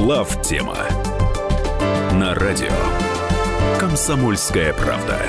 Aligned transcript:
Глав 0.00 0.42
тема 0.42 0.78
на 2.12 2.34
радио 2.34 2.72
Комсомольская 3.78 4.72
правда. 4.72 5.20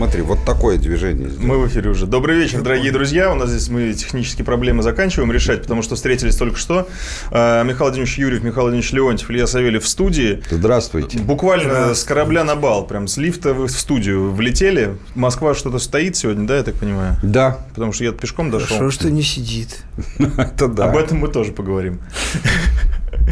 Смотри, 0.00 0.22
вот 0.22 0.38
такое 0.46 0.78
движение. 0.78 1.28
Сделано. 1.28 1.46
Мы 1.46 1.58
в 1.58 1.68
эфире 1.68 1.90
уже. 1.90 2.06
Добрый 2.06 2.34
вечер, 2.34 2.62
дорогие 2.62 2.90
друзья. 2.90 3.30
У 3.30 3.34
нас 3.34 3.50
здесь 3.50 3.68
мы 3.68 3.92
технические 3.92 4.46
проблемы 4.46 4.82
заканчиваем 4.82 5.30
решать, 5.30 5.60
потому 5.60 5.82
что 5.82 5.94
встретились 5.94 6.36
только 6.36 6.56
что. 6.56 6.88
А, 7.30 7.62
Михаил 7.64 7.80
Владимирович 7.80 8.16
Юрьев, 8.16 8.42
Михаил 8.42 8.62
Владимирович 8.62 8.92
Леонтьев, 8.92 9.30
Илья 9.30 9.46
Савельев 9.46 9.84
в 9.84 9.86
студии. 9.86 10.42
Здравствуйте. 10.50 11.18
Буквально 11.18 11.94
с 11.94 12.02
корабля 12.04 12.44
на 12.44 12.56
бал, 12.56 12.86
прям 12.86 13.08
с 13.08 13.18
лифта 13.18 13.52
в 13.52 13.68
студию 13.68 14.32
влетели. 14.32 14.96
Москва 15.14 15.54
что-то 15.54 15.78
стоит 15.78 16.16
сегодня, 16.16 16.46
да, 16.46 16.56
я 16.56 16.62
так 16.62 16.76
понимаю? 16.76 17.16
Да. 17.22 17.58
Потому 17.74 17.92
что 17.92 18.04
я 18.04 18.12
пешком 18.12 18.50
дошел. 18.50 18.78
Хорошо, 18.78 18.90
что 18.90 19.10
не 19.10 19.22
сидит. 19.22 19.84
Это 20.18 20.68
да. 20.68 20.86
Об 20.88 20.96
этом 20.96 21.18
мы 21.18 21.28
тоже 21.28 21.52
поговорим. 21.52 22.00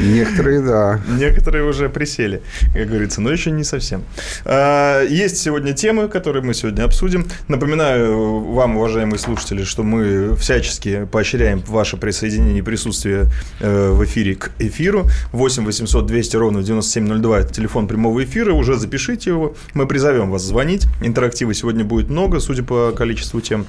Некоторые, 0.01 0.61
да. 0.61 1.01
Некоторые 1.09 1.65
уже 1.65 1.89
присели, 1.89 2.43
как 2.73 2.89
говорится, 2.89 3.21
но 3.21 3.31
еще 3.31 3.51
не 3.51 3.65
совсем. 3.65 4.05
А, 4.45 5.03
Есть 5.05 5.39
сегодня 5.39 5.73
темы, 5.73 6.09
которые 6.09 6.43
мы 6.43 6.55
сегодня 6.55 6.85
обсудим. 6.85 7.27
Напоминаю 7.49 8.41
вам, 8.53 8.77
уважаемые 8.77 9.19
слушатели, 9.19 9.65
что 9.65 9.83
мы 9.83 10.37
всячески 10.37 11.07
поощряем 11.11 11.63
ваше 11.67 11.97
присоединение 11.97 12.59
и 12.59 12.63
присутствие 12.63 13.27
э, 13.61 13.91
в 13.91 14.05
эфире 14.05 14.37
к 14.37 14.53
эфиру. 14.59 15.09
8 15.33 15.65
800 15.65 16.07
200 16.07 16.37
ровно 16.37 16.63
9702– 16.63 17.39
это 17.41 17.53
телефон 17.53 17.89
прямого 17.89 18.23
эфира. 18.25 18.53
Уже 18.53 18.77
запишите 18.77 19.31
его. 19.31 19.57
Мы 19.75 19.87
призовем 19.87 20.31
вас 20.31 20.43
звонить. 20.43 20.87
Интерактива 21.03 21.53
сегодня 21.55 21.85
будет 21.85 22.09
много, 22.09 22.41
судя 22.41 22.63
по 22.63 22.93
количеству 22.93 23.41
тем. 23.41 23.67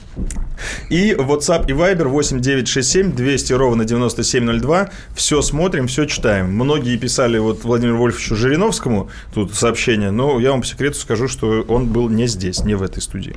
И 0.89 1.11
WhatsApp 1.11 1.65
и 1.67 1.73
Viber 1.73 2.07
8 2.07 2.39
967 2.39 3.13
200 3.13 3.53
ровно 3.53 3.85
9702. 3.85 4.89
Все 5.15 5.41
смотрим, 5.41 5.87
все 5.87 6.05
читаем. 6.05 6.18
Многие 6.25 6.97
писали 6.97 7.37
вот 7.37 7.63
Владимиру 7.63 7.97
Вольфовичу 7.97 8.35
Жириновскому 8.35 9.09
тут 9.33 9.53
сообщение, 9.55 10.11
но 10.11 10.39
я 10.39 10.51
вам 10.51 10.61
по 10.61 10.67
секрету 10.67 10.97
скажу, 10.99 11.27
что 11.27 11.61
он 11.67 11.87
был 11.87 12.09
не 12.09 12.27
здесь, 12.27 12.63
не 12.63 12.75
в 12.75 12.83
этой 12.83 13.01
студии. 13.01 13.35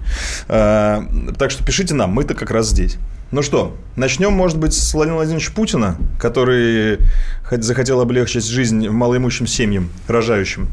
А, 0.49 1.05
Так 1.39 1.51
что 1.51 1.65
пишите 1.65 1.95
нам, 1.95 2.11
мы-то 2.11 2.35
как 2.35 2.51
раз 2.51 2.69
здесь. 2.69 2.97
Ну 3.31 3.41
что, 3.43 3.75
начнем, 3.97 4.33
может 4.33 4.59
быть, 4.59 4.75
с 4.75 4.93
Владимира 4.93 5.17
Владимировича 5.17 5.53
Путина, 5.55 5.97
который 6.19 6.99
хот- 7.49 7.63
захотел 7.63 8.01
облегчить 8.01 8.45
жизнь 8.47 8.89
малоимущим 8.91 9.47
семьям, 9.47 9.89
рожающим. 10.07 10.69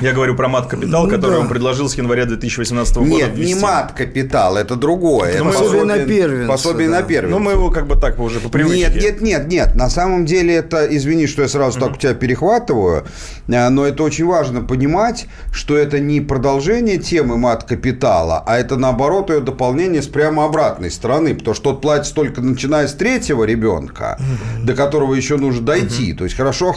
Я 0.00 0.12
говорю 0.12 0.34
про 0.34 0.48
мат-капитал, 0.48 1.04
Ну 1.04 1.10
который 1.10 1.34
да. 1.34 1.40
он 1.40 1.48
предложил 1.48 1.88
с 1.88 1.96
января 1.96 2.24
2018 2.24 2.96
года. 2.96 3.08
Нет, 3.08 3.36
не 3.36 3.42
ввести. 3.42 3.62
мат-капитал, 3.62 4.56
это 4.56 4.74
другое. 4.74 5.30
Это 5.30 5.44
пособие 5.44 5.84
на 5.84 5.98
первенца, 5.98 6.48
Пособие 6.48 6.88
да. 6.88 6.96
на 6.96 7.02
первенца. 7.02 7.38
Ну, 7.38 7.38
мы 7.38 7.52
его 7.52 7.70
как 7.70 7.86
бы 7.86 7.94
так 7.96 8.18
уже 8.18 8.40
по 8.40 8.48
привычке. 8.48 8.90
Нет, 8.90 8.94
нет, 8.96 9.20
нет, 9.22 9.48
нет. 9.48 9.74
На 9.76 9.88
самом 9.88 10.26
деле 10.26 10.54
это, 10.54 10.84
извини, 10.96 11.26
что 11.28 11.42
я 11.42 11.48
сразу 11.48 11.78
так 11.78 11.92
у 11.92 11.96
тебя 11.96 12.14
перехватываю, 12.14 13.04
э, 13.46 13.68
но 13.68 13.86
это 13.86 14.02
очень 14.02 14.26
важно 14.26 14.62
понимать, 14.62 15.26
что 15.52 15.76
это 15.76 16.00
не 16.00 16.20
продолжение 16.20 16.98
темы 16.98 17.36
мат-капитала, 17.36 18.42
а 18.46 18.58
это 18.58 18.76
наоборот 18.76 19.30
ее 19.30 19.40
дополнение 19.40 20.02
с 20.02 20.08
прямо 20.08 20.44
обратной 20.44 20.90
стороны, 20.90 21.34
потому 21.34 21.54
что 21.54 21.70
тот 21.72 21.82
платит 21.82 22.14
только 22.14 22.40
начиная 22.40 22.88
с 22.88 22.94
третьего 22.94 23.44
ребенка, 23.44 24.18
до 24.62 24.74
которого 24.74 25.14
еще 25.14 25.36
нужно 25.36 25.64
дойти. 25.64 26.12
То 26.14 26.24
есть 26.24 26.36
хорошо, 26.36 26.74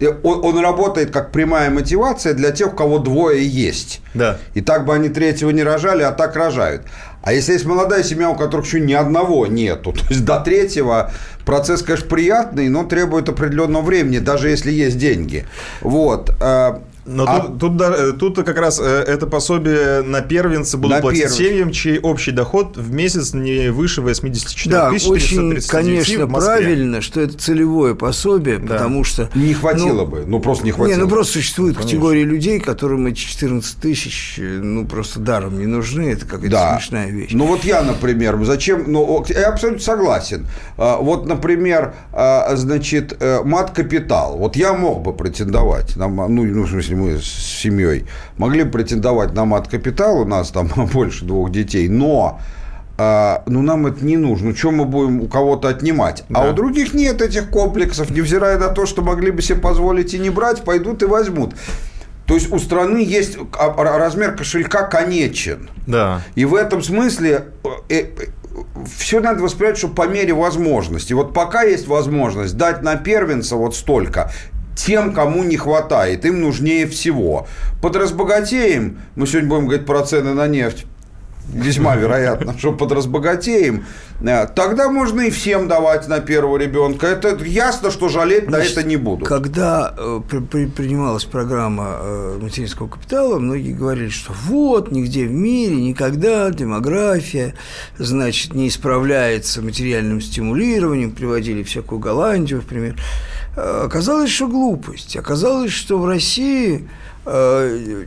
он, 0.00 0.44
он 0.44 0.58
работает 0.58 1.10
как 1.10 1.32
прямая 1.32 1.70
мотивация 1.70 2.34
для 2.34 2.50
тех, 2.50 2.72
у 2.72 2.76
кого 2.76 2.98
двое 2.98 3.46
есть. 3.46 4.00
Да. 4.14 4.38
И 4.54 4.60
так 4.60 4.84
бы 4.84 4.94
они 4.94 5.08
третьего 5.08 5.50
не 5.50 5.62
рожали, 5.62 6.02
а 6.02 6.12
так 6.12 6.36
рожают. 6.36 6.82
А 7.22 7.32
если 7.32 7.54
есть 7.54 7.64
молодая 7.64 8.02
семья, 8.02 8.30
у 8.30 8.36
которых 8.36 8.66
еще 8.66 8.80
ни 8.80 8.92
одного 8.92 9.46
нету, 9.46 9.92
то 9.98 10.04
есть 10.08 10.24
до 10.24 10.40
третьего 10.40 11.10
процесс, 11.44 11.82
конечно, 11.82 12.08
приятный, 12.08 12.68
но 12.68 12.84
требует 12.84 13.28
определенного 13.28 13.82
времени, 13.82 14.18
даже 14.18 14.48
если 14.48 14.70
есть 14.70 14.98
деньги. 14.98 15.46
Вот. 15.80 16.30
Но 17.06 17.24
а- 17.26 17.40
тут, 17.40 17.58
тут, 17.60 17.76
да, 17.76 17.94
э, 17.96 18.12
тут 18.12 18.36
как 18.36 18.58
раз 18.58 18.80
э, 18.82 18.84
это 18.84 19.26
пособие 19.28 20.02
на 20.02 20.22
первенца 20.22 20.76
будут 20.76 20.96
На 20.96 21.00
платить 21.02 21.22
первенца. 21.22 21.42
семьям, 21.42 21.70
чей 21.70 21.98
общий 22.00 22.32
доход 22.32 22.76
в 22.76 22.92
месяц 22.92 23.32
не 23.32 23.70
выше 23.70 24.02
84 24.02 24.70
Да, 24.70 24.90
тысяч 24.90 25.06
очень, 25.06 25.26
439 25.56 25.68
конечно, 25.68 26.26
правильно, 26.26 27.00
что 27.00 27.20
это 27.20 27.38
целевое 27.38 27.94
пособие, 27.94 28.58
Да. 28.58 28.74
потому 28.74 29.04
что... 29.04 29.30
Не 29.36 29.54
хватило 29.54 30.04
ну, 30.04 30.06
бы, 30.06 30.24
ну 30.26 30.40
просто 30.40 30.64
не 30.64 30.72
хватило. 30.72 30.96
Не, 30.96 31.02
ну 31.04 31.08
просто 31.08 31.34
существует 31.34 31.76
категория 31.76 32.24
людей, 32.24 32.58
которым 32.58 33.06
эти 33.06 33.18
14 33.20 33.76
тысяч, 33.80 34.34
э, 34.38 34.58
ну, 34.60 34.84
просто 34.84 35.20
даром 35.20 35.58
не 35.60 35.66
нужны. 35.66 36.10
Это 36.12 36.26
какая-то 36.26 36.50
Да. 36.50 36.74
смешная 36.78 37.08
вещь. 37.10 37.30
Ну 37.32 37.46
вот 37.46 37.64
я, 37.64 37.82
например, 37.82 38.36
зачем, 38.44 38.84
ну 38.88 39.24
я 39.28 39.48
абсолютно 39.48 39.82
согласен. 39.82 40.46
А, 40.76 40.96
Вот, 40.96 41.26
например, 41.26 41.94
а, 42.12 42.56
значит, 42.56 43.16
мат-капитал. 43.44 44.36
Вот 44.38 44.56
я 44.56 44.72
мог 44.72 45.02
бы 45.02 45.12
претендовать, 45.12 45.94
на, 45.96 46.08
ну, 46.08 46.26
ну, 46.44 46.62
в 46.62 46.68
смысле, 46.70 46.95
мы 46.96 47.18
с 47.18 47.24
семьей 47.24 48.06
могли 48.38 48.64
бы 48.64 48.70
претендовать 48.70 49.32
на 49.34 49.44
мат-капитал, 49.44 50.20
у 50.20 50.24
нас 50.24 50.50
там 50.50 50.68
больше 50.92 51.24
двух 51.24 51.50
детей, 51.52 51.88
но 51.88 52.40
а, 52.98 53.42
ну, 53.46 53.62
нам 53.62 53.86
это 53.86 54.04
не 54.04 54.16
нужно. 54.16 54.56
Что 54.56 54.70
мы 54.70 54.84
будем 54.86 55.20
у 55.20 55.26
кого-то 55.26 55.68
отнимать? 55.68 56.24
А 56.30 56.44
Да. 56.44 56.50
у 56.50 56.54
других 56.54 56.94
нет 56.94 57.20
этих 57.20 57.50
комплексов, 57.50 58.10
невзирая 58.10 58.58
на 58.58 58.68
то, 58.68 58.86
что 58.86 59.02
могли 59.02 59.30
бы 59.30 59.42
себе 59.42 59.58
позволить 59.58 60.14
и 60.14 60.18
не 60.18 60.30
брать, 60.30 60.62
пойдут 60.64 61.02
и 61.02 61.06
возьмут. 61.06 61.54
То 62.26 62.34
есть 62.34 62.50
у 62.50 62.58
страны 62.58 62.98
есть 62.98 63.36
а, 63.56 63.98
размер 63.98 64.34
кошелька 64.34 64.82
конечен. 64.84 65.68
Да. 65.86 66.22
И 66.34 66.44
в 66.44 66.54
этом 66.54 66.82
смысле 66.82 67.44
все 68.96 69.20
надо 69.20 69.42
воспринимать, 69.42 69.78
что 69.78 69.88
по 69.88 70.06
мере 70.08 70.32
возможности. 70.32 71.12
Вот 71.12 71.34
пока 71.34 71.62
есть 71.62 71.86
возможность 71.86 72.56
дать 72.56 72.82
на 72.82 72.96
первенца 72.96 73.56
вот 73.56 73.76
столько, 73.76 74.30
тем, 74.76 75.12
кому 75.12 75.42
не 75.42 75.56
хватает, 75.56 76.24
им 76.24 76.40
нужнее 76.40 76.86
всего. 76.86 77.48
Подразбогатеем, 77.82 78.98
мы 79.16 79.26
сегодня 79.26 79.48
будем 79.48 79.64
говорить 79.66 79.86
про 79.86 80.02
цены 80.02 80.34
на 80.34 80.46
нефть, 80.46 80.86
весьма 81.52 81.96
вероятно, 81.96 82.58
что 82.58 82.72
подразбогатеем, 82.72 83.84
э, 84.20 84.46
тогда 84.54 84.88
можно 84.90 85.22
и 85.22 85.30
всем 85.30 85.68
давать 85.68 86.08
на 86.08 86.20
первого 86.20 86.56
ребенка. 86.58 87.06
Это 87.06 87.36
ясно, 87.44 87.90
что 87.90 88.08
жалеть 88.08 88.46
на 88.50 88.58
Значит, 88.58 88.78
это 88.78 88.86
не 88.86 88.96
буду. 88.96 89.24
Когда 89.24 89.94
э, 89.96 90.20
при- 90.28 90.40
при- 90.40 90.66
принималась 90.66 91.24
программа 91.24 91.98
э, 92.00 92.38
материнского 92.42 92.88
капитала, 92.88 93.38
многие 93.38 93.72
говорили, 93.72 94.08
что 94.08 94.32
вот, 94.46 94.90
нигде 94.90 95.24
в 95.26 95.32
мире, 95.32 95.76
никогда 95.76 96.50
демография, 96.50 97.54
значит, 97.96 98.54
не 98.54 98.68
исправляется 98.68 99.62
материальным 99.62 100.20
стимулированием, 100.20 101.12
приводили 101.12 101.62
всякую 101.62 102.00
Голландию, 102.00 102.60
в 102.60 102.66
пример. 102.66 102.96
Э, 103.56 103.84
Оказалось, 103.86 104.30
что 104.30 104.46
глупость. 104.46 105.16
Оказалось, 105.16 105.72
что 105.72 105.98
в 105.98 106.06
России 106.06 106.88
э, 107.24 108.04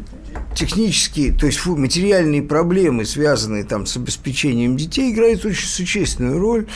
технические, 0.55 1.33
то 1.33 1.45
есть 1.45 1.65
материальные 1.65 2.43
проблемы, 2.43 3.05
связанные 3.05 3.63
там 3.63 3.85
с 3.85 3.97
обеспечением 3.97 4.77
детей, 4.77 5.11
играют 5.11 5.43
очень 5.45 5.67
существенную 5.67 6.39
роль. 6.39 6.67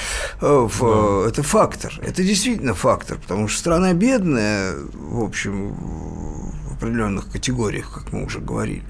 э, 0.41 0.67
в, 0.69 1.28
Это 1.28 1.44
фактор. 1.44 1.94
Это 2.01 2.23
действительно 2.23 2.73
фактор, 2.73 3.17
потому 3.19 3.47
что 3.47 3.59
страна 3.59 3.94
бедная, 3.94 4.73
в 4.94 5.23
общем, 5.23 5.73
в 5.73 6.73
определенных 6.73 7.29
категориях, 7.31 7.94
как 7.94 8.12
мы 8.12 8.25
уже 8.25 8.39
говорили. 8.39 8.83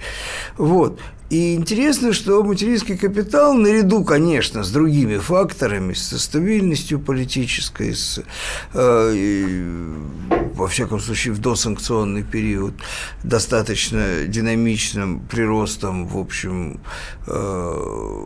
Вот. 0.58 1.00
И 1.34 1.56
интересно, 1.56 2.14
что 2.14 2.44
материнский 2.44 2.96
капитал, 2.96 3.56
наряду, 3.56 4.04
конечно, 4.04 4.64
с 4.64 4.70
другими 4.70 5.18
факторами, 5.18 5.94
со 5.94 6.20
стабильностью 6.20 7.00
политической, 7.00 7.96
с, 7.96 8.22
э, 8.76 9.14
и, 9.16 9.64
во 10.54 10.68
всяком 10.68 11.00
случае, 11.00 11.34
в 11.34 11.40
досанкционный 11.40 12.22
период, 12.22 12.76
достаточно 13.24 14.28
динамичным 14.28 15.22
приростом, 15.22 16.06
в 16.06 16.20
общем, 16.20 16.82
э, 17.26 18.26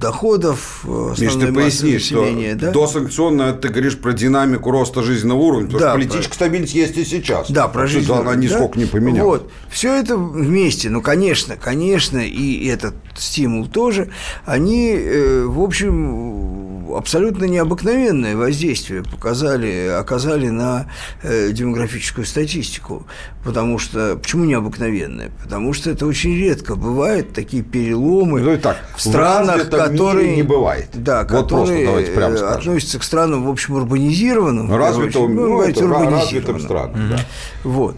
доходов 0.00 0.84
э, 0.84 1.14
Миш, 1.18 1.34
ты 1.34 1.52
поясни, 1.52 1.98
что 1.98 2.26
да? 2.56 2.72
досанкционно 2.72 3.52
ты 3.52 3.68
говоришь 3.68 3.98
про 3.98 4.12
динамику 4.12 4.70
роста 4.70 5.02
жизненного 5.02 5.38
уровня, 5.38 5.66
потому 5.66 5.80
Да, 5.80 5.90
что 5.90 5.98
политическая 5.98 6.34
стабильность 6.34 6.74
есть 6.74 6.96
и 6.96 7.04
сейчас. 7.04 7.50
Да, 7.50 7.68
про 7.68 7.86
жизнь. 7.86 8.10
Она 8.10 8.34
нисколько 8.34 8.78
не 8.78 8.86
поменялась. 8.86 9.42
Вот. 9.42 9.52
Все 9.70 9.94
это 9.94 10.16
вместе, 10.16 10.90
ну, 10.90 11.02
конечно, 11.02 11.56
конечно, 11.56 11.99
и 12.08 12.66
этот 12.66 12.94
стимул 13.16 13.66
тоже, 13.66 14.08
они, 14.46 14.92
э, 14.94 15.44
в 15.46 15.60
общем, 15.60 16.94
абсолютно 16.96 17.44
необыкновенное 17.44 18.36
воздействие 18.36 19.02
показали, 19.04 19.88
оказали 19.98 20.48
на 20.48 20.86
э, 21.22 21.50
демографическую 21.52 22.24
статистику. 22.26 23.06
Потому 23.44 23.78
что, 23.78 24.16
почему 24.16 24.44
необыкновенное? 24.44 25.30
Потому 25.42 25.72
что 25.72 25.90
это 25.90 26.06
очень 26.06 26.36
редко 26.36 26.74
бывает, 26.74 27.32
такие 27.32 27.62
переломы 27.62 28.40
Ну, 28.40 28.52
и 28.54 28.56
так, 28.56 28.76
в 28.96 29.00
странах, 29.00 29.66
в 29.66 29.70
которые... 29.70 30.36
не 30.36 30.42
бывает. 30.42 30.88
Да, 30.94 31.20
Вот 31.30 31.48
просто 31.48 31.66
которые 31.66 31.86
давайте 31.86 32.12
прямо 32.12 32.34
э, 32.34 32.38
скажем. 32.38 32.58
относятся 32.58 32.98
к 32.98 33.02
странам, 33.02 33.44
в 33.46 33.50
общем, 33.50 33.74
урбанизированным. 33.74 34.68
очередь. 34.72 35.14
Будем 35.16 35.36
ну, 35.36 35.42
говорить, 35.56 35.76
это 35.76 35.86
ра- 35.86 36.10
развитым 36.10 36.56
урбанизированным. 36.56 36.60
странам. 36.60 37.10
да. 37.10 37.24
Вот. 37.64 37.96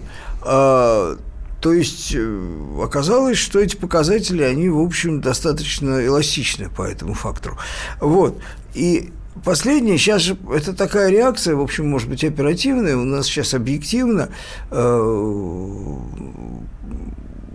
То 1.63 1.73
есть 1.73 2.13
э, 2.13 2.83
оказалось, 2.83 3.39
что 3.39 3.61
эти 3.61 3.77
показатели, 3.77 4.43
они, 4.43 4.69
в 4.69 4.81
общем, 4.81 5.21
достаточно 5.21 6.05
эластичны 6.05 6.69
по 6.69 6.83
этому 6.83 7.15
фактору. 7.15 7.57
Вот. 8.01 8.39
И 8.75 9.13
Последнее, 9.45 9.97
сейчас 9.97 10.21
же 10.21 10.37
это 10.55 10.75
такая 10.75 11.09
реакция, 11.11 11.57
в 11.57 11.63
общем, 11.63 11.89
может 11.89 12.07
быть, 12.07 12.23
оперативная, 12.23 12.99
у 12.99 13.05
нас 13.05 13.27
сейчас 13.27 13.55
объективно 13.55 14.29
э, 14.71 15.97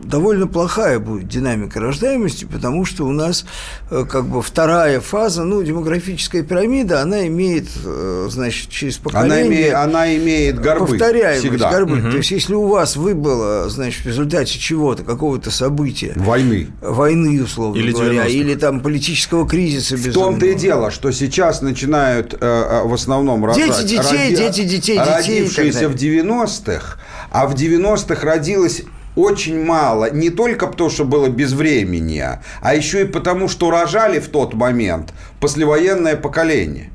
довольно 0.04 0.48
плохая 0.48 1.00
будет 1.00 1.28
динамика 1.28 1.80
рождаемости, 1.80 2.46
потому 2.46 2.86
что 2.86 3.06
у 3.06 3.12
нас 3.12 3.46
э, 3.90 4.06
как 4.10 4.26
бы 4.26 4.42
вторая 4.42 5.00
фаза, 5.00 5.44
ну, 5.44 5.64
демографическая 5.64 6.44
пирамида, 6.44 7.02
она 7.02 7.28
имеет, 7.28 7.68
э, 7.84 8.28
значит, 8.30 8.70
через 8.70 8.98
поколение... 8.98 9.38
Она 9.38 9.48
имеет, 9.48 9.74
она 9.74 10.16
имеет 10.16 10.60
горбы 10.60 10.88
повторяемость, 10.88 11.48
всегда. 11.48 11.72
горбы. 11.72 12.00
Угу. 12.00 12.12
То 12.12 12.18
есть, 12.18 12.32
если 12.32 12.54
у 12.54 12.68
вас 12.68 12.96
выбыло, 12.96 13.70
значит, 13.70 14.04
в 14.04 14.08
результате 14.08 14.58
чего-то, 14.58 15.04
какого-то 15.04 15.52
события... 15.52 16.14
Войны. 16.16 16.68
Войны, 16.82 17.44
условно 17.44 17.78
или 17.78 17.92
говоря, 17.92 18.26
или 18.28 18.56
там 18.56 18.82
политического 18.82 19.48
кризиса. 19.48 19.98
В 19.98 20.14
том-то 20.14 20.46
и 20.46 20.56
дело, 20.56 20.92
что 20.92 21.12
сейчас 21.12 21.62
начинают 21.62 22.36
э, 22.40 22.82
в 22.86 22.94
основном 22.94 23.46
рожать... 23.46 23.66
Дети 23.68 23.98
детей, 23.98 24.02
роди... 24.02 24.36
дети 24.36 24.64
детей, 24.64 25.00
родившиеся 25.00 25.90
детей. 25.90 26.22
в 26.22 26.30
90-х, 26.30 26.98
а 27.32 27.48
в 27.48 27.56
90-х 27.56 28.26
родилось 28.26 28.84
очень 29.18 29.64
мало, 29.64 30.12
не 30.12 30.30
только 30.30 30.68
потому, 30.68 30.90
что 30.90 31.04
было 31.04 31.28
безвременье, 31.28 32.42
а 32.62 32.76
еще 32.76 33.02
и 33.02 33.06
потому, 33.06 33.48
что 33.50 33.72
рожали 33.72 34.20
в 34.20 34.30
тот 34.30 34.54
момент 34.54 35.12
послевоенное 35.40 36.16
поколение. 36.16 36.92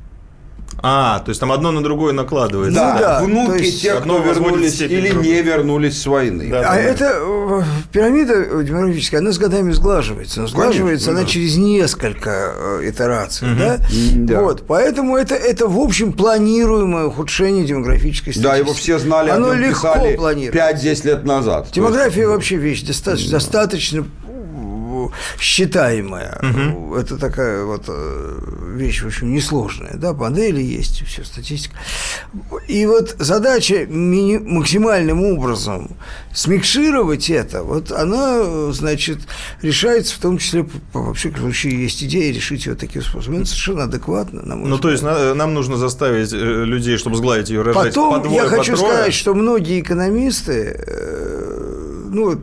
А, 0.83 1.21
то 1.21 1.29
есть 1.29 1.41
там 1.41 1.53
одно 1.53 1.71
на 1.71 1.83
другое 1.83 2.13
накладывается. 2.13 2.81
Да, 2.81 2.99
да 2.99 3.23
внуки 3.23 3.63
есть... 3.63 3.83
тех, 3.83 4.01
кто 4.01 4.19
вернулись 4.19 4.81
или 4.81 5.11
другой. 5.11 5.29
не 5.29 5.43
вернулись 5.43 6.01
с 6.01 6.07
войны. 6.07 6.49
Да, 6.51 6.61
а 6.61 6.75
да. 6.75 6.81
это 6.81 7.19
э, 7.21 7.63
пирамида 7.93 8.63
демографическая, 8.65 9.21
она 9.21 9.31
с 9.31 9.39
годами 9.39 9.71
сглаживается. 9.71 10.41
Она 10.41 10.49
сглаживается 10.49 11.07
Конечно, 11.07 11.13
она 11.13 11.21
да. 11.21 11.27
через 11.27 11.57
несколько 11.57 12.55
э, 12.57 12.89
итераций. 12.89 13.53
Угу. 13.53 13.59
Да? 13.59 13.81
Да. 14.15 14.41
Вот, 14.41 14.65
поэтому 14.67 15.17
это, 15.17 15.37
это, 15.37 15.69
в 15.69 15.79
общем, 15.79 16.13
планируемое 16.13 17.05
ухудшение 17.05 17.65
демографической 17.65 18.33
статистики. 18.33 18.43
Да, 18.43 18.57
его 18.57 18.73
все 18.75 18.99
знали, 18.99 19.31
оно 19.31 19.53
легко 19.53 19.95
планируется. 20.17 20.89
5-10 20.89 21.07
лет 21.07 21.25
назад. 21.25 21.69
Демография 21.73 22.27
вообще 22.27 22.57
вещь 22.57 22.83
достаточно, 22.83 23.31
да. 23.31 23.37
достаточно 23.37 24.05
считаемая. 25.39 26.39
Угу. 26.43 26.97
Это 26.97 27.19
такая 27.19 27.65
вот 27.65 27.85
э, 27.89 28.39
вещь, 28.77 29.03
общем, 29.05 29.33
несложная. 29.33 29.95
Да, 29.95 30.13
модели 30.13 30.63
есть, 30.63 31.05
все, 31.07 31.25
статистика. 31.25 31.77
И 32.69 32.87
вот 32.87 33.17
задача 33.19 33.87
максимальным 33.89 35.23
образом 35.25 35.91
смикшировать 36.35 37.31
это, 37.31 37.63
вот 37.63 37.91
она, 37.93 38.73
значит, 38.73 39.19
решается 39.63 40.15
в 40.15 40.19
том 40.19 40.39
числе, 40.39 40.67
вообще, 40.93 41.31
в 41.31 41.39
случае 41.39 41.83
есть 41.83 42.03
идея 42.05 42.33
решить 42.33 42.67
ее 42.67 42.75
таким 42.75 43.03
способом. 43.03 43.39
Это 43.39 43.47
совершенно 43.47 43.85
адекватно, 43.85 44.43
на 44.43 44.57
мой 44.57 44.69
Ну, 44.69 44.77
взгляд. 44.77 44.81
то 44.83 44.91
есть 44.91 45.03
нам 45.37 45.55
нужно 45.55 45.77
заставить 45.77 46.33
э, 46.33 46.37
людей, 46.65 46.97
чтобы 46.97 47.17
сгладить 47.17 47.51
ее, 47.51 47.63
рожать 47.63 47.95
Потом 47.95 48.15
по 48.15 48.29
двое, 48.29 48.43
я 48.43 48.49
хочу 48.49 48.73
по 48.73 48.79
трое. 48.79 48.93
сказать, 48.95 49.15
что 49.15 49.35
многие 49.35 49.81
экономисты 49.81 50.77
э, 50.79 51.92
ну 52.13 52.27
вот 52.27 52.41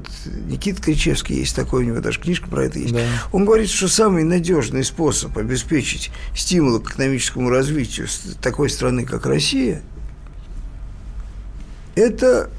Никита 0.47 0.81
Кричевский 0.81 1.37
есть 1.37 1.55
такой, 1.55 1.83
у 1.83 1.87
него 1.87 1.99
даже 1.99 2.19
книжка 2.19 2.49
про 2.49 2.65
это 2.65 2.79
есть. 2.79 2.93
Да. 2.93 3.05
Он 3.31 3.45
говорит, 3.45 3.69
что 3.69 3.87
самый 3.87 4.23
надежный 4.23 4.83
способ 4.83 5.37
обеспечить 5.37 6.09
стимул 6.35 6.79
к 6.79 6.91
экономическому 6.91 7.49
развитию 7.49 8.07
такой 8.41 8.69
страны, 8.69 9.05
как 9.05 9.27
Россия, 9.27 9.83
это 11.95 12.49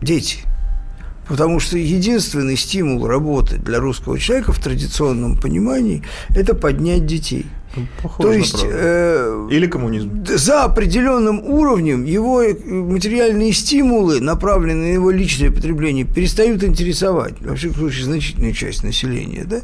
дети. 0.00 0.38
Потому 1.26 1.58
что 1.58 1.76
единственный 1.76 2.56
стимул 2.56 3.06
работы 3.06 3.56
для 3.56 3.80
русского 3.80 4.18
человека 4.18 4.52
в 4.52 4.58
традиционном 4.58 5.36
понимании– 5.36 6.04
это 6.28 6.54
поднять 6.54 7.04
детей– 7.04 7.46
Похоже 8.02 8.28
То 8.28 8.32
есть 8.34 8.64
э, 8.64 9.48
или 9.50 9.66
коммунизм. 9.66 10.24
За 10.26 10.64
определенным 10.64 11.40
уровнем 11.44 12.04
его 12.04 12.42
э, 12.42 12.54
материальные 12.54 13.52
стимулы, 13.52 14.20
направленные 14.20 14.92
на 14.92 14.94
его 14.94 15.10
личное 15.10 15.50
потребление, 15.50 16.04
перестают 16.04 16.62
интересовать, 16.62 17.34
во 17.40 17.54
всяком 17.54 17.76
случае, 17.76 18.04
значительную 18.04 18.52
часть 18.52 18.84
населения. 18.84 19.44
Да? 19.44 19.60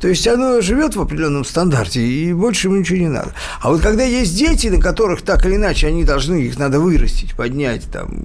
То 0.00 0.08
есть 0.08 0.26
оно 0.26 0.60
живет 0.60 0.96
в 0.96 1.00
определенном 1.00 1.44
стандарте, 1.44 2.00
и 2.00 2.32
больше 2.32 2.68
ему 2.68 2.78
ничего 2.78 2.98
не 2.98 3.08
надо. 3.08 3.32
А 3.60 3.70
вот 3.70 3.80
когда 3.80 4.04
есть 4.04 4.36
дети, 4.36 4.68
на 4.68 4.80
которых 4.80 5.22
так 5.22 5.46
или 5.46 5.56
иначе 5.56 5.86
они 5.86 6.04
должны, 6.04 6.36
их 6.36 6.58
надо 6.58 6.80
вырастить, 6.80 7.34
поднять 7.34 7.84
там, 7.92 8.24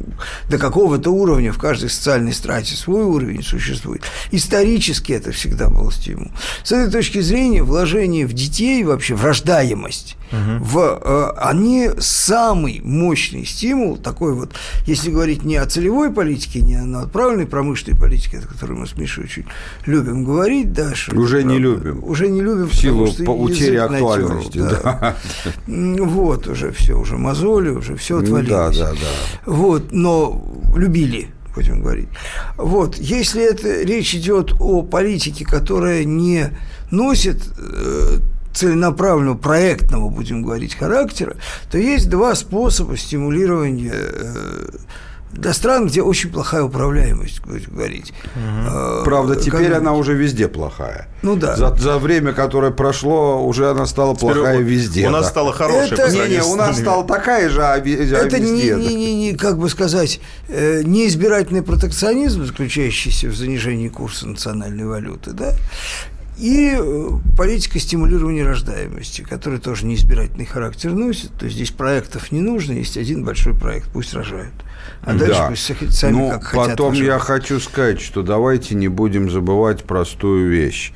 до 0.49 0.57
какого-то 0.57 1.11
уровня 1.11 1.51
в 1.51 1.59
каждой 1.59 1.89
социальной 1.89 2.33
страте 2.33 2.75
свой 2.75 3.03
уровень 3.03 3.43
существует. 3.43 4.01
Исторически 4.31 5.13
это 5.13 5.31
всегда 5.31 5.69
был 5.69 5.91
стимул. 5.91 6.31
С 6.63 6.71
этой 6.71 6.91
точки 6.91 7.21
зрения 7.21 7.63
вложение 7.63 8.25
в 8.25 8.33
детей 8.33 8.83
вообще 8.83 9.15
в 9.15 9.21
рождаемость. 9.27 10.17
Угу. 10.31 10.63
В, 10.63 11.01
э, 11.01 11.31
они 11.37 11.89
самый 11.99 12.81
мощный 12.83 13.45
стимул, 13.45 13.97
такой 13.97 14.33
вот, 14.33 14.51
если 14.85 15.11
говорить 15.11 15.43
не 15.43 15.55
о 15.55 15.65
целевой 15.65 16.11
политике, 16.11 16.61
не 16.61 16.75
о 16.75 17.01
отправленной 17.01 17.45
промышленной 17.45 17.99
политике, 17.99 18.39
о 18.39 18.41
которой 18.41 18.73
мы 18.73 18.87
с 18.87 18.97
Мишей 18.97 19.25
очень 19.25 19.45
любим 19.85 20.25
говорить, 20.25 20.73
да, 20.73 20.95
что 20.95 21.15
уже 21.15 21.43
не 21.43 21.59
любим. 21.59 22.03
Уже 22.03 22.27
не 22.27 22.41
любим, 22.41 22.67
в 22.67 22.75
силу 22.75 23.07
по 23.25 23.31
утери 23.31 23.75
актуальности. 23.75 24.57
Натер, 24.59 24.81
да. 24.83 25.15
Да. 25.67 26.03
Вот 26.03 26.47
уже 26.47 26.71
все, 26.71 26.99
уже 26.99 27.17
мозоли, 27.17 27.69
уже 27.69 27.95
все 27.95 28.19
отвалилось. 28.19 28.77
Да, 28.77 28.91
да, 28.91 28.91
да. 28.91 29.51
Вот, 29.51 29.91
но 29.91 30.43
любили 30.75 31.29
будем 31.55 31.81
говорить. 31.81 32.09
Вот, 32.57 32.97
если 32.97 33.43
это 33.43 33.81
речь 33.81 34.13
идет 34.13 34.53
о 34.59 34.83
политике, 34.83 35.43
которая 35.43 36.03
не 36.03 36.51
носит 36.91 37.41
э, 37.57 38.19
целенаправленного, 38.57 39.37
проектного, 39.37 40.09
будем 40.09 40.41
говорить, 40.41 40.75
характера, 40.75 41.35
то 41.71 41.77
есть 41.77 42.09
два 42.09 42.33
способа 42.35 42.97
стимулирования 42.97 43.93
э, 43.93 44.67
для 45.31 45.53
стран, 45.53 45.87
где 45.87 46.01
очень 46.01 46.31
плохая 46.31 46.63
управляемость, 46.63 47.41
будем 47.41 47.75
говорить. 47.75 48.13
Угу. 48.35 49.03
Правда, 49.03 49.35
теперь 49.35 49.69
как... 49.69 49.77
она 49.77 49.93
уже 49.93 50.13
везде 50.13 50.47
плохая. 50.47 51.07
Ну 51.21 51.35
да. 51.35 51.55
За, 51.55 51.75
за 51.75 51.97
время, 51.97 52.33
которое 52.33 52.71
прошло, 52.71 53.45
уже 53.45 53.69
она 53.69 53.85
стала 53.85 54.15
теперь 54.15 54.33
плохая 54.33 54.59
везде. 54.59 55.07
У 55.07 55.11
нас 55.11 55.25
да. 55.25 55.29
стала 55.29 55.53
хорошая. 55.53 55.93
Это... 55.93 56.11
Не, 56.11 56.35
не, 56.35 56.41
у 56.41 56.55
нас 56.55 56.79
стала 56.79 57.03
такая 57.05 57.49
же, 57.49 57.61
а, 57.61 57.73
а 57.73 57.77
Это 57.77 58.37
везде. 58.37 58.75
Не, 58.75 58.87
не, 58.87 58.95
не, 58.95 59.15
не, 59.15 59.37
как 59.37 59.57
бы 59.57 59.69
сказать, 59.69 60.19
э, 60.47 60.81
неизбирательный 60.83 61.61
протекционизм, 61.61 62.45
заключающийся 62.45 63.27
в 63.27 63.35
занижении 63.35 63.89
курса 63.89 64.27
национальной 64.27 64.85
валюты, 64.85 65.31
да, 65.31 65.53
и 66.37 66.75
э, 66.79 67.09
политика 67.35 67.79
стимулирования 67.79 68.43
рождаемости, 68.43 69.21
которая 69.21 69.59
тоже 69.59 69.85
неизбирательный 69.85 70.45
характер 70.45 70.91
носит. 70.91 71.31
То 71.33 71.45
есть 71.45 71.55
здесь 71.55 71.71
проектов 71.71 72.31
не 72.31 72.41
нужно, 72.41 72.73
есть 72.73 72.97
один 72.97 73.23
большой 73.23 73.53
проект, 73.53 73.89
пусть 73.91 74.13
рожают. 74.13 74.53
А 75.01 75.13
да. 75.13 75.25
дальше 75.25 75.43
пусть 75.49 75.97
сами 75.97 76.13
ну, 76.13 76.29
как 76.29 76.43
хотят. 76.43 76.69
Потом 76.71 76.89
рожают. 76.89 77.13
я 77.13 77.19
хочу 77.19 77.59
сказать, 77.59 78.01
что 78.01 78.21
давайте 78.21 78.75
не 78.75 78.87
будем 78.87 79.31
забывать 79.31 79.83
простую 79.83 80.49
вещь, 80.49 80.93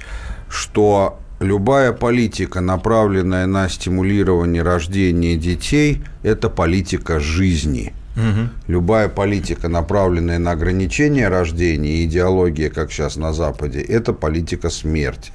что 0.49 1.19
любая 1.39 1.91
политика, 1.91 2.61
направленная 2.61 3.47
на 3.47 3.67
стимулирование 3.67 4.61
рождения 4.61 5.37
детей, 5.37 6.03
это 6.23 6.49
политика 6.49 7.19
жизни– 7.19 7.93
Угу. 8.15 8.49
Любая 8.67 9.07
политика, 9.07 9.69
направленная 9.69 10.39
на 10.39 10.51
ограничение 10.51 11.29
рождения, 11.29 12.03
идеология, 12.03 12.69
как 12.69 12.91
сейчас 12.91 13.15
на 13.15 13.33
Западе, 13.33 13.81
это 13.81 14.13
политика 14.13 14.69
смерти. 14.69 15.31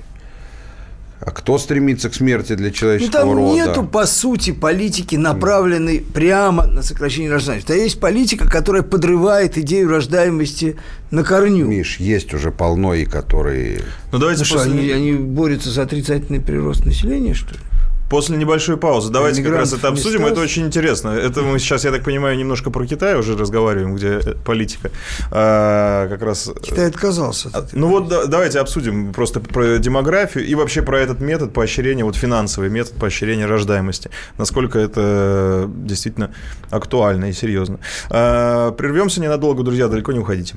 А 1.18 1.30
кто 1.30 1.56
стремится 1.56 2.10
к 2.10 2.14
смерти 2.14 2.54
для 2.54 2.70
человеческого 2.70 3.24
ну, 3.24 3.28
там 3.28 3.36
рода? 3.36 3.54
нету, 3.54 3.84
по 3.84 4.04
сути, 4.04 4.52
политики, 4.52 5.16
направленной 5.16 6.00
прямо 6.00 6.66
на 6.66 6.82
сокращение 6.82 7.30
рождаемости. 7.30 7.72
А 7.72 7.74
есть 7.74 7.98
политика, 7.98 8.46
которая 8.46 8.82
подрывает 8.82 9.56
идею 9.56 9.88
рождаемости 9.88 10.76
на 11.10 11.24
корню. 11.24 11.66
Миш, 11.66 11.98
есть 12.00 12.34
уже 12.34 12.50
полно 12.50 12.92
и 12.92 13.06
которые... 13.06 13.80
Ну, 14.12 14.18
давайте 14.18 14.44
ну, 14.44 14.50
после... 14.50 14.70
что, 14.70 14.78
они, 14.78 14.90
они 14.90 15.12
борются 15.14 15.70
за 15.70 15.82
отрицательный 15.82 16.40
прирост 16.40 16.84
населения, 16.84 17.32
что 17.32 17.54
ли? 17.54 17.60
После 18.08 18.36
небольшой 18.36 18.76
паузы 18.76 19.10
давайте 19.10 19.42
как 19.42 19.54
раз 19.54 19.72
это 19.72 19.88
обсудим. 19.88 20.24
Это 20.26 20.40
очень 20.40 20.66
интересно. 20.66 21.08
Это 21.08 21.42
мы 21.42 21.58
сейчас, 21.58 21.84
я 21.84 21.90
так 21.90 22.04
понимаю, 22.04 22.36
немножко 22.36 22.70
про 22.70 22.86
Китай 22.86 23.16
уже 23.16 23.36
разговариваем, 23.36 23.96
где 23.96 24.20
политика. 24.44 24.90
А, 25.30 26.08
как 26.08 26.22
раз... 26.22 26.50
Китай 26.62 26.86
отказался. 26.88 27.50
От 27.52 27.72
ну 27.72 27.88
вот 27.88 28.08
да, 28.08 28.26
давайте 28.26 28.60
обсудим 28.60 29.12
просто 29.12 29.40
про 29.40 29.78
демографию 29.78 30.46
и 30.46 30.54
вообще 30.54 30.82
про 30.82 31.00
этот 31.00 31.20
метод 31.20 31.52
поощрения, 31.52 32.04
вот 32.04 32.16
финансовый 32.16 32.70
метод 32.70 32.94
поощрения 32.94 33.46
рождаемости. 33.46 34.10
Насколько 34.38 34.78
это 34.78 35.68
действительно 35.68 36.32
актуально 36.70 37.26
и 37.26 37.32
серьезно. 37.32 37.80
А, 38.10 38.70
прервемся 38.72 39.20
ненадолго, 39.20 39.62
друзья, 39.64 39.88
далеко 39.88 40.12
не 40.12 40.20
уходите. 40.20 40.54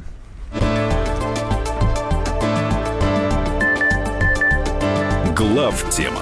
Глав 5.36 5.90
тема 5.90 6.22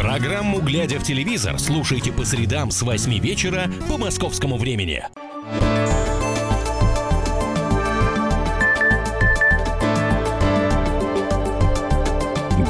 Программу 0.00 0.62
«Глядя 0.62 0.98
в 0.98 1.02
телевизор» 1.02 1.58
слушайте 1.58 2.10
по 2.10 2.24
средам 2.24 2.70
с 2.70 2.80
8 2.80 3.18
вечера 3.18 3.70
по 3.86 3.98
московскому 3.98 4.56
времени. 4.56 5.04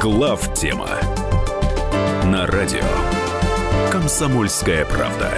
Глав 0.01 0.53
тема 0.55 0.89
на 2.25 2.45
радио 2.47 2.83
Комсомольская 3.89 4.83
правда. 4.83 5.33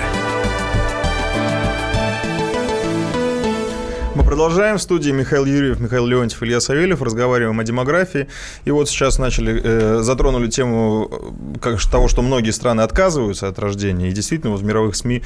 Мы 4.16 4.24
продолжаем. 4.24 4.78
В 4.78 4.82
студии 4.82 5.10
Михаил 5.10 5.46
Юрьев, 5.46 5.80
Михаил 5.80 6.06
Леонтьев, 6.06 6.44
Илья 6.44 6.60
Савельев. 6.62 7.02
Разговариваем 7.02 7.60
о 7.60 7.64
демографии. 7.64 8.28
И 8.64 8.70
вот 8.70 8.88
сейчас 8.88 9.18
начали, 9.18 9.60
э, 9.64 10.02
затронули 10.04 10.48
тему 10.52 11.10
э, 11.12 11.60
как, 11.60 11.82
того, 11.82 12.08
что 12.08 12.22
многие 12.22 12.52
страны 12.52 12.82
отказываются 12.82 13.48
от 13.48 13.58
рождения. 13.58 14.10
И 14.10 14.12
действительно, 14.12 14.52
вот 14.52 14.62
в 14.62 14.64
мировых 14.64 14.96
СМИ, 14.96 15.24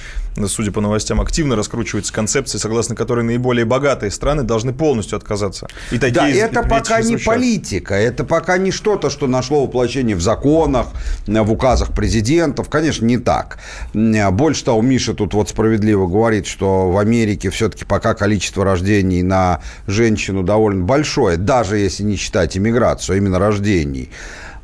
судя 0.48 0.72
по 0.72 0.80
новостям, 0.80 1.20
активно 1.20 1.58
раскручивается 1.58 2.14
концепция, 2.14 2.60
согласно 2.60 2.96
которой 2.96 3.26
наиболее 3.26 3.66
богатые 3.66 4.10
страны 4.10 4.44
должны 4.44 4.72
полностью 4.72 5.18
отказаться. 5.18 5.68
И 5.92 6.00
такие 6.00 6.14
да, 6.14 6.30
это 6.30 6.64
пока 6.64 7.02
не 7.02 7.18
политика, 7.18 7.94
это 7.94 8.24
пока 8.24 8.58
не 8.58 8.72
что-то, 8.72 9.10
что 9.10 9.28
нашло 9.28 9.66
воплощение 9.66 10.16
в 10.16 10.22
законах, 10.22 10.88
в 11.26 11.52
указах 11.52 11.94
президентов. 11.94 12.70
Конечно, 12.70 13.06
не 13.06 13.18
так. 13.18 13.60
Больше 13.94 14.64
того, 14.64 14.82
Миша 14.82 15.14
тут 15.14 15.34
вот 15.34 15.50
справедливо 15.50 16.08
говорит, 16.08 16.48
что 16.48 16.90
в 16.90 16.98
Америке 16.98 17.50
все-таки 17.50 17.84
пока 17.84 18.14
количество 18.14 18.64
рождений 18.64 18.77
рождений 18.78 19.24
на 19.24 19.60
женщину 19.88 20.44
довольно 20.44 20.84
большое, 20.84 21.38
даже 21.38 21.78
если 21.78 22.04
не 22.04 22.16
считать 22.16 22.58
иммиграцию, 22.58 23.16
а 23.16 23.18
именно 23.18 23.40
рождений. 23.40 24.10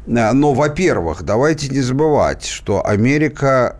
Но, 0.06 0.54
во-первых, 0.54 1.24
давайте 1.24 1.70
не 1.70 1.82
забывать, 1.82 2.46
что 2.46 2.86
Америка 2.86 3.78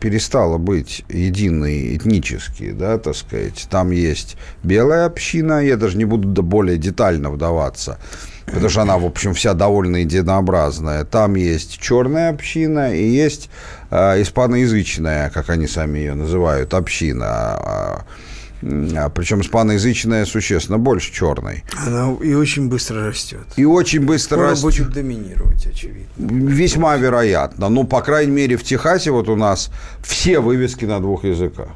перестала 0.00 0.58
быть 0.58 1.04
единой 1.08 1.96
этнически, 1.96 2.72
да, 2.72 2.98
так 2.98 3.14
сказать. 3.14 3.68
Там 3.70 3.92
есть 3.92 4.36
белая 4.64 5.06
община, 5.06 5.64
я 5.64 5.76
даже 5.76 5.96
не 5.96 6.04
буду 6.04 6.42
более 6.42 6.76
детально 6.76 7.30
вдаваться, 7.30 7.98
потому 8.46 8.68
что 8.68 8.82
она, 8.82 8.98
в 8.98 9.04
общем, 9.04 9.32
вся 9.32 9.54
довольно 9.54 9.98
единообразная. 9.98 11.04
Там 11.04 11.36
есть 11.36 11.78
черная 11.78 12.30
община 12.30 12.92
и 12.92 13.04
есть 13.04 13.48
э, 13.90 14.22
испаноязычная, 14.22 15.30
как 15.30 15.50
они 15.50 15.68
сами 15.68 15.98
ее 15.98 16.14
называют, 16.14 16.74
община. 16.74 18.04
А, 18.62 19.08
причем 19.08 19.40
испаноязычная 19.40 20.24
существенно 20.24 20.78
больше 20.78 21.12
черной. 21.12 21.64
Она 21.86 22.14
и 22.22 22.34
очень 22.34 22.68
быстро 22.68 23.08
растет. 23.08 23.46
И 23.56 23.64
очень 23.64 24.00
быстро 24.00 24.36
Скоро 24.36 24.50
растет. 24.50 24.84
будет 24.84 24.94
доминировать, 24.94 25.66
очевидно. 25.66 26.06
Весьма 26.16 26.96
вероятно. 26.96 27.68
Ну, 27.68 27.84
по 27.84 28.02
крайней 28.02 28.32
мере, 28.32 28.56
в 28.56 28.62
Техасе 28.62 29.10
вот 29.10 29.28
у 29.28 29.36
нас 29.36 29.70
все 30.02 30.40
вывески 30.40 30.84
на 30.84 31.00
двух 31.00 31.24
языках. 31.24 31.68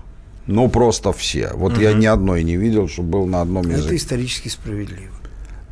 Ну, 0.47 0.69
просто 0.69 1.13
все. 1.13 1.51
Вот 1.55 1.73
угу. 1.73 1.81
я 1.81 1.93
ни 1.93 2.07
одной 2.07 2.45
не 2.45 2.57
видел, 2.57 2.89
чтобы 2.89 3.11
был 3.11 3.27
на 3.27 3.41
одном 3.41 3.69
языке. 3.69 3.87
Это 3.87 3.97
исторически 3.97 4.49
справедливо. 4.49 5.13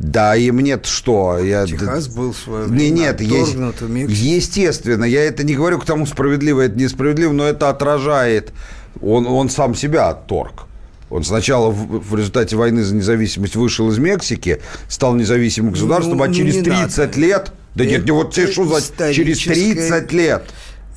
Да, 0.00 0.35
и 0.35 0.50
мне 0.50 0.80
что? 0.83 1.38
Я... 1.38 1.64
Техас 1.66 2.09
был 2.09 2.33
в 2.33 2.37
свое 2.37 2.64
время 2.64 2.80
не, 2.80 2.90
нет, 2.90 3.21
есть, 3.21 3.54
естественно, 3.54 5.04
я 5.04 5.23
это 5.23 5.44
не 5.44 5.54
говорю 5.54 5.78
к 5.78 5.85
тому, 5.85 6.04
справедливо 6.04 6.62
это 6.62 6.76
несправедливо, 6.76 7.33
но 7.33 7.44
это 7.44 7.71
отражает, 7.71 8.52
он, 9.00 9.25
он 9.26 9.49
сам 9.49 9.76
себя 9.76 10.09
отторг. 10.09 10.66
Он 11.14 11.23
сначала 11.23 11.71
в, 11.71 12.11
в 12.11 12.16
результате 12.16 12.56
войны 12.56 12.83
за 12.83 12.92
независимость 12.92 13.54
вышел 13.54 13.88
из 13.88 13.99
Мексики, 13.99 14.61
стал 14.88 15.14
независимым 15.14 15.71
государством, 15.71 16.18
ну, 16.18 16.25
а 16.25 16.35
через 16.35 16.54
30 16.64 16.99
надо. 16.99 17.21
лет... 17.21 17.52
Да 17.76 17.85
нет, 17.87 18.11
вот 18.11 18.35
тебе 18.35 18.50
что 18.50 18.64
за... 18.64 19.12
Через 19.12 19.38
30 19.38 20.12
лет... 20.12 20.42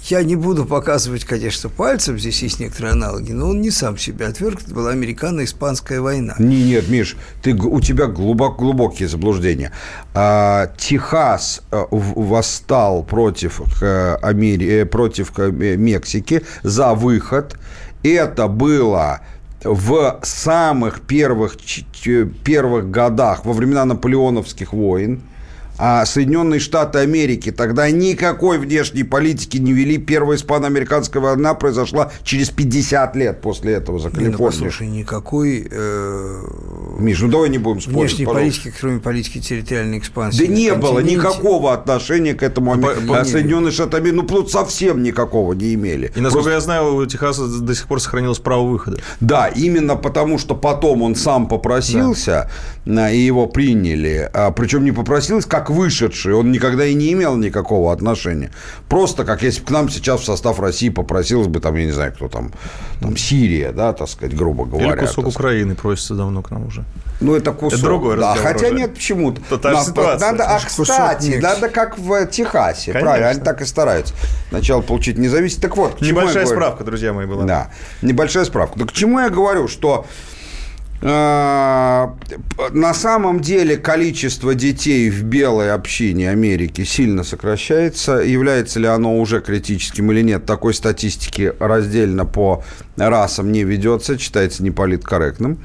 Я 0.05 0.23
не 0.23 0.35
буду 0.35 0.65
показывать, 0.65 1.23
конечно, 1.23 1.69
пальцем, 1.69 2.17
здесь 2.17 2.41
есть 2.41 2.59
некоторые 2.59 2.93
аналоги, 2.93 3.31
но 3.31 3.49
он 3.49 3.61
не 3.61 3.69
сам 3.69 3.97
себя 3.97 4.29
отверг, 4.29 4.61
это 4.63 4.73
была 4.73 4.91
американо-испанская 4.91 6.01
война. 6.01 6.33
Не, 6.39 6.63
нет, 6.63 6.87
Миш, 6.87 7.15
ты, 7.43 7.53
у 7.53 7.79
тебя 7.79 8.07
глубок, 8.07 8.57
глубокие 8.57 9.09
заблуждения. 9.09 9.71
А, 10.15 10.71
Техас 10.77 11.61
э, 11.71 11.83
восстал 11.91 13.03
против, 13.03 13.61
Амери... 13.81 14.81
Э, 14.81 14.85
против 14.85 15.37
э, 15.37 15.51
Мексики 15.51 16.41
за 16.63 16.93
выход. 16.93 17.55
Это 18.03 18.47
было 18.47 19.21
в 19.63 20.19
самых 20.23 21.01
первых, 21.01 21.57
первых 22.45 22.91
годах, 22.91 23.45
во 23.45 23.53
времена 23.53 23.85
наполеоновских 23.85 24.73
войн, 24.73 25.21
а 25.77 26.05
Соединенные 26.05 26.59
Штаты 26.59 26.99
Америки 26.99 27.51
тогда 27.51 27.89
никакой 27.89 28.57
внешней 28.57 29.03
политики 29.03 29.57
не 29.57 29.73
вели. 29.73 29.97
Первая 29.97 30.37
испано-американская 30.37 31.21
война 31.21 31.53
произошла 31.53 32.11
через 32.23 32.49
50 32.49 33.15
лет 33.15 33.41
после 33.41 33.73
этого 33.73 33.99
за 33.99 34.09
Калифорнию. 34.09 34.31
Не, 34.31 34.37
ну, 34.37 34.45
послушай, 34.45 34.87
никакой... 34.87 35.67
Э, 35.69 36.41
Миш, 36.99 37.21
ну 37.21 37.27
давай 37.29 37.49
не 37.49 37.57
будем 37.57 37.81
спорить, 37.81 37.97
Внешней 37.97 38.25
пожалуйста. 38.25 38.61
политики, 38.61 38.79
кроме 38.79 38.99
политики 38.99 39.39
территориальной 39.39 39.99
экспансии. 39.99 40.45
Да 40.45 40.47
не 40.47 40.73
было 40.73 40.99
никакого 40.99 41.73
отношения 41.73 42.33
к 42.33 42.43
этому. 42.43 42.75
Ну, 42.75 42.87
по, 43.07 43.23
Соединенные 43.23 43.71
Штаты 43.71 43.97
Америки, 43.97 44.15
ну, 44.15 44.23
плод 44.23 44.51
совсем 44.51 45.03
никакого 45.03 45.53
не 45.53 45.73
имели. 45.73 46.11
И, 46.15 46.19
насколько 46.19 46.49
Просто... 46.49 46.51
я 46.51 46.59
знаю, 46.59 46.95
у 46.95 47.05
Техаса 47.05 47.47
до 47.47 47.75
сих 47.75 47.87
пор 47.87 48.01
сохранилось 48.01 48.39
право 48.39 48.63
выхода. 48.63 48.97
Да, 49.19 49.47
именно 49.47 49.95
потому, 49.95 50.37
что 50.37 50.55
потом 50.55 51.01
он 51.01 51.15
сам 51.15 51.47
попросился, 51.47 52.49
да. 52.85 53.11
и 53.11 53.19
его 53.19 53.47
приняли. 53.47 54.29
А, 54.33 54.51
причем 54.51 54.83
не 54.83 54.91
попросился, 54.91 55.47
как 55.47 55.66
вышедший, 55.69 56.33
он 56.33 56.51
никогда 56.51 56.85
и 56.85 56.93
не 56.93 57.13
имел 57.13 57.35
никакого 57.35 57.91
отношения. 57.93 58.51
Просто 58.89 59.23
как 59.23 59.43
если 59.43 59.61
бы 59.61 59.67
к 59.67 59.71
нам 59.71 59.89
сейчас 59.89 60.21
в 60.21 60.25
состав 60.25 60.59
России 60.59 60.89
попросилась 60.89 61.47
бы, 61.47 61.59
там, 61.59 61.75
я 61.75 61.85
не 61.85 61.91
знаю, 61.91 62.13
кто 62.13 62.27
там, 62.27 62.51
там 62.99 63.17
Сирия, 63.17 63.71
да, 63.71 63.93
так 63.93 64.09
сказать, 64.09 64.35
грубо 64.35 64.65
говоря. 64.65 64.93
Или 64.93 64.99
кусок 64.99 65.27
Украины 65.27 65.75
просится 65.75 66.15
давно 66.15 66.41
к 66.41 66.51
нам 66.51 66.67
уже. 66.67 66.83
Ну, 67.19 67.35
это 67.35 67.51
кусок. 67.51 67.79
Это 67.79 67.81
другой 67.81 68.17
да, 68.17 68.35
хотя 68.35 68.69
нет, 68.69 68.93
почему-то. 68.93 69.41
Надо, 69.63 70.17
надо, 70.19 70.43
а, 70.45 70.59
кстати, 70.59 71.39
надо 71.41 71.69
как 71.69 71.97
в 71.97 72.25
Техасе, 72.27 72.91
Конечно. 72.91 73.01
правильно, 73.01 73.29
они 73.29 73.39
так 73.39 73.61
и 73.61 73.65
стараются. 73.65 74.13
Сначала 74.49 74.81
получить 74.81 75.17
независимость. 75.17 75.61
Так 75.61 75.77
вот, 75.77 76.01
Небольшая 76.01 76.45
справка, 76.45 76.83
друзья 76.83 77.13
мои, 77.13 77.25
была. 77.25 77.43
Да, 77.45 77.69
небольшая 78.01 78.45
справка. 78.45 78.79
Так 78.79 78.89
к 78.89 78.91
чему 78.93 79.19
я 79.19 79.29
говорю, 79.29 79.67
что 79.67 80.05
на 81.01 82.93
самом 82.93 83.39
деле 83.39 83.77
количество 83.77 84.55
детей 84.55 85.09
в 85.11 85.23
белой 85.23 85.71
общине 85.71 86.31
Америки 86.31 86.83
сильно 86.83 87.23
сокращается. 87.23 88.13
Является 88.13 88.79
ли 88.79 88.87
оно 88.87 89.19
уже 89.19 89.41
критическим 89.41 90.11
или 90.11 90.21
нет, 90.21 90.45
такой 90.45 90.73
статистики 90.73 91.53
раздельно 91.59 92.25
по 92.25 92.63
расам 92.95 93.51
не 93.51 93.63
ведется, 93.63 94.17
считается 94.17 94.63
неполиткорректным. 94.63 95.59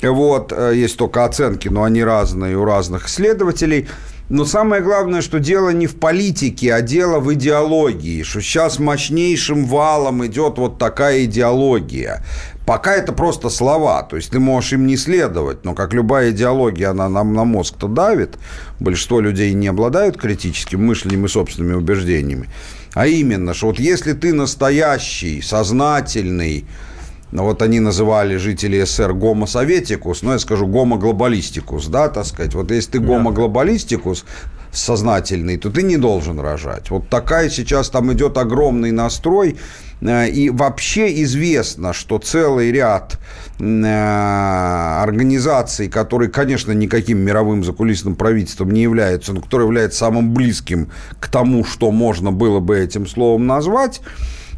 Вот, 0.00 0.52
э, 0.52 0.74
есть 0.76 0.96
только 0.96 1.24
оценки, 1.24 1.66
но 1.66 1.82
они 1.82 2.04
разные 2.04 2.56
у 2.56 2.64
разных 2.64 3.08
исследователей. 3.08 3.88
Но 4.28 4.44
самое 4.44 4.82
главное, 4.82 5.22
что 5.22 5.40
дело 5.40 5.70
не 5.70 5.86
в 5.86 5.96
политике, 5.96 6.74
а 6.74 6.82
дело 6.82 7.18
в 7.18 7.32
идеологии. 7.32 8.22
Что 8.22 8.42
сейчас 8.42 8.78
мощнейшим 8.78 9.64
валом 9.64 10.24
идет 10.26 10.58
вот 10.58 10.78
такая 10.78 11.24
идеология. 11.24 12.22
Пока 12.68 12.94
это 12.94 13.14
просто 13.14 13.48
слова, 13.48 14.02
то 14.02 14.16
есть 14.16 14.30
ты 14.30 14.38
можешь 14.38 14.74
им 14.74 14.86
не 14.86 14.98
следовать, 14.98 15.64
но 15.64 15.74
как 15.74 15.94
любая 15.94 16.32
идеология, 16.32 16.90
она 16.90 17.08
нам 17.08 17.32
на 17.32 17.44
мозг-то 17.44 17.88
давит. 17.88 18.36
Большинство 18.78 19.20
людей 19.20 19.54
не 19.54 19.68
обладают 19.68 20.18
критическим 20.18 20.84
мышлением 20.84 21.24
и 21.24 21.28
собственными 21.28 21.76
убеждениями. 21.76 22.50
А 22.92 23.06
именно, 23.06 23.54
что 23.54 23.68
вот 23.68 23.78
если 23.78 24.12
ты 24.12 24.34
настоящий, 24.34 25.40
сознательный, 25.40 26.66
ну, 27.32 27.44
вот 27.44 27.62
они 27.62 27.80
называли 27.80 28.36
жители 28.36 28.84
СССР 28.84 29.14
гомосоветикус, 29.14 30.20
но 30.20 30.34
я 30.34 30.38
скажу 30.38 30.66
гомоглобалистикус, 30.66 31.86
да, 31.86 32.10
так 32.10 32.26
сказать. 32.26 32.52
Вот 32.52 32.70
если 32.70 32.90
ты 32.90 32.98
гомоглобалистикус 32.98 34.26
сознательный, 34.78 35.56
то 35.56 35.70
ты 35.70 35.82
не 35.82 35.96
должен 35.96 36.40
рожать. 36.40 36.90
Вот 36.90 37.08
такая 37.08 37.50
сейчас 37.50 37.90
там 37.90 38.12
идет 38.12 38.36
огромный 38.36 38.92
настрой, 38.92 39.56
Э, 40.00 40.28
и 40.28 40.50
вообще 40.50 41.22
известно, 41.22 41.92
что 41.92 42.18
целый 42.18 42.70
ряд 42.70 43.18
э, 43.58 45.02
организаций, 45.02 45.88
которые, 45.88 46.30
конечно, 46.30 46.72
никаким 46.72 47.18
мировым 47.18 47.64
закулисным 47.64 48.14
правительством 48.14 48.70
не 48.70 48.82
являются, 48.82 49.32
но 49.32 49.40
которые 49.40 49.66
являются 49.66 50.00
самым 50.00 50.32
близким 50.32 50.90
к 51.18 51.28
тому, 51.28 51.64
что 51.64 51.90
можно 51.90 52.32
было 52.32 52.60
бы 52.60 52.78
этим 52.78 53.06
словом 53.06 53.46
назвать, 53.46 54.00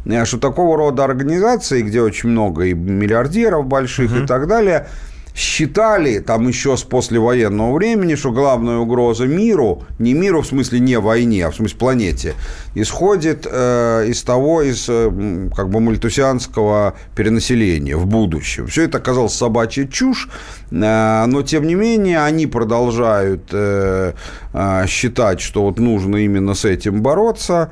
э, 0.05 0.25
что 0.25 0.37
такого 0.37 0.77
рода 0.77 1.03
организации, 1.03 1.81
где 1.81 2.01
очень 2.01 2.29
много 2.29 2.65
и 2.65 2.73
миллиардеров 2.73 3.65
больших 3.65 4.11
угу. 4.11 4.23
и 4.23 4.27
так 4.27 4.47
далее, 4.47 4.87
считали 5.35 6.19
там 6.19 6.47
еще 6.47 6.75
с 6.77 6.83
послевоенного 6.83 7.75
времени, 7.75 8.15
что 8.15 8.31
главная 8.31 8.77
угроза 8.77 9.25
миру, 9.25 9.83
не 9.99 10.13
миру 10.13 10.41
в 10.41 10.47
смысле 10.47 10.79
не 10.79 10.99
войне, 10.99 11.45
а 11.45 11.51
в 11.51 11.55
смысле 11.55 11.77
планете, 11.77 12.33
исходит 12.75 13.47
э, 13.49 14.05
из 14.07 14.23
того, 14.23 14.61
из 14.61 14.87
э, 14.89 15.49
как 15.55 15.69
бы 15.69 15.79
мультусианского 15.79 16.95
перенаселения 17.15 17.97
в 17.97 18.05
будущем. 18.05 18.67
Все 18.67 18.83
это 18.83 18.97
оказалось 18.97 19.33
собачья 19.33 19.87
чушь, 19.87 20.27
э, 20.71 21.25
но 21.27 21.41
тем 21.43 21.65
не 21.65 21.75
менее 21.75 22.23
они 22.23 22.47
продолжают 22.47 23.49
э, 23.51 24.13
э, 24.53 24.87
считать, 24.87 25.41
что 25.41 25.63
вот 25.63 25.79
нужно 25.79 26.17
именно 26.17 26.53
с 26.53 26.65
этим 26.65 27.01
бороться 27.01 27.71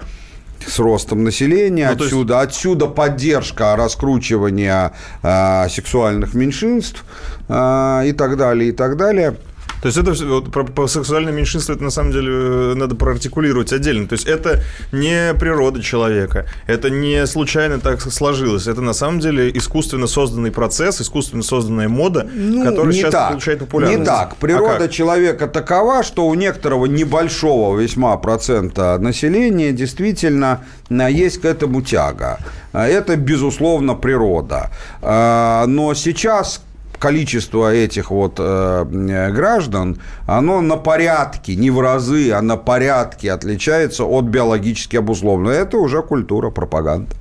с 0.68 0.80
ростом 0.80 1.24
населения. 1.24 1.88
Ну, 1.88 2.06
отсюда, 2.06 2.42
есть... 2.42 2.50
отсюда 2.56 2.88
поддержка 2.88 3.76
раскручивания 3.76 4.94
э, 5.24 5.70
сексуальных 5.70 6.34
меньшинств 6.34 7.04
э, 7.48 8.04
и 8.08 8.12
так 8.14 8.38
далее, 8.38 8.70
и 8.70 8.72
так 8.72 8.98
далее. 8.98 9.36
То 9.82 9.88
есть 9.88 9.98
это 9.98 10.12
вот, 10.26 10.52
про, 10.52 10.64
про 10.66 10.88
сексуальное 10.88 11.32
меньшинство 11.32 11.74
это 11.74 11.84
на 11.84 11.90
самом 11.90 12.12
деле 12.12 12.32
э, 12.32 12.74
надо 12.76 12.96
проартикулировать 12.96 13.72
отдельно. 13.72 14.08
То 14.08 14.14
есть 14.14 14.28
это 14.28 14.62
не 14.92 15.34
природа 15.34 15.82
человека, 15.82 16.48
это 16.68 16.90
не 16.90 17.26
случайно 17.28 17.80
так 17.80 18.02
сложилось, 18.02 18.68
это 18.68 18.82
на 18.82 18.94
самом 18.94 19.20
деле 19.20 19.50
искусственно 19.54 20.08
созданный 20.08 20.52
процесс, 20.52 21.02
искусственно 21.02 21.44
созданная 21.44 21.88
мода, 21.88 22.30
ну, 22.34 22.66
которая 22.66 22.94
сейчас 22.94 23.12
так, 23.12 23.30
получает 23.30 23.60
популярность. 23.60 24.00
Не 24.00 24.06
так. 24.06 24.36
Природа 24.36 24.86
а 24.86 24.88
человека 24.88 25.48
такова, 25.48 26.04
что 26.04 26.28
у 26.28 26.34
некоторого 26.34 26.86
небольшого 26.86 27.80
весьма 27.80 28.18
процента 28.18 28.98
населения 29.00 29.72
действительно 29.72 30.66
э, 30.90 31.08
есть 31.10 31.42
к 31.42 31.46
этому 31.46 31.82
тяга. 31.82 32.40
Это, 32.74 33.16
безусловно, 33.16 33.96
природа. 33.96 34.72
А, 35.02 35.66
но 35.68 35.94
сейчас 35.94 36.62
количество 37.00 37.74
этих 37.74 38.12
вот 38.12 38.36
э, 38.38 39.30
граждан, 39.34 40.00
оно 40.28 40.62
на 40.62 40.76
порядке, 40.78 41.56
не 41.56 41.72
в 41.72 41.80
разы, 41.80 42.32
а 42.32 42.42
на 42.42 42.58
порядке 42.58 43.32
отличается 43.32 44.04
от 44.04 44.26
биологически 44.26 44.98
обусловленного. 44.98 45.54
Это 45.54 45.78
уже 45.78 46.04
культура, 46.04 46.50
пропаганда. 46.50 47.16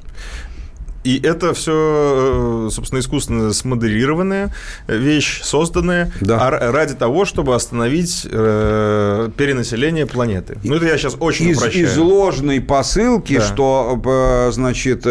И 1.08 1.18
это 1.22 1.54
все, 1.54 2.66
э, 2.66 2.70
собственно, 2.70 3.00
искусственно 3.00 3.54
смоделированная 3.54 4.52
вещь, 4.88 5.40
созданная 5.42 6.12
да. 6.20 6.50
ради 6.50 6.94
того, 6.94 7.24
чтобы 7.24 7.54
остановить 7.54 8.26
э, 8.30 9.30
перенаселение 9.34 10.04
планеты. 10.04 10.58
Ну, 10.62 10.74
это 10.74 10.84
я 10.84 10.98
сейчас 10.98 11.16
очень 11.18 11.48
из, 11.48 11.56
упрощаю. 11.56 11.86
Из 11.86 11.96
ложной 11.96 12.60
посылки, 12.60 13.38
да. 13.38 13.42
что, 13.42 14.02
э, 14.04 14.52
значит, 14.52 15.06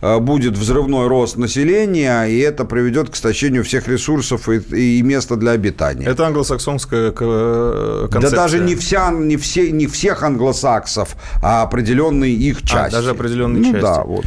будет 0.00 0.56
взрывной 0.56 1.08
рост 1.08 1.36
населения, 1.36 2.24
и 2.24 2.38
это 2.38 2.64
приведет 2.64 3.10
к 3.10 3.14
истощению 3.14 3.64
всех 3.64 3.86
ресурсов 3.86 4.48
и, 4.48 4.60
и 4.98 5.02
места 5.02 5.36
для 5.36 5.50
обитания. 5.50 6.06
Это 6.06 6.26
англосаксонская 6.26 7.10
концепция. 7.10 8.30
Да 8.30 8.30
даже 8.30 8.60
не, 8.60 8.76
вся, 8.76 9.10
не, 9.10 9.36
все, 9.36 9.70
не 9.70 9.88
всех 9.88 10.22
англосаксов, 10.22 11.16
а 11.42 11.64
определенные 11.64 12.32
их 12.32 12.62
части. 12.62 12.94
А, 12.94 12.98
даже 12.98 13.10
определенные 13.10 13.60
ну, 13.60 13.72
части. 13.72 13.82
Да, 13.82 14.04
вот. 14.04 14.24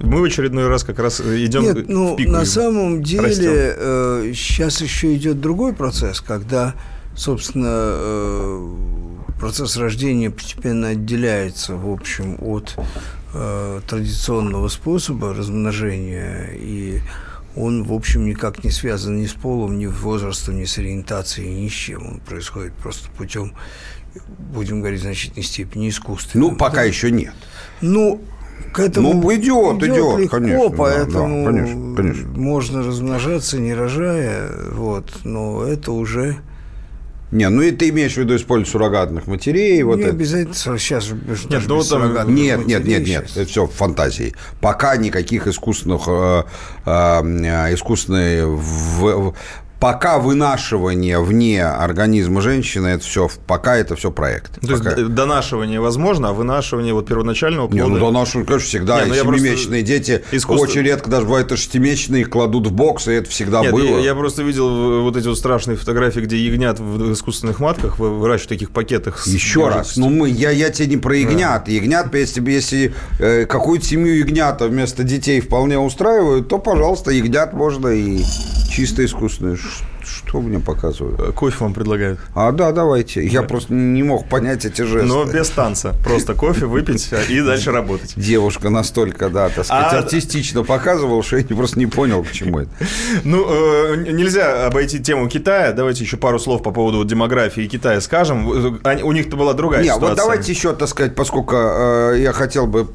Мы 0.00 0.20
в 0.20 0.24
очередной 0.24 0.68
раз 0.68 0.84
как 0.84 0.98
раз 0.98 1.20
идем 1.20 1.62
Нет, 1.62 1.88
ну, 1.88 2.14
в 2.14 2.16
пику. 2.16 2.32
На 2.32 2.44
самом 2.44 3.02
деле 3.02 3.74
э, 3.76 4.32
сейчас 4.34 4.80
еще 4.80 5.14
идет 5.14 5.40
другой 5.40 5.72
процесс, 5.72 6.20
когда, 6.20 6.74
собственно, 7.16 7.68
э, 7.68 8.68
процесс 9.38 9.76
рождения 9.76 10.30
постепенно 10.30 10.88
отделяется, 10.88 11.76
в 11.76 11.90
общем, 11.90 12.36
от 12.40 12.76
э, 13.34 13.80
традиционного 13.86 14.68
способа 14.68 15.32
размножения 15.32 16.50
и 16.54 17.00
он, 17.56 17.84
в 17.84 17.92
общем, 17.92 18.26
никак 18.26 18.64
не 18.64 18.70
связан 18.70 19.20
ни 19.20 19.26
с 19.26 19.32
полом, 19.32 19.78
ни 19.78 19.86
с 19.86 20.00
возрастом, 20.00 20.58
ни 20.58 20.64
с 20.64 20.76
ориентацией, 20.78 21.54
ни 21.54 21.68
с 21.68 21.72
чем. 21.72 22.06
Он 22.06 22.18
происходит 22.18 22.72
просто 22.74 23.08
путем, 23.10 23.54
будем 24.52 24.80
говорить, 24.80 25.00
в 25.00 25.04
значительной 25.04 25.44
степени 25.44 25.88
искусственного. 25.88 26.50
Ну, 26.50 26.56
пока 26.56 26.76
да. 26.78 26.82
еще 26.82 27.12
нет. 27.12 27.34
Ну, 27.80 28.20
к 28.72 28.80
этому 28.80 29.14
ну, 29.14 29.34
идет, 29.34 29.82
идет, 29.82 29.82
идет 29.82 30.18
легко, 30.18 30.36
конечно, 30.36 30.70
поэтому 30.70 31.44
да, 31.44 31.50
да, 31.52 31.58
конечно, 31.58 31.96
конечно. 31.96 32.28
можно 32.34 32.82
размножаться, 32.82 33.58
не 33.58 33.72
рожая, 33.72 34.50
вот, 34.72 35.06
но 35.22 35.62
это 35.62 35.92
уже... 35.92 36.38
Не, 37.30 37.48
ну 37.48 37.62
и 37.62 37.72
ты 37.72 37.88
имеешь 37.88 38.14
в 38.14 38.16
виду 38.18 38.36
использовать 38.36 38.70
суррогатных 38.70 39.26
матерей? 39.26 39.78
Не 39.78 39.82
вот 39.82 40.00
обязательно 40.00 40.52
это. 40.52 40.78
сейчас 40.78 41.10
нет, 41.10 41.62
ну, 41.66 41.82
там, 41.82 42.34
нет, 42.34 42.64
нет, 42.66 42.84
нет, 42.84 43.06
нет, 43.06 43.30
это 43.34 43.44
все 43.44 43.66
фантазии. 43.66 44.34
Пока 44.60 44.96
никаких 44.96 45.48
искусственных, 45.48 46.02
э, 46.06 46.44
э, 46.86 47.74
искусственной 47.74 48.44
в, 48.46 49.34
пока 49.84 50.18
вынашивание 50.18 51.20
вне 51.20 51.62
организма 51.62 52.40
женщины, 52.40 52.86
это 52.88 53.04
все, 53.04 53.28
пока 53.46 53.76
это 53.76 53.96
все 53.96 54.10
проект. 54.10 54.58
То 54.58 54.78
пока. 54.78 54.92
есть 54.92 55.14
донашивание 55.14 55.78
возможно, 55.78 56.30
а 56.30 56.32
вынашивание 56.32 56.94
вот 56.94 57.06
первоначального 57.06 57.68
плода... 57.68 57.84
Не, 57.84 57.90
ну 57.90 57.98
донашивание, 57.98 58.46
конечно, 58.46 58.66
всегда. 58.66 59.04
Не, 59.04 59.10
ну, 59.10 59.14
и 59.14 59.18
семимесячные 59.18 59.82
дети, 59.82 60.24
искусство... 60.32 60.64
очень 60.64 60.80
редко 60.80 61.10
даже 61.10 61.26
бывает 61.26 61.52
и 61.52 61.56
шестимесячные, 61.56 62.22
их 62.22 62.30
кладут 62.30 62.68
в 62.68 62.72
бокс, 62.72 63.08
и 63.08 63.12
это 63.12 63.28
всегда 63.28 63.60
Нет, 63.60 63.72
было. 63.72 63.82
Я, 63.82 63.98
я 63.98 64.14
просто 64.14 64.42
видел 64.42 65.02
вот 65.02 65.18
эти 65.18 65.28
вот 65.28 65.36
страшные 65.36 65.76
фотографии, 65.76 66.20
где 66.20 66.38
ягнят 66.38 66.80
в 66.80 67.12
искусственных 67.12 67.60
матках 67.60 67.98
выращивают 67.98 68.46
в 68.46 68.48
таких 68.48 68.70
пакетах. 68.70 69.26
Еще 69.26 69.68
раз, 69.68 69.98
ну 69.98 70.08
мы, 70.08 70.30
я, 70.30 70.48
я 70.50 70.70
тебе 70.70 70.86
не 70.86 70.96
про 70.96 71.14
ягнят. 71.14 71.64
Да. 71.66 71.70
Ягнят, 71.70 72.14
если, 72.14 72.50
если 72.50 72.94
э, 73.20 73.44
какую-то 73.44 73.84
семью 73.84 74.16
ягнята 74.16 74.66
вместо 74.66 75.02
детей 75.02 75.42
вполне 75.42 75.78
устраивают, 75.78 76.48
то, 76.48 76.58
пожалуйста, 76.58 77.10
ягнят 77.10 77.52
можно 77.52 77.88
и 77.88 78.24
чисто 78.74 79.04
искусственные. 79.04 79.56
Что 80.04 80.40
мне 80.40 80.58
показывают? 80.60 81.20
Э, 81.20 81.32
кофе 81.32 81.56
вам 81.60 81.74
предлагают. 81.74 82.20
А, 82.34 82.52
да, 82.52 82.72
давайте. 82.72 83.24
Я 83.26 83.42
да. 83.42 83.48
просто 83.48 83.72
не 83.72 84.02
мог 84.02 84.28
понять 84.28 84.64
эти 84.64 84.82
жесты. 84.82 85.06
Но 85.06 85.24
без 85.24 85.48
танца. 85.50 85.94
Просто 86.04 86.34
кофе 86.34 86.66
выпить 86.66 87.10
и 87.28 87.40
дальше 87.40 87.72
работать. 87.72 88.12
Девушка 88.16 88.70
настолько, 88.70 89.30
да, 89.30 89.48
так 89.48 89.64
сказать, 89.64 89.92
а... 89.92 89.98
артистично 89.98 90.62
показывала, 90.62 91.22
что 91.22 91.38
я 91.38 91.44
просто 91.44 91.78
не 91.78 91.86
понял, 91.86 92.22
к 92.22 92.32
чему 92.32 92.60
это. 92.60 92.70
Ну, 93.24 93.46
э, 93.48 93.96
нельзя 94.12 94.66
обойти 94.66 94.98
тему 94.98 95.28
Китая. 95.28 95.72
Давайте 95.72 96.04
еще 96.04 96.16
пару 96.16 96.38
слов 96.38 96.62
по 96.62 96.70
поводу 96.70 97.04
демографии 97.04 97.66
Китая 97.66 98.00
скажем. 98.00 98.46
У 98.46 99.12
них-то 99.12 99.36
была 99.36 99.54
другая 99.54 99.82
Нет, 99.82 99.94
ситуация. 99.94 100.08
вот 100.08 100.16
давайте 100.16 100.52
еще, 100.52 100.74
так 100.74 100.88
сказать, 100.88 101.14
поскольку 101.14 101.56
э, 101.56 102.16
я 102.18 102.32
хотел 102.32 102.66
бы, 102.66 102.88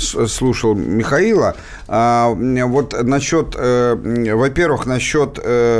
слушал 0.00 0.74
Михаила, 0.74 1.56
а, 1.86 2.28
вот 2.34 3.02
насчет, 3.02 3.54
во-первых, 3.54 4.86
насчет 4.86 5.38
Э, 5.42 5.77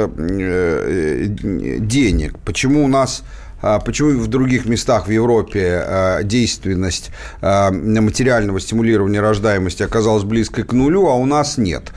денег. 1.81 2.39
Почему 2.45 2.85
у 2.85 2.89
нас 2.89 3.25
а, 3.61 3.81
Почему 3.81 4.21
в 4.21 4.29
других 4.29 4.67
местах 4.67 5.09
в 5.09 5.11
Европе 5.11 5.83
а, 5.85 6.23
действенность 6.23 7.11
а, 7.41 7.71
материального 7.71 8.61
стимулирования 8.61 9.21
рождаемости 9.21 9.83
оказалась 9.83 10.25
близкой 10.25 10.65
к 10.65 10.73
нулю, 10.73 11.09
а 11.09 11.15
у 11.15 11.27
нас 11.27 11.59
нет? 11.59 11.93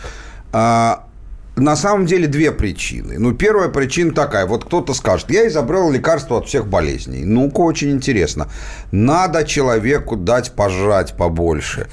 На 1.57 1.75
самом 1.75 2.05
деле 2.05 2.27
две 2.27 2.51
причины. 2.51 3.19
Ну, 3.19 3.33
первая 3.33 3.67
причина 3.67 4.13
такая. 4.13 4.45
Вот 4.45 4.63
кто-то 4.65 4.93
скажет, 4.93 5.29
я 5.29 5.47
изобрел 5.47 5.91
лекарство 5.91 6.37
от 6.37 6.47
всех 6.47 6.65
болезней. 6.65 7.25
Ну-ка, 7.25 7.59
очень 7.59 7.91
интересно. 7.91 8.47
Надо 8.91 9.43
человеку 9.43 10.15
дать 10.15 10.53
пожрать 10.53 11.13
побольше. 11.17 11.87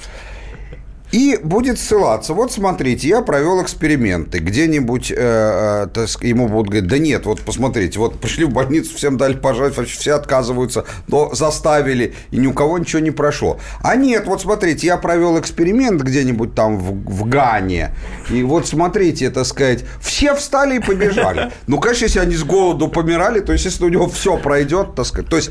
И 1.11 1.39
будет 1.41 1.79
ссылаться. 1.79 2.35
Вот 2.35 2.51
смотрите, 2.51 3.07
я 3.07 3.21
провел 3.21 3.63
эксперименты. 3.63 4.37
Где-нибудь 4.37 5.11
э, 5.11 5.87
э, 5.95 6.05
ему 6.21 6.47
будут 6.47 6.67
говорить, 6.67 6.87
да 6.87 6.99
нет, 6.99 7.25
вот 7.25 7.41
посмотрите, 7.41 7.97
вот 7.97 8.19
пришли 8.19 8.45
в 8.45 8.51
больницу, 8.51 8.95
всем 8.95 9.17
дали 9.17 9.33
пожрать, 9.33 9.75
вообще 9.75 9.97
все 9.97 10.13
отказываются, 10.13 10.85
но 11.07 11.33
заставили, 11.33 12.13
и 12.29 12.37
ни 12.37 12.45
у 12.45 12.53
кого 12.53 12.77
ничего 12.77 12.99
не 12.99 13.09
прошло. 13.09 13.59
А 13.81 13.95
нет, 13.95 14.27
вот 14.27 14.41
смотрите, 14.41 14.85
я 14.85 14.97
провел 14.97 15.39
эксперимент 15.39 16.01
где-нибудь 16.01 16.53
там 16.53 16.77
в, 16.77 16.91
в 17.09 17.27
Гане, 17.27 17.95
и 18.29 18.43
вот 18.43 18.67
смотрите, 18.67 19.31
так 19.31 19.45
сказать, 19.45 19.85
все 19.99 20.35
встали 20.35 20.75
и 20.75 20.79
побежали. 20.79 21.51
Ну, 21.65 21.79
конечно, 21.79 22.05
если 22.05 22.19
они 22.19 22.35
с 22.35 22.43
голоду 22.43 22.87
помирали, 22.87 23.39
то 23.39 23.51
если 23.51 23.83
у 23.83 23.89
него 23.89 24.07
все 24.07 24.37
пройдет, 24.37 24.93
так 24.93 25.07
сказать, 25.07 25.29
то 25.29 25.37
есть, 25.37 25.49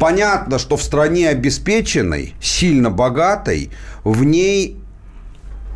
понятно, 0.00 0.58
что 0.58 0.76
в 0.76 0.82
стране 0.82 1.28
обеспеченной, 1.28 2.34
сильно 2.40 2.90
богатой, 2.90 3.70
в 4.02 4.24
ней 4.24 4.76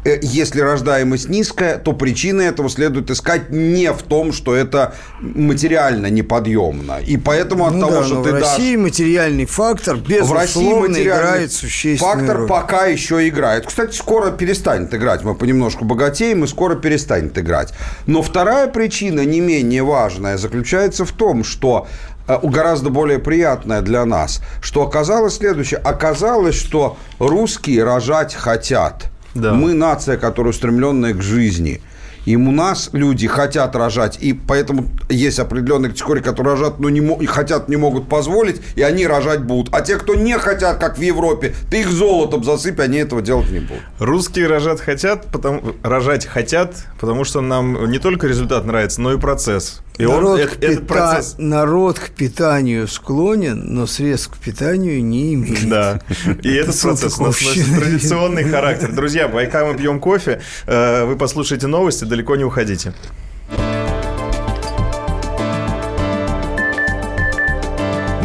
если 0.04 0.60
рождаемость 0.60 1.28
низкая, 1.28 1.78
то 1.78 1.92
причины 1.92 2.42
этого 2.42 2.68
следует 2.68 3.10
искать 3.10 3.50
не 3.50 3.92
в 3.92 4.02
том, 4.02 4.32
что 4.32 4.54
это 4.54 4.94
материально 5.20 6.08
неподъемно. 6.08 6.98
И 7.06 7.16
поэтому 7.16 7.66
от 7.66 7.74
ну 7.74 7.80
того, 7.86 8.00
да, 8.00 8.04
что 8.04 8.22
ты 8.22 8.30
в 8.30 8.32
дашь... 8.32 8.42
России 8.42 8.76
материальный 8.76 9.46
фактор, 9.46 9.96
безусловно, 9.96 10.34
в 10.34 10.38
России 10.38 10.72
материальный 10.72 11.02
играет 11.02 11.52
существенную 11.52 12.16
фактор 12.16 12.36
роль. 12.38 12.48
пока 12.48 12.86
еще 12.86 13.28
играет. 13.28 13.66
Кстати, 13.66 13.94
скоро 13.94 14.32
перестанет 14.32 14.92
играть. 14.92 15.22
Мы 15.22 15.36
понемножку 15.36 15.84
богатеем 15.84 16.42
и 16.42 16.48
скоро 16.48 16.74
перестанет 16.74 17.38
играть. 17.38 17.72
Но 18.06 18.22
вторая 18.22 18.66
причина, 18.66 19.24
не 19.24 19.40
менее 19.40 19.84
важная, 19.84 20.36
заключается 20.36 21.04
в 21.04 21.12
том, 21.12 21.44
что 21.44 21.86
э, 22.26 22.38
гораздо 22.42 22.90
более 22.90 23.20
приятная 23.20 23.82
для 23.82 24.04
нас, 24.04 24.40
что 24.60 24.82
оказалось 24.82 25.36
следующее. 25.36 25.78
Оказалось, 25.78 26.56
что 26.56 26.96
русские 27.20 27.84
рожать 27.84 28.34
хотят– 28.34 29.04
да. 29.34 29.52
Мы 29.54 29.74
нация, 29.74 30.16
которая 30.16 30.52
устремленная 30.52 31.14
к 31.14 31.22
жизни. 31.22 31.80
И 32.24 32.36
у 32.36 32.52
нас 32.52 32.90
люди 32.92 33.26
хотят 33.26 33.74
рожать, 33.74 34.16
и 34.20 34.32
поэтому 34.32 34.86
есть 35.08 35.40
определенные 35.40 35.90
категории, 35.90 36.20
которые 36.22 36.54
рожат, 36.54 36.78
но 36.78 36.88
не 36.88 37.00
мо- 37.00 37.18
хотят, 37.26 37.68
не 37.68 37.74
могут 37.76 38.08
позволить, 38.08 38.60
и 38.76 38.82
они 38.82 39.08
рожать 39.08 39.40
будут. 39.42 39.74
А 39.74 39.80
те, 39.80 39.96
кто 39.96 40.14
не 40.14 40.38
хотят, 40.38 40.78
как 40.78 40.98
в 40.98 41.00
Европе, 41.00 41.52
ты 41.68 41.80
их 41.80 41.90
золотом 41.90 42.44
засыпь, 42.44 42.78
они 42.78 42.98
этого 42.98 43.22
делать 43.22 43.50
не 43.50 43.58
будут. 43.58 43.82
Русские 43.98 44.46
рожать 44.46 44.80
хотят, 44.80 45.26
потому, 45.32 45.62
рожать 45.82 46.26
хотят, 46.26 46.76
потому 47.00 47.24
что 47.24 47.40
нам 47.40 47.90
не 47.90 47.98
только 47.98 48.28
результат 48.28 48.64
нравится, 48.66 49.00
но 49.00 49.12
и 49.12 49.18
процесс. 49.18 49.80
И 49.98 50.06
народ, 50.06 50.40
он, 50.40 50.46
к 50.46 50.52
это, 50.54 50.66
этот 50.66 50.84
пита- 50.84 50.94
процесс... 50.94 51.34
народ 51.38 51.98
к 51.98 52.10
питанию 52.10 52.88
склонен, 52.88 53.74
но 53.74 53.86
средств 53.86 54.30
к 54.30 54.38
питанию 54.38 55.04
не 55.04 55.34
имеет. 55.34 55.68
Да, 55.68 56.00
и 56.42 56.52
этот 56.54 56.80
процесс 56.80 57.12
такого 57.12 57.26
носит 57.26 57.66
вообще. 57.68 57.80
традиционный 57.80 58.44
характер. 58.44 58.92
Друзья, 58.92 59.28
пока 59.28 59.66
мы 59.66 59.76
пьем 59.76 60.00
кофе, 60.00 60.40
э, 60.66 61.04
вы 61.04 61.16
послушайте 61.16 61.66
новости, 61.66 62.04
далеко 62.04 62.36
не 62.36 62.44
уходите. 62.44 62.94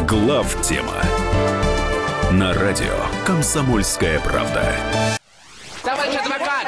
Глав 0.07 0.61
тема 0.61 0.93
на 2.31 2.53
радио 2.53 2.93
Комсомольская 3.25 4.19
правда. 4.19 4.73
Товарищ 5.83 6.17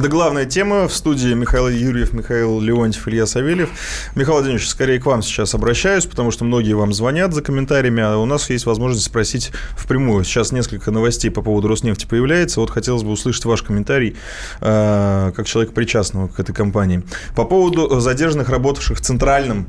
Это 0.00 0.08
главная 0.08 0.46
тема. 0.46 0.88
В 0.88 0.94
студии 0.94 1.34
Михаил 1.34 1.68
Юрьев, 1.68 2.14
Михаил 2.14 2.58
Леонтьев, 2.58 3.06
Илья 3.06 3.26
Савельев. 3.26 3.68
Михаил 4.14 4.36
Владимирович, 4.36 4.66
скорее 4.66 4.98
к 4.98 5.04
вам 5.04 5.20
сейчас 5.20 5.54
обращаюсь, 5.54 6.06
потому 6.06 6.30
что 6.30 6.46
многие 6.46 6.72
вам 6.72 6.94
звонят 6.94 7.34
за 7.34 7.42
комментариями, 7.42 8.02
а 8.02 8.16
у 8.16 8.24
нас 8.24 8.48
есть 8.48 8.64
возможность 8.64 9.04
спросить 9.04 9.52
впрямую. 9.76 10.24
Сейчас 10.24 10.52
несколько 10.52 10.90
новостей 10.90 11.30
по 11.30 11.42
поводу 11.42 11.68
Роснефти 11.68 12.06
появляется. 12.06 12.60
Вот 12.60 12.70
хотелось 12.70 13.02
бы 13.02 13.10
услышать 13.10 13.44
ваш 13.44 13.62
комментарий, 13.62 14.16
э, 14.62 15.32
как 15.36 15.46
человека 15.46 15.74
причастного 15.74 16.28
к 16.28 16.40
этой 16.40 16.54
компании. 16.54 17.02
По 17.36 17.44
поводу 17.44 18.00
задержанных, 18.00 18.48
работавших 18.48 18.96
в 18.96 19.02
центральном 19.02 19.66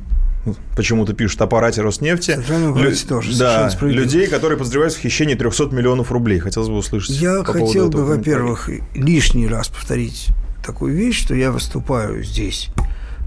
почему-то 0.76 1.12
пишут 1.12 1.40
аппарате 1.42 1.82
Роснефти. 1.82 2.38
Лю- 2.76 3.08
тоже, 3.08 3.36
Да, 3.38 3.70
людей, 3.80 4.26
которые 4.26 4.58
подозреваются 4.58 4.98
в 4.98 5.02
хищении 5.02 5.34
300 5.34 5.66
миллионов 5.74 6.10
рублей. 6.12 6.38
Хотелось 6.38 6.68
бы 6.68 6.76
услышать. 6.76 7.16
Я 7.20 7.42
по 7.42 7.52
хотел 7.52 7.88
бы, 7.88 8.04
во-первых, 8.04 8.68
лишний 8.94 9.46
раз 9.46 9.68
повторить 9.68 10.28
такую 10.64 10.94
вещь, 10.94 11.22
что 11.22 11.34
я 11.34 11.50
выступаю 11.50 12.22
здесь 12.22 12.68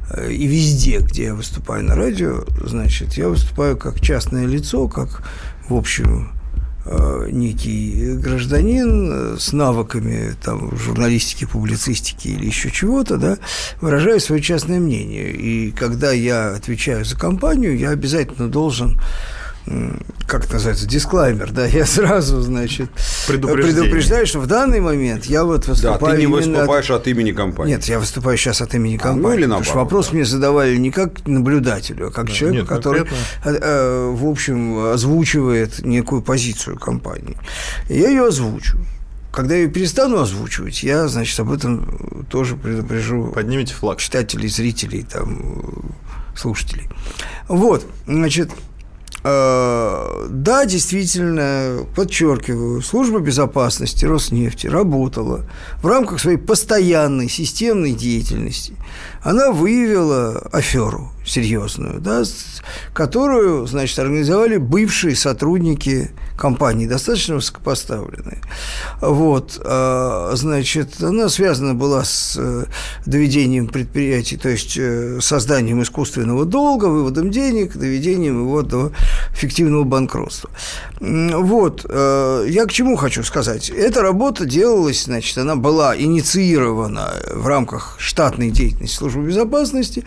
э, 0.10 0.32
и 0.32 0.48
везде, 0.48 1.00
где 1.00 1.26
я 1.26 1.36
выступаю 1.36 1.84
на 1.84 1.96
радио, 1.96 2.44
значит, 2.66 3.14
я 3.14 3.30
выступаю 3.30 3.78
как 3.78 4.00
частное 4.02 4.46
лицо, 4.46 4.88
как, 4.88 5.24
в 5.70 5.76
общем, 5.76 6.32
некий 7.32 8.16
гражданин 8.16 9.12
э, 9.12 9.38
с 9.40 9.54
навыками 9.54 10.36
там, 10.44 10.76
журналистики, 10.78 11.46
публицистики 11.46 12.28
или 12.28 12.46
еще 12.46 12.70
чего-то, 12.70 13.18
да, 13.18 13.38
выражаю 13.82 14.20
свое 14.20 14.42
частное 14.42 14.80
мнение. 14.80 15.32
И 15.32 15.72
когда 15.72 16.12
я 16.12 16.54
отвечаю 16.54 17.04
за 17.06 17.18
компанию, 17.18 17.78
я 17.78 17.90
обязательно 17.90 18.50
должен 18.50 19.00
как 20.28 20.46
это 20.46 20.54
называется, 20.54 20.86
дисклаймер, 20.88 21.52
да, 21.52 21.66
я 21.66 21.86
сразу, 21.86 22.42
значит, 22.42 22.90
предупреждаю, 23.28 24.26
что 24.28 24.40
в 24.40 24.48
данный 24.48 24.80
момент 24.80 25.26
я 25.26 25.44
вот 25.44 25.62
Да, 25.66 25.72
выступаю 25.72 26.14
ты 26.16 26.18
не 26.20 26.24
именно 26.26 26.38
от- 26.40 26.46
выступаешь 26.48 26.90
от 26.92 27.08
имени 27.08 27.32
компании. 27.32 27.74
Нет, 27.74 27.86
я 27.86 28.00
выступаю 28.00 28.38
сейчас 28.38 28.62
от 28.62 28.74
имени 28.76 28.96
А, 28.98 29.00
компании. 29.00 29.22
ну 29.24 29.34
или 29.34 29.44
потому 29.44 29.64
что 29.64 29.76
наоборот, 29.76 29.86
вопрос 29.92 30.08
да. 30.10 30.14
мне 30.16 30.26
задавали 30.26 30.78
не 30.78 30.92
как 30.92 31.26
наблюдателю, 31.28 32.08
а 32.08 32.12
как 32.12 32.30
человеку, 32.32 32.62
нет, 32.62 32.68
который, 32.70 33.06
конкретно. 33.06 33.26
э, 33.50 33.58
э, 33.62 34.10
в 34.14 34.26
общем, 34.28 34.78
озвучивает 34.94 35.84
некую 35.86 36.22
позицию 36.22 36.78
компании. 36.78 37.38
Я 37.90 38.10
ее 38.10 38.28
озвучу. 38.28 38.78
Когда 39.32 39.56
я 39.56 39.64
ее 39.64 39.70
перестану 39.70 40.20
озвучивать, 40.20 40.82
я, 40.84 41.08
значит, 41.10 41.38
об 41.40 41.52
этом 41.52 42.26
тоже 42.30 42.56
предупрежу 42.56 43.32
Поднимите 43.36 43.74
флаг. 43.74 43.98
читателей, 44.00 44.48
зрителей, 44.48 45.04
там, 45.04 45.94
слушателей. 46.38 46.88
Вот, 47.50 47.86
значит, 48.08 48.52
да, 49.26 50.66
действительно, 50.66 51.84
подчеркиваю, 51.96 52.84
служба 52.84 53.20
безопасности 53.20 54.06
Роснефти 54.06 54.68
работала 54.68 55.50
в 55.82 55.88
рамках 55.88 56.20
своей 56.20 56.38
постоянной 56.38 57.28
системной 57.28 57.94
деятельности. 57.94 58.74
Она 59.26 59.52
выявила 59.52 60.38
аферу 60.52 61.12
серьезную, 61.26 62.00
да, 62.00 62.22
которую, 62.94 63.66
значит, 63.66 63.98
организовали 63.98 64.58
бывшие 64.58 65.16
сотрудники 65.16 66.12
компании, 66.38 66.86
достаточно 66.86 67.36
высокопоставленные. 67.36 68.42
Вот, 69.02 69.60
а, 69.64 70.32
значит, 70.36 71.02
она 71.02 71.30
связана 71.30 71.74
была 71.74 72.04
с 72.04 72.36
э, 72.38 72.66
доведением 73.06 73.68
предприятий, 73.68 74.38
то 74.38 74.50
есть 74.50 74.78
э, 74.78 75.20
созданием 75.22 75.82
искусственного 75.82 76.46
долга, 76.46 76.86
выводом 76.86 77.32
денег, 77.32 77.76
доведением 77.76 78.42
его 78.42 78.62
до 78.62 78.92
фиктивного 79.32 79.84
банкротства. 79.84 80.52
Вот, 81.00 81.86
э, 81.90 82.46
я 82.50 82.66
к 82.66 82.72
чему 82.72 82.98
хочу 82.98 83.24
сказать. 83.24 83.70
Эта 83.70 84.02
работа 84.02 84.46
делалась, 84.46 85.06
значит, 85.06 85.38
она 85.38 85.56
была 85.56 85.98
инициирована 85.98 87.14
в 87.34 87.48
рамках 87.48 87.96
штатной 87.98 88.52
деятельности 88.52 88.98
службы 88.98 89.15
безопасности, 89.24 90.04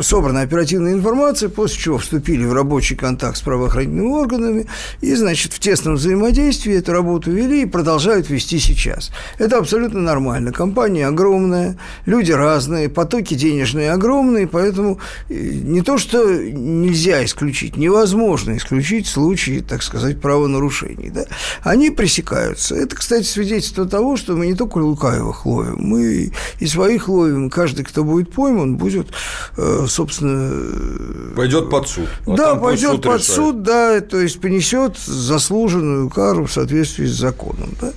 собрана 0.00 0.42
оперативная 0.42 0.92
информация, 0.92 1.48
после 1.48 1.78
чего 1.80 1.98
вступили 1.98 2.44
в 2.44 2.52
рабочий 2.52 2.96
контакт 2.96 3.36
с 3.36 3.40
правоохранительными 3.42 4.12
органами 4.12 4.66
и, 5.00 5.14
значит, 5.14 5.52
в 5.52 5.58
тесном 5.58 5.94
взаимодействии 5.94 6.74
эту 6.74 6.92
работу 6.92 7.30
вели 7.30 7.62
и 7.62 7.66
продолжают 7.66 8.30
вести 8.30 8.58
сейчас. 8.58 9.10
Это 9.38 9.58
абсолютно 9.58 10.00
нормально. 10.00 10.52
Компания 10.52 11.06
огромная, 11.06 11.78
люди 12.06 12.32
разные, 12.32 12.88
потоки 12.88 13.34
денежные 13.34 13.92
огромные, 13.92 14.46
поэтому 14.46 14.98
э, 15.28 15.34
не 15.34 15.82
то, 15.82 15.98
что 15.98 16.24
нельзя 16.34 17.24
исключить, 17.24 17.76
невозможно 17.76 18.56
исключить 18.56 19.06
случаи, 19.06 19.64
так 19.66 19.82
сказать, 19.82 20.20
правонарушений. 20.20 21.10
Да? 21.10 21.24
Они 21.62 21.90
пресекаются. 21.90 22.74
Это, 22.74 22.96
кстати, 22.96 23.24
свидетельство 23.24 23.86
того, 23.86 24.16
что 24.16 24.34
мы 24.36 24.46
не 24.46 24.54
только 24.54 24.78
лукаевых 24.78 25.46
ловим, 25.46 25.76
мы 25.78 26.32
и 26.58 26.66
своих 26.66 27.08
ловим. 27.08 27.50
Каждый, 27.50 27.84
кто 27.84 28.04
будет 28.04 28.30
пойман, 28.34 28.76
будет, 28.76 29.08
э, 29.56 29.86
собственно, 29.88 31.34
Пойдет 31.34 31.70
под 31.70 31.88
суд. 31.88 32.08
А 32.26 32.36
да, 32.36 32.54
пойдет 32.54 33.02
под 33.02 33.20
решает. 33.20 33.22
суд, 33.22 33.62
да, 33.62 34.00
то 34.00 34.18
есть 34.20 34.40
понесет 34.40 34.98
заслуженную 34.98 36.10
кару 36.10 36.46
в 36.46 36.52
соответствии 36.52 37.06
с 37.06 37.14
законом. 37.14 37.70
Да? 37.80 37.92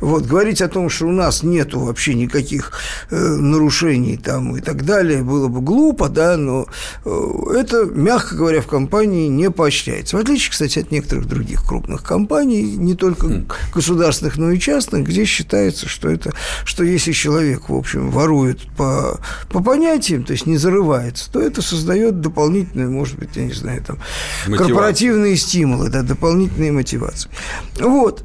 Вот, 0.00 0.24
говорить 0.24 0.60
о 0.60 0.68
том, 0.68 0.90
что 0.90 1.06
у 1.06 1.12
нас 1.12 1.42
нету 1.42 1.80
вообще 1.80 2.14
никаких 2.14 2.72
э, 3.10 3.16
нарушений 3.16 4.16
там 4.16 4.56
и 4.56 4.60
так 4.60 4.84
далее, 4.84 5.22
было 5.22 5.48
бы 5.48 5.60
глупо, 5.60 6.08
да, 6.08 6.36
но 6.36 6.66
э, 7.04 7.30
это, 7.56 7.84
мягко 7.84 8.34
говоря, 8.34 8.60
в 8.60 8.66
компании 8.66 9.28
не 9.28 9.50
поощряется. 9.50 10.16
В 10.16 10.20
отличие, 10.20 10.50
кстати, 10.50 10.78
от 10.78 10.90
некоторых 10.90 11.26
других 11.26 11.64
крупных 11.66 12.02
компаний, 12.02 12.62
не 12.62 12.94
только 12.94 13.26
Хм. 13.26 13.46
государственных, 13.74 14.36
но 14.36 14.50
и 14.50 14.58
частных, 14.58 15.06
где 15.06 15.24
считается, 15.24 15.88
что 15.88 16.08
это, 16.08 16.32
что 16.64 16.84
если 16.84 17.12
человек, 17.12 17.68
в 17.68 17.74
общем, 17.74 18.10
ворует 18.10 18.60
по, 18.76 19.20
по 19.50 19.60
понятиям, 19.74 20.22
то 20.24 20.32
есть 20.32 20.46
не 20.46 20.56
зарывается, 20.56 21.30
то 21.32 21.40
это 21.40 21.60
создает 21.60 22.20
дополнительную, 22.20 22.90
может 22.92 23.18
быть, 23.18 23.30
я 23.34 23.44
не 23.44 23.52
знаю, 23.52 23.82
там, 23.82 23.98
Мотивацию. 24.46 24.68
корпоративные 24.68 25.36
стимулы, 25.36 25.88
да, 25.88 26.02
дополнительные 26.02 26.70
мотивации. 26.70 27.28
Вот. 27.80 28.24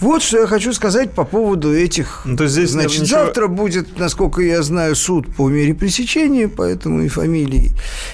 Вот 0.00 0.22
что 0.22 0.38
я 0.38 0.46
хочу 0.46 0.72
сказать 0.72 1.10
по 1.10 1.24
поводу 1.24 1.74
этих. 1.74 2.22
Ну, 2.24 2.36
то 2.36 2.44
есть 2.44 2.54
здесь 2.54 2.70
Значит, 2.70 3.02
ничего- 3.02 3.18
завтра 3.18 3.48
будет, 3.48 3.98
насколько 3.98 4.40
я 4.42 4.62
знаю, 4.62 4.94
суд 4.94 5.26
по 5.34 5.48
мере 5.48 5.74
пресечения, 5.74 6.46
поэтому 6.48 7.02
и 7.02 7.08
фамилии, 7.08 7.72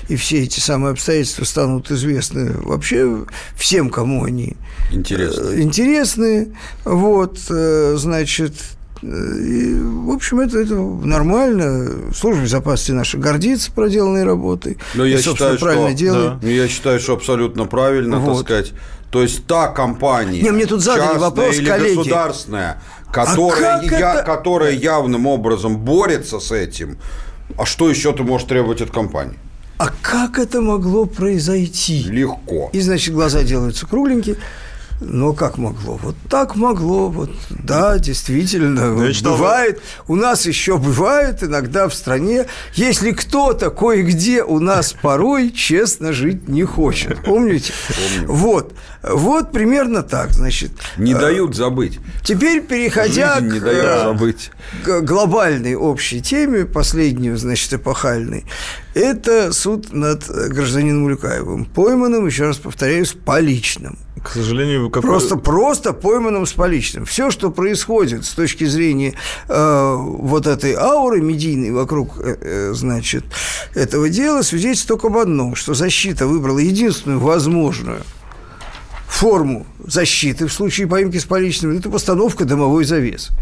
и 0.09 0.17
все 0.17 0.43
эти 0.45 0.61
самые 0.61 0.93
обстоятельства 0.93 1.45
станут 1.45 1.91
известны 1.91 2.53
вообще 2.63 3.27
всем, 3.57 3.91
кому 3.91 4.25
они 4.25 4.57
э, 4.93 5.61
интересны. 5.61 6.55
Вот, 6.85 7.39
э, 7.51 7.95
значит, 7.99 8.55
и, 9.03 9.75
в 9.81 10.11
общем, 10.11 10.41
это, 10.41 10.59
это 10.59 10.75
нормально. 10.75 12.13
Служба 12.15 12.43
безопасности 12.43 12.93
наша 12.93 13.19
гордится 13.19 13.71
проделанной 13.73 14.25
работой. 14.25 14.79
Но 14.95 15.05
И, 15.05 15.11
я 15.13 15.19
считаю, 15.21 15.59
правильно 15.59 15.89
что, 15.89 15.99
делает. 15.99 16.33
Ну, 16.43 16.49
я 16.49 16.69
считаю, 16.69 17.01
что 17.01 17.15
абсолютно 17.15 17.67
правильно, 17.67 18.19
Вот. 18.19 18.39
так 18.39 18.47
сказать. 18.47 18.73
То 19.11 19.23
есть 19.23 19.47
та 19.47 19.69
компания, 19.69 20.43
Не, 20.43 20.51
мне 20.51 20.67
тут 20.67 20.81
задали 20.83 21.19
вопрос 21.19 21.57
или 21.57 21.67
коллеги. 21.69 21.97
государственная, 21.99 22.81
которая, 23.13 23.79
А 23.79 23.83
я- 23.85 24.15
это- 24.15 24.23
которая 24.25 24.73
явным 24.73 25.27
образом 25.27 25.77
борется 25.77 26.41
с 26.41 26.51
этим, 26.51 26.99
а 27.59 27.65
что 27.65 27.89
еще 27.89 28.13
ты 28.13 28.23
можешь 28.25 28.49
требовать 28.49 28.81
от 28.81 28.91
компании? 28.91 29.39
А 29.77 29.89
как 30.03 30.39
это 30.39 30.61
могло 30.61 31.05
произойти? 31.05 32.05
Легко. 32.05 32.71
И, 32.73 32.81
значит, 32.81 33.13
глаза 33.15 33.43
делаются 33.43 33.87
кругленькие. 33.87 34.37
Но 35.01 35.33
как 35.33 35.59
могло? 35.59 35.99
Вот 36.03 36.15
так 36.29 36.57
могло. 36.57 37.09
Вот, 37.09 37.31
да, 37.51 37.99
действительно, 37.99 39.05
я 39.05 39.13
читал, 39.13 39.33
бывает. 39.33 39.81
У 40.09 40.15
нас 40.17 40.47
еще 40.47 40.79
бывает 40.79 41.43
иногда 41.43 41.89
в 41.89 41.95
стране, 41.95 42.47
если 42.75 43.11
кто-то 43.13 43.71
кое-где 43.71 44.43
у 44.43 44.61
нас 44.61 44.95
порой 45.01 45.51
честно 45.51 46.13
жить 46.13 46.49
не 46.49 46.65
хочет. 46.65 47.23
Помните? 47.25 47.73
Вот. 48.27 48.73
Вот 49.03 49.53
примерно 49.53 50.03
так, 50.03 50.33
значит. 50.33 50.71
Не 50.97 51.13
Э, 51.13 51.21
дают 51.21 51.55
забыть. 51.55 51.99
Теперь, 52.23 52.63
переходя 52.63 53.35
Жизнь 53.39 53.53
не 53.53 53.61
к, 53.61 53.63
дает 53.65 53.85
э, 53.85 54.03
забыть. 54.05 54.51
к 54.85 55.01
глобальной 55.03 55.75
общей 55.75 56.23
теме, 56.23 56.65
последнюю, 56.65 57.37
значит, 57.37 57.75
эпохальной, 57.75 58.45
это 58.95 59.53
суд 59.53 59.93
над 59.93 60.27
гражданином 60.27 61.05
Улюкаевым, 61.05 61.67
пойманным, 61.67 62.27
еще 62.27 62.47
раз 62.47 62.57
повторяю, 62.57 63.05
с 63.05 63.13
поличным. 63.13 63.99
К 64.25 64.31
сожалению, 64.31 64.89
как... 64.89 65.03
Просто, 65.03 65.37
просто 65.37 65.93
пойманным 65.93 66.47
с 66.47 66.55
поличным. 66.55 67.05
Все, 67.05 67.31
что 67.31 67.51
происходит 67.51 68.25
с 68.25 68.31
точки 68.31 68.65
зрения 68.65 69.13
э, 69.49 69.97
вот 69.99 70.47
этой 70.47 70.75
ауры 70.75 71.21
медийной 71.21 71.73
вокруг, 71.73 72.19
э, 72.19 72.37
э, 72.41 72.73
значит, 72.73 73.25
этого 73.75 74.09
дела, 74.09 74.41
свидетельствует 74.41 75.03
только 75.03 75.09
об 75.09 75.19
одном, 75.19 75.55
что 75.55 75.75
защита 75.75 76.27
выбрала 76.27 76.59
единственную 76.59 77.21
возможную 77.21 78.01
форму 79.15 79.65
защиты 79.87 80.47
в 80.47 80.53
случае 80.53 80.89
поимки 80.89 81.19
с 81.19 81.25
поличным, 81.25 81.77
это 81.77 81.89
постановка 81.89 82.45
дымовой 82.45 82.85
завесы. 82.85 83.33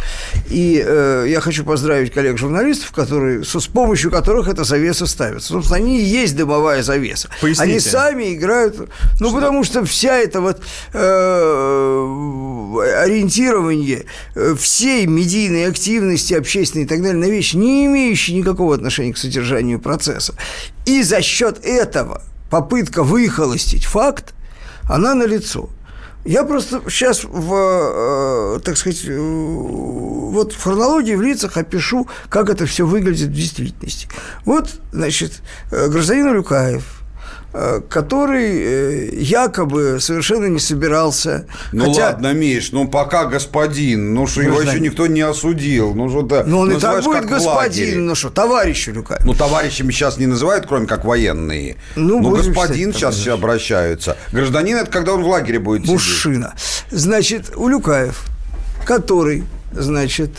И 0.51 0.83
э, 0.85 1.25
я 1.29 1.41
хочу 1.41 1.65
поздравить 1.65 2.13
коллег-журналистов, 2.13 2.93
которые, 2.93 3.43
с, 3.43 3.59
с 3.59 3.67
помощью 3.69 4.11
которых 4.11 4.49
эта 4.49 4.65
завеса 4.65 5.07
ставится. 5.07 5.49
Собственно, 5.49 5.79
они 5.79 6.01
и 6.01 6.05
есть 6.05 6.37
дымовая 6.37 6.83
завеса. 6.83 7.31
Поясните. 7.41 7.71
Они 7.71 7.81
сами 7.81 8.35
играют, 8.35 8.91
ну, 9.19 9.33
потому 9.33 9.65
что 9.65 9.85
вся 9.85 10.19
эта 10.19 10.43
вот 10.43 10.61
э, 10.93 10.99
ориентирование 13.05 14.05
э, 14.35 14.55
всей 14.59 15.07
медийной 15.07 15.69
активности, 15.69 16.35
общественной 16.35 16.85
и 16.85 16.89
так 16.89 17.01
далее 17.01 17.19
на 17.19 17.31
вещи, 17.31 17.57
не 17.57 17.87
имеющие 17.87 18.37
никакого 18.37 18.75
отношения 18.75 19.15
к 19.15 19.19
содержанию 19.19 19.81
процесса. 19.81 20.35
И 20.85 21.03
за 21.03 21.23
счет 21.23 21.65
этого 21.65 22.21
попытка 22.51 23.03
выхолостить 23.03 23.87
факт, 23.87 24.35
она 24.89 25.15
налицо. 25.15 25.71
Я 26.25 26.45
просто 26.45 26.83
сейчас 26.89 27.25
в, 27.25 28.57
э, 28.57 28.61
так 28.61 28.77
сказать, 28.77 29.05
э, 29.07 29.19
вот 29.19 30.53
в 30.53 30.63
хронологии, 30.63 31.17
в 31.17 31.23
лицах 31.23 31.57
опишу, 31.57 32.07
как 32.29 32.49
это 32.49 32.65
все 32.65 32.87
выглядит 32.87 33.29
в 33.29 33.35
действительности. 33.35 34.09
Вот, 34.45 34.71
значит, 34.93 35.43
э, 35.73 35.89
гражданин 35.89 36.29
Улюкаев, 36.29 36.83
э, 36.83 37.02
который 37.89 38.63
э, 38.63 39.09
якобы 39.15 39.99
совершенно 40.01 40.47
не 40.47 40.59
собирался. 40.59 41.47
Ну 41.73 41.87
хотя, 41.91 42.07
ладно, 42.07 42.33
Миш, 42.33 42.73
ну 42.73 42.89
пока 42.89 43.27
господин, 43.27 44.15
ну 44.15 44.27
что 44.27 44.43
его 44.43 44.63
еще 44.63 44.81
никто 44.81 45.07
не 45.07 45.21
осудил. 45.21 45.95
Ну 45.95 46.09
что 46.09 46.23
ты 46.23 46.45
Ну, 46.45 46.61
он 46.61 46.73
и 46.73 46.81
так 46.81 47.05
будет 47.05 47.27
господин, 47.27 48.07
ну 48.07 48.15
что, 48.15 48.31
товарищ 48.31 48.89
Улюкаев. 48.89 49.25
Ну, 49.25 49.35
товарищами 49.35 49.93
сейчас 49.93 50.19
не 50.19 50.27
называют, 50.27 50.67
кроме 50.67 50.87
как 50.87 51.05
военные. 51.05 51.77
Ну, 51.97 52.21
Ну, 52.21 52.31
господин 52.31 52.93
считать, 52.93 53.01
сейчас 53.01 53.17
все 53.17 53.35
обращаются. 53.35 54.17
Гражданин– 54.33 54.77
это 54.79 54.91
когда 54.91 55.15
он 55.15 55.23
в 55.23 55.29
лагере 55.29 55.59
будет 55.59 55.83
сидеть. 55.83 55.93
Мужчина. 55.93 56.55
Значит, 56.91 57.53
Улюкаев, 57.55 58.25
который, 58.87 59.45
значит, 59.73 60.31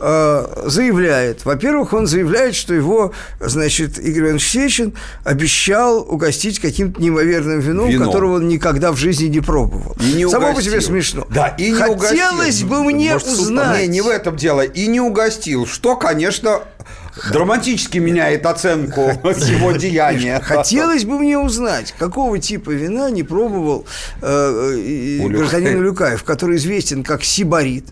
э, 0.00 0.62
заявляет, 0.66 1.44
во-первых, 1.44 1.92
он 1.92 2.06
заявляет, 2.06 2.54
что 2.54 2.74
его, 2.74 3.12
значит, 3.40 3.98
Игорь 3.98 4.24
Иванович 4.24 4.48
Сечин 4.50 4.94
обещал 5.24 5.98
угостить 6.00 6.58
каким-то 6.58 7.00
неимоверным 7.00 7.60
вином, 7.60 7.88
Вином. 7.90 8.06
которого 8.06 8.36
он 8.36 8.48
никогда 8.48 8.92
в 8.92 8.96
жизни 8.96 9.26
не 9.26 9.40
пробовал. 9.40 9.96
И 10.00 10.12
не 10.14 10.28
Само 10.28 10.46
по 10.46 10.50
угостил. 10.52 10.72
себе 10.72 10.80
смешно. 10.80 11.26
Да, 11.30 11.48
и 11.48 11.70
не 11.70 11.74
Хотелось 11.76 12.62
угостил. 12.62 12.68
бы 12.68 12.84
мне 12.84 13.12
Может, 13.12 13.28
узнать. 13.28 13.82
Не, 13.82 13.88
не 13.88 14.00
в 14.00 14.08
этом 14.08 14.36
дело. 14.36 14.62
И 14.62 14.86
не 14.86 15.00
угостил. 15.00 15.66
Что, 15.66 15.96
конечно, 15.96 16.60
драматически 17.32 17.98
меняет 17.98 18.46
оценку 18.46 19.00
его 19.24 19.72
деяния. 19.72 20.40
Хотелось 20.40 21.04
бы 21.04 21.18
мне 21.18 21.38
узнать, 21.38 21.94
какого 21.98 22.38
типа 22.38 22.70
вина 22.70 23.10
не 23.10 23.22
пробовал 23.22 23.86
э, 24.22 25.20
Улюкаев. 25.22 25.38
гражданин 25.38 25.78
Улюкаев, 25.80 26.24
который 26.24 26.56
известен 26.56 27.02
как 27.04 27.24
сибарит. 27.24 27.86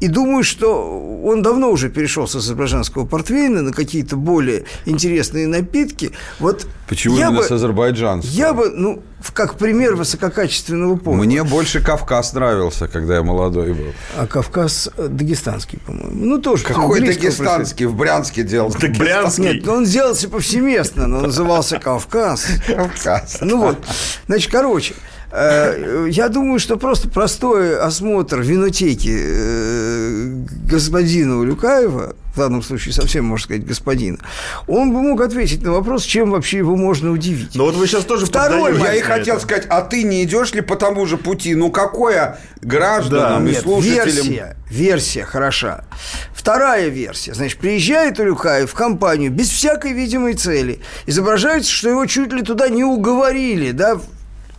И 0.00 0.08
думаю, 0.08 0.44
что 0.44 1.22
он 1.24 1.42
давно 1.42 1.70
уже 1.70 1.88
перешел 1.90 2.28
с 2.28 2.34
азербайджанского 2.36 3.04
портвейна 3.04 3.62
на 3.62 3.72
какие-то 3.72 4.16
более 4.16 4.64
интересные 4.86 5.46
напитки. 5.46 6.12
Вот 6.38 6.66
Почему 6.88 7.16
я 7.16 7.26
именно 7.26 7.40
бы, 7.40 7.44
с 7.44 7.50
азербайджанского? 7.50 8.32
Я 8.32 8.52
бы, 8.54 8.70
ну, 8.70 9.02
как 9.34 9.56
пример 9.56 9.96
высококачественного 9.96 10.96
повара. 10.96 11.20
Мне 11.20 11.42
больше 11.42 11.80
Кавказ 11.80 12.32
нравился, 12.34 12.86
когда 12.86 13.16
я 13.16 13.22
молодой 13.22 13.72
был. 13.72 13.92
А 14.16 14.26
Кавказ 14.26 14.88
э, 14.96 15.08
дагестанский, 15.08 15.78
по-моему. 15.84 16.12
Ну, 16.14 16.40
тоже. 16.40 16.64
Какой 16.64 17.00
дагестанский? 17.00 17.86
В 17.86 17.96
Брянске 17.96 18.44
делал. 18.44 18.70
Брянский. 18.70 19.54
Нет, 19.54 19.66
ну, 19.66 19.72
он 19.74 19.86
сделался 19.86 20.28
повсеместно, 20.28 21.06
но 21.06 21.20
назывался 21.20 21.78
Кавказ. 21.78 22.46
Кавказ. 22.66 23.38
Ну 23.40 23.58
вот, 23.60 23.78
значит, 24.26 24.50
короче, 24.50 24.94
э, 24.94 25.07
я 25.30 26.28
думаю, 26.28 26.58
что 26.58 26.76
просто 26.76 27.08
простой 27.08 27.78
осмотр 27.78 28.40
винотеки 28.40 29.14
э, 29.14 30.44
господина 30.64 31.38
Улюкаева, 31.38 32.16
в 32.34 32.38
данном 32.38 32.62
случае 32.62 32.94
совсем, 32.94 33.24
можно 33.26 33.44
сказать, 33.44 33.66
господина, 33.66 34.18
он 34.66 34.92
бы 34.92 35.02
мог 35.02 35.20
ответить 35.20 35.62
на 35.62 35.72
вопрос, 35.72 36.04
чем 36.04 36.30
вообще 36.30 36.58
его 36.58 36.76
можно 36.76 37.10
удивить. 37.10 37.54
Но 37.54 37.64
вот 37.64 37.74
вы 37.74 37.86
сейчас 37.86 38.04
тоже 38.04 38.26
Второй 38.26 38.78
Я 38.78 38.94
и 38.94 39.00
хотел 39.00 39.36
это. 39.36 39.44
сказать, 39.44 39.66
а 39.68 39.82
ты 39.82 40.04
не 40.04 40.24
идешь 40.24 40.52
ли 40.54 40.60
по 40.62 40.76
тому 40.76 41.04
же 41.04 41.18
пути? 41.18 41.54
Ну, 41.54 41.70
какое 41.70 42.38
гражданам 42.62 43.44
Да. 43.44 43.50
и 43.50 43.54
Нет, 43.54 43.62
слушателям... 43.62 44.06
версия, 44.28 44.56
версия 44.70 45.24
хороша. 45.24 45.84
Вторая 46.32 46.88
версия. 46.88 47.34
Значит, 47.34 47.58
приезжает 47.58 48.18
Улюкаев 48.18 48.70
в 48.70 48.74
компанию 48.74 49.30
без 49.30 49.48
всякой 49.50 49.92
видимой 49.92 50.34
цели. 50.34 50.80
Изображается, 51.06 51.70
что 51.70 51.90
его 51.90 52.06
чуть 52.06 52.32
ли 52.32 52.42
туда 52.42 52.68
не 52.68 52.84
уговорили, 52.84 53.72
да, 53.72 54.00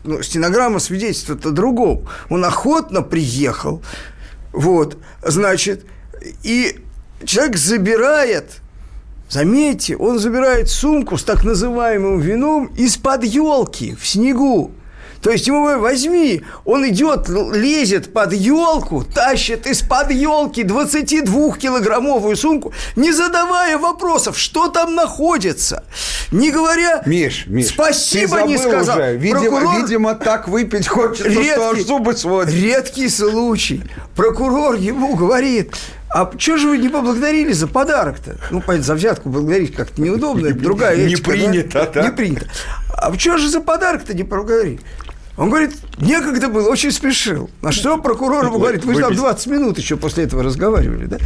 ну, 0.10 0.24
стенограмма 0.24 0.80
свидетельствует 0.80 1.46
о 1.46 1.52
другом. 1.52 2.08
Он 2.30 2.44
охотно 2.44 3.04
приехал, 3.04 3.84
вот, 4.52 4.98
значит, 5.22 5.86
и 6.42 6.80
человек 7.24 7.58
забирает, 7.58 8.62
заметьте, 9.30 9.96
он 9.96 10.18
забирает 10.18 10.70
сумку 10.70 11.18
с 11.18 11.24
так 11.24 11.44
называемым 11.44 12.20
вином 12.20 12.72
из-под 12.76 13.24
елки 13.24 13.96
в 13.96 14.08
снегу. 14.08 14.72
То 15.22 15.32
есть 15.32 15.48
ему 15.48 15.62
говорят, 15.62 15.82
возьми, 15.82 16.44
он 16.66 16.88
идет, 16.90 17.28
лезет 17.28 18.14
под 18.14 18.34
елку, 18.34 19.04
тащит 19.04 19.68
из-под 19.68 20.12
елки 20.12 20.64
22-килограммовую 20.64 22.36
сумку, 22.36 22.74
не 22.96 23.12
задавая 23.12 23.78
вопросов, 23.78 24.38
что 24.38 24.70
там 24.70 24.96
находится, 24.96 25.84
не 26.32 26.52
говоря, 26.52 27.04
Миш, 27.06 27.46
Миш, 27.48 27.68
спасибо 27.70 28.42
не 28.44 28.58
сказал. 28.58 28.98
уже. 28.98 29.18
Видимо, 29.18 29.60
Прокурор- 29.60 29.82
видимо, 29.82 30.16
так 30.16 30.48
выпить 30.48 30.88
хочется, 30.88 31.32
что 31.32 31.70
аж 31.72 31.80
зубы 31.82 32.16
сводят. 32.16 32.54
Редкий 32.54 33.10
случай. 33.10 33.84
Прокурор 34.16 34.76
ему 34.76 35.16
говорит, 35.16 35.74
а 36.10 36.32
что 36.38 36.58
же 36.58 36.70
вы 36.70 36.78
не 36.78 36.90
поблагодарили 36.90 37.52
за 37.52 37.68
подарок-то? 37.68 38.38
Ну, 38.52 38.62
понятно, 38.62 38.84
за 38.86 38.96
взятку 38.96 39.30
благодарить 39.30 39.76
как-то 39.76 40.02
неудобно, 40.02 40.48
это 40.48 40.60
другая 40.60 40.96
Не 40.96 41.14
этика, 41.14 41.24
да? 41.26 41.32
принято, 41.32 41.92
да? 41.94 42.02
Не 42.04 42.12
принято. 42.12 42.46
А 42.98 43.14
что 43.18 43.38
же 43.38 43.48
за 43.50 43.62
подарок-то 43.62 44.14
не 44.14 44.24
поблагодарили? 44.24 44.80
Он 45.40 45.50
говорит, 45.50 45.72
некогда 46.00 46.50
было, 46.50 46.70
очень 46.70 46.92
спешил. 46.92 47.50
На 47.62 47.72
что 47.72 47.98
прокурор 47.98 48.46
ему 48.48 48.60
говорит, 48.60 48.84
вы 48.84 48.94
же 48.94 49.00
там 49.00 49.10
Выпить. 49.12 49.22
20 49.22 49.48
минут 49.48 49.78
еще 49.78 49.96
после 49.96 50.26
этого 50.26 50.44
разговаривали, 50.44 51.06
да? 51.06 51.18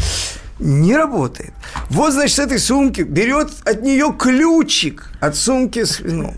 Не 0.59 0.95
работает. 0.95 1.51
Вот, 1.89 2.13
значит, 2.13 2.35
с 2.35 2.39
этой 2.39 2.59
сумки 2.59 3.01
берет 3.01 3.49
от 3.65 3.81
нее 3.81 4.13
ключик 4.17 5.09
от 5.19 5.35
сумки 5.35 5.83
с 5.83 5.99
вином. 5.99 6.35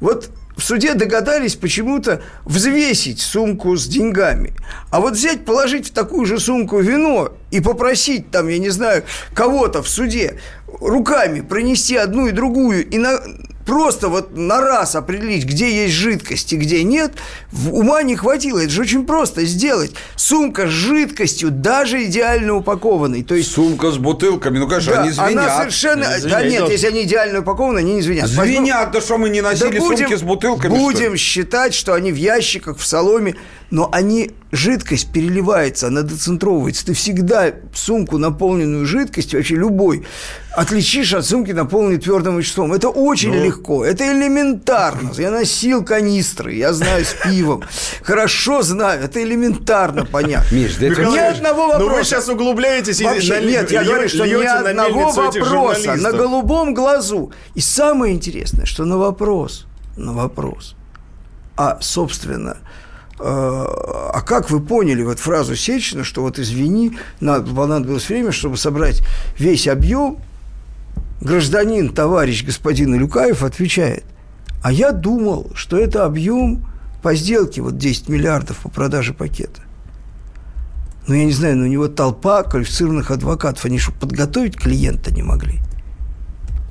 Вот 0.00 0.28
в 0.54 0.62
суде 0.62 0.92
догадались 0.92 1.56
почему-то 1.56 2.20
взвесить 2.44 3.20
сумку 3.20 3.74
с 3.74 3.86
деньгами. 3.86 4.52
А 4.90 5.00
вот 5.00 5.14
взять, 5.14 5.46
положить 5.46 5.88
в 5.88 5.92
такую 5.94 6.26
же 6.26 6.38
сумку 6.38 6.78
вино 6.78 7.32
и 7.50 7.60
попросить 7.60 8.30
там, 8.30 8.48
я 8.48 8.58
не 8.58 8.68
знаю, 8.68 9.02
кого-то 9.34 9.82
в 9.82 9.88
суде 9.88 10.38
руками 10.78 11.40
пронести 11.40 11.96
одну 11.96 12.26
и 12.26 12.32
другую 12.32 12.86
и 12.86 12.98
на- 12.98 13.18
просто 13.64 14.08
вот 14.08 14.36
на 14.36 14.60
раз 14.60 14.94
определить, 14.94 15.44
где 15.44 15.84
есть 15.84 15.94
жидкость 15.94 16.52
и 16.52 16.56
где 16.56 16.82
нет, 16.82 17.12
ума 17.70 18.02
не 18.02 18.16
хватило. 18.16 18.58
Это 18.58 18.70
же 18.70 18.82
очень 18.82 19.06
просто 19.06 19.44
сделать. 19.44 19.92
Сумка 20.16 20.66
с 20.66 20.70
жидкостью, 20.70 21.50
даже 21.50 22.04
идеально 22.04 22.54
упакованной. 22.56 23.22
То 23.22 23.34
есть 23.34 23.52
Сумка 23.52 23.90
с 23.90 23.98
бутылками, 23.98 24.58
ну, 24.58 24.68
конечно, 24.68 24.92
да, 24.92 25.02
они 25.02 25.10
звенят. 25.10 25.32
она 25.32 25.58
совершенно... 25.58 26.06
Они 26.06 26.22
да 26.22 26.40
звенят. 26.40 26.62
нет, 26.62 26.70
если 26.70 26.86
они 26.88 27.02
идеально 27.04 27.40
упакованы, 27.40 27.78
они 27.78 27.94
не 27.94 28.02
звенят. 28.02 28.28
Звенят, 28.28 28.90
да 28.90 29.00
что 29.00 29.18
мы 29.18 29.28
не 29.28 29.42
Да 29.42 29.50
носили 29.50 29.78
сумки 29.78 30.16
с 30.16 30.22
бутылками, 30.22 30.74
что? 30.74 30.82
Будем 30.82 31.16
считать, 31.16 31.74
что 31.74 31.94
они 31.94 32.12
в 32.12 32.16
ящиках, 32.16 32.78
в 32.78 32.86
соломе, 32.86 33.36
но 33.70 33.88
они 33.92 34.30
жидкость 34.52 35.12
переливается, 35.12 35.88
она 35.88 36.02
децентровывается. 36.02 36.86
Ты 36.86 36.94
всегда 36.94 37.52
сумку, 37.74 38.18
наполненную 38.18 38.86
жидкостью, 38.86 39.40
вообще 39.40 39.56
любой, 39.56 40.06
отличишь 40.56 41.12
от 41.14 41.24
сумки, 41.26 41.52
наполненной 41.52 41.98
твердым 41.98 42.38
веществом. 42.38 42.72
Это 42.72 42.88
очень 42.88 43.30
Ну. 43.34 43.44
легко, 43.44 43.84
это 43.84 44.04
элементарно. 44.06 45.10
Я 45.18 45.30
носил 45.30 45.84
канистры, 45.84 46.54
я 46.54 46.72
знаю 46.72 47.04
с 47.04 47.14
пивом. 47.24 47.62
Хорошо 48.02 48.62
знаю, 48.62 49.02
это 49.04 49.22
элементарно 49.22 50.04
понятно. 50.04 50.54
Миш, 50.54 50.76
да 50.76 50.86
это 50.86 51.00
Михаил 51.00 51.12
Ни 51.14 51.18
одного 51.18 51.62
Ну 51.66 51.72
вы 51.78 51.84
вопроса. 51.84 52.04
сейчас 52.04 52.28
углубляетесь 52.28 53.00
и 53.00 53.04
Вообще, 53.04 53.34
нали- 53.34 53.50
нет, 53.52 53.70
я 53.70 53.84
говорю, 53.84 54.08
что 54.08 54.26
ни 54.26 54.34
на 54.34 54.58
одного 54.60 55.10
вопроса 55.12 55.94
на 55.96 56.12
голубом 56.12 56.74
глазу. 56.74 57.32
И 57.54 57.60
самое 57.60 58.14
интересное, 58.14 58.66
что 58.66 58.84
на 58.84 58.96
вопрос, 58.98 59.66
на 59.96 60.12
вопрос, 60.12 60.76
а, 61.56 61.78
собственно, 61.80 62.56
э, 63.18 63.22
а 63.24 64.20
как 64.26 64.50
вы 64.50 64.60
поняли 64.60 65.02
вот 65.02 65.18
фразу 65.20 65.54
Сечина, 65.56 66.04
что 66.04 66.22
вот 66.22 66.38
извини, 66.38 66.98
надо, 67.20 67.52
понадобилось 67.54 68.08
время, 68.08 68.32
чтобы 68.32 68.56
собрать 68.56 69.02
весь 69.38 69.68
объем, 69.68 70.18
гражданин, 71.24 71.92
товарищ 71.92 72.44
господин 72.44 72.94
Илюкаев 72.94 73.42
отвечает, 73.42 74.04
а 74.62 74.70
я 74.70 74.92
думал, 74.92 75.50
что 75.54 75.76
это 75.76 76.04
объем 76.04 76.66
по 77.02 77.14
сделке, 77.14 77.60
вот 77.60 77.76
10 77.76 78.08
миллиардов 78.08 78.58
по 78.58 78.68
продаже 78.68 79.12
пакета. 79.12 79.62
Ну, 81.06 81.14
я 81.14 81.24
не 81.24 81.32
знаю, 81.32 81.58
но 81.58 81.64
у 81.64 81.68
него 81.68 81.88
толпа 81.88 82.42
квалифицированных 82.44 83.10
адвокатов. 83.10 83.64
Они 83.66 83.78
что, 83.78 83.92
подготовить 83.92 84.56
клиента 84.56 85.12
не 85.12 85.22
могли? 85.22 85.60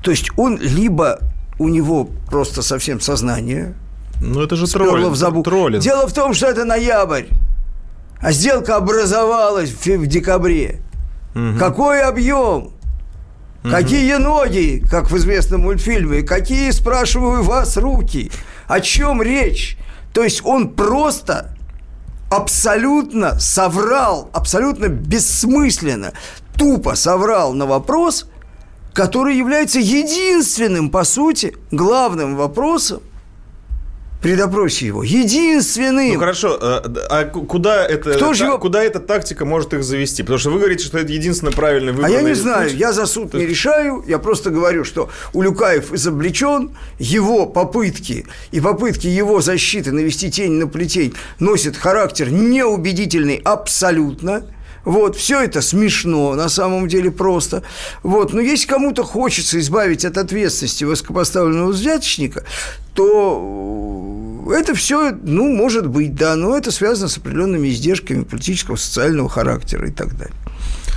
То 0.01 0.09
есть 0.09 0.31
он 0.37 0.57
либо 0.57 1.19
у 1.59 1.67
него 1.67 2.09
просто 2.29 2.63
совсем 2.63 2.99
сознание 2.99 3.75
Ну 4.21 4.41
это 4.41 4.55
же 4.55 4.67
троллинг. 4.67 5.15
забу. 5.15 5.43
троллинг. 5.43 5.83
Дело 5.83 6.07
в 6.07 6.13
том, 6.13 6.33
что 6.33 6.47
это 6.47 6.65
ноябрь, 6.65 7.25
а 8.19 8.31
сделка 8.31 8.77
образовалась 8.77 9.69
в, 9.69 9.85
в 9.85 10.07
декабре. 10.07 10.81
Какой 11.59 12.01
объем? 12.01 12.72
Какие 13.63 14.15
ноги, 14.15 14.83
как 14.89 15.09
в 15.09 15.17
известном 15.17 15.61
мультфильме? 15.61 16.21
Какие, 16.21 16.71
спрашиваю 16.71 17.43
вас, 17.43 17.77
руки? 17.77 18.29
О 18.67 18.81
чем 18.81 19.21
речь? 19.21 19.77
То 20.13 20.23
есть 20.23 20.41
он 20.45 20.69
просто 20.69 21.55
абсолютно 22.29 23.39
соврал, 23.39 24.29
абсолютно 24.33 24.87
бессмысленно, 24.87 26.13
тупо 26.57 26.95
соврал 26.95 27.53
на 27.53 27.65
вопрос, 27.65 28.27
который 28.93 29.37
является 29.37 29.79
единственным, 29.79 30.89
по 30.89 31.03
сути, 31.03 31.55
главным 31.71 32.35
вопросом 32.35 33.01
при 34.23 34.35
допросе 34.35 34.87
его. 34.87 35.03
Единственным. 35.03 36.13
Ну 36.13 36.19
хорошо, 36.19 36.57
э, 36.59 36.81
а 37.09 37.25
ку- 37.25 37.43
куда 37.43 37.85
это, 37.85 38.13
Кто 38.13 38.33
же 38.33 38.45
его- 38.45 38.57
куда 38.57 38.81
эта 38.81 38.99
тактика 38.99 39.43
может 39.45 39.73
их 39.73 39.83
завести? 39.83 40.23
Потому 40.23 40.39
что 40.39 40.49
вы 40.49 40.59
говорите, 40.59 40.85
что 40.85 40.97
это 40.97 41.11
единственно 41.11 41.51
правильный 41.51 41.91
выбор. 41.91 42.09
А 42.09 42.09
я 42.09 42.21
не 42.21 42.33
знаю, 42.33 42.75
я 42.75 42.93
за 42.93 43.05
суд 43.05 43.33
не 43.33 43.45
решаю, 43.45 44.03
я 44.07 44.19
просто 44.19 44.49
говорю, 44.49 44.85
что 44.85 45.09
Улюкаев 45.33 45.91
изобличен, 45.93 46.71
его 46.99 47.45
попытки 47.45 48.25
и 48.51 48.61
попытки 48.61 49.07
его 49.07 49.41
защиты 49.41 49.91
навести 49.91 50.31
тень 50.31 50.53
на 50.53 50.67
плетень 50.67 51.13
носят 51.39 51.75
характер 51.75 52.31
неубедительный 52.31 53.41
абсолютно. 53.43 54.43
Вот, 54.85 55.15
все 55.15 55.41
это 55.41 55.61
смешно, 55.61 56.35
на 56.35 56.49
самом 56.49 56.87
деле 56.87 57.09
просто. 57.11 57.63
Вот, 58.03 58.33
но 58.33 58.41
если 58.41 58.67
кому-то 58.67 59.03
хочется 59.03 59.59
избавить 59.59 60.03
от 60.03 60.17
ответственности 60.17 60.83
высокопоставленного 60.83 61.71
взяточника, 61.71 62.43
то 62.93 64.45
э, 64.47 64.53
это 64.53 64.75
все, 64.75 65.11
ну, 65.11 65.51
может 65.53 65.87
быть, 65.87 66.15
да, 66.15 66.35
но 66.35 66.57
это 66.57 66.71
связано 66.71 67.07
с 67.07 67.17
определенными 67.17 67.69
издержками 67.69 68.23
политического, 68.23 68.75
социального 68.75 69.29
характера 69.29 69.87
и 69.87 69.91
так 69.91 70.17
далее. 70.17 70.35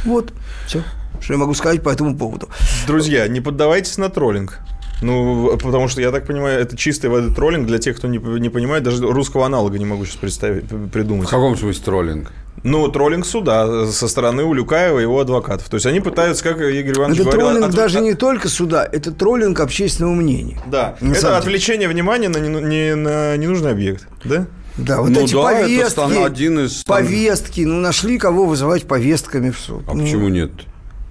Вот, 0.05 0.33
все, 0.67 0.83
что 1.21 1.35
я 1.35 1.39
могу 1.39 1.55
сказать 1.55 1.83
по 1.83 1.91
этому 1.91 2.17
поводу. 2.17 2.49
Друзья, 2.87 3.29
не 3.29 3.41
поддавайтесь 3.41 3.99
на 3.99 4.09
троллинг. 4.09 4.59
Ну, 5.03 5.59
потому 5.63 5.89
что, 5.89 6.01
я 6.01 6.11
так 6.11 6.27
понимаю, 6.27 6.59
это 6.59 6.77
чистой 6.77 7.11
воды 7.11 7.33
троллинг 7.33 7.67
для 7.67 7.79
тех, 7.79 7.99
кто 7.99 8.09
не, 8.09 8.19
не 8.19 8.49
понимает, 8.49 8.83
даже 8.83 9.07
русского 9.07 9.45
аналога 9.45 9.79
не 9.79 9.85
могу 9.85 10.07
сейчас 10.07 10.17
представить, 10.17 10.65
придумать. 10.91 11.29
В 11.29 11.31
каком 11.31 11.57
смысле 11.57 11.85
троллинг? 11.85 12.33
Ну, 12.67 12.89
троллинг 12.89 13.25
суда 13.25 13.87
со 13.87 14.09
стороны 14.09 14.43
Улюкаева 14.45 14.99
и 14.99 15.03
его 15.03 15.21
адвокатов. 15.21 15.69
То 15.69 15.77
есть 15.77 15.87
они 15.87 16.01
пытаются, 16.01 16.43
как 16.43 16.57
Игорь 16.61 16.97
Иванович 16.97 17.21
Это 17.21 17.25
говорил... 17.31 17.47
троллинг 17.49 17.67
от- 17.69 17.75
даже 17.75 18.01
не 18.01 18.15
только 18.15 18.49
суда, 18.49 18.85
это 18.91 19.13
троллинг 19.13 19.61
общественного 19.61 20.15
мнения. 20.15 20.61
Да, 20.67 20.97
На 21.01 21.13
это 21.15 21.37
отвлечение 21.39 21.89
внимания 21.89 22.29
на, 22.29 22.39
нену- 22.39 22.61
не- 22.67 22.95
на 22.97 23.37
ненужный 23.37 23.71
объект, 23.71 24.09
да? 24.25 24.47
Да, 24.77 25.01
вот 25.01 25.11
Ну 25.11 25.21
эти 25.23 25.33
да, 25.33 25.53
это 25.53 25.63
повестки, 25.63 25.91
стан- 25.91 26.25
один 26.25 26.59
из 26.61 26.81
стан- 26.81 26.97
повестки, 26.97 27.61
ну, 27.63 27.81
нашли 27.81 28.19
кого 28.19 28.45
вызывать 28.45 28.85
повестками 28.87 29.51
в 29.51 29.59
суд. 29.59 29.85
А 29.89 29.95
Ну, 29.95 30.03
почему 30.05 30.29
нет? 30.29 30.51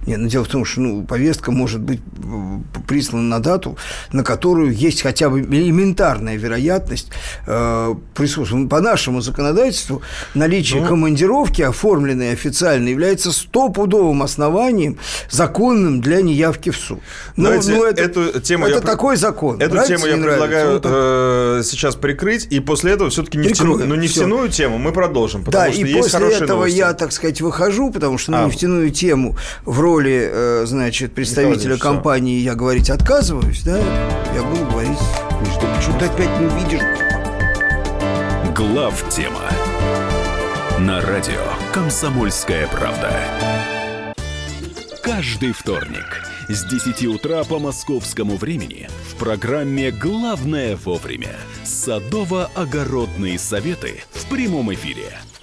Нет, 0.06 0.18
ну 0.18 0.28
дело 0.28 0.44
в 0.44 0.48
том, 0.48 0.64
что 0.64 0.80
ну, 0.80 1.04
повестка 1.04 1.50
может 1.50 1.80
быть 1.80 2.00
э, 2.22 2.58
прислана 2.86 3.22
на 3.24 3.40
дату, 3.40 3.76
на 4.12 4.22
которую 4.22 4.72
есть 4.72 5.02
хотя 5.02 5.28
бы 5.28 5.40
элементарная 5.40 6.36
вероятность 6.36 7.10
э, 7.46 7.94
присутствия. 8.14 8.66
По 8.68 8.80
нашему 8.80 9.20
законодательству 9.20 10.02
наличие 10.34 10.82
Ну. 10.82 10.88
командировки, 10.88 11.62
оформленной 11.62 12.32
официально, 12.32 12.88
является 12.88 13.32
стопудовым 13.32 14.22
основанием, 14.22 14.98
законным 15.30 16.00
для 16.00 16.22
неявки 16.22 16.70
в 16.70 16.76
суд. 16.76 17.00
Ну, 17.36 17.44
Давайте 17.44 17.72
ну, 17.72 17.84
это, 17.84 18.02
эту 18.02 18.40
тему 18.40 18.66
это 18.66 18.76
я 18.76 18.80
такой 18.80 19.16
закон. 19.16 19.60
Эту 19.60 19.74
Нравится, 19.74 19.96
тему 19.96 20.06
я 20.06 20.22
предлагаю 20.22 20.80
э, 20.84 21.62
сейчас 21.64 21.96
прикрыть, 21.96 22.46
и 22.50 22.60
после 22.60 22.92
этого 22.92 23.10
все-таки 23.10 23.38
нефтяную, 23.38 23.78
Прикроем, 23.78 23.96
ну, 23.96 24.02
нефтяную 24.02 24.48
тему 24.48 24.78
мы 24.78 24.92
продолжим, 24.92 25.42
потому 25.44 25.66
Да, 25.66 25.72
что 25.72 25.80
и 25.82 25.88
есть 25.88 26.12
после 26.12 26.32
этого 26.36 26.58
новости. 26.58 26.76
я, 26.76 26.92
так 26.94 27.12
сказать, 27.12 27.40
выхожу, 27.40 27.90
потому 27.90 28.18
что 28.18 28.32
на 28.32 28.44
А. 28.44 28.46
нефтяную 28.46 28.90
тему 28.90 29.36
в 29.64 29.80
роли, 29.96 30.28
э, 30.30 30.66
значит, 30.66 31.14
представителя 31.14 31.78
компании 31.78 32.38
я 32.40 32.54
говорить 32.54 32.90
отказываюсь, 32.90 33.62
да, 33.62 33.78
я 34.34 34.42
буду 34.42 34.66
говорить... 34.66 34.98
Миш, 35.40 35.54
ты 35.54 35.66
почему 35.74 35.98
ты 35.98 36.04
опять 36.04 36.38
не 36.38 36.48
видишь? 36.60 36.82
Глав 38.54 39.08
тема 39.08 39.40
на 40.80 41.00
радио 41.00 41.40
Комсомольская 41.72 42.66
правда. 42.68 43.10
Каждый 45.02 45.52
вторник 45.52 46.22
с 46.48 46.64
10 46.64 47.06
утра 47.06 47.44
по 47.44 47.58
московскому 47.58 48.36
времени 48.36 48.90
в 49.10 49.16
программе 49.16 49.90
«Главное 49.90 50.76
вовремя» 50.76 51.36
садово-огородные 51.64 53.38
советы 53.38 54.02
в 54.12 54.28
прямом 54.28 54.74
эфире. 54.74 55.18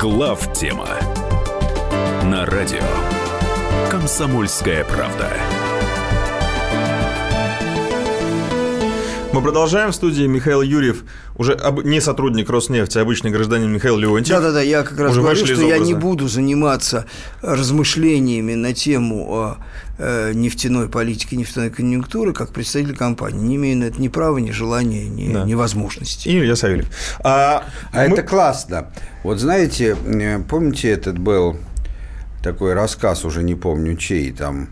Глав 0.00 0.52
тема 0.52 0.88
на 2.24 2.44
радио 2.46 2.82
«Комсомольская 3.90 4.84
правда». 4.84 5.53
Мы 9.34 9.42
продолжаем 9.42 9.90
в 9.90 9.94
студии 9.96 10.26
Михаил 10.28 10.62
Юрьев, 10.62 11.02
уже 11.36 11.54
об- 11.54 11.84
не 11.84 12.00
сотрудник 12.00 12.48
Роснефти, 12.48 12.98
а 12.98 13.02
обычный 13.02 13.32
гражданин 13.32 13.68
Михаил 13.72 13.96
Леонтьев. 13.98 14.28
Да-да-да, 14.36 14.60
я 14.60 14.84
как 14.84 14.96
раз 15.00 15.10
Уже 15.10 15.22
говорю, 15.22 15.44
что 15.44 15.60
я 15.62 15.78
не 15.78 15.92
буду 15.94 16.28
заниматься 16.28 17.06
размышлениями 17.42 18.54
на 18.54 18.72
тему 18.72 19.26
о, 19.28 19.56
э, 19.98 20.30
нефтяной 20.34 20.88
политики, 20.88 21.34
нефтяной 21.34 21.70
конъюнктуры 21.70 22.32
как 22.32 22.52
представитель 22.52 22.96
компании. 22.96 23.40
Не 23.40 23.56
имею 23.56 23.78
на 23.78 23.84
это 23.84 24.00
ни 24.00 24.06
права, 24.06 24.38
ни 24.38 24.52
желания, 24.52 25.08
ни, 25.08 25.32
Да. 25.32 25.42
ни 25.44 25.54
возможности. 25.54 26.28
И 26.28 26.38
Илья 26.38 26.54
Савельев. 26.54 26.86
А, 27.24 27.64
А 27.92 28.06
мы- 28.06 28.14
это 28.14 28.22
классно. 28.22 28.92
Вот 29.24 29.40
знаете, 29.40 29.96
э, 30.06 30.38
помните, 30.48 30.90
этот 30.90 31.18
был 31.18 31.56
такой 32.42 32.74
рассказ, 32.74 33.24
уже 33.24 33.42
не 33.42 33.56
помню 33.56 33.96
чей, 33.96 34.30
там, 34.30 34.68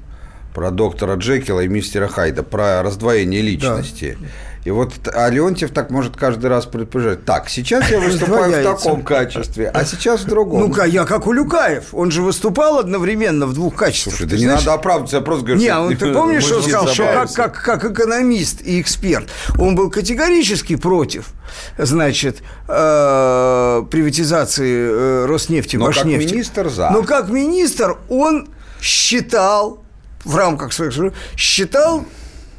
про 0.55 0.71
доктора 0.71 1.17
Джекила 1.17 1.61
и 1.61 1.69
мистера 1.69 2.07
Хайда, 2.09 2.43
про 2.43 2.83
раздвоение 2.83 3.41
личности. 3.41 4.19
И 4.65 4.71
вот 4.71 4.93
а 5.13 5.29
Леонтьев 5.29 5.73
так 5.73 5.91
может 5.91 6.17
каждый 6.17 6.47
раз 6.47 6.67
предположить. 6.67 7.25
Так, 7.25 7.49
сейчас 7.49 7.91
я 7.91 7.99
выступаю 8.01 8.61
в 8.61 8.63
таком 8.63 9.03
качестве, 9.03 9.69
а 9.69 9.85
сейчас 9.85 10.21
в 10.21 10.27
другом. 10.27 10.61
Ну-ка, 10.61 10.85
я 10.85 11.05
как 11.05 11.27
Улюкаев. 11.27 11.93
Он 11.93 12.13
же 12.13 12.23
выступал 12.23 12.79
одновременно 12.79 13.47
в 13.47 13.55
двух 13.55 13.75
качествах. 13.75 14.15
Слушай, 14.15 14.31
да 14.31 14.37
не 14.37 14.47
надо 14.47 14.73
оправдываться, 14.73 15.17
я 15.17 15.23
просто 15.23 15.47
говорю, 15.47 15.61
Не, 15.61 15.69
что- 15.69 15.81
он, 15.81 15.97
ты 15.97 16.13
помнишь, 16.15 16.45
что 16.45 16.57
не 16.59 16.63
сказал, 16.63 16.89
что 16.89 17.05
как, 17.05 17.33
как, 17.33 17.63
как 17.63 17.85
экономист 17.93 18.63
и 18.63 18.81
эксперт, 18.81 19.29
он 19.59 19.75
был 19.75 19.91
категорически 19.91 20.77
против, 20.77 21.31
значит, 21.77 22.39
э, 22.69 23.83
приватизации 23.91 24.91
э, 24.91 25.27
Роснефти, 25.27 25.77
Но 25.77 25.87
как 25.87 25.97
Башнефти. 25.97 26.35
министр 26.35 26.69
за. 26.69 26.91
Но 26.91 27.03
как 27.03 27.31
министр 27.31 27.97
он 28.09 28.49
считал, 28.81 29.83
в 30.25 30.37
рамках 30.37 30.73
своих, 30.73 31.13
считал 31.37 32.05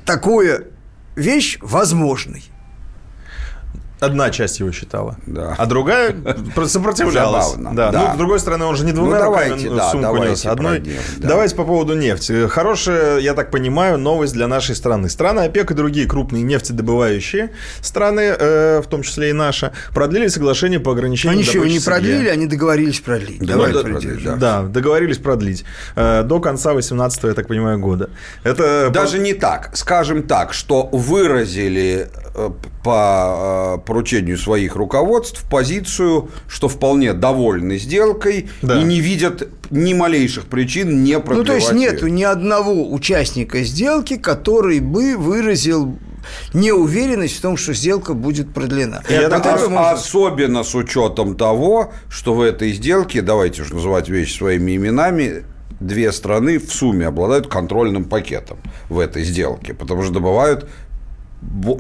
такую 0.06 0.73
вещь 1.16 1.58
возможной. 1.62 2.44
Одна 4.06 4.30
часть 4.30 4.60
его 4.60 4.72
считала, 4.72 5.18
Да. 5.26 5.56
а 5.58 5.66
другая 5.66 6.14
про- 6.56 6.66
сопротивлялась. 6.68 7.46
Забавно, 7.52 7.76
Да. 7.76 7.92
да. 7.92 8.08
Ну, 8.10 8.14
с 8.16 8.18
другой 8.18 8.40
стороны, 8.40 8.66
он 8.66 8.76
же 8.76 8.86
не 8.86 8.92
двумя 8.92 9.20
Ну, 9.20 9.26
руками 9.26 9.50
давайте, 9.50 9.70
ну, 9.70 9.76
да, 9.78 9.90
сумку 9.92 10.06
давайте 10.08 10.30
нес, 10.32 10.46
одной. 10.46 10.80
нефть, 10.80 11.20
да. 11.20 11.28
Давайте 11.30 11.56
по 11.56 11.64
поводу 11.64 11.96
нефти. 11.96 12.48
Хорошая, 12.48 13.20
я 13.20 13.34
так 13.34 13.52
понимаю, 13.52 13.98
новость 13.98 14.34
для 14.34 14.48
нашей 14.48 14.76
страны. 14.76 15.10
Страны 15.10 15.42
ОПЕК 15.42 15.72
и 15.72 15.74
другие 15.74 16.08
крупные 16.08 16.44
нефтедобывающие 16.44 17.52
страны, 17.82 18.36
э, 18.38 18.82
в 18.82 18.88
том 18.88 19.02
числе 19.04 19.30
и 19.30 19.34
наша, 19.34 19.72
продлили 19.94 20.28
соглашение 20.28 20.80
по 20.80 20.92
ограничению 20.92 21.34
Они 21.38 21.42
ничего 21.44 21.64
добычи 21.64 21.74
не 21.74 21.80
продлили, 21.86 22.28
они 22.30 22.48
договорились 22.48 23.00
продлить. 23.00 23.40
Давай 23.46 23.72
да, 23.74 23.84
придержим. 23.84 24.40
да. 24.40 24.62
Да, 24.62 24.62
договорились 24.64 25.18
продлить 25.18 25.64
э, 25.96 26.24
до 26.24 26.40
конца 26.40 26.74
18 26.74 27.24
я 27.24 27.34
так 27.34 27.48
понимаю, 27.48 27.80
года. 27.80 28.10
Это 28.44 28.90
Даже 28.94 29.20
не 29.20 29.34
так. 29.34 29.72
Скажем 29.74 30.24
так, 30.24 30.54
что 30.54 30.90
выразили 30.92 32.10
э, 32.36 32.50
по 32.84 33.78
э, 33.78 33.86
поручению 33.98 34.38
своих 34.40 34.76
руководств 34.76 35.44
позицию, 35.50 36.30
что 36.48 36.68
вполне 36.68 37.14
довольны 37.14 37.78
сделкой 37.78 38.50
Да. 38.64 38.82
и 38.82 38.84
не 38.84 39.00
видят 39.00 39.48
ни 39.70 39.94
малейших 39.94 40.46
причин 40.48 41.04
не 41.04 41.20
продлевать 41.20 41.38
Ну, 41.38 41.44
то 41.46 41.54
есть 41.54 41.72
нету 41.74 42.08
ни 42.08 42.24
одного 42.24 42.92
участника 42.92 43.62
сделки, 43.64 44.18
который 44.18 44.80
бы 44.80 45.16
выразил 45.16 45.96
неуверенность 46.54 47.38
в 47.38 47.42
том, 47.42 47.56
что 47.58 47.74
сделка 47.74 48.14
будет 48.16 48.52
продлена. 48.54 49.04
Я 49.10 49.24
Это 49.24 49.38
ос- 49.54 49.62
можно- 49.70 49.92
особенно 49.92 50.64
с 50.64 50.74
учетом 50.74 51.36
того, 51.36 51.92
что 52.10 52.34
в 52.34 52.42
этой 52.42 52.72
сделке, 52.74 53.22
давайте 53.22 53.62
уж 53.62 53.72
называть 53.72 54.10
вещи 54.10 54.38
своими 54.38 54.76
именами, 54.76 55.44
две 55.80 56.12
страны 56.14 56.60
в 56.60 56.72
сумме 56.74 57.08
обладают 57.08 57.48
контрольным 57.48 58.06
пакетом 58.06 58.58
в 58.90 59.00
этой 59.00 59.24
сделке, 59.26 59.74
потому 59.74 60.02
что 60.04 60.14
добывают 60.14 60.68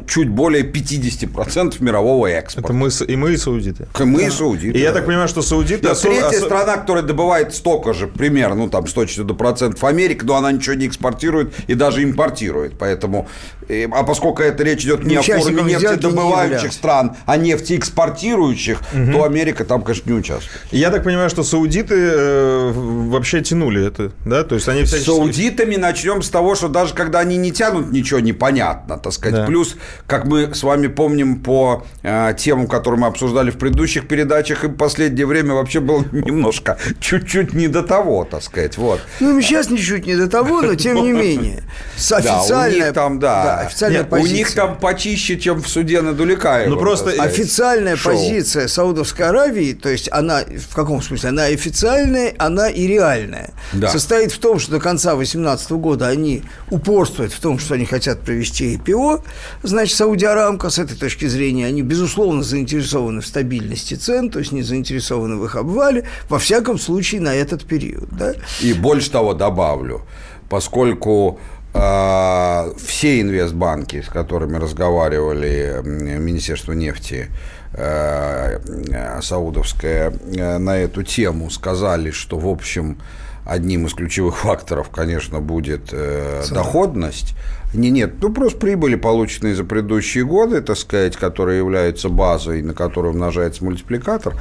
чуть 0.08 0.30
более 0.30 0.64
50% 0.64 1.84
мирового 1.84 2.28
экспорта. 2.28 2.68
это 2.68 2.74
мы 2.74 2.90
и 3.08 3.16
мы 3.16 3.34
и 3.34 3.38
саудиты. 3.38 3.88
Мы 4.00 4.24
и 4.24 4.30
саудиты. 4.30 4.78
И 4.78 4.82
я 4.82 4.90
да. 4.92 4.98
так 5.00 5.06
понимаю, 5.06 5.28
что 5.28 5.42
саудиты... 5.42 5.84
Да, 5.84 5.92
осо- 5.92 6.04
третья 6.04 6.40
осо- 6.40 6.46
страна, 6.46 6.78
которая 6.78 7.04
добывает 7.04 7.54
столько 7.54 7.94
же, 7.94 8.08
примерно, 8.08 8.56
ну, 8.56 8.70
там, 8.70 8.86
104% 8.86 9.84
Америка, 9.88 10.26
но 10.26 10.36
она 10.36 10.52
ничего 10.52 10.76
не 10.76 10.88
экспортирует 10.88 11.54
и 11.68 11.74
даже 11.74 12.04
импортирует. 12.04 12.78
Поэтому, 12.78 13.28
э, 13.68 13.88
а 13.92 14.04
поскольку 14.04 14.42
это 14.42 14.64
речь 14.64 14.84
идет 14.84 15.04
не 15.04 15.16
о 15.16 15.22
не 15.22 15.64
нефтедобывающих 15.74 16.44
являются. 16.44 16.72
стран, 16.78 17.16
а 17.26 17.38
нефтеэкспортирующих, 17.38 18.80
то 19.12 19.24
Америка 19.24 19.66
там, 19.66 19.82
конечно, 19.82 20.10
не 20.10 20.16
участвует. 20.16 20.62
Я 20.72 20.90
так 20.92 21.04
понимаю, 21.04 21.30
что 21.30 21.44
саудиты 21.44 21.96
э, 21.96 22.72
вообще 22.74 23.42
тянули 23.42 23.86
это, 23.86 24.12
да? 24.26 24.44
То 24.44 24.56
есть 24.56 24.68
они 24.68 24.86
С 24.86 24.90
всячески... 24.90 25.10
саудитами 25.10 25.76
начнем 25.76 26.22
с 26.22 26.30
того, 26.30 26.56
что 26.56 26.68
даже 26.68 26.94
когда 26.94 27.20
они 27.20 27.38
не 27.38 27.52
тянут, 27.52 27.92
ничего 27.92 28.20
непонятно, 28.20 28.98
так 28.98 29.14
сказать. 29.14 29.36
Да. 29.36 29.46
Плюс, 29.54 29.76
как 30.08 30.26
мы 30.26 30.56
с 30.56 30.64
вами 30.64 30.88
помним 30.88 31.36
по 31.44 31.86
э, 32.02 32.34
темам, 32.40 32.66
которые 32.66 33.00
мы 33.02 33.06
обсуждали 33.06 33.52
в 33.52 33.60
предыдущих 33.60 34.08
передачах, 34.08 34.64
им 34.64 34.72
в 34.74 34.78
последнее 34.78 35.28
время 35.28 35.54
вообще 35.54 35.80
было 35.80 36.04
немножко, 36.12 36.80
чуть-чуть 37.00 37.54
не 37.54 37.68
до 37.68 37.84
того, 37.84 38.24
так 38.26 38.42
сказать. 38.42 38.78
Вот. 38.80 39.00
Ну, 39.20 39.40
сейчас 39.42 39.70
ничуть 39.70 40.08
не 40.08 40.16
до 40.16 40.28
того, 40.28 40.64
но 40.64 40.74
тем 40.74 40.96
не 41.04 41.12
менее. 41.12 41.62
С 41.96 42.10
Да, 42.10 42.42
у 42.66 42.72
них 42.72 42.94
там, 42.94 43.20
да, 43.20 43.60
официальная 43.60 44.00
Нет, 44.00 44.08
у 44.08 44.10
позиция. 44.10 44.38
них 44.38 44.52
там 44.56 44.80
почище, 44.80 45.38
чем 45.38 45.62
в 45.62 45.68
суде 45.68 46.02
над 46.02 46.20
Уликаевым. 46.20 46.74
Ну, 46.74 46.80
просто. 46.80 47.12
Официальная 47.22 47.96
Шоу. 47.96 48.14
позиция 48.14 48.68
Саудовской 48.68 49.28
Аравии, 49.28 49.74
то 49.74 49.90
есть 49.90 50.10
она, 50.12 50.42
в 50.42 50.74
каком 50.74 51.04
смысле, 51.04 51.30
она 51.30 51.44
официальная, 51.44 52.34
она 52.40 52.70
и 52.70 52.88
реальная, 52.88 53.52
Да. 53.74 53.90
состоит 53.90 54.32
в 54.32 54.40
том, 54.40 54.58
что 54.58 54.72
до 54.72 54.80
конца 54.80 55.12
2018 55.14 55.72
года 55.74 56.08
они 56.08 56.42
упорствуют 56.72 57.34
в 57.34 57.40
том, 57.40 57.60
что 57.60 57.76
они 57.76 57.86
хотят 57.86 58.22
провести 58.22 58.64
IPO, 58.78 59.22
значит, 59.64 59.96
Сауди 59.96 60.26
Арамко, 60.26 60.70
с 60.70 60.80
этой 60.80 60.98
точки 60.98 61.26
зрения, 61.26 61.68
они, 61.68 61.82
безусловно, 61.82 62.44
заинтересованы 62.44 63.22
в 63.22 63.28
стабильности 63.28 63.96
цен, 63.96 64.30
то 64.30 64.40
есть 64.40 64.52
не 64.52 64.64
заинтересованы 64.64 65.38
в 65.38 65.46
их 65.46 65.56
обвале, 65.56 66.06
во 66.30 66.40
всяком 66.40 66.78
случае, 66.78 67.22
на 67.22 67.34
этот 67.34 67.66
период. 67.66 68.10
Да? 68.12 68.34
И 68.62 68.74
больше 68.74 69.12
того 69.12 69.34
добавлю, 69.34 70.02
поскольку 70.50 71.40
э, 71.74 72.74
все 72.86 73.22
инвестбанки, 73.22 74.02
с 74.02 74.10
которыми 74.10 74.58
разговаривали 74.58 75.82
Министерство 75.84 76.74
нефти 76.74 77.28
э, 77.74 78.60
э, 78.90 79.22
саудовское 79.22 80.12
э, 80.12 80.58
на 80.58 80.78
эту 80.78 81.04
тему, 81.04 81.50
сказали, 81.50 82.12
что, 82.12 82.38
в 82.38 82.48
общем, 82.48 82.98
одним 83.46 83.88
из 83.88 83.94
ключевых 83.94 84.38
факторов, 84.38 84.90
конечно, 84.90 85.40
будет 85.40 85.90
э, 85.92 86.44
доходность. 86.52 87.36
Не, 87.74 87.90
нет, 87.90 88.16
ну 88.22 88.32
просто 88.32 88.60
прибыли, 88.60 88.96
полученные 88.96 89.56
за 89.56 89.64
предыдущие 89.64 90.26
годы, 90.26 90.62
так 90.62 90.78
сказать, 90.78 91.18
которые 91.18 91.58
являются 91.58 92.10
базой, 92.10 92.62
на 92.62 92.74
которую 92.74 93.14
умножается 93.14 93.64
мультипликатор. 93.64 94.36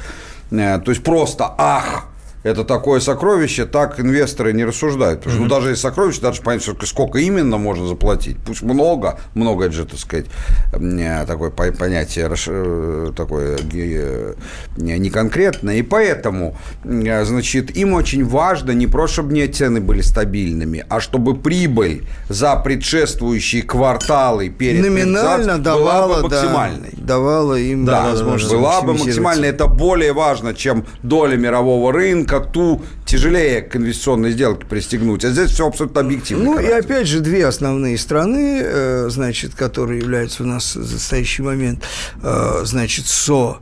Э, 0.50 0.78
То 0.78 0.90
есть 0.90 1.02
просто 1.02 1.54
ах, 1.56 2.08
это 2.42 2.64
такое 2.64 3.00
сокровище, 3.00 3.66
так 3.66 4.00
инвесторы 4.00 4.52
не 4.52 4.64
рассуждают. 4.64 5.20
Потому 5.20 5.34
что 5.34 5.42
ну, 5.44 5.48
даже 5.48 5.68
если 5.70 5.82
сокровище, 5.82 6.20
даже 6.20 6.42
понятно, 6.42 6.74
сколько- 6.86 7.18
именно 7.18 7.58
можно 7.58 7.86
заплатить. 7.86 8.36
Пусть 8.44 8.62
много, 8.62 9.18
много 9.34 9.64
это 9.66 9.74
же, 9.74 9.84
так 9.84 9.98
сказать, 9.98 10.26
э, 10.72 11.24
такое 11.26 11.50
по- 11.50 11.72
понятие 11.72 12.28
э, 12.48 13.12
такое 13.16 13.58
э, 13.72 14.34
не 14.76 15.10
конкретное. 15.10 15.76
И 15.76 15.82
поэтому, 15.82 16.56
значит, 16.84 17.76
им 17.76 17.92
очень 17.94 18.24
важно 18.24 18.72
не 18.72 18.86
просто, 18.86 19.14
чтобы 19.14 19.34
не 19.34 19.46
цены 19.46 19.80
были 19.80 20.00
стабильными, 20.00 20.84
а 20.88 21.00
чтобы 21.00 21.36
прибыль 21.36 22.06
за 22.28 22.56
предшествующие 22.56 23.62
кварталы 23.62 24.48
перед 24.48 24.82
Номинально 24.82 25.58
давала, 25.58 26.06
была 26.14 26.22
бы 26.22 26.28
да, 26.28 26.36
максимальной. 26.42 26.90
давала 26.96 27.54
им 27.58 27.84
Да, 27.84 28.10
возможность 28.10 28.52
была 28.54 28.80
бы 28.80 28.88
максимизировать 28.92 29.06
максимально, 29.06 29.44
это 29.46 29.66
более 29.66 30.12
важно, 30.12 30.54
чем 30.54 30.84
доля 31.02 31.36
мирового 31.36 31.92
рынка, 31.92 32.31
ту 32.40 32.82
тяжелее 33.06 33.62
к 33.62 33.76
инвестиционной 33.76 34.32
сделке 34.32 34.66
пристегнуть. 34.66 35.24
А 35.24 35.30
здесь 35.30 35.50
все 35.50 35.66
абсолютно 35.66 36.00
объективно. 36.00 36.44
Ну 36.44 36.58
и 36.58 36.66
опять 36.66 37.06
же 37.06 37.20
две 37.20 37.46
основные 37.46 37.98
страны, 37.98 38.60
э, 38.64 39.08
значит, 39.08 39.54
которые 39.54 40.00
являются 40.00 40.42
у 40.42 40.46
нас 40.46 40.76
в 40.76 40.92
настоящий 40.92 41.42
момент, 41.42 41.84
э, 42.22 42.62
значит, 42.64 43.06
со 43.06 43.58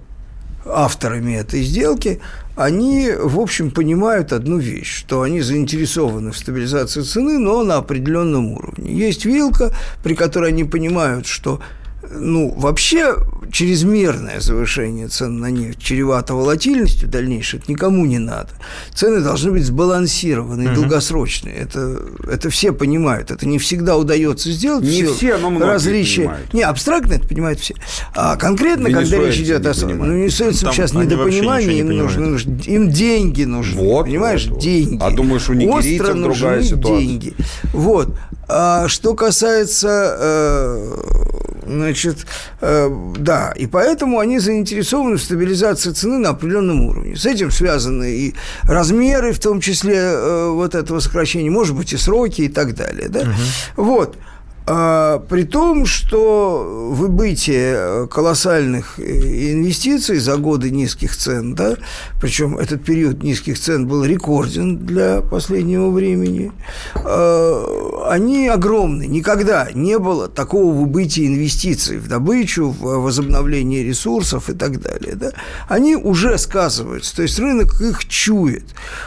авторами 0.67 1.35
этой 1.35 1.63
сделки, 1.63 2.21
они, 2.57 3.11
в 3.19 3.41
общем, 3.41 3.71
понимают 3.71 4.33
одну 4.33 4.59
вещь, 4.59 4.95
что 4.95 5.23
они 5.23 5.41
заинтересованы 5.41 6.33
в 6.33 6.37
стабилизации 6.37 7.03
цены, 7.03 7.39
но 7.39 7.63
на 7.63 7.77
определенном 7.77 8.53
уровне. 8.53 8.93
Есть 8.93 9.25
вилка, 9.25 9.73
при 10.03 10.15
которой 10.15 10.51
они 10.51 10.65
понимают, 10.65 11.27
что 11.27 11.61
ну, 12.11 12.53
вообще 12.57 13.17
чрезмерное 13.53 14.41
завышение 14.41 15.09
цен 15.09 15.39
на 15.39 15.51
нефть 15.51 15.81
чревато 15.81 16.35
волатильностью 16.35 17.09
дальнейшей, 17.09 17.59
это 17.59 17.71
никому 17.71 18.07
не 18.07 18.19
надо. 18.19 18.51
Цены 18.95 19.21
должны 19.21 19.53
быть 19.53 19.65
сбалансированы 19.65 20.65
и 20.65 20.75
долгосрочные. 20.75 21.55
Это, 21.55 22.01
это 22.31 22.51
все 22.51 22.73
понимают. 22.73 23.31
Это 23.31 23.47
не 23.47 23.59
всегда 23.59 23.97
удается 23.97 24.51
сделать. 24.51 24.85
Не 24.85 24.91
в 24.91 24.95
силу 24.95 25.15
все, 25.15 25.37
но 25.39 25.51
многие 25.51 25.73
различия. 25.73 26.23
понимают. 26.23 26.55
Не, 26.55 26.63
абстрактно 26.63 27.15
это 27.15 27.29
понимают 27.29 27.61
все. 27.61 27.75
А 28.15 28.37
конкретно, 28.37 28.91
когда 28.91 29.19
речь 29.19 29.39
идет 29.39 29.67
о... 29.67 29.75
понимают. 29.75 30.07
Ну, 30.07 30.15
венесуэльцам 30.15 30.73
сейчас 30.73 30.93
недопонимание, 30.93 31.81
им, 31.81 31.89
нужно, 31.89 32.27
нужно- 32.29 32.61
им 32.67 32.91
деньги 32.91 33.45
нужны. 33.45 33.81
Вот, 33.81 34.05
понимаешь, 34.07 34.47
вот, 34.47 34.55
вот. 34.55 34.63
деньги. 34.63 34.99
А 35.03 35.11
думаешь, 35.11 35.49
у 35.49 35.55
нигерийцев 35.55 36.09
Остро 36.09 36.15
другая 36.15 36.57
нужны 36.57 36.77
ситуация? 36.77 36.99
деньги. 37.01 37.35
Вот. 37.73 38.15
А 38.49 38.89
что 38.89 39.15
касается, 39.15 40.17
э, 40.19 41.40
значит, 41.65 42.27
э, 42.61 42.89
да, 43.17 43.53
и 43.53 43.67
поэтому 43.67 44.19
они 44.19 44.39
заинтересованы 44.39 45.17
в 45.17 45.23
стабилизации 45.23 45.91
цены 45.91 46.19
на 46.19 46.31
определенном 46.31 46.83
уровне. 46.83 47.17
С 47.17 47.27
этим 47.27 47.51
связаны 47.51 48.11
и 48.11 48.35
размеры, 48.63 49.33
в 49.33 49.39
том 49.39 49.61
числе 49.61 49.97
э, 49.97 50.49
вот 50.51 50.75
этого 50.75 51.01
сокращения, 51.01 51.51
может 51.51 51.77
быть, 51.77 51.93
и 51.93 51.97
сроки 51.97 52.43
и 52.43 52.49
так 52.49 52.75
далее. 52.75 53.09
Да? 53.09 53.27
Вот. 53.77 54.17
А, 54.73 55.19
при 55.19 55.43
том, 55.43 55.85
что 55.85 56.93
выбытие 56.93 58.07
колоссальных 58.07 59.01
инвестиций 59.01 60.19
за 60.21 60.37
годы 60.37 60.71
низких 60.71 61.17
цен, 61.17 61.57
да, 61.57 61.75
причем 62.21 62.57
этот 62.57 62.85
период 62.85 63.25
низких 63.25 63.59
цен 63.59 63.89
был 63.89 64.05
рекорден 64.05 64.79
для 64.79 65.23
последнего 65.23 65.91
времени, 65.91 66.53
а, 66.95 68.11
они 68.11 68.47
огромны. 68.47 69.09
Никогда 69.09 69.69
не 69.75 69.99
было 69.99 70.29
такого 70.29 70.73
выбытия 70.73 71.27
инвестиций 71.27 71.99
в 71.99 72.07
добычу, 72.07 72.69
в 72.69 73.03
возобновление 73.03 73.83
ресурсов 73.83 74.51
и 74.51 74.53
так 74.53 74.81
далее. 74.81 75.17
Да. 75.17 75.33
Они 75.69 75.97
уже 75.97 76.39
сказываются, 76.39 77.17
то 77.17 77.23
есть 77.23 77.41
рынок 77.41 77.81
их 77.81 78.07
чует. 78.07 78.67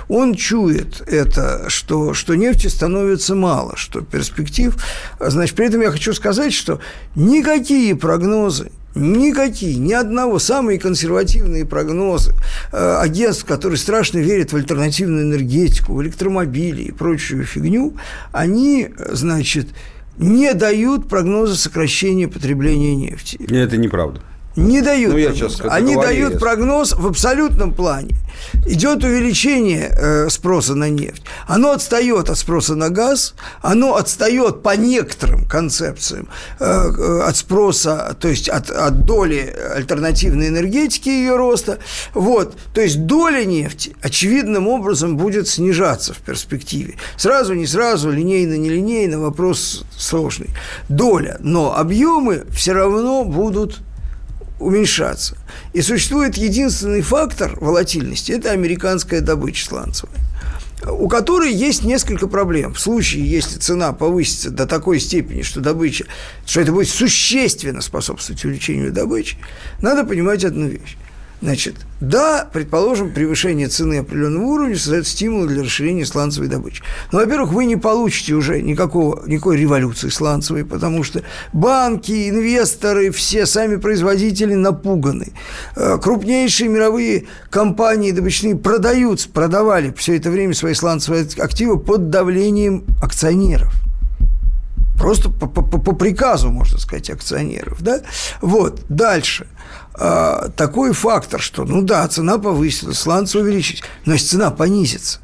Он 0.09 0.35
чует 0.35 1.01
это, 1.07 1.69
что, 1.69 2.13
что 2.13 2.35
нефти 2.35 2.67
становится 2.67 3.33
мало, 3.33 3.77
что 3.77 4.01
перспектив... 4.01 4.75
Значит, 5.21 5.52
при 5.55 5.67
этом 5.67 5.81
я 5.81 5.91
хочу 5.91 6.13
сказать, 6.13 6.53
что 6.53 6.79
никакие 7.15 7.95
прогнозы 7.95 8.71
Никакие, 8.95 9.77
ни 9.77 9.91
одного. 9.91 10.37
Самые 10.37 10.77
консервативные 10.77 11.65
прогнозы 11.65 12.33
э, 12.71 12.97
агентств, 12.99 13.45
которые 13.45 13.77
страшно 13.77 14.19
верят 14.19 14.53
в 14.53 14.55
альтернативную 14.55 15.23
энергетику, 15.23 15.95
в 15.95 16.03
электромобили 16.03 16.83
и 16.83 16.91
прочую 16.91 17.43
фигню, 17.43 17.95
они, 18.31 18.89
значит, 19.09 19.69
не 20.17 20.53
дают 20.53 21.09
прогноза 21.09 21.55
сокращения 21.55 22.27
потребления 22.27 22.95
нефти. 22.95 23.39
Это 23.49 23.77
неправда. 23.77 24.21
Не 24.55 24.81
дают. 24.81 25.13
Ну, 25.13 25.17
я 25.17 25.33
сейчас 25.33 25.59
Они 25.61 25.95
дают 25.95 26.39
прогноз 26.39 26.93
в 26.93 27.07
абсолютном 27.07 27.73
плане. 27.73 28.15
Идет 28.67 29.03
увеличение 29.03 29.89
э, 29.89 30.29
спроса 30.29 30.75
на 30.75 30.89
нефть. 30.89 31.23
Оно 31.47 31.71
отстает 31.71 32.29
от 32.29 32.37
спроса 32.37 32.75
на 32.75 32.89
газ, 32.89 33.33
оно 33.61 33.95
отстает 33.95 34.61
по 34.61 34.75
некоторым 34.75 35.45
концепциям 35.45 36.27
э, 36.59 36.65
э, 36.65 37.21
от 37.21 37.35
спроса, 37.35 38.15
то 38.19 38.27
есть 38.27 38.49
от, 38.49 38.69
от 38.69 39.05
доли 39.05 39.55
альтернативной 39.75 40.49
энергетики 40.49 41.09
ее 41.09 41.35
роста. 41.35 41.79
Вот. 42.13 42.55
То 42.73 42.81
есть 42.81 43.05
доля 43.05 43.45
нефти 43.45 43.95
очевидным 44.01 44.67
образом 44.67 45.17
будет 45.17 45.47
снижаться 45.47 46.13
в 46.13 46.17
перспективе. 46.17 46.95
Сразу, 47.17 47.53
не 47.53 47.65
сразу, 47.65 48.11
линейно, 48.11 48.55
не 48.55 48.69
линейно, 48.69 49.19
вопрос 49.19 49.83
сложный. 49.97 50.49
Доля, 50.89 51.37
но 51.39 51.75
объемы 51.75 52.45
все 52.51 52.73
равно 52.73 53.23
будут 53.23 53.79
уменьшаться. 54.63 55.37
И 55.73 55.81
существует 55.81 56.35
единственный 56.37 57.01
фактор 57.01 57.57
волатильности– 57.59 58.31
это 58.33 58.51
американская 58.51 59.21
добыча 59.21 59.65
сланцевая 59.65 60.23
у 60.85 61.07
которой 61.07 61.53
есть 61.53 61.83
несколько 61.83 62.27
проблем. 62.27 62.73
В 62.73 62.79
случае, 62.79 63.25
если 63.25 63.57
цена 63.57 63.93
повысится 63.93 64.51
до 64.51 64.65
такой 64.65 64.99
степени, 64.99 65.41
что 65.41 65.61
добыча, 65.61 66.05
что 66.45 66.61
это 66.61 66.71
будет 66.71 66.89
существенно 66.89 67.81
способствовать 67.81 68.43
увеличению 68.43 68.91
добычи, 68.91 69.37
надо 69.81 70.03
понимать 70.03 70.43
одну 70.43 70.67
вещь. 70.67 70.97
Значит, 71.43 71.75
да, 71.99 72.47
предположим, 72.53 73.11
превышение 73.11 73.67
цены 73.67 73.97
определенного 73.97 74.45
уровня 74.45 74.77
создает 74.77 75.05
стимул 75.05 75.45
для 75.45 75.63
расширения 75.63 76.05
сланцевой 76.05 76.47
добычи. 76.47 76.81
Но, 77.11 77.19
во-первых, 77.19 77.51
вы 77.51 77.65
не 77.65 77.75
получите 77.75 78.33
уже 78.33 78.61
никакого, 78.61 79.27
никакой 79.27 79.57
революции 79.57 80.07
сланцевой, 80.07 80.63
потому 80.63 81.03
что 81.03 81.21
банки, 81.51 82.29
инвесторы, 82.29 83.11
все 83.11 83.45
сами 83.45 83.75
производители 83.75 84.53
напуганы. 84.53 85.33
Э, 85.75 85.97
Крупнейшие 86.01 86.69
мировые 86.69 87.25
компании 87.49 88.11
добычные 88.11 88.55
продают, 88.55 89.27
продавали 89.33 89.93
все 89.97 90.15
это 90.15 90.31
время 90.31 90.53
свои 90.53 90.73
сланцевые 90.73 91.27
активы 91.39 91.77
под 91.77 92.09
давлением 92.09 92.85
акционеров 93.01 93.73
просто 95.03 95.29
по, 95.29 95.47
по, 95.47 95.61
по 95.61 95.93
приказу, 95.93 96.49
можно 96.49 96.79
сказать, 96.79 97.09
акционеров. 97.09 97.81
Да? 97.81 98.03
Вот, 98.39 98.83
дальше. 98.87 99.47
А, 99.95 100.47
такой 100.55 100.93
фактор, 100.93 101.41
что, 101.41 101.65
ну 101.65 101.81
да, 101.81 102.07
цена 102.07 102.37
повысилась, 102.37 102.99
сланцы 102.99 103.37
увеличить, 103.37 103.83
но 104.05 104.13
если 104.13 104.27
цена 104.27 104.49
понизится, 104.49 105.19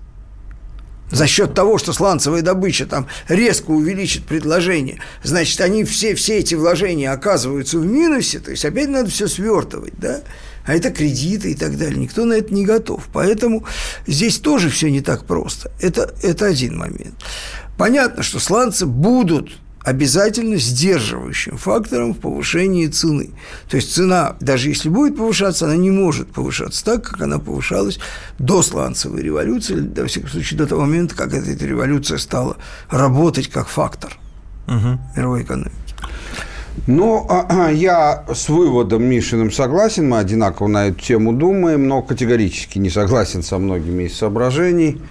за 1.11 1.27
счет 1.27 1.53
того, 1.53 1.77
что 1.77 1.93
сланцевая 1.93 2.41
добыча 2.41 2.87
там 2.87 3.07
резко 3.29 3.71
увеличит 3.71 4.25
предложение, 4.25 4.99
значит, 5.23 5.61
они 5.61 5.85
все, 5.85 6.13
все 6.13 6.39
эти 6.39 6.55
вложения 6.55 7.13
оказываются 7.13 7.79
в 7.79 7.85
минусе, 7.85 8.39
то 8.39 8.51
есть 8.51 8.65
опять 8.65 8.89
надо 8.89 9.09
все 9.09 9.29
свертывать, 9.29 9.93
да? 9.95 10.19
А 10.65 10.75
это 10.75 10.91
кредиты 10.91 11.53
и 11.53 11.55
так 11.55 11.77
далее. 11.77 11.97
Никто 11.97 12.25
на 12.25 12.33
это 12.33 12.53
не 12.53 12.65
готов. 12.65 13.07
Поэтому 13.13 13.65
здесь 14.05 14.39
тоже 14.39 14.69
все 14.69 14.91
не 14.91 14.99
так 14.99 15.25
просто. 15.25 15.71
Это, 15.79 16.13
это 16.21 16.45
один 16.45 16.77
момент. 16.77 17.15
Понятно, 17.77 18.23
что 18.23 18.39
сланцы 18.39 18.85
будут 18.85 19.57
обязательно 19.83 20.57
сдерживающим 20.57 21.57
фактором 21.57 22.13
в 22.13 22.19
повышении 22.19 22.87
цены. 22.87 23.31
То 23.69 23.77
есть 23.77 23.93
цена, 23.93 24.35
даже 24.39 24.69
если 24.69 24.89
будет 24.89 25.17
повышаться, 25.17 25.65
она 25.65 25.75
не 25.75 25.91
может 25.91 26.31
повышаться 26.31 26.83
так, 26.83 27.03
как 27.03 27.21
она 27.21 27.39
повышалась 27.39 27.99
до 28.37 28.61
сланцевой 28.61 29.21
революции, 29.21 29.73
или, 29.73 30.01
во 30.01 30.07
всяком 30.07 30.29
случае, 30.29 30.57
до 30.57 30.67
того 30.67 30.81
момента, 30.81 31.15
как 31.15 31.33
эта, 31.33 31.49
эта 31.51 31.65
революция 31.65 32.17
стала 32.17 32.57
работать 32.89 33.47
как 33.47 33.67
фактор 33.67 34.17
Мгм. 34.67 34.99
мировой 35.15 35.43
экономики. 35.43 35.73
Ну, 36.87 37.25
а, 37.29 37.69
я 37.69 38.23
с 38.33 38.47
выводом 38.47 39.03
Мишиным 39.03 39.51
согласен, 39.51 40.07
мы 40.07 40.19
одинаково 40.19 40.67
на 40.67 40.87
эту 40.87 41.01
тему 41.01 41.33
думаем, 41.33 41.87
но 41.87 42.01
категорически 42.01 42.77
не 42.77 42.89
согласен 42.89 43.43
со 43.43 43.57
многими 43.57 44.03
из 44.03 44.17
соображений. 44.17 45.01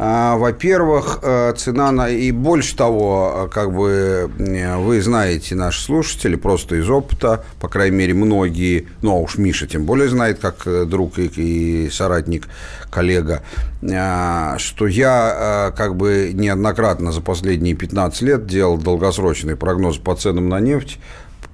А, 0.00 0.36
Во-первых, 0.36 1.18
э, 1.22 1.54
цена 1.56 1.90
на... 1.90 2.08
И 2.08 2.30
больше 2.30 2.76
того, 2.76 3.32
э, 3.34 3.48
как 3.52 3.74
бы 3.74 4.30
э, 4.38 4.76
вы 4.76 5.02
знаете, 5.02 5.56
наши 5.56 5.82
слушатели, 5.82 6.36
просто 6.36 6.76
из 6.76 6.88
опыта, 6.88 7.44
по 7.60 7.68
крайней 7.68 7.96
мере, 7.96 8.14
многие, 8.14 8.86
ну, 9.02 9.16
а 9.16 9.18
уж 9.18 9.38
Миша 9.38 9.66
тем 9.66 9.86
более 9.86 10.08
знает, 10.08 10.38
как 10.38 10.68
друг 10.88 11.18
и, 11.18 11.26
и 11.26 11.90
соратник, 11.90 12.46
коллега, 12.90 13.42
что 13.80 14.86
я 14.86 15.72
как 15.76 15.96
бы 15.96 16.30
неоднократно 16.32 17.12
за 17.12 17.20
последние 17.20 17.74
15 17.74 18.22
лет 18.22 18.46
делал 18.46 18.78
долгосрочный 18.78 19.56
прогноз 19.56 19.98
по 19.98 20.14
ценам 20.14 20.48
на 20.48 20.60
нефть, 20.60 20.98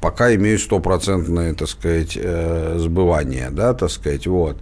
пока 0.01 0.35
имею 0.35 0.59
стопроцентное, 0.59 1.55
так 1.55 1.69
сказать, 1.69 2.13
сбывание, 2.13 3.49
да, 3.51 3.73
так 3.75 3.91
сказать, 3.91 4.27
вот. 4.27 4.59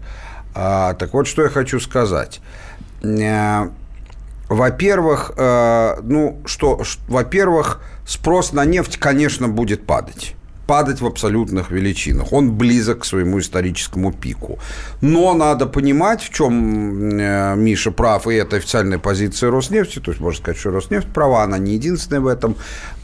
А, 0.54 0.94
так 0.94 1.12
вот, 1.14 1.26
что 1.26 1.42
я 1.42 1.48
хочу 1.48 1.80
сказать. 1.80 2.40
Э, 3.02 3.68
Во-первых, 4.48 5.32
э, 5.36 5.96
ну, 6.02 6.38
что, 6.44 6.82
во-первых, 7.08 7.80
спрос 8.06 8.52
на 8.52 8.64
нефть, 8.64 8.98
конечно, 8.98 9.48
будет 9.48 9.86
падать. 9.86 10.34
Падать 10.66 11.00
в 11.00 11.06
абсолютных 11.06 11.70
величинах. 11.70 12.32
Он 12.32 12.52
близок 12.52 13.00
к 13.00 13.04
своему 13.04 13.38
историческому 13.38 14.12
пику. 14.12 14.58
Но 15.00 15.34
надо 15.34 15.66
понимать, 15.66 16.22
в 16.22 16.30
чем 16.32 17.18
э, 17.18 17.54
Миша 17.56 17.90
прав, 17.92 18.26
и 18.26 18.34
это 18.34 18.56
официальная 18.56 18.98
позиция 18.98 19.50
Роснефти, 19.50 20.00
то 20.00 20.10
есть 20.10 20.20
можно 20.20 20.40
сказать, 20.40 20.60
что 20.60 20.70
Роснефть 20.70 21.08
права, 21.08 21.42
она 21.42 21.58
не 21.58 21.72
единственная 21.72 22.20
в 22.20 22.26
этом. 22.26 22.56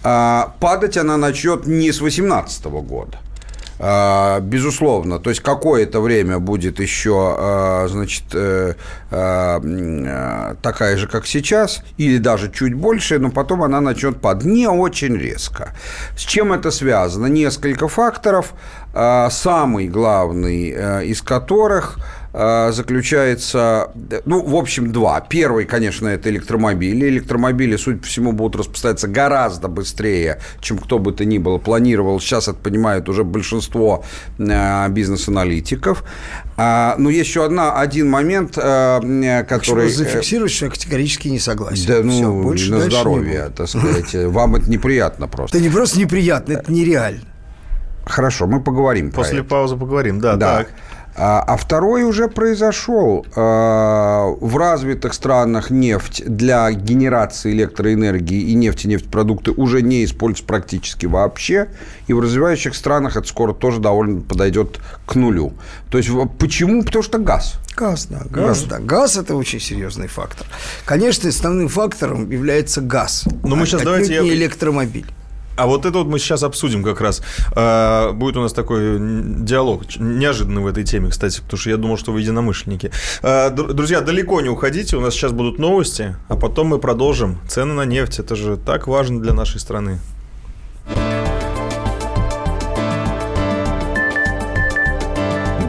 А, 0.02 0.54
Падать 0.60 0.96
она 0.96 1.16
начнет 1.16 1.66
не 1.66 1.92
с 1.92 1.98
2018 1.98 2.64
года. 2.66 3.18
А, 3.80 4.40
Безусловно, 4.40 5.18
то 5.18 5.30
есть 5.30 5.40
какое-то 5.42 6.00
время 6.00 6.38
будет 6.38 6.80
еще, 6.80 7.36
а, 7.38 7.86
значит, 7.88 8.24
э, 8.32 8.74
а, 9.10 10.54
такая 10.62 10.96
же, 10.96 11.06
как 11.06 11.26
сейчас, 11.26 11.82
или 11.96 12.18
даже 12.18 12.50
чуть 12.50 12.74
больше, 12.74 13.18
но 13.18 13.30
потом 13.30 13.62
она 13.62 13.80
начнет 13.80 14.20
падать 14.20 14.46
не 14.46 14.66
очень 14.66 15.16
резко. 15.16 15.74
С 16.16 16.22
чем 16.22 16.52
это 16.52 16.70
связано? 16.70 17.26
Несколько 17.26 17.88
факторов, 17.88 18.52
самый 19.30 19.86
главный 19.86 20.72
э, 20.74 21.04
из 21.04 21.22
которых 21.22 21.98
заключается, 22.32 23.90
ну, 24.24 24.44
в 24.44 24.54
общем, 24.54 24.92
два. 24.92 25.20
Первый, 25.20 25.64
конечно, 25.64 26.08
это 26.08 26.28
электромобили. 26.28 27.08
Электромобили, 27.08 27.76
судя 27.76 27.98
по 27.98 28.06
всему, 28.06 28.32
будут 28.32 28.60
распространяться 28.60 29.08
гораздо 29.08 29.68
быстрее, 29.68 30.40
чем 30.60 30.78
кто 30.78 30.98
бы 30.98 31.12
то 31.12 31.24
ни 31.24 31.38
было 31.38 31.58
планировал. 31.58 32.20
Сейчас 32.20 32.48
это 32.48 32.58
понимают 32.58 33.08
уже 33.08 33.24
большинство 33.24 34.04
э, 34.38 34.88
бизнес-аналитиков. 34.90 36.04
А, 36.56 36.96
но 36.98 37.08
есть 37.08 37.28
еще 37.28 37.44
одна, 37.44 37.72
один 37.72 38.10
момент, 38.10 38.58
э, 38.58 39.44
который... 39.48 39.88
Чтобы 39.88 40.10
зафиксировать, 40.10 40.52
что 40.52 40.66
я 40.66 40.70
категорически 40.70 41.28
не 41.28 41.38
согласен. 41.38 41.86
Да, 41.86 42.02
ну, 42.02 42.12
Всё, 42.12 42.32
больше 42.32 42.70
на 42.70 42.80
здоровье, 42.80 43.50
так 43.56 43.68
сказать. 43.68 44.14
Вам 44.26 44.56
это 44.56 44.70
неприятно 44.70 45.28
просто. 45.28 45.56
Это 45.56 45.66
не 45.66 45.72
просто 45.72 45.98
неприятно, 45.98 46.54
это 46.54 46.70
нереально. 46.72 47.22
Хорошо, 48.04 48.46
мы 48.46 48.60
поговорим 48.60 49.10
про 49.10 49.22
После 49.22 49.42
паузы 49.42 49.76
поговорим. 49.76 50.20
Да, 50.20 50.36
Да. 50.36 50.58
так. 50.58 50.68
А, 51.20 51.42
а 51.42 51.56
второй 51.56 52.04
уже 52.04 52.28
произошел. 52.28 53.26
А, 53.34 54.26
В 54.40 54.56
развитых 54.56 55.14
странах 55.14 55.70
нефть 55.70 56.22
для 56.24 56.70
генерации 56.70 57.52
электроэнергии 57.52 58.40
и 58.40 58.54
нефть 58.54 58.84
и 58.84 58.88
нефтепродукты 58.88 59.50
уже 59.50 59.82
не 59.82 60.04
используются 60.04 60.44
практически 60.44 61.06
вообще. 61.06 61.68
И 62.06 62.12
в 62.12 62.20
развивающих 62.20 62.74
странах 62.74 63.16
это 63.16 63.26
скоро 63.26 63.52
тоже 63.52 63.80
довольно 63.80 64.20
подойдет 64.20 64.78
к 65.06 65.14
нулю. 65.16 65.54
То 65.90 65.98
есть 65.98 66.10
почему? 66.38 66.84
Потому 66.84 67.02
что 67.02 67.18
газ. 67.18 67.54
Газ, 67.76 68.06
да, 68.06 68.22
газ, 68.30 68.62
да. 68.64 68.78
Газ– 68.78 69.16
это 69.18 69.36
очень 69.36 69.60
серьезный 69.60 70.08
фактор. 70.08 70.46
Конечно, 70.84 71.28
основным 71.28 71.68
фактором 71.68 72.30
является 72.30 72.80
газ. 72.80 73.24
Но 73.44 73.56
мы 73.56 73.62
а 73.62 73.66
щас 73.66 73.74
отнюдь 73.80 73.84
давайте 73.84 74.14
я- 74.14 74.22
не 74.22 74.30
электромобиль. 74.30 75.06
А 75.58 75.66
вот 75.66 75.86
это 75.86 75.98
вот 75.98 76.06
мы 76.06 76.20
сейчас 76.20 76.44
обсудим 76.44 76.84
как 76.84 77.00
раз. 77.00 77.20
А, 77.52 78.12
будет 78.12 78.36
у 78.36 78.40
нас 78.40 78.52
такой 78.52 78.98
диалог, 79.00 79.82
неожиданный 79.98 80.62
в 80.62 80.68
этой 80.68 80.84
теме, 80.84 81.10
кстати, 81.10 81.40
потому 81.40 81.58
что 81.58 81.70
я 81.70 81.76
думал, 81.76 81.98
что 81.98 82.12
вы 82.12 82.20
единомышленники. 82.20 82.92
А, 83.22 83.50
др- 83.50 83.72
друзья, 83.72 84.00
далеко 84.00 84.40
не 84.40 84.48
уходите, 84.48 84.96
у 84.96 85.00
нас 85.00 85.14
сейчас 85.14 85.32
будут 85.32 85.58
новости, 85.58 86.16
а 86.28 86.36
потом 86.36 86.68
мы 86.68 86.78
продолжим. 86.78 87.40
Цены 87.48 87.74
на 87.74 87.84
нефть, 87.84 88.20
это 88.20 88.36
же 88.36 88.56
так 88.56 88.86
важно 88.86 89.20
для 89.20 89.32
нашей 89.32 89.58
страны. 89.58 89.98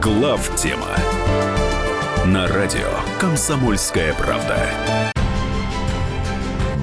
Глав 0.01 0.51
тема 0.55 0.95
на 2.25 2.47
радио 2.47 2.89
Комсомольская 3.19 4.13
правда. 4.13 4.69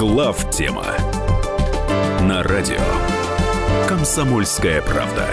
Глав 0.00 0.50
тема 0.50 0.86
на 2.22 2.42
радио 2.42 2.80
Комсомольская 3.86 4.80
правда. 4.80 5.26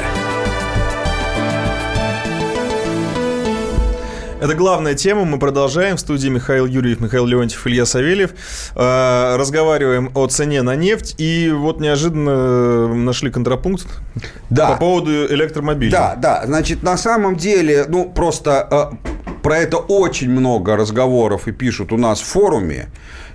Это 4.41 4.55
главная 4.55 4.93
тема. 4.93 5.23
Мы 5.23 5.39
продолжаем. 5.39 5.95
В 5.95 6.01
студии 6.01 6.27
Михаил 6.27 6.65
Юрьев, 6.65 6.99
Михаил 6.99 7.25
Леонтьев, 7.25 7.65
Илья 7.65 7.85
Савельев. 7.85 8.31
Э, 8.75 9.37
Разговариваем 9.37 10.11
о 10.15 10.27
цене 10.27 10.61
на 10.63 10.75
нефть. 10.75 11.15
И 11.17 11.49
вот 11.49 11.79
неожиданно 11.79 12.93
нашли 12.93 13.31
контрапункт 13.31 13.87
Да. 14.49 14.71
по 14.71 14.79
поводу 14.79 15.27
электромобилей. 15.27 15.93
Да, 15.93 16.15
да. 16.17 16.43
Значит, 16.45 16.83
на 16.83 16.97
самом 16.97 17.37
деле, 17.37 17.85
ну, 17.87 18.03
просто 18.03 18.67
э, 18.69 19.11
про 19.41 19.59
это 19.59 19.77
очень 19.77 20.29
много 20.29 20.75
разговоров 20.75 21.47
и 21.47 21.53
пишут 21.53 21.93
у 21.93 21.97
нас 21.97 22.19
в 22.19 22.25
форуме. 22.25 22.89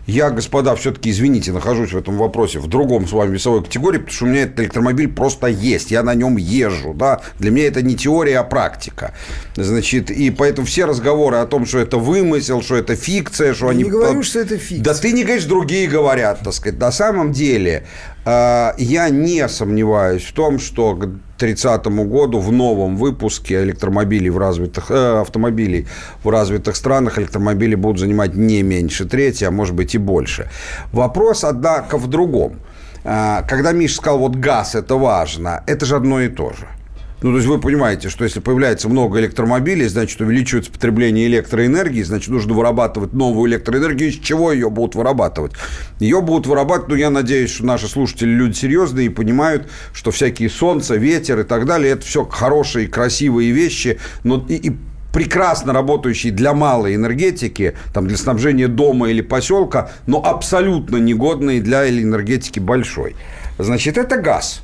Я, 0.07 0.31
господа, 0.31 0.75
все-таки, 0.75 1.11
извините, 1.11 1.53
нахожусь 1.53 1.93
в 1.93 1.97
этом 1.97 2.17
вопросе 2.17 2.59
в 2.59 2.67
другом 2.67 3.07
с 3.07 3.13
вами 3.13 3.35
весовой 3.35 3.63
категории, 3.63 3.99
потому 3.99 4.15
что 4.15 4.25
у 4.25 4.29
меня 4.29 4.43
этот 4.43 4.61
электромобиль 4.61 5.09
просто 5.09 5.47
есть, 5.47 5.93
я 5.93 6.03
на 6.03 6.15
нем 6.15 6.37
езжу, 6.37 6.93
да, 6.93 7.21
для 7.39 7.53
меня 7.53 7.69
это 7.69 7.83
не 7.83 7.95
теория, 7.95 8.39
а 8.39 8.43
практика, 8.43 9.15
значит, 9.55 10.11
и 10.11 10.31
поэтому 10.31 10.67
все 10.67 10.87
разговоры 10.87 11.37
о 11.37 11.47
том, 11.47 11.67
что 11.67 11.79
это 11.79 11.99
вымысел, 11.99 12.63
что 12.63 12.77
это 12.77 12.97
фикция, 12.97 13.55
что 13.55 13.67
Я 13.67 13.73
они... 13.73 13.85
не 13.85 13.91
говорю, 13.91 14.25
что 14.25 14.41
это 14.41 14.59
фикция. 14.59 14.83
Да 14.83 14.95
ты 14.95 15.13
не 15.13 15.23
говоришь, 15.23 15.45
другие 15.45 15.89
говорят, 15.89 16.41
так 16.43 16.53
сказать. 16.53 16.81
На 16.81 16.91
самом 16.91 17.31
деле, 17.31 17.87
я 18.27 19.09
не 19.11 19.49
сомневаюсь 19.49 20.23
в 20.25 20.33
том, 20.33 20.59
что 20.59 20.95
к 20.95 21.09
30 21.43 21.87
году 21.87 22.39
в 22.39 22.53
новом 22.53 22.97
выпуске 22.97 23.65
электромобилей 23.65 24.31
в 24.31 24.39
развитых, 24.39 24.93
э, 24.93 25.21
автомобилей 25.21 25.87
в 26.23 26.29
развитых 26.31 26.77
странах 26.77 27.19
электромобили 27.19 27.75
будут 27.75 27.99
занимать 27.99 28.35
не 28.37 28.63
меньше 28.63 29.07
трети, 29.07 29.43
а 29.45 29.51
может 29.51 29.75
быть 29.75 29.97
и 29.97 29.99
больше. 29.99 30.49
Вопрос, 30.93 31.43
однако, 31.43 31.99
в 31.99 32.07
другом. 32.07 32.61
Э, 33.05 33.43
Когда 33.49 33.73
Миша 33.73 33.97
сказал, 33.97 34.19
вот 34.19 34.37
газ 34.37 34.77
это 34.77 34.95
важно, 34.95 35.65
это 35.67 35.85
же 35.85 35.97
одно 35.97 36.21
и 36.21 36.29
то 36.29 36.53
же. 36.53 36.69
Ну, 37.23 37.31
то 37.31 37.37
есть 37.37 37.49
вы 37.49 37.61
понимаете, 37.61 38.09
что 38.09 38.25
если 38.25 38.41
появляется 38.41 38.89
много 38.89 39.21
электромобилей, 39.21 39.87
значит, 39.87 40.21
увеличивается 40.21 40.73
потребление 40.73 41.29
электроэнергии, 41.29 42.03
значит, 42.03 42.31
нужно 42.31 42.53
вырабатывать 42.55 43.13
новую 43.13 43.49
электроэнергию. 43.49 44.09
Из 44.11 44.19
чего 44.19 44.53
ее 44.53 44.71
будут 44.71 44.97
вырабатывать? 44.97 45.53
Ее 46.01 46.21
будут 46.21 46.49
вырабатывать, 46.49 46.89
ну, 46.89 46.97
я 46.97 47.11
надеюсь, 47.11 47.51
что 47.51 47.65
наши 47.65 47.87
слушатели 47.87 48.29
люди 48.29 48.55
серьезные 48.55 49.07
и 49.07 49.09
понимают, 49.09 49.69
что 49.93 50.11
всякие 50.11 50.51
солнце, 50.51 50.97
ветер 50.97 51.39
и 51.41 51.45
так 51.45 51.65
далее, 51.65 51.93
это 51.93 52.05
все 52.05 52.25
хорошие, 52.25 52.89
красивые 52.89 53.53
вещи, 53.53 54.01
но 54.25 54.45
и, 54.49 54.55
и 54.55 54.77
прекрасно 55.13 55.73
работающие 55.73 56.33
для 56.33 56.55
малой 56.55 56.97
энергетики, 56.97 57.75
там, 57.95 58.09
для 58.09 58.17
снабжения 58.17 58.67
дома 58.67 59.11
или 59.11 59.21
поселка, 59.21 59.93
но 60.07 60.25
абсолютно 60.25 60.97
негодные 60.97 61.61
для 61.61 61.89
энергетики 61.89 62.59
большой. 62.59 63.15
Значит, 63.59 63.97
это 63.97 64.17
газ. 64.17 64.63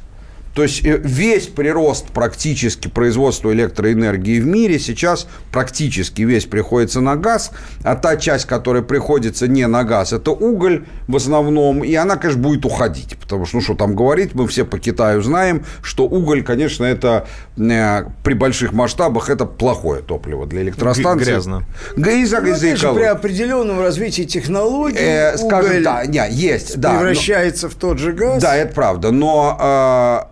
То 0.58 0.64
есть 0.64 0.84
э, 0.84 1.00
весь 1.04 1.46
прирост 1.46 2.06
практически 2.06 2.88
производства 2.88 3.52
электроэнергии 3.52 4.40
в 4.40 4.46
мире 4.46 4.80
сейчас 4.80 5.28
практически 5.52 6.22
весь 6.22 6.46
приходится 6.46 7.00
на 7.00 7.14
газ, 7.14 7.52
а 7.84 7.94
та 7.94 8.16
часть, 8.16 8.46
которая 8.46 8.82
приходится 8.82 9.46
не 9.46 9.68
на 9.68 9.84
газ, 9.84 10.12
это 10.12 10.32
уголь 10.32 10.84
в 11.06 11.14
основном, 11.14 11.84
и 11.84 11.94
она, 11.94 12.16
конечно, 12.16 12.42
будет 12.42 12.64
уходить, 12.64 13.16
потому 13.20 13.46
что, 13.46 13.58
ну 13.58 13.62
что 13.62 13.74
там 13.76 13.94
говорить, 13.94 14.34
мы 14.34 14.48
все 14.48 14.64
по 14.64 14.80
Китаю 14.80 15.22
знаем, 15.22 15.64
что 15.80 16.06
уголь, 16.06 16.42
конечно, 16.42 16.84
это 16.84 17.28
э, 17.56 18.02
при 18.24 18.34
больших 18.34 18.72
масштабах 18.72 19.30
это 19.30 19.46
плохое 19.46 20.02
топливо 20.02 20.44
для 20.44 20.62
электростанций. 20.62 21.24
грязно. 21.24 21.62
Г- 21.96 22.20
и 22.20 22.24
за- 22.24 22.40
Ну, 22.40 22.48
из-за 22.48 22.66
опять 22.66 22.78
же, 22.80 22.92
при 22.94 23.04
определенном 23.04 23.80
развитии 23.80 24.22
технологий 24.24 24.98
Э, 24.98 25.36
скажем, 25.36 25.70
уголь 25.70 25.84
да, 25.84 26.04
не, 26.04 26.28
есть, 26.32 26.80
да. 26.80 26.94
но- 26.94 26.98
превращается 26.98 27.68
в 27.68 27.76
тот 27.76 27.98
же 28.00 28.12
газ. 28.12 28.42
Да, 28.42 28.56
это 28.56 28.74
правда. 28.74 29.12
Но 29.12 29.56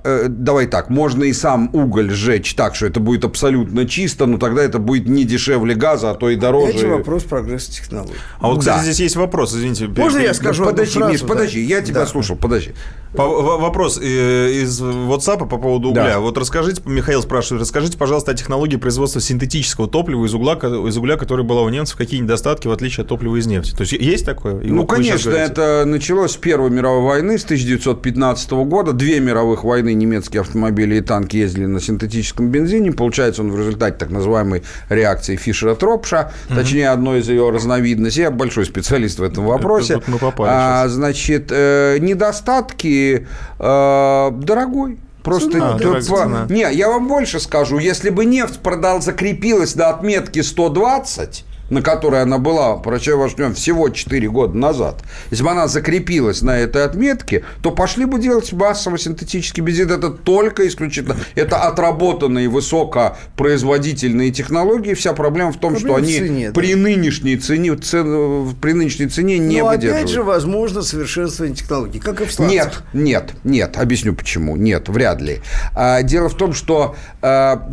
э, 0.04 0.15
э, 0.16 0.28
давай 0.28 0.66
так, 0.66 0.90
можно 0.90 1.24
и 1.24 1.32
сам 1.32 1.70
уголь 1.72 2.10
сжечь 2.10 2.54
так, 2.54 2.74
что 2.74 2.86
это 2.86 3.00
будет 3.00 3.24
абсолютно 3.24 3.86
чисто, 3.86 4.26
но 4.26 4.38
тогда 4.38 4.62
это 4.62 4.78
будет 4.78 5.08
не 5.08 5.24
дешевле 5.24 5.74
газа, 5.74 6.10
а 6.10 6.14
то 6.14 6.30
и 6.30 6.36
дороже. 6.36 6.78
Же 6.78 6.88
вопрос 6.88 7.22
прогресса 7.24 7.72
технологий. 7.72 8.14
А 8.40 8.48
вот, 8.48 8.60
кстати, 8.60 8.78
Да. 8.78 8.82
здесь 8.84 9.00
есть 9.00 9.16
вопрос, 9.16 9.54
извините. 9.54 9.88
Можно 9.88 10.18
я 10.18 10.34
скажу 10.34 10.64
Ну, 10.64 10.70
подожди, 10.70 10.98
фразу, 10.98 11.12
Миш, 11.12 11.20
да? 11.22 11.26
подожди, 11.28 11.60
я 11.62 11.80
тебя 11.80 12.00
Да. 12.00 12.06
слушал, 12.06 12.36
подожди. 12.36 12.72
По- 13.14 13.28
вопрос 13.58 13.98
э, 14.02 14.50
из 14.62 14.80
WhatsApp 14.82 15.48
по 15.48 15.56
поводу 15.56 15.88
угля. 15.90 16.04
Да. 16.04 16.20
Вот 16.20 16.36
расскажите, 16.36 16.82
Михаил 16.84 17.22
спрашивает, 17.22 17.62
расскажите, 17.62 17.96
пожалуйста, 17.96 18.32
о 18.32 18.34
технологии 18.34 18.76
производства 18.76 19.20
синтетического 19.20 19.88
топлива 19.88 20.26
из 20.26 20.34
угля, 20.34 20.56
ко- 20.56 20.86
из 20.88 20.96
угля, 20.98 21.16
который 21.16 21.44
была 21.44 21.62
у 21.62 21.68
немцев, 21.70 21.96
какие 21.96 22.20
недостатки 22.20 22.66
в 22.68 22.72
отличие 22.72 23.02
от 23.02 23.08
топлива 23.08 23.36
из 23.36 23.46
нефти. 23.46 23.70
То 23.74 23.82
есть 23.82 23.92
есть 23.92 24.26
такое? 24.26 24.60
И 24.60 24.68
Ну, 24.70 24.82
вот 24.82 24.90
конечно, 24.90 25.30
это 25.30 25.84
началось 25.86 26.32
с 26.32 26.36
Первой 26.36 26.68
мировой 26.70 27.02
войны, 27.04 27.38
с 27.38 27.44
1915 27.44 28.64
года. 28.64 28.92
Две 28.92 29.20
мировых 29.20 29.64
войны 29.64 29.94
немецкие 30.06 30.40
автомобили 30.40 30.96
и 30.96 31.00
танки 31.00 31.36
ездили 31.36 31.66
на 31.66 31.80
синтетическом 31.80 32.48
бензине. 32.48 32.92
Получается, 32.92 33.42
он 33.42 33.50
в 33.50 33.58
результате 33.58 33.96
так 33.98 34.10
называемой 34.10 34.62
реакции 34.88 35.36
Фишера-Тропша, 35.36 36.30
точнее, 36.48 36.90
одной 36.90 37.20
из 37.20 37.28
ее 37.28 37.50
разновидностей. 37.50 38.22
Я 38.22 38.30
большой 38.30 38.64
специалист 38.66 39.18
в 39.18 39.22
этом 39.22 39.44
вопросе. 39.46 39.94
тут 39.96 40.08
мы 40.08 40.18
попали 40.18 40.50
А, 40.52 40.88
значит, 40.88 41.48
э, 41.50 41.98
недостатки 42.00 43.26
э, 43.58 44.30
дорогой. 44.32 44.98
Просто 45.22 45.50
Цена, 45.50 45.70
это 45.70 45.78
дорогая 45.78 46.02
по- 46.02 46.16
цена. 46.16 46.46
не, 46.48 46.72
я 46.72 46.88
вам 46.88 47.08
больше 47.08 47.40
скажу. 47.40 47.78
Если 47.78 48.10
бы 48.10 48.24
нефть 48.24 48.60
продал, 48.60 49.02
закрепилась 49.02 49.74
до 49.74 49.88
отметки 49.90 50.40
120, 50.40 51.44
на 51.70 51.82
которой 51.82 52.22
она 52.22 52.38
была, 52.38 52.76
прощай 52.76 53.14
ваш 53.14 53.34
днем, 53.34 53.54
всего 53.54 53.88
4 53.88 54.28
года 54.28 54.56
назад, 54.56 55.02
если 55.30 55.42
бы 55.44 55.50
она 55.50 55.66
закрепилась 55.68 56.42
на 56.42 56.58
этой 56.58 56.84
отметке, 56.84 57.44
то 57.62 57.70
пошли 57.70 58.04
бы 58.04 58.20
делать 58.20 58.52
массово 58.52 58.98
синтетический 58.98 59.62
бензин. 59.62 59.90
Это 59.90 60.10
только 60.10 60.66
исключительно, 60.68 61.16
это 61.34 61.62
отработанные 61.62 62.48
высокопроизводительные 62.48 64.30
технологии. 64.30 64.94
Вся 64.94 65.12
проблема 65.12 65.52
в 65.52 65.58
том, 65.58 65.74
Проблема 65.74 65.98
что 65.98 66.02
в 66.02 66.04
они 66.04 66.18
цене, 66.18 66.46
да. 66.48 66.54
при 66.60 66.74
нынешней 66.74 67.36
цене, 67.36 67.72
цен- 67.76 68.54
при 68.60 68.72
нынешней 68.72 69.06
цене 69.08 69.38
не 69.38 69.60
Но 69.60 69.68
выдерживают. 69.68 69.96
опять 70.04 70.10
же, 70.14 70.22
возможно 70.22 70.82
совершенствование 70.82 71.56
технологий, 71.56 71.98
как 71.98 72.20
и 72.20 72.24
в 72.24 72.32
сланцах. 72.32 72.54
Нет, 72.54 72.82
нет, 72.92 73.32
нет. 73.44 73.76
Объясню 73.78 74.14
почему. 74.14 74.56
Нет, 74.56 74.88
вряд 74.88 75.20
ли. 75.20 75.40
А, 75.74 76.02
Дело 76.02 76.28
в 76.28 76.34
том, 76.36 76.52
что 76.52 76.94
а, 77.22 77.68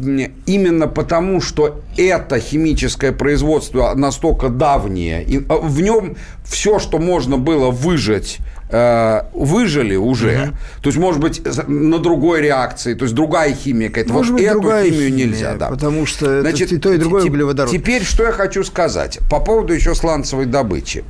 именно 0.46 0.88
потому, 0.88 1.42
что 1.42 1.82
это 1.98 2.40
химическое 2.40 3.12
производство 3.12 3.83
настолько 3.96 4.50
давнее, 4.50 5.24
и 5.24 5.46
а, 5.50 5.58
в 5.58 5.82
нем 5.82 6.16
все, 6.46 6.80
что 6.80 6.98
можно 6.98 7.38
было 7.38 7.70
выжать 7.72 8.40
э, 8.70 9.22
выжили 9.34 9.96
уже. 9.96 10.54
То 10.82 10.90
есть, 10.90 10.98
может 10.98 11.22
быть, 11.22 11.42
на 11.68 12.00
другой 12.00 12.42
реакции, 12.42 12.94
то 12.96 13.04
есть 13.04 13.16
другая 13.16 13.54
химия 13.54 13.90
какая-то. 13.90 14.14
Может 14.14 14.32
вот 14.32 14.38
быть, 14.40 14.48
эту 14.48 14.60
другая 14.62 14.86
химию 14.86 15.10
химия, 15.10 15.26
нельзя, 15.26 15.56
да. 15.56 15.70
потому 15.70 16.06
что 16.06 16.30
это 16.30 16.50
и 16.50 16.78
то, 16.78 16.92
и 16.92 16.98
другое 16.98 17.24
углеводород. 17.24 17.72
Теперь 17.72 18.04
что 18.04 18.24
я 18.24 18.32
хочу 18.32 18.64
сказать 18.64 19.20
по 19.30 19.40
поводу 19.40 19.74
еще 19.74 19.96
сланцевой 19.96 20.46
добычи. 20.46 21.04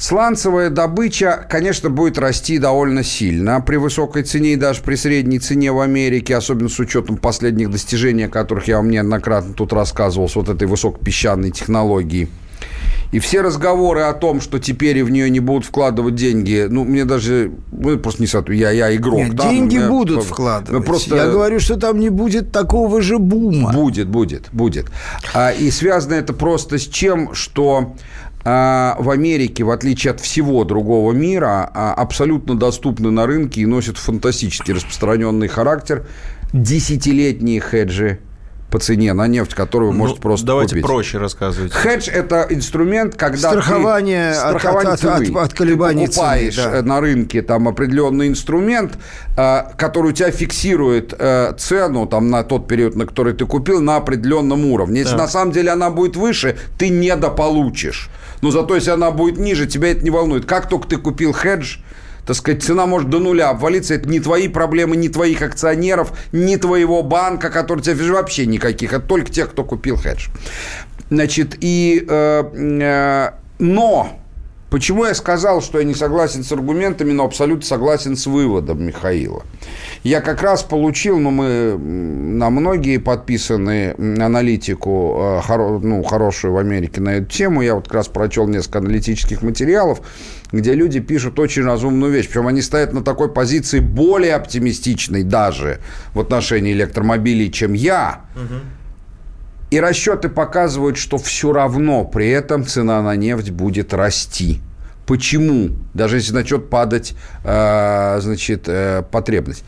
Сланцевая 0.00 0.70
добыча, 0.70 1.46
конечно, 1.50 1.90
будет 1.90 2.16
расти 2.16 2.56
довольно 2.56 3.04
сильно 3.04 3.60
при 3.60 3.76
высокой 3.76 4.22
цене 4.22 4.54
и 4.54 4.56
даже 4.56 4.80
при 4.80 4.94
средней 4.94 5.38
цене 5.38 5.72
в 5.72 5.80
Америке, 5.80 6.34
особенно 6.36 6.70
с 6.70 6.78
учетом 6.78 7.18
последних 7.18 7.70
достижений, 7.70 8.24
о 8.24 8.28
которых 8.30 8.66
я 8.66 8.78
вам 8.78 8.88
неоднократно 8.88 9.52
тут 9.52 9.74
рассказывал, 9.74 10.30
с 10.30 10.36
вот 10.36 10.48
этой 10.48 10.66
высокопесчаной 10.66 11.50
технологией. 11.50 12.30
И 13.12 13.18
все 13.18 13.42
разговоры 13.42 14.02
о 14.02 14.14
том, 14.14 14.40
что 14.40 14.58
теперь 14.58 15.04
в 15.04 15.10
нее 15.10 15.28
не 15.28 15.40
будут 15.40 15.66
вкладывать 15.66 16.14
деньги, 16.14 16.66
ну, 16.70 16.84
мне 16.84 17.04
даже, 17.04 17.50
ну, 17.70 17.98
просто 17.98 18.22
не 18.22 18.26
соответствует. 18.26 18.74
Я, 18.74 18.88
я 18.88 18.96
игрок. 18.96 19.18
Нет, 19.18 19.34
да, 19.34 19.50
деньги 19.50 19.76
мне- 19.76 19.88
будут 19.88 20.16
ну, 20.16 20.22
вкладывать. 20.22 20.86
Просто... 20.86 21.16
Я 21.16 21.26
говорю, 21.26 21.60
что 21.60 21.76
там 21.76 21.98
не 21.98 22.08
будет 22.08 22.52
такого 22.52 23.02
же 23.02 23.18
бума. 23.18 23.72
Будет, 23.72 24.08
будет, 24.08 24.48
будет. 24.52 24.86
А, 25.34 25.50
и 25.50 25.70
связано 25.70 26.14
это 26.14 26.32
просто 26.32 26.78
с 26.78 26.86
чем, 26.86 27.34
что 27.34 27.96
в 28.44 29.10
Америке, 29.10 29.64
в 29.64 29.70
отличие 29.70 30.12
от 30.12 30.20
всего 30.20 30.64
другого 30.64 31.12
мира, 31.12 31.70
а, 31.74 31.92
абсолютно 31.94 32.54
доступны 32.58 33.10
на 33.10 33.26
рынке 33.26 33.60
и 33.60 33.66
носят 33.66 33.98
фантастически 33.98 34.72
распространенный 34.72 35.48
характер 35.48 36.06
десятилетние 36.52 37.60
хеджи 37.60 38.18
по 38.70 38.78
цене 38.78 39.12
на 39.14 39.26
нефть, 39.26 39.52
которую 39.54 39.90
вы 39.90 39.96
Ну, 39.96 40.02
можете 40.04 40.20
просто 40.20 40.46
давайте 40.46 40.76
купить. 40.76 40.86
проще 40.86 41.18
рассказывайте. 41.18 41.74
Хедж– 41.74 42.08
это 42.12 42.46
инструмент, 42.50 43.16
когда 43.16 43.50
Страхование 43.50 44.30
ты, 44.32 44.38
от- 44.38 44.60
страхование 44.60 44.92
от- 44.92 45.04
от- 45.04 45.36
от 45.36 45.54
колебаний 45.54 46.06
Ты 46.06 46.12
покупаешь 46.12 46.54
цены, 46.54 46.70
да. 46.70 46.78
э, 46.78 46.82
на 46.82 47.00
рынке 47.00 47.42
там 47.42 47.66
определенный 47.66 48.28
инструмент, 48.28 48.96
э, 49.36 49.62
который 49.76 50.10
у 50.10 50.12
тебя 50.12 50.30
фиксирует 50.30 51.12
э, 51.18 51.52
цену 51.58 52.06
там 52.06 52.30
на 52.30 52.44
тот 52.44 52.68
период, 52.68 52.94
на 52.94 53.06
который 53.06 53.32
ты 53.32 53.44
купил, 53.44 53.80
на 53.82 53.96
определенном 53.96 54.64
уровне. 54.64 55.00
Если 55.00 55.16
Да. 55.16 55.22
на 55.22 55.28
самом 55.28 55.50
деле 55.50 55.72
она 55.72 55.90
будет 55.90 56.14
выше, 56.14 56.56
ты 56.78 56.90
недополучишь. 56.90 58.08
Но 58.40 58.50
зато 58.50 58.74
если 58.74 58.90
она 58.90 59.10
будет 59.10 59.38
ниже, 59.38 59.66
тебя 59.66 59.90
это 59.90 60.02
не 60.02 60.10
волнует. 60.10 60.46
Как 60.46 60.68
только 60.68 60.88
ты 60.88 60.96
купил 60.96 61.32
хедж, 61.32 61.78
так 62.26 62.36
сказать, 62.36 62.62
цена 62.62 62.86
может 62.86 63.10
до 63.10 63.18
нуля 63.18 63.50
обвалиться. 63.50 63.94
Это 63.94 64.08
не 64.08 64.20
твои 64.20 64.48
проблемы, 64.48 64.96
не 64.96 65.08
твоих 65.08 65.42
акционеров, 65.42 66.12
не 66.32 66.56
твоего 66.56 67.02
банка, 67.02 67.50
который 67.50 67.82
тебе 67.82 68.12
вообще 68.12 68.46
никаких. 68.46 68.92
Это 68.92 69.06
только 69.06 69.30
тех, 69.30 69.50
кто 69.50 69.64
купил 69.64 69.96
хедж. 69.96 70.28
Значит, 71.10 71.56
и... 71.60 72.04
э, 72.08 72.44
э, 72.54 73.30
но... 73.58 74.19
Почему 74.70 75.04
я 75.04 75.14
сказал, 75.14 75.62
что 75.62 75.78
я 75.78 75.84
не 75.84 75.94
согласен 75.94 76.44
с 76.44 76.52
аргументами, 76.52 77.10
но 77.10 77.24
абсолютно 77.24 77.66
согласен 77.66 78.16
с 78.16 78.26
выводом 78.26 78.84
Михаила? 78.86 79.42
Я 80.04 80.20
как 80.20 80.42
раз 80.42 80.62
получил, 80.62 81.18
ну, 81.18 81.30
мы 81.30 81.76
на 81.76 82.50
многие 82.50 82.98
подписаны 82.98 83.94
аналитику, 83.98 85.16
э, 85.18 85.40
хоро- 85.46 85.80
ну, 85.82 86.04
хорошую 86.04 86.52
в 86.52 86.56
Америке 86.56 87.00
на 87.00 87.14
эту 87.16 87.26
тему. 87.26 87.62
Я 87.62 87.74
вот 87.74 87.86
как 87.86 87.94
раз 87.94 88.08
прочел 88.08 88.46
несколько 88.46 88.78
аналитических 88.78 89.42
материалов, 89.42 90.02
где 90.52 90.74
люди 90.74 91.00
пишут 91.00 91.40
очень 91.40 91.64
разумную 91.64 92.12
вещь. 92.12 92.28
Причем 92.28 92.46
они 92.46 92.62
стоят 92.62 92.92
на 92.92 93.02
такой 93.02 93.28
позиции 93.28 93.80
более 93.80 94.36
оптимистичной 94.36 95.24
даже 95.24 95.80
в 96.14 96.20
отношении 96.20 96.72
электромобилей, 96.72 97.50
чем 97.50 97.72
я. 97.72 98.20
И 99.70 99.78
расчеты 99.78 100.28
показывают, 100.28 100.96
что 100.96 101.16
все 101.16 101.52
равно 101.52 102.04
при 102.04 102.28
этом 102.28 102.66
цена 102.66 103.00
на 103.02 103.14
нефть 103.14 103.50
будет 103.50 103.94
расти. 103.94 104.60
Почему? 105.06 105.70
Даже 105.94 106.16
если 106.16 106.32
начнет 106.32 106.68
падать 106.70 107.14
э, 107.44 108.18
значит, 108.20 108.64
э, 108.66 109.02
потребность. 109.10 109.64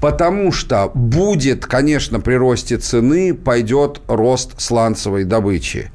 Потому 0.00 0.52
что 0.52 0.90
будет, 0.94 1.64
конечно, 1.64 2.20
при 2.20 2.34
росте 2.34 2.76
цены 2.76 3.32
пойдет 3.32 4.02
рост 4.06 4.60
сланцевой 4.60 5.24
добычи. 5.24 5.90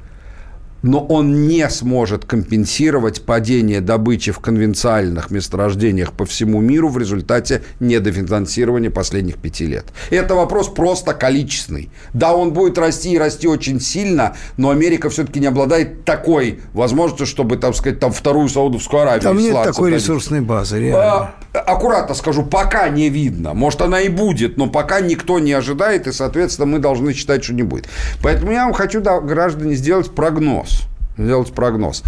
Но 0.82 1.04
он 1.04 1.46
не 1.46 1.68
сможет 1.68 2.24
компенсировать 2.24 3.22
падение 3.22 3.80
добычи 3.80 4.32
в 4.32 4.38
конвенциальных 4.38 5.30
месторождениях 5.30 6.12
по 6.12 6.24
всему 6.24 6.60
миру 6.60 6.88
в 6.88 6.98
результате 6.98 7.62
недофинансирования 7.80 8.90
последних 8.90 9.36
пяти 9.36 9.66
лет. 9.66 9.86
Это 10.10 10.34
вопрос 10.34 10.68
просто 10.68 11.14
количественный. 11.14 11.90
Да, 12.14 12.34
он 12.34 12.52
будет 12.52 12.78
расти 12.78 13.12
и 13.12 13.18
расти 13.18 13.46
очень 13.46 13.80
сильно, 13.80 14.36
но 14.56 14.70
Америка 14.70 15.10
все-таки 15.10 15.40
не 15.40 15.46
обладает 15.46 16.04
такой 16.04 16.60
возможностью, 16.72 17.26
чтобы, 17.26 17.56
так 17.56 17.74
сказать, 17.74 18.00
там 18.00 18.12
вторую 18.12 18.48
Саудовскую 18.48 19.02
Аравию 19.02 19.22
Там 19.22 19.38
нет 19.38 19.52
такой 19.52 19.90
добить. 19.90 20.04
ресурсной 20.04 20.40
базы, 20.40 20.80
реально. 20.80 21.32
А, 21.52 21.58
аккуратно 21.58 22.14
скажу, 22.14 22.44
пока 22.44 22.88
не 22.88 23.08
видно. 23.08 23.54
Может, 23.54 23.82
она 23.82 24.00
и 24.00 24.08
будет, 24.08 24.56
но 24.56 24.68
пока 24.68 25.00
никто 25.00 25.38
не 25.38 25.52
ожидает, 25.52 26.06
и, 26.06 26.12
соответственно, 26.12 26.66
мы 26.66 26.78
должны 26.78 27.12
считать, 27.12 27.44
что 27.44 27.54
не 27.54 27.62
будет. 27.62 27.88
Поэтому 28.22 28.52
я 28.52 28.64
вам 28.64 28.72
хочу, 28.72 29.00
да, 29.00 29.20
граждане, 29.20 29.74
сделать 29.74 30.10
прогноз. 30.14 30.69
Сделать 31.16 31.52
прогноз. 31.52 32.02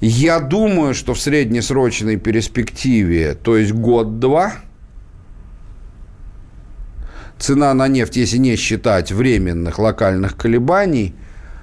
Я 0.00 0.40
думаю, 0.40 0.94
что 0.94 1.14
в 1.14 1.20
среднесрочной 1.20 2.16
перспективе, 2.16 3.34
то 3.34 3.56
есть 3.56 3.72
год-два, 3.72 4.54
цена 7.38 7.72
на 7.74 7.88
нефть, 7.88 8.16
если 8.16 8.38
не 8.38 8.56
считать 8.56 9.12
временных 9.12 9.78
локальных 9.78 10.36
колебаний, 10.36 11.14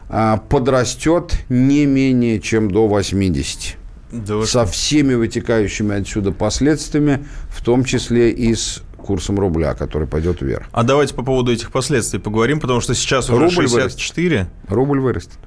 а, 0.09 0.38
подрастет 0.38 1.34
не 1.49 1.86
менее 1.86 2.39
чем 2.39 2.69
до 2.69 2.88
80 2.88 3.78
Да 4.11 4.45
со 4.45 4.65
всеми 4.65 5.13
вытекающими 5.13 5.95
отсюда 5.95 6.32
последствиями, 6.32 7.26
в 7.49 7.63
том 7.63 7.86
числе 7.86 8.32
и 8.32 8.53
с 8.53 8.84
курсом 8.97 9.39
рубля, 9.39 9.74
который 9.74 10.07
пойдет 10.07 10.41
вверх. 10.41 10.67
А 10.72 10.84
давайте 10.84 11.13
по 11.15 11.24
поводу 11.24 11.51
этих 11.51 11.72
последствий 11.72 12.19
поговорим, 12.19 12.59
потому 12.59 12.82
что 12.82 12.93
сейчас 12.93 13.30
уже 13.30 13.45
Рубль 13.45 13.69
64, 13.69 14.47
Рубль 14.67 14.99
вырастет. 14.99 15.39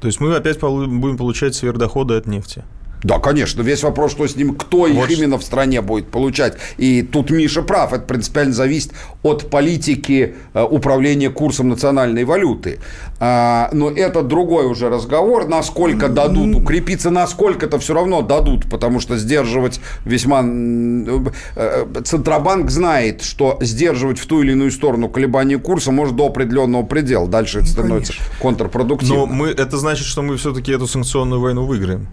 То 0.00 0.06
есть 0.06 0.20
мы 0.20 0.34
опять 0.34 0.58
будем 0.60 1.16
получать 1.16 1.54
сверхдоходы 1.54 2.14
от 2.14 2.26
нефти. 2.26 2.64
Да, 3.02 3.18
конечно. 3.18 3.62
Весь 3.62 3.82
вопрос, 3.82 4.12
что 4.12 4.26
с 4.26 4.36
ним, 4.36 4.54
кто 4.54 4.86
их 4.86 4.94
Вот. 4.94 5.10
именно 5.10 5.38
в 5.38 5.42
стране 5.42 5.80
будет 5.80 6.08
получать. 6.08 6.56
И 6.76 7.02
тут 7.02 7.30
Миша 7.30 7.62
прав. 7.62 7.92
Это 7.92 8.04
принципиально 8.04 8.52
зависит 8.52 8.92
от 9.22 9.48
политики 9.48 10.34
э, 10.52 10.62
управления 10.62 11.30
курсом 11.30 11.70
национальной 11.70 12.24
валюты. 12.24 12.78
А, 13.18 13.70
но 13.72 13.90
это 13.90 14.22
другой 14.22 14.66
уже 14.66 14.90
разговор. 14.90 15.46
Насколько 15.48 16.08
дадут 16.08 16.54
укрепиться, 16.54 17.10
насколько-то 17.10 17.78
все 17.78 17.94
равно 17.94 18.20
дадут. 18.22 18.68
Потому 18.68 19.00
что 19.00 19.16
сдерживать 19.16 19.80
весьма... 20.04 20.40
м, 20.40 21.28
э, 21.56 21.86
Центробанк 22.04 22.70
знает, 22.70 23.22
что 23.22 23.58
сдерживать 23.62 24.18
в 24.18 24.26
ту 24.26 24.42
или 24.42 24.52
иную 24.52 24.70
сторону 24.70 25.08
колебания 25.08 25.58
курса 25.58 25.90
может 25.90 26.16
до 26.16 26.26
определенного 26.26 26.82
предела. 26.82 27.26
Дальше 27.26 27.60
это 27.60 27.68
становится 27.68 28.12
контрпродуктивно. 28.40 29.16
Но 29.16 29.26
мы, 29.26 29.48
это 29.48 29.78
значит, 29.78 30.06
что 30.06 30.20
мы 30.22 30.36
все-таки 30.36 30.72
эту 30.72 30.86
санкционную 30.86 31.40
войну 31.40 31.64
выиграем. 31.64 32.06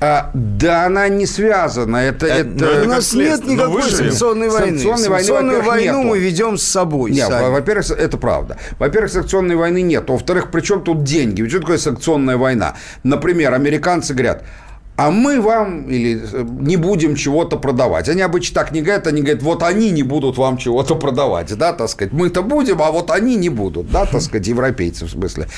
А, 0.00 0.30
да, 0.34 0.86
она 0.86 1.08
не 1.08 1.26
связана. 1.26 1.96
Это, 1.98 2.26
Э, 2.26 2.40
это... 2.40 2.82
У 2.82 2.88
нас 2.88 3.12
нет 3.12 3.44
никакой 3.46 3.82
санкционной 3.82 4.48
войны. 4.48 4.78
Санкционной 4.78 5.08
войны, 5.08 5.24
Санкционную 5.24 5.62
войну 5.62 5.98
нету. 5.98 6.08
мы 6.08 6.18
ведем 6.18 6.56
с 6.56 6.62
собой 6.62 7.10
Нет, 7.12 7.30
во-первых, 7.30 7.90
это 7.90 8.18
правда. 8.18 8.56
Во-первых, 8.78 9.12
санкционной 9.12 9.56
войны 9.56 9.82
нет. 9.82 10.08
Во-вторых, 10.08 10.50
при 10.50 10.60
чем 10.60 10.82
тут 10.82 11.04
деньги? 11.04 11.42
Ведь 11.42 11.50
что 11.50 11.60
такое 11.60 11.78
санкционная 11.78 12.36
война? 12.36 12.74
Например, 13.02 13.54
американцы 13.54 14.14
говорят, 14.14 14.44
а 14.96 15.10
мы 15.10 15.40
вам 15.40 15.88
или 15.88 16.20
э, 16.32 16.44
не 16.60 16.76
будем 16.76 17.14
чего-то 17.14 17.56
продавать. 17.56 18.08
Они 18.08 18.20
обычно 18.20 18.54
так 18.54 18.72
не 18.72 18.82
говорят, 18.82 19.06
они 19.06 19.22
говорят, 19.22 19.42
вот 19.42 19.62
они 19.62 19.90
не 19.90 20.02
будут 20.02 20.36
вам 20.36 20.58
чего-то 20.58 20.94
продавать, 20.96 21.56
да, 21.56 21.72
так 21.72 21.88
сказать. 21.88 22.12
Мы-то 22.12 22.42
будем, 22.42 22.82
а 22.82 22.90
вот 22.90 23.10
они 23.10 23.36
не 23.36 23.48
будут, 23.48 23.90
да, 23.90 24.04
так 24.04 24.20
сказать, 24.20 24.46
европейцы 24.46 25.06
в 25.06 25.10
смысле. 25.10 25.48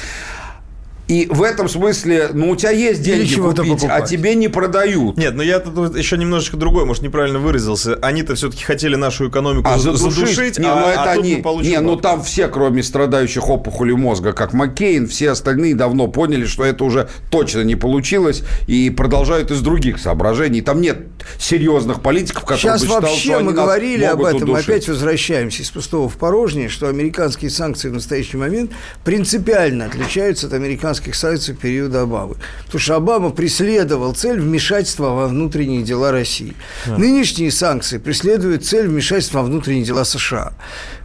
И 1.06 1.26
в 1.30 1.42
этом 1.42 1.68
смысле, 1.68 2.30
ну, 2.32 2.50
у 2.50 2.56
тебя 2.56 2.70
есть 2.70 3.02
деньги 3.02 3.34
купить, 3.34 3.58
а 3.58 3.74
покупать. 3.74 4.08
тебе 4.08 4.34
не 4.34 4.48
продают. 4.48 5.18
Нет, 5.18 5.34
но 5.34 5.42
я 5.42 5.60
тут 5.60 5.96
еще 5.96 6.16
немножечко 6.16 6.56
другой, 6.56 6.86
может, 6.86 7.02
неправильно 7.02 7.38
выразился. 7.38 7.96
Они-то 8.00 8.34
все-таки 8.36 8.64
хотели 8.64 8.96
нашу 8.96 9.28
экономику 9.28 9.68
А 9.70 9.76
за- 9.78 9.92
задушить? 9.92 10.18
задушить, 10.34 10.58
не, 10.58 10.66
а, 10.66 10.76
ну 10.76 10.86
это 10.88 11.02
а 11.02 11.14
тут 11.16 11.24
они. 11.24 11.36
получим 11.36 11.70
не, 11.70 11.80
ну 11.80 11.96
там 11.96 12.22
все, 12.22 12.48
кроме 12.48 12.82
страдающих 12.82 13.46
опухолью 13.50 13.98
мозга, 13.98 14.32
как 14.32 14.54
Маккейн, 14.54 15.06
все 15.06 15.30
остальные 15.32 15.74
давно 15.74 16.08
поняли, 16.08 16.46
что 16.46 16.64
это 16.64 16.84
уже 16.84 17.08
точно 17.30 17.60
не 17.64 17.76
получилось 17.76 18.42
и 18.66 18.88
продолжают 18.88 19.50
из 19.50 19.60
других 19.60 19.98
соображений. 19.98 20.62
Там 20.62 20.80
нет 20.80 21.00
серьезных 21.38 22.00
политиков, 22.00 22.44
которые 22.44 22.60
Сейчас 22.62 22.80
бы 22.80 22.86
считал, 22.86 23.02
вообще 23.02 23.20
что 23.28 23.36
они 23.36 23.46
мы 23.48 23.52
говорили 23.52 24.04
об 24.04 24.22
этом, 24.24 24.44
удушить. 24.44 24.64
опять 24.68 24.88
возвращаемся 24.88 25.62
из 25.62 25.70
пустого 25.70 26.08
в 26.08 26.16
порожнее, 26.16 26.70
что 26.70 26.88
американские 26.88 27.50
санкции 27.50 27.90
в 27.90 27.92
настоящий 27.92 28.38
момент 28.38 28.70
принципиально 29.04 29.84
отличаются 29.84 30.46
от 30.46 30.54
американских 30.54 30.93
санкций 31.14 31.54
периода 31.54 32.02
Обамы. 32.02 32.36
Потому 32.66 32.80
что 32.80 32.96
Обама 32.96 33.30
преследовал 33.30 34.14
цель 34.14 34.40
вмешательства 34.40 35.10
во 35.10 35.26
внутренние 35.26 35.82
дела 35.82 36.10
России. 36.12 36.54
Нынешние 36.86 37.50
санкции 37.50 37.98
преследуют 37.98 38.64
цель 38.64 38.88
вмешательства 38.88 39.38
во 39.38 39.44
внутренние 39.44 39.84
дела 39.84 40.04
США. 40.04 40.52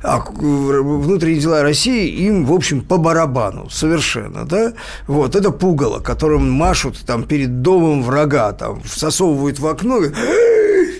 А 0.03 0.19
внутренние 0.19 1.41
дела 1.41 1.61
России 1.61 2.09
им, 2.09 2.45
в 2.45 2.53
общем, 2.53 2.81
по 2.81 2.97
барабану 2.97 3.69
совершенно, 3.69 4.45
да? 4.45 4.73
Вот, 5.07 5.35
это 5.35 5.51
пугало, 5.51 5.99
которым 5.99 6.49
машут 6.51 6.97
там 7.05 7.23
перед 7.23 7.61
домом 7.61 8.03
врага, 8.03 8.53
там, 8.53 8.81
всосовывают 8.83 9.59
в 9.59 9.67
окно, 9.67 10.03
и 10.03 10.09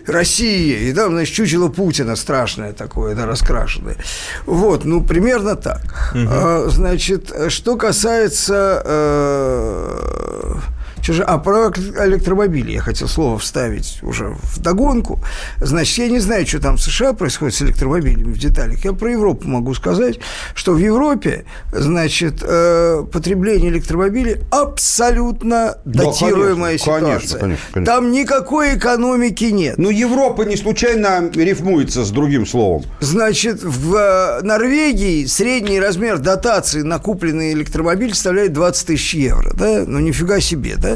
Россия, 0.10 0.80
и 0.80 0.94
там, 0.94 1.12
значит, 1.12 1.36
чучело 1.36 1.70
Путина 1.70 2.16
страшное 2.16 2.74
такое, 2.74 3.16
да, 3.16 3.26
раскрашенное. 3.26 3.98
Вот, 4.46 4.86
ну, 4.86 5.04
примерно 5.04 5.56
так. 5.56 6.14
А, 6.14 6.68
Значит, 6.70 7.32
что 7.50 7.76
касается 7.76 8.82
э, 8.86 10.56
Же, 11.04 11.24
а 11.24 11.38
про 11.40 11.70
электромобили 11.70 12.74
я 12.74 12.82
хотел 12.82 13.08
слово 13.08 13.40
вставить 13.40 14.00
уже 14.04 14.36
в 14.42 14.60
догонку. 14.60 15.20
Значит, 15.60 15.98
я 15.98 16.08
не 16.08 16.20
знаю, 16.20 16.46
что 16.46 16.60
там 16.60 16.78
в 16.78 16.82
США 16.82 17.14
происходит 17.14 17.56
с 17.56 17.62
электромобилями 17.62 18.32
в 18.34 18.38
деталях. 18.38 18.84
Я 18.86 18.94
про 18.94 19.12
Европу 19.12 19.48
могу 19.48 19.74
сказать, 19.74 20.20
что 20.54 20.74
в 20.74 20.78
Европе, 20.78 21.46
значит, 21.72 22.44
э, 22.44 23.04
потребление 23.12 23.72
электромобилей 23.72 24.38
абсолютно 24.52 25.78
Да, 25.86 26.04
датируемая 26.04 26.78
конечно, 26.78 26.94
конечно, 26.94 27.20
ситуация. 27.20 27.40
конечно, 27.40 27.66
конечно. 27.74 27.94
Там 27.94 28.12
никакой 28.12 28.78
экономики 28.78 29.46
нет. 29.46 29.78
Ну, 29.78 29.90
Европа 29.90 30.44
не 30.44 30.58
случайно 30.58 31.30
рифмуется 31.34 32.04
с 32.04 32.12
другим 32.12 32.46
словом. 32.46 32.84
Значит, 33.00 33.64
в 33.64 33.96
э, 33.96 34.42
Норвегии 34.44 35.26
средний 35.26 35.80
размер 35.80 36.20
дотации 36.20 36.82
на 36.82 37.00
купленный 37.00 37.54
электромобиль 37.54 38.14
составляет 38.14 38.54
20 38.54 38.88
тысяч 38.88 39.14
евро, 39.16 39.54
да? 39.54 39.84
Ну, 39.86 40.00
нифига 40.00 40.40
себе, 40.40 40.76
да? 40.78 40.89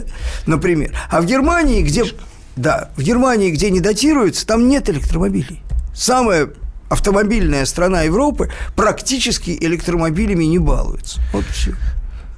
Например. 0.46 0.92
А 1.10 1.22
в 1.22 1.26
Германии, 1.26 1.82
где... 1.82 2.06
Да, 2.56 2.90
в 2.98 3.02
Германии, 3.02 3.50
где 3.52 3.70
не 3.72 3.80
датируется, 3.80 4.46
там 4.46 4.68
нет 4.68 4.90
электромобилей. 4.90 5.62
Самая 5.96 6.50
автомобильная 6.90 7.66
страна 7.66 8.04
Европы 8.04 8.52
практически 8.76 9.58
электромобилями 9.60 10.44
не 10.44 10.60
балуется. 10.60 11.20
Вот 11.34 11.46
все. 11.46 11.74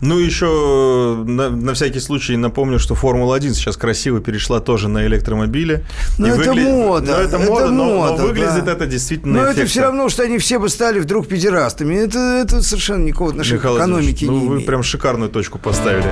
Ну, 0.01 0.19
еще 0.19 1.23
на, 1.25 1.49
на 1.49 1.73
всякий 1.73 1.99
случай 1.99 2.35
напомню, 2.37 2.79
что 2.79 2.95
Формула-1 2.95 3.53
сейчас 3.53 3.75
красиво 3.77 4.19
перешла 4.19 4.59
тоже 4.59 4.87
на 4.87 5.05
электромобили. 5.07 5.83
Ну, 6.17 6.27
И 6.27 6.29
это 6.29 6.51
выгля- 6.51 6.63
мода. 6.63 7.11
Ну, 7.11 7.17
это 7.23 7.37
это 7.37 7.49
мода, 7.49 7.67
но- 7.71 8.15
но, 8.17 8.27
выглядит 8.27 8.65
да. 8.65 8.73
это 8.73 8.85
действительно 8.87 9.33
Но 9.33 9.39
это 9.43 9.51
эффектно. 9.51 9.69
все 9.69 9.81
равно, 9.81 10.09
что 10.09 10.23
они 10.23 10.37
все 10.37 10.59
бы 10.59 10.69
стали 10.69 10.99
вдруг 10.99 11.27
педерастами. 11.27 11.95
Это, 11.95 12.19
это 12.19 12.61
совершенно 12.61 13.03
никакого 13.05 13.31
отношения 13.31 13.57
Михаил 13.57 13.75
к 13.75 13.77
экономике 13.79 14.25
ну, 14.27 14.39
не 14.39 14.47
вы 14.47 14.53
имеет. 14.55 14.67
прям 14.67 14.83
шикарную 14.83 15.29
точку 15.31 15.59
поставили. 15.59 16.11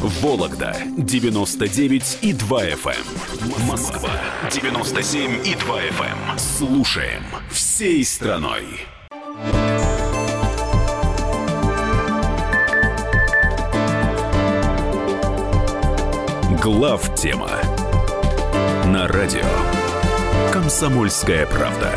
Вологда 0.00 0.76
99 0.98 2.18
и 2.22 2.32
2 2.32 2.64
FM. 2.66 3.66
Москва 3.66 4.10
97 4.52 5.46
и 5.46 5.54
2 5.54 5.80
FM. 5.82 6.38
Слушаем 6.38 7.22
всей 7.50 8.04
страной. 8.04 8.64
Глав 16.62 17.14
тема 17.14 17.50
на 18.86 19.08
радио 19.08 19.42
Комсомольская 20.52 21.46
правда. 21.46 21.92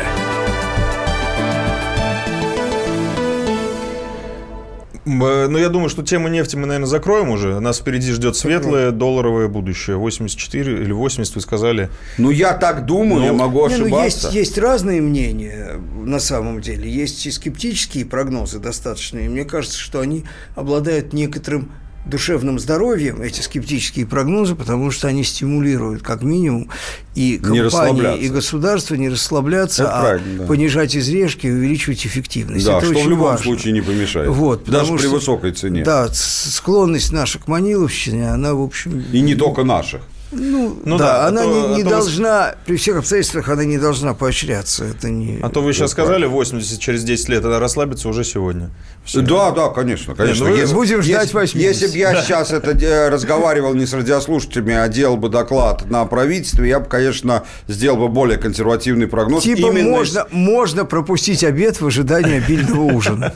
Ну, 5.18 5.58
я 5.58 5.68
думаю, 5.68 5.88
что 5.88 6.02
тему 6.02 6.28
нефти 6.28 6.56
мы, 6.56 6.66
наверное, 6.66 6.86
закроем 6.88 7.30
уже. 7.30 7.58
Нас 7.60 7.80
впереди 7.80 8.12
ждет 8.12 8.36
светлое 8.36 8.90
долларовое 8.92 9.48
будущее. 9.48 9.96
84 9.96 10.82
или 10.82 10.92
80, 10.92 11.34
вы 11.34 11.40
сказали. 11.40 11.90
Ну, 12.18 12.30
я 12.30 12.54
так 12.54 12.86
думаю, 12.86 13.20
Ну, 13.20 13.26
я 13.26 13.32
могу 13.32 13.66
Не, 13.68 13.76
ну, 13.76 13.84
ошибаться. 13.86 14.26
есть, 14.28 14.34
есть 14.34 14.58
разные 14.58 15.00
мнения 15.00 15.80
на 16.04 16.20
самом 16.20 16.60
деле. 16.60 16.90
Есть 16.90 17.26
и 17.26 17.30
скептические 17.30 18.04
прогнозы 18.06 18.58
достаточные. 18.58 19.28
Мне 19.28 19.44
кажется, 19.44 19.78
что 19.78 20.00
они 20.00 20.24
обладают 20.54 21.12
некоторым 21.12 21.72
душевным 22.06 22.58
здоровьем, 22.58 23.20
эти 23.20 23.40
скептические 23.40 24.06
прогнозы, 24.06 24.54
потому 24.54 24.90
что 24.90 25.08
они 25.08 25.22
стимулируют, 25.22 26.02
как 26.02 26.22
минимум, 26.22 26.68
и 27.14 27.38
компании, 27.38 28.18
и 28.18 28.28
государство 28.28 28.94
не 28.94 29.08
расслабляться, 29.08 29.82
Это 29.84 29.92
а 30.14 30.18
да. 30.38 30.46
понижать 30.46 30.96
изрешки 30.96 31.46
и 31.46 31.50
увеличивать 31.50 32.06
эффективность. 32.06 32.64
Да, 32.66 32.78
Это 32.78 32.86
что 32.86 33.04
в 33.04 33.08
любом 33.08 33.26
важно. 33.26 33.44
случае 33.44 33.72
не 33.74 33.80
помешает. 33.80 34.28
Вот, 34.30 34.64
Даже 34.64 34.92
при 34.94 34.98
что- 35.02 35.10
высокой 35.10 35.52
цене. 35.52 35.84
Да, 35.84 36.08
склонность 36.12 37.12
наша 37.12 37.38
к 37.38 37.48
Маниловщине, 37.48 38.30
она, 38.30 38.54
в 38.54 38.62
общем... 38.62 39.04
И 39.12 39.20
не 39.20 39.34
только 39.34 39.64
наших. 39.64 40.00
Ну, 40.32 40.78
Ну 40.84 40.96
да, 40.98 41.04
да, 41.04 41.24
а 41.24 41.28
она 41.28 41.42
то- 41.42 41.48
не, 41.50 41.74
а 41.74 41.76
не 41.78 41.82
вы- 41.84 41.90
должна, 41.90 42.54
при 42.64 42.76
всех 42.76 42.96
обстоятельствах, 42.98 43.48
она 43.48 43.64
не 43.64 43.78
должна 43.78 44.14
поощряться. 44.14 44.84
Это 44.84 45.08
не... 45.10 45.38
А 45.42 45.48
то 45.48 45.60
вы 45.60 45.72
сейчас 45.72 45.90
сказали 45.90 46.24
80 46.26 46.78
через 46.78 47.02
10 47.02 47.28
лет, 47.30 47.44
а 47.44 47.58
расслабиться 47.58 48.08
уже 48.08 48.22
сегодня. 48.24 48.70
Всё. 49.04 49.22
Да, 49.22 49.50
да, 49.50 49.68
конечно, 49.70 50.14
конечно. 50.14 50.46
ну 50.48 50.54
вы- 50.54 50.66
Будем 50.72 51.02
ждать 51.02 51.22
если, 51.24 51.34
80. 51.36 51.56
если 51.56 51.86
бы 51.88 51.96
я 51.98 52.22
сейчас 52.22 52.52
это 52.52 53.10
разговаривал 53.10 53.74
не 53.74 53.86
с 53.86 53.92
радиослушателями, 53.92 54.74
а 54.74 54.88
делал 54.88 55.16
бы 55.16 55.28
доклад 55.30 55.90
на 55.90 56.04
правительстве, 56.04 56.68
я 56.68 56.78
бы, 56.80 56.86
конечно, 56.86 57.42
сделал 57.66 57.96
бы 57.96 58.08
более 58.08 58.38
консервативный 58.38 59.08
прогноз. 59.08 59.42
Типа 59.42 59.66
именно 59.68 59.90
можно, 59.90 60.26
можно 60.30 60.84
пропустить 60.84 61.42
обед 61.42 61.80
в 61.80 61.86
ожидании 61.86 62.36
обильного 62.38 62.82
ужина. 62.82 63.34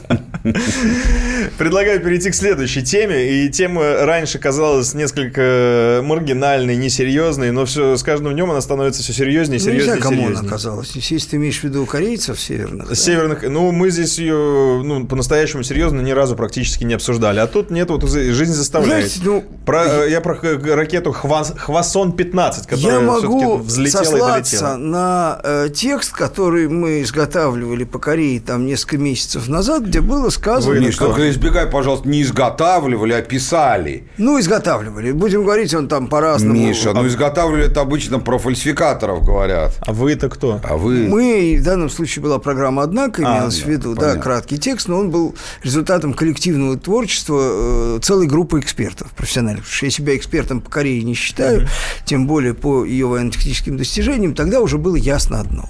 Предлагаю 1.57 1.99
перейти 1.99 2.29
к 2.31 2.35
следующей 2.35 2.83
теме. 2.83 3.45
И 3.45 3.49
тема 3.49 4.05
раньше 4.05 4.39
казалась 4.39 4.93
несколько 4.93 6.01
маргинальной, 6.03 6.75
несерьезной, 6.85 7.51
но 7.51 7.65
все, 7.65 7.97
с 7.97 8.03
каждым 8.03 8.33
днем 8.33 8.49
она 8.51 8.61
становится 8.61 9.03
все 9.03 9.13
серьезнее, 9.13 9.59
Ну, 9.59 9.65
не 9.65 9.71
серьезнее, 9.79 9.97
кому 10.01 10.17
она 10.17 10.25
серьезнее. 10.27 10.47
оказалась. 10.49 10.91
Если 10.95 11.29
ты 11.29 11.35
имеешь 11.37 11.59
в 11.59 11.63
виду 11.63 11.85
корейцев 11.85 12.39
северных. 12.39 12.89
да? 12.89 12.95
Северных, 12.95 13.43
ну, 13.43 13.71
мы 13.71 13.89
здесь 13.89 14.17
ее, 14.19 14.81
ну, 14.83 15.05
по-настоящему 15.05 15.63
серьезно 15.63 16.01
ни 16.01 16.11
разу 16.11 16.35
практически 16.35 16.83
не 16.83 16.93
обсуждали. 16.93 17.39
А 17.39 17.47
тут 17.47 17.71
нет, 17.71 17.89
вот 17.89 18.03
жизнь 18.09 18.53
заставляет. 18.53 19.11
Знаете, 19.11 19.21
ну, 19.23 19.43
Про, 19.65 20.05
э, 20.05 20.11
я 20.11 20.21
про 20.21 20.35
х- 20.35 20.59
ракету 20.75 21.11
Хвас- 21.11 21.55
Хвасон-15, 21.57 22.35
Я 22.69 22.75
которая 22.75 22.99
могу 23.01 23.39
все-таки 23.39 23.67
взлетела 23.67 24.15
и 24.17 24.31
долетела. 24.33 24.75
на 24.77 25.41
э, 25.43 25.69
текст, 25.73 26.11
который 26.13 26.67
мы 26.69 27.01
изготавливали 27.01 27.83
по 27.83 27.99
Корее 27.99 28.39
там 28.39 28.65
несколько 28.65 28.97
месяцев 28.97 29.47
назад, 29.47 29.83
где 29.83 30.01
было 30.01 30.29
сказано, 30.29 30.79
Вы, 30.79 30.91
только 30.91 31.29
избегай, 31.29 31.65
пожалуйста, 31.67 32.07
не 32.07 32.21
изготавливали, 32.21 33.13
а 33.13 33.21
писали. 33.21 34.03
ну, 34.17 34.39
изготавливали. 34.39 35.11
Будем 35.11 35.43
говорить, 35.43 35.73
он 35.73 35.87
там 35.87 36.07
по-разному. 36.07 36.53
Миша, 36.75 36.93
ну 36.93 37.07
изготавливали 37.07 37.67
это 37.67 37.81
обычно 37.81 38.19
про 38.19 38.37
фальсификаторов 38.37 39.23
говорят. 39.23 39.73
А 39.79 39.93
вы-то 39.93 40.29
кто? 40.29 40.59
А 40.63 40.75
вы... 40.75 41.07
Мы, 41.07 41.57
в 41.59 41.63
данном 41.63 41.89
случае 41.89 42.21
была 42.21 42.37
программа 42.37 42.83
«Однако», 42.83 43.23
А, 43.25 43.37
имелось 43.37 43.61
в 43.61 43.65
да, 43.65 43.71
виду, 43.71 43.95
да, 43.95 44.15
краткий 44.15 44.57
текст, 44.57 44.89
но 44.89 44.99
он 44.99 45.09
был 45.09 45.35
результатом 45.63 46.13
коллективного 46.13 46.77
творчества 46.77 47.39
э, 47.41 47.99
целой 48.01 48.27
группы 48.27 48.59
экспертов 48.59 49.09
профессиональных. 49.11 49.63
Потому 49.63 49.75
что 49.77 49.85
я 49.85 49.91
себя 49.91 50.17
экспертом 50.17 50.59
по 50.59 50.69
Корее 50.69 51.01
не 51.03 51.13
считаю, 51.13 51.67
тем 52.03 52.27
более 52.27 52.53
по 52.53 52.83
ее 52.83 53.05
военно-техническим 53.05 53.77
достижениям, 53.77 54.35
тогда 54.35 54.59
уже 54.59 54.77
было 54.77 54.97
ясно 54.97 55.39
одно, 55.39 55.69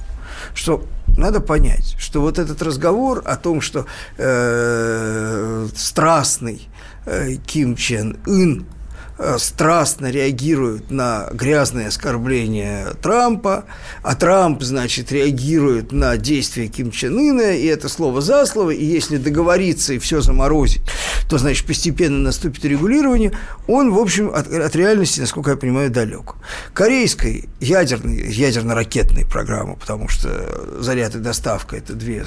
что 0.55 0.83
надо 1.17 1.39
понять, 1.39 1.95
что 1.99 2.21
вот 2.21 2.39
этот 2.39 2.63
разговор 2.63 3.21
о 3.25 3.35
том, 3.35 3.61
что 3.61 3.85
э, 4.17 5.67
страстный 5.75 6.67
э, 7.05 7.35
Ким 7.45 7.75
Чен 7.75 8.17
Ын 8.25 8.65
страстно 9.37 10.11
реагирует 10.11 10.91
на 10.91 11.27
грязные 11.31 11.87
оскорбления 11.87 12.93
Трампа, 13.01 13.65
а 14.03 14.15
Трамп, 14.15 14.61
значит, 14.61 15.11
реагирует 15.11 15.91
на 15.91 16.17
действия 16.17 16.67
Ким 16.67 16.91
Чен 16.91 17.17
Ына, 17.17 17.55
и 17.55 17.65
это 17.65 17.87
слово 17.89 18.21
за 18.21 18.45
слово, 18.45 18.71
и 18.71 18.83
если 18.83 19.17
договориться 19.17 19.93
и 19.93 19.99
все 19.99 20.21
заморозить, 20.21 20.81
то, 21.29 21.37
значит, 21.37 21.65
постепенно 21.65 22.19
наступит 22.19 22.65
регулирование, 22.65 23.31
он, 23.67 23.93
в 23.93 23.99
общем, 23.99 24.29
от, 24.33 24.51
от 24.51 24.75
реальности, 24.75 25.21
насколько 25.21 25.51
я 25.51 25.57
понимаю, 25.57 25.89
далек. 25.89 26.35
Корейской 26.73 27.49
ядерной, 27.59 28.31
ядерно-ракетной 28.31 29.25
программы, 29.25 29.75
потому 29.75 30.07
что 30.09 30.81
заряд 30.81 31.15
и 31.15 31.19
доставка– 31.19 31.75
это 31.77 31.93
две 31.93 32.25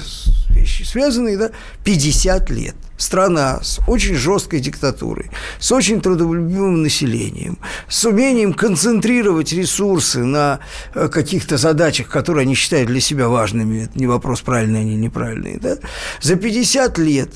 вещи 0.49 0.83
связанные, 0.83 1.37
да, 1.37 1.51
50 1.83 2.49
лет. 2.49 2.75
Страна 2.97 3.61
с 3.61 3.79
очень 3.87 4.15
жесткой 4.15 4.59
диктатурой, 4.59 5.31
с 5.59 5.71
очень 5.71 6.01
трудолюбивым 6.01 6.78
населением, 6.83 7.57
с 7.87 8.05
умением 8.05 8.53
концентрировать 8.53 9.53
ресурсы 9.53 10.23
на 10.23 10.59
э, 10.93 11.07
каких-то 11.07 11.57
задачах, 11.57 12.07
которые 12.07 12.43
они 12.43 12.55
считают 12.55 12.87
для 12.87 12.99
себя 12.99 13.27
важными, 13.27 13.83
это 13.83 13.99
не 13.99 14.07
вопрос, 14.07 14.41
правильные 14.41 14.81
они 14.81 14.95
неправильные, 14.95 15.57
да, 15.59 15.77
за 16.21 16.35
50 16.35 16.97
лет, 16.97 17.29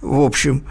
в 0.00 0.20
общем, 0.20 0.64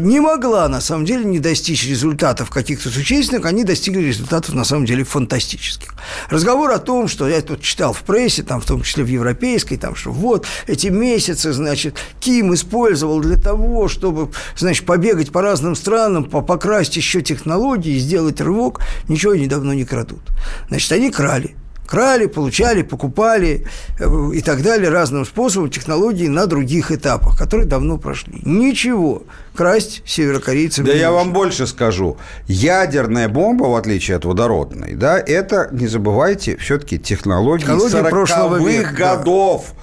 не 0.00 0.20
могла, 0.20 0.68
на 0.68 0.80
самом 0.80 1.04
деле, 1.04 1.24
не 1.24 1.38
достичь 1.38 1.86
результатов 1.86 2.50
каких-то 2.50 2.88
существенных, 2.88 3.46
они 3.46 3.64
достигли 3.64 4.02
результатов, 4.02 4.54
на 4.54 4.64
самом 4.64 4.86
деле, 4.86 5.04
фантастических. 5.04 5.94
Разговор 6.30 6.70
о 6.70 6.78
том, 6.78 7.08
что 7.08 7.28
я 7.28 7.40
тут 7.40 7.62
читал 7.62 7.92
в 7.92 8.02
прессе, 8.02 8.42
там, 8.42 8.60
в 8.60 8.64
том 8.64 8.82
числе 8.82 9.04
в 9.04 9.08
европейской, 9.08 9.76
там, 9.76 9.96
что 9.96 10.12
вот 10.12 10.46
эти 10.66 10.86
месяцы, 10.86 11.52
значит, 11.52 11.96
Ким 12.20 12.54
использовал 12.54 13.20
для 13.20 13.36
того, 13.36 13.88
чтобы, 13.88 14.30
значит, 14.56 14.86
побегать 14.86 15.32
по 15.32 15.42
разным 15.42 15.74
странам, 15.74 16.24
покрасть 16.24 16.96
еще 16.96 17.22
технологии, 17.22 17.98
сделать 17.98 18.40
рывок, 18.40 18.80
ничего 19.08 19.32
они 19.32 19.46
давно 19.46 19.74
не 19.74 19.84
крадут. 19.84 20.22
Значит, 20.68 20.92
они 20.92 21.10
крали 21.10 21.56
крали, 21.86 22.26
получали, 22.26 22.82
покупали 22.82 23.66
э, 23.98 24.30
и 24.34 24.42
так 24.42 24.62
далее 24.62 24.90
разным 24.90 25.24
способом 25.24 25.70
технологии 25.70 26.28
на 26.28 26.46
других 26.46 26.92
этапах, 26.92 27.38
которые 27.38 27.66
давно 27.66 27.98
прошли. 27.98 28.40
Ничего 28.44 29.22
красть 29.54 30.02
северокорейцам. 30.04 30.84
Да 30.84 30.92
я 30.92 31.10
нужно. 31.10 31.24
вам 31.24 31.32
больше 31.32 31.66
скажу. 31.66 32.18
Ядерная 32.46 33.28
бомба, 33.28 33.64
в 33.64 33.76
отличие 33.76 34.16
от 34.16 34.24
водородной, 34.24 34.94
да, 34.94 35.18
это, 35.18 35.68
не 35.72 35.86
забывайте, 35.86 36.56
все-таки 36.58 36.98
технологии, 36.98 37.62
технологии 37.62 37.96
40-х 37.96 38.92
годов. 38.92 39.64
Да. 39.68 39.82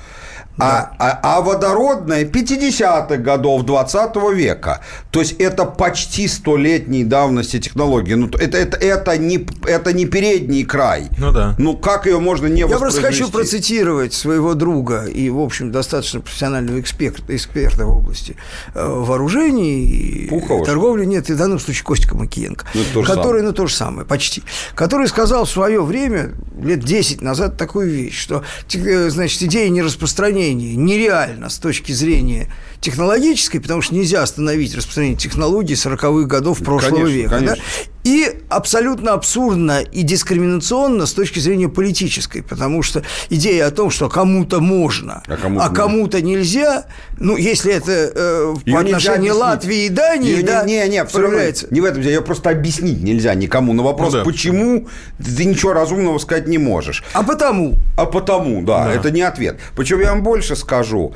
А, 0.57 0.91
а, 0.99 1.19
а 1.23 1.41
водородная 1.41 2.25
50-х 2.25 3.17
годов 3.17 3.63
20 3.63 4.15
века. 4.35 4.81
То 5.09 5.21
есть 5.21 5.33
это 5.39 5.65
почти 5.65 6.27
столетней 6.27 7.03
давности 7.03 7.59
технологии. 7.59 8.13
Ну, 8.13 8.27
это, 8.27 8.57
это, 8.57 8.77
это, 8.77 9.17
не, 9.17 9.47
это 9.65 9.93
не 9.93 10.05
передний 10.05 10.63
край. 10.63 11.07
Ну 11.17 11.31
да. 11.31 11.55
Ну 11.57 11.75
как 11.75 12.05
ее 12.05 12.19
можно 12.19 12.45
не 12.47 12.61
Я 12.61 12.67
просто 12.67 13.01
хочу 13.01 13.29
процитировать 13.29 14.13
своего 14.13 14.53
друга 14.53 15.05
и, 15.05 15.29
в 15.29 15.39
общем, 15.39 15.71
достаточно 15.71 16.21
профессионального 16.21 16.79
эксперта, 16.79 17.35
эксперта 17.35 17.85
в 17.85 17.97
области 17.97 18.35
э, 18.75 18.85
вооружений 18.85 19.85
и 19.85 20.27
Пухова, 20.27 20.63
торговли. 20.63 21.05
Нет, 21.05 21.29
и 21.31 21.33
в 21.33 21.37
данном 21.37 21.59
случае 21.59 21.83
Костика 21.83 22.15
Макиенко. 22.15 22.67
Ну, 22.93 23.03
который, 23.03 23.41
ну 23.41 23.53
то 23.53 23.65
же 23.65 23.73
самое, 23.73 24.05
почти. 24.05 24.43
Который 24.75 25.07
сказал 25.07 25.45
в 25.45 25.49
свое 25.49 25.81
время, 25.83 26.33
лет 26.61 26.81
10 26.81 27.21
назад, 27.21 27.57
такую 27.57 27.89
вещь, 27.89 28.19
что, 28.19 28.43
э, 28.71 29.09
значит, 29.09 29.41
идея 29.41 29.69
нераспространения 29.69 30.42
распространение 30.43 30.75
нереально 30.75 31.49
с 31.49 31.57
точки 31.57 31.91
зрения 31.91 32.47
технологической, 32.83 33.61
потому 33.61 33.81
что 33.81 33.95
нельзя 33.95 34.21
остановить 34.21 34.75
распространение 34.75 35.17
технологий 35.17 35.73
40-х 35.73 36.27
годов 36.27 36.59
прошлого 36.59 36.95
конечно, 36.95 37.15
века. 37.15 37.29
Конечно. 37.29 37.55
Да? 37.55 37.61
И 38.03 38.41
абсолютно 38.49 39.13
абсурдно 39.13 39.79
и 39.79 40.01
дискриминационно 40.01 41.05
с 41.05 41.13
точки 41.13 41.39
зрения 41.39 41.69
политической, 41.69 42.43
потому 42.43 42.83
что 42.83 43.01
идея 43.29 43.67
о 43.67 43.71
том, 43.71 43.89
что 43.89 44.09
кому-то 44.09 44.59
можно, 44.59 45.23
а 45.25 45.37
кому-то, 45.37 45.65
а 45.65 45.69
кому-то 45.69 46.21
нельзя, 46.21 46.85
ну, 47.17 47.37
если 47.37 47.73
это 47.73 48.11
э, 48.13 48.55
по 48.69 48.81
отношению 48.81 49.37
Латвии 49.37 49.85
и 49.85 49.89
Дании, 49.89 50.31
ее 50.31 50.43
да, 50.43 50.65
не, 50.65 50.79
не, 50.79 50.89
не, 50.89 51.05
проявляется. 51.05 51.67
Не 51.71 51.79
в 51.79 51.85
этом 51.85 52.01
дело, 52.01 52.11
ее 52.11 52.21
просто 52.21 52.49
объяснить 52.49 53.01
нельзя 53.01 53.33
никому. 53.35 53.71
На 53.71 53.83
вопрос, 53.83 54.11
ну, 54.11 54.19
да. 54.19 54.25
почему, 54.25 54.89
ты 55.17 55.45
ничего 55.45 55.71
разумного 55.71 56.17
сказать 56.17 56.47
не 56.47 56.57
можешь. 56.57 57.05
А 57.13 57.23
потому. 57.23 57.75
А 57.95 58.05
потому, 58.05 58.61
да, 58.63 58.85
да. 58.85 58.93
это 58.93 59.11
не 59.11 59.21
ответ. 59.21 59.59
Причем 59.77 60.01
я 60.01 60.09
вам 60.09 60.23
больше 60.23 60.57
скажу. 60.57 61.13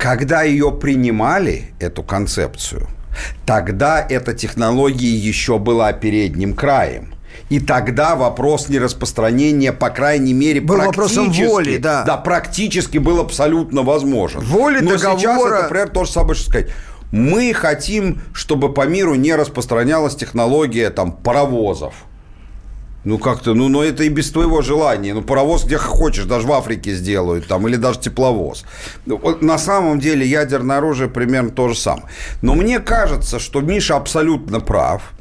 Когда 0.00 0.42
ее 0.42 0.72
принимали, 0.72 1.74
эту 1.78 2.02
концепцию, 2.02 2.88
тогда 3.44 4.00
эта 4.00 4.32
технология 4.32 5.14
еще 5.14 5.58
была 5.58 5.92
передним 5.92 6.54
краем. 6.54 7.14
И 7.50 7.60
тогда 7.60 8.16
вопрос 8.16 8.70
нераспространения, 8.70 9.72
по 9.72 9.90
крайней 9.90 10.32
мере, 10.32 10.62
был 10.62 10.78
вопросом 10.78 11.30
воли, 11.30 11.76
да. 11.76 12.04
Да, 12.04 12.16
практически 12.16 12.96
был 12.96 13.20
абсолютно 13.20 13.82
возможен. 13.82 14.40
Воли 14.40 14.80
Но 14.80 14.92
договора... 14.92 15.18
сейчас 15.18 15.44
это, 15.44 15.62
например, 15.64 15.88
то 15.90 16.04
же 16.04 16.10
самое, 16.10 16.34
что 16.34 16.48
сказать. 16.48 16.70
Мы 17.12 17.52
хотим, 17.52 18.22
чтобы 18.32 18.72
по 18.72 18.86
миру 18.86 19.16
не 19.16 19.34
распространялась 19.34 20.16
технология 20.16 20.88
там, 20.90 21.12
паровозов. 21.12 21.92
Ну, 23.04 23.18
как-то, 23.18 23.54
ну, 23.54 23.68
но 23.68 23.82
это 23.82 24.04
и 24.04 24.08
без 24.08 24.30
твоего 24.30 24.60
желания. 24.60 25.14
Ну, 25.14 25.22
паровоз 25.22 25.64
где 25.64 25.78
хочешь, 25.78 26.24
даже 26.24 26.46
в 26.46 26.52
Африке 26.52 26.94
сделают, 26.94 27.46
там, 27.46 27.66
или 27.66 27.76
даже 27.76 27.98
тепловоз. 27.98 28.64
На 29.40 29.58
самом 29.58 30.00
деле 30.00 30.26
ядерное 30.26 30.78
оружие 30.78 31.08
примерно 31.08 31.50
то 31.50 31.68
же 31.68 31.74
самое. 31.74 32.08
Но 32.42 32.54
мне 32.54 32.78
кажется, 32.78 33.38
что 33.38 33.60
Миша 33.60 33.96
абсолютно 33.96 34.60
прав. 34.60 35.12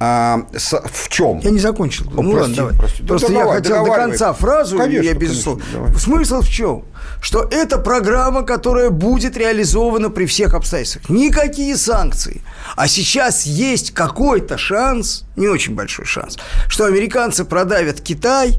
А, 0.00 0.46
с, 0.56 0.80
в 0.80 1.08
чем? 1.08 1.40
Я 1.40 1.50
не 1.50 1.58
закончил. 1.58 2.06
О, 2.16 2.22
ну, 2.22 2.32
прости, 2.32 2.38
ладно, 2.40 2.56
давай. 2.56 2.74
Прости. 2.76 3.02
Просто 3.02 3.28
да, 3.28 3.32
я 3.32 3.40
давай, 3.40 3.56
хотел 3.56 3.84
до 3.84 3.92
конца 3.92 4.32
фразу, 4.32 4.78
конечно, 4.78 5.06
я 5.06 5.14
без 5.14 5.44
конечно, 5.44 5.98
Смысл 5.98 6.40
в 6.40 6.48
чем? 6.48 6.84
Что 7.20 7.48
это 7.50 7.78
программа, 7.78 8.42
которая 8.42 8.90
будет 8.90 9.36
реализована 9.36 10.10
при 10.10 10.26
всех 10.26 10.54
обстоятельствах. 10.54 11.08
Никакие 11.08 11.76
санкции. 11.76 12.42
А 12.76 12.86
сейчас 12.86 13.44
есть 13.44 13.92
какой-то 13.92 14.56
шанс, 14.56 15.24
не 15.34 15.48
очень 15.48 15.74
большой 15.74 16.04
шанс, 16.04 16.38
что 16.68 16.84
американцы 16.84 17.44
продавят 17.44 18.00
Китай 18.00 18.56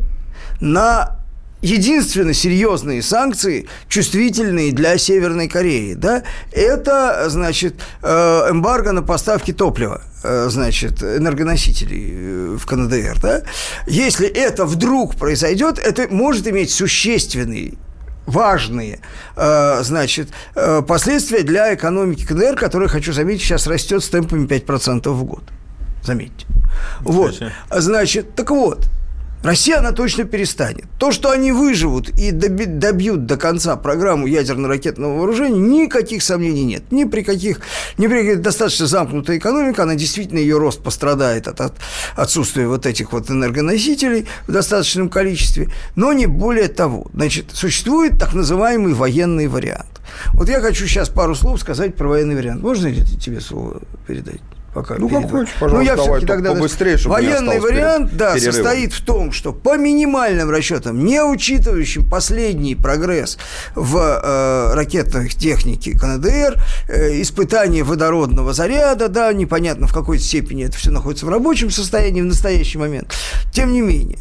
на 0.60 1.20
единственно 1.62 2.34
серьезные 2.34 3.02
санкции, 3.02 3.68
чувствительные 3.88 4.72
для 4.72 4.98
Северной 4.98 5.48
Кореи, 5.48 5.94
да, 5.94 6.24
это, 6.52 7.26
значит, 7.30 7.76
э, 8.02 8.48
эмбарго 8.50 8.92
на 8.92 9.02
поставки 9.02 9.52
топлива, 9.52 10.02
значит, 10.24 11.04
энергоносителей 11.04 12.10
э, 12.12 12.58
в 12.58 12.66
КНДР, 12.66 13.20
да. 13.22 13.44
Если 13.88 14.28
это 14.28 14.66
вдруг 14.66 15.16
произойдет, 15.16 15.80
это 15.80 16.08
может 16.10 16.48
иметь 16.48 16.72
существенный 16.72 17.78
важные, 18.26 19.00
значит, 19.36 20.30
последствия 20.88 21.42
для 21.42 21.74
экономики 21.74 22.28
КНР, 22.28 22.58
которая, 22.58 22.88
хочу 22.88 23.12
заметить, 23.12 23.42
сейчас 23.42 23.66
растет 23.66 24.04
с 24.04 24.10
темпами 24.10 24.46
5% 24.46 25.10
в 25.10 25.24
год. 25.24 25.44
Заметьте. 26.04 26.46
Вот. 27.00 27.42
Значит, 27.72 28.36
так 28.36 28.52
вот, 28.52 28.86
Россия, 29.42 29.80
она 29.80 29.94
точно 29.94 30.26
перестанет. 30.26 30.86
То, 30.98 31.14
что 31.14 31.32
они 31.32 31.54
выживут 31.54 32.10
и 32.10 32.32
добьют 32.32 33.26
до 33.26 33.38
конца 33.38 33.78
программу 33.78 34.28
ядерно-ракетного 34.28 35.18
вооружения, 35.18 35.60
никаких 35.60 36.24
сомнений 36.24 36.66
нет. 36.66 36.92
Ни 36.92 37.06
при 37.06 37.22
каких, 37.22 37.62
ни 37.98 38.08
при 38.08 38.24
каких 38.24 38.42
достаточно 38.42 38.86
замкнутая 38.86 39.38
экономика, 39.38 39.84
она 39.84 39.96
действительно, 39.96 40.40
ее 40.40 40.58
рост 40.58 40.84
пострадает 40.84 41.48
от, 41.48 41.62
от 41.62 41.74
отсутствия 42.18 42.68
вот 42.68 42.86
этих 42.86 43.14
вот 43.14 43.32
энергоносителей 43.32 44.28
в 44.46 44.52
достаточном 44.52 45.10
количестве, 45.10 45.70
но 45.96 46.12
не 46.12 46.26
более 46.26 46.68
того. 46.68 47.08
Значит, 47.14 47.46
существует 47.54 48.20
так 48.20 48.34
называемый 48.34 48.94
военный 48.94 49.48
вариант. 49.48 50.02
Вот 50.34 50.50
я 50.50 50.60
хочу 50.60 50.86
сейчас 50.86 51.08
пару 51.08 51.34
слов 51.34 51.62
сказать 51.62 51.96
про 51.96 52.10
военный 52.10 52.36
вариант. 52.36 52.62
Можно 52.62 52.88
ли 52.88 53.06
тебе 53.06 53.40
слово 53.40 53.82
передать? 54.06 54.42
Пока. 54.74 54.96
Ну, 54.98 55.10
как 55.10 55.30
хочешь, 55.30 55.54
пожалуйста, 55.60 55.76
ну, 55.78 55.82
я 55.82 55.96
давай, 55.96 56.22
тогда 56.26 56.54
побыстрее, 56.54 56.98
чтобы 56.98 57.16
Военный 57.16 57.60
вариант, 57.60 58.16
да, 58.16 58.34
перерывом. 58.34 58.54
состоит 58.54 58.94
в 58.94 59.04
том, 59.04 59.32
что 59.32 59.54
по 59.54 59.78
минимальным 59.78 60.50
расчетам, 60.50 61.04
не 61.04 61.24
учитывающим 61.24 62.10
последний 62.10 62.76
прогресс 62.76 63.38
в 63.76 63.98
э, 63.98 64.74
ракетной 64.74 65.30
технике 65.30 65.98
КНДР, 65.98 66.62
э, 66.88 67.22
испытание 67.22 67.84
водородного 67.84 68.54
заряда, 68.54 69.08
да, 69.08 69.32
непонятно 69.34 69.88
в 69.88 69.94
какой 69.94 70.20
степени 70.20 70.66
это 70.66 70.78
все 70.78 70.92
находится 70.92 71.26
в 71.26 71.30
рабочем 71.30 71.70
состоянии 71.72 72.22
в 72.22 72.26
настоящий 72.26 72.78
момент, 72.78 73.14
тем 73.52 73.74
не 73.74 73.82
менее, 73.82 74.20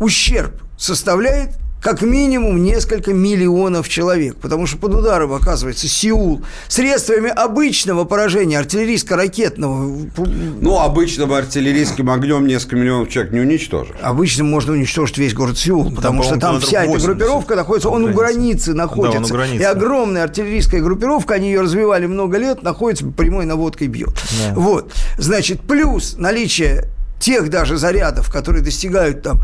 ущерб 0.00 0.52
составляет 0.76 1.50
как 1.82 2.02
минимум 2.02 2.62
несколько 2.62 3.12
миллионов 3.12 3.88
человек, 3.88 4.36
потому 4.36 4.66
что 4.66 4.78
под 4.78 4.94
ударом 4.94 5.32
оказывается 5.32 5.86
Сеул 5.88 6.42
средствами 6.66 7.30
обычного 7.30 8.04
поражения 8.04 8.58
артиллерийско-ракетного. 8.58 10.10
Ну, 10.60 10.78
обычным 10.78 11.32
артиллерийским 11.32 12.10
огнем 12.10 12.46
несколько 12.46 12.76
миллионов 12.76 13.08
человек 13.10 13.32
не 13.32 13.40
уничтожишь. 13.40 13.94
Обычным 14.00 14.50
можно 14.50 14.72
уничтожить 14.72 15.18
весь 15.18 15.34
город 15.34 15.56
Сеул, 15.56 15.90
потому 15.92 16.22
да, 16.22 16.28
что 16.28 16.40
там 16.40 16.60
вся 16.60 16.84
эта 16.84 16.98
группировка 16.98 17.54
находится, 17.54 17.88
он, 17.90 18.04
у 18.04 18.12
границы 18.12 18.74
находится. 18.74 19.18
Да, 19.20 19.24
он 19.24 19.30
у 19.30 19.34
границы. 19.34 19.62
И 19.62 19.64
огромная 19.64 20.24
артиллерийская 20.24 20.80
группировка, 20.80 21.34
они 21.34 21.48
ее 21.48 21.60
развивали 21.60 22.06
много 22.06 22.38
лет, 22.38 22.62
находится 22.62 23.06
прямой 23.06 23.46
наводкой 23.46 23.86
бьет. 23.86 24.10
Да. 24.10 24.54
Вот. 24.54 24.92
Значит, 25.16 25.60
плюс 25.60 26.16
наличие 26.18 26.88
тех 27.18 27.50
даже 27.50 27.76
зарядов, 27.76 28.30
которые 28.30 28.62
достигают 28.62 29.22
там, 29.22 29.42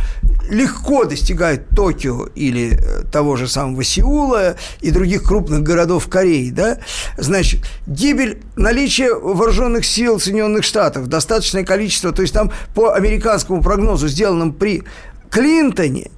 легко 0.48 1.04
достигают 1.04 1.68
Токио 1.70 2.26
или 2.34 2.78
э, 2.78 3.02
того 3.10 3.36
же 3.36 3.48
самого 3.48 3.82
Сеула 3.82 4.56
и 4.80 4.90
других 4.90 5.24
крупных 5.24 5.62
городов 5.62 6.08
Кореи, 6.08 6.50
да, 6.50 6.78
значит, 7.16 7.64
гибель, 7.86 8.42
наличие 8.56 9.14
вооруженных 9.14 9.84
сил 9.84 10.20
Соединенных 10.20 10.64
Штатов, 10.64 11.08
достаточное 11.08 11.64
количество, 11.64 12.12
то 12.12 12.22
есть 12.22 12.34
там 12.34 12.52
по 12.74 12.94
американскому 12.94 13.62
прогнозу, 13.62 14.08
сделанному 14.08 14.52
при 14.52 14.82
Клинтоне, 15.30 16.10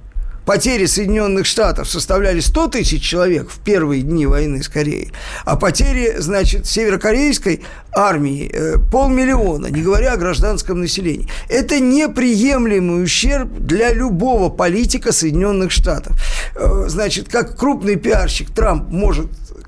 потери 0.47 0.85
Соединенных 0.85 1.45
Штатов 1.45 1.89
составляли 1.89 2.39
100 2.39 2.69
тысяч 2.69 3.03
человек 3.03 3.49
в 3.49 3.59
первые 3.59 4.01
дни 4.01 4.25
войны 4.25 4.63
с 4.63 4.69
Кореей, 4.69 5.11
а 5.43 5.57
потери, 5.57 6.15
значит, 6.19 6.65
северокорейской 6.65 7.63
армии 7.93 8.49
э, 8.51 8.77
полмиллиона, 8.91 9.67
не 9.67 9.81
говоря 9.81 10.13
о 10.13 10.17
гражданском 10.17 10.79
населении. 10.79 11.27
Это 11.49 11.81
неприемлемый 11.81 13.03
ущерб 13.03 13.49
для 13.59 13.91
любого 13.91 14.49
политика 14.49 15.11
Соединенных 15.11 15.71
Штатов. 15.71 16.15
Э, 16.55 16.85
значит, 16.87 17.27
как 17.27 17.57
крупный 17.57 17.97
пиарщик 17.97 18.49
Трамп 18.51 18.89
может 18.89 19.27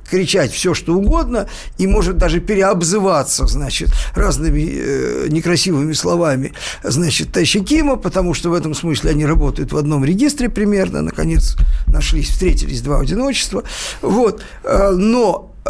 кричать 0.10 0.52
все, 0.52 0.74
что 0.74 0.96
угодно, 0.96 1.48
и 1.78 1.88
может 1.88 2.18
даже 2.18 2.40
переобзываться, 2.40 3.48
значит, 3.48 3.90
разными 4.16 4.70
э, 4.72 5.28
некрасивыми 5.30 5.94
словами, 5.94 6.54
значит, 6.84 7.32
товарища 7.32 7.60
Кима, 7.60 7.96
потому 7.96 8.34
что 8.34 8.50
в 8.50 8.54
этом 8.54 8.74
смысле 8.74 9.12
они 9.12 9.26
работают 9.26 9.72
в 9.72 9.78
одном 9.78 10.04
регистре 10.04 10.50
примерно, 10.50 11.02
наконец, 11.02 11.56
нашлись, 11.88 12.30
встретились 12.30 12.82
два 12.82 13.00
одиночества, 13.00 13.64
вот, 14.02 14.42
э, 14.64 14.92
но 14.92 15.54
э, 15.66 15.70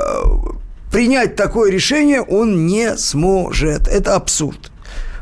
принять 0.92 1.36
такое 1.36 1.72
решение 1.72 2.22
он 2.22 2.66
не 2.66 2.98
сможет, 2.98 3.88
это 3.88 4.16
абсурд. 4.16 4.72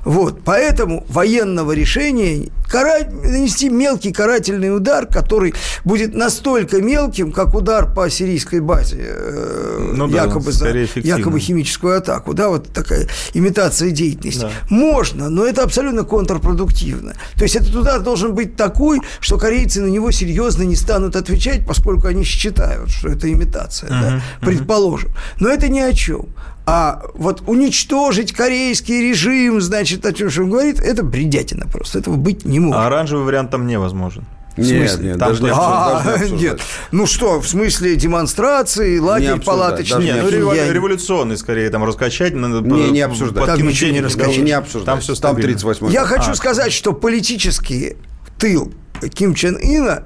Вот, 0.04 0.42
поэтому 0.44 1.06
военного 1.10 1.72
решения 1.74 2.50
карать, 2.68 3.12
нанести 3.12 3.70
мелкий 3.70 4.12
карательный 4.12 4.76
удар, 4.76 5.06
который 5.06 5.54
будет 5.84 6.14
настолько 6.14 6.82
мелким, 6.82 7.32
как 7.32 7.56
удар 7.56 7.92
по 7.92 8.10
сирийской 8.10 8.60
базе, 8.60 8.98
э, 9.00 9.94
ну, 9.96 10.08
якобы, 10.10 10.46
да, 10.46 10.52
за, 10.52 10.70
якобы 11.00 11.40
химическую 11.40 11.98
атаку, 11.98 12.34
да, 12.34 12.50
вот 12.50 12.72
такая 12.74 13.08
имитация 13.34 13.92
деятельности. 13.92 14.42
Да. 14.42 14.52
Можно, 14.70 15.30
но 15.30 15.46
это 15.46 15.64
абсолютно 15.64 16.04
контрпродуктивно. 16.04 17.14
То 17.36 17.44
есть 17.44 17.56
этот 17.56 17.74
удар 17.76 18.02
должен 18.02 18.34
быть 18.34 18.56
такой, 18.56 19.02
что 19.20 19.38
корейцы 19.38 19.82
на 19.82 19.88
него 19.88 20.12
серьезно 20.12 20.64
не 20.64 20.76
станут 20.76 21.16
отвечать, 21.16 21.66
поскольку 21.66 22.08
они 22.08 22.24
считают, 22.24 22.90
что 22.90 23.10
это 23.10 23.32
имитация, 23.32 23.90
uh-huh, 23.90 24.02
да, 24.02 24.22
предположим. 24.42 25.12
Но 25.40 25.50
это 25.50 25.70
ни 25.70 25.80
о 25.80 25.94
чем. 25.94 26.28
А 26.70 27.02
вот 27.14 27.44
уничтожить 27.48 28.34
корейский 28.34 29.10
режим, 29.10 29.62
значит, 29.62 30.06
о 30.06 30.12
чем 30.12 30.28
он 30.28 30.50
говорит, 30.50 30.82
это 30.82 31.02
бредятина 31.02 31.66
просто. 31.66 32.00
Этого 32.00 32.18
быть 32.18 32.44
не 32.44 32.60
может. 32.60 32.78
А 32.78 32.88
оранжевый 32.88 33.24
вариант 33.24 33.52
там 33.52 33.66
невозможен. 33.66 34.26
В 34.58 34.60
нет, 34.60 35.00
нет, 35.00 35.18
там 35.18 35.30
даже, 35.30 35.44
не 35.44 35.52
а, 35.54 36.04
даже 36.04 36.30
не 36.32 36.42
нет. 36.42 36.60
Ну 36.92 37.06
что, 37.06 37.40
в 37.40 37.48
смысле 37.48 37.96
демонстрации, 37.96 38.98
лагерь 38.98 39.40
палаточный? 39.40 40.04
Нет, 40.04 40.18
ну, 40.24 40.30
револю- 40.30 40.74
революционный, 40.74 41.38
скорее, 41.38 41.70
там 41.70 41.86
раскачать. 41.86 42.34
Надо, 42.34 42.60
не, 42.68 42.92
не 42.92 43.02
обсуждать. 43.02 43.46
Там 43.46 43.62
ничего 43.66 43.92
не 43.92 44.02
раскачать. 44.02 44.44
Не 44.44 44.52
обсуждать. 44.52 44.86
Там 44.88 45.00
все 45.00 45.16
Там 45.16 45.38
38 45.38 45.90
Я 45.90 46.04
хочу 46.04 46.36
сказать, 46.36 46.74
что 46.74 46.92
политический 46.92 47.96
тыл 48.38 48.74
Ким 49.14 49.36
Чен 49.36 49.58
Ина 49.62 50.04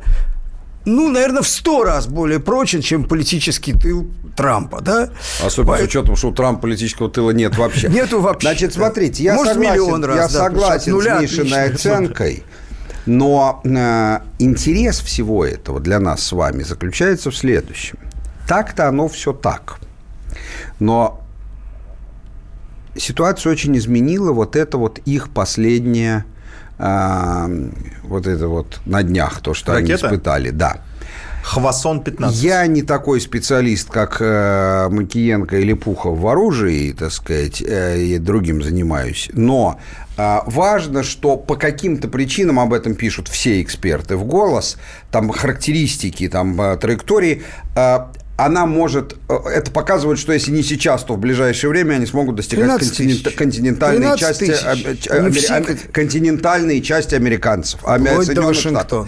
ну, 0.86 1.10
наверное, 1.10 1.42
в 1.42 1.48
сто 1.48 1.84
раз 1.84 2.08
более 2.08 2.40
прочен, 2.40 2.82
чем 2.82 3.04
политический 3.04 3.74
тыл 3.74 4.10
Трампа, 4.36 4.82
да? 4.82 5.10
Особенно 5.44 5.74
Поэтому... 5.74 5.90
с 5.90 5.90
учетом, 5.90 6.16
что 6.16 6.30
у 6.30 6.34
Трампа 6.34 6.62
политического 6.62 7.10
тыла 7.10 7.32
нет 7.32 7.58
вообще. 7.58 7.88
Нету 7.90 8.22
вообще. 8.22 8.48
Значит, 8.48 8.74
смотрите, 8.74 9.24
я 9.24 9.36
Может, 9.36 9.54
согласен, 9.54 9.74
миллион 9.74 10.06
раз, 10.06 10.16
я 10.16 10.40
да, 10.40 10.46
согласен 10.46 11.02
с 11.02 11.22
Мишиной 11.22 11.72
оценкой, 11.72 12.44
но 13.06 13.62
э, 13.64 14.20
интерес 14.40 15.00
всего 15.00 15.46
этого 15.46 15.80
для 15.80 16.00
нас 16.00 16.24
с 16.24 16.32
вами 16.32 16.64
заключается 16.64 17.30
в 17.30 17.38
следующем. 17.38 18.00
Так-то 18.48 18.88
оно 18.88 19.08
все 19.08 19.34
так. 19.34 19.78
Но 20.80 21.22
ситуацию 22.96 23.52
очень 23.52 23.78
изменила 23.78 24.32
вот 24.32 24.56
это 24.56 24.78
вот 24.78 25.00
их 25.00 25.30
последнее 25.30 26.26
вот 26.82 28.28
это 28.28 28.48
вот 28.48 28.80
на 28.86 29.04
днях, 29.04 29.42
то, 29.42 29.54
что 29.54 29.74
Ракета? 29.74 30.08
они 30.08 30.16
испытали, 30.16 30.50
да. 30.50 30.82
Хвасон-15. 31.44 32.32
Я 32.34 32.68
не 32.68 32.84
такой 32.84 33.20
специалист, 33.20 33.90
как 33.90 34.18
э, 34.20 34.90
Макиенко 34.90 35.58
или 35.58 35.74
Пухов 35.74 36.20
в 36.20 36.28
оружии, 36.28 36.92
так 36.92 37.12
сказать, 37.12 37.62
э, 37.62 38.00
и 38.00 38.18
другим 38.20 38.62
занимаюсь. 38.62 39.30
Но 39.34 39.80
э, 40.18 40.40
важно, 40.46 41.04
что 41.04 41.38
по 41.38 41.56
каким-то 41.56 42.08
причинам 42.08 42.60
об 42.60 42.74
этом 42.74 42.96
пишут 42.96 43.28
все 43.28 43.62
эксперты 43.62 44.18
в 44.18 44.26
голос, 44.26 44.78
там 45.10 45.30
характеристики, 45.30 46.30
там 46.30 46.60
э, 46.62 46.78
траектории. 46.78 47.42
Э, 47.76 48.06
она 48.46 48.66
может, 48.66 49.16
э, 49.30 49.36
это 49.54 49.72
показывает, 49.72 50.18
что 50.20 50.34
если 50.34 50.52
не 50.52 50.64
сейчас, 50.64 51.04
то 51.04 51.14
в 51.14 51.20
ближайшее 51.20 51.70
время 51.70 51.96
они 51.96 52.06
смогут 52.06 52.36
достигать 52.36 52.80
континент, 52.80 53.36
континентальной 53.36 54.18
части, 54.18 54.52
амери, 55.10 55.78
континентальной 55.92 56.82
части 56.82 57.16
американцев, 57.16 57.80
Штатов. 58.54 59.08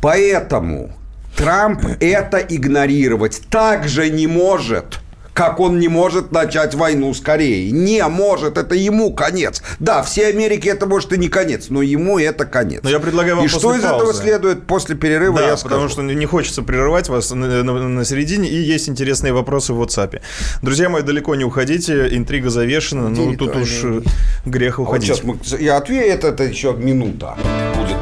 Поэтому 0.00 0.92
Трамп 1.36 1.84
это 2.00 2.38
игнорировать 2.38 3.42
также 3.50 4.10
не 4.10 4.26
может 4.26 5.00
как 5.36 5.60
он 5.60 5.78
не 5.78 5.88
может 5.88 6.32
начать 6.32 6.74
войну 6.74 7.12
с 7.12 7.20
Кореей. 7.20 7.70
Не 7.70 8.02
может, 8.08 8.56
это 8.56 8.74
ему 8.74 9.12
конец. 9.12 9.62
Да, 9.78 10.02
все 10.02 10.28
Америке 10.28 10.70
это 10.70 10.86
может 10.86 11.12
и 11.12 11.18
не 11.18 11.28
конец, 11.28 11.66
но 11.68 11.82
ему 11.82 12.18
это 12.18 12.46
конец. 12.46 12.80
Но 12.82 12.88
я 12.88 12.98
предлагаю 12.98 13.36
вам 13.36 13.44
И 13.44 13.48
что 13.48 13.74
из 13.74 13.82
паузы. 13.82 13.96
этого 13.96 14.14
следует 14.14 14.66
после 14.66 14.96
перерыва, 14.96 15.36
да, 15.36 15.48
я 15.48 15.56
скажу. 15.58 15.74
потому 15.74 15.88
что 15.90 16.00
не 16.00 16.24
хочется 16.24 16.62
прерывать 16.62 17.10
вас 17.10 17.30
на, 17.32 17.62
на, 17.62 17.62
на 17.62 18.04
середине, 18.06 18.48
и 18.48 18.56
есть 18.56 18.88
интересные 18.88 19.34
вопросы 19.34 19.74
в 19.74 19.82
WhatsApp. 19.82 20.22
Друзья 20.62 20.88
мои, 20.88 21.02
далеко 21.02 21.34
не 21.34 21.44
уходите, 21.44 22.08
интрига 22.16 22.48
завешена, 22.48 23.10
ну 23.10 23.36
тут 23.36 23.56
уж 23.56 23.84
они... 23.84 24.02
грех 24.46 24.78
уходить. 24.78 25.10
А 25.10 25.22
вот 25.22 25.40
сейчас 25.44 25.58
мы, 25.58 25.62
я 25.62 25.76
отвечу, 25.76 26.06
это, 26.06 26.28
это 26.28 26.44
еще 26.44 26.72
минута 26.72 27.36
будет. 27.76 27.98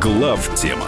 Глав 0.00 0.50
тема 0.54 0.87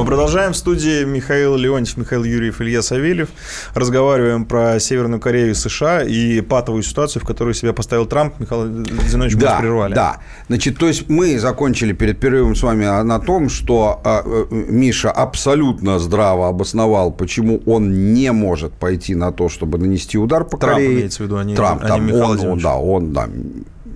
Мы 0.00 0.06
продолжаем 0.06 0.54
в 0.54 0.56
студии 0.56 1.04
Михаил 1.04 1.56
Леонтьев, 1.56 1.98
Михаил 1.98 2.24
Юрьев, 2.24 2.62
Илья 2.62 2.80
Савельев. 2.80 3.28
Разговариваем 3.74 4.46
про 4.46 4.80
Северную 4.80 5.20
Корею 5.20 5.50
и 5.50 5.54
США 5.54 6.02
и 6.02 6.40
патовую 6.40 6.82
ситуацию, 6.82 7.22
в 7.22 7.26
которую 7.26 7.52
себя 7.52 7.74
поставил 7.74 8.06
Трамп. 8.06 8.40
Михаил 8.40 8.82
Зинович, 9.06 9.36
да, 9.36 9.56
мы 9.56 9.60
прервали. 9.60 9.94
Да, 9.94 10.20
значит, 10.48 10.78
то 10.78 10.88
есть 10.88 11.10
мы 11.10 11.38
закончили 11.38 11.92
перед 11.92 12.18
перерывом 12.18 12.56
с 12.56 12.62
вами 12.62 12.86
на 13.02 13.18
том, 13.18 13.50
что 13.50 14.00
э, 14.02 14.46
Миша 14.50 15.10
абсолютно 15.10 15.98
здраво 15.98 16.48
обосновал, 16.48 17.12
почему 17.12 17.60
он 17.66 18.14
не 18.14 18.32
может 18.32 18.72
пойти 18.72 19.14
на 19.14 19.32
то, 19.32 19.50
чтобы 19.50 19.76
нанести 19.76 20.16
удар 20.16 20.44
по 20.44 20.56
Трамп 20.56 20.76
Корее. 20.76 20.94
имеется 20.94 21.24
в 21.24 21.26
виду, 21.26 21.36
а 21.36 21.44
не, 21.44 21.54
Трамп, 21.54 21.82
а 21.84 21.88
там, 21.88 22.06
не 22.06 22.14
он, 22.14 22.40
он, 22.40 22.58
да, 22.58 22.76
он, 22.76 23.12
да, 23.12 23.28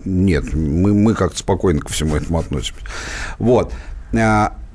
нет, 0.05 0.52
мы, 0.52 0.92
мы 0.92 1.14
как-то 1.14 1.38
спокойно 1.38 1.80
ко 1.80 1.90
всему 1.90 2.14
этому 2.14 2.40
относимся. 2.40 2.82
Вот. 3.38 3.72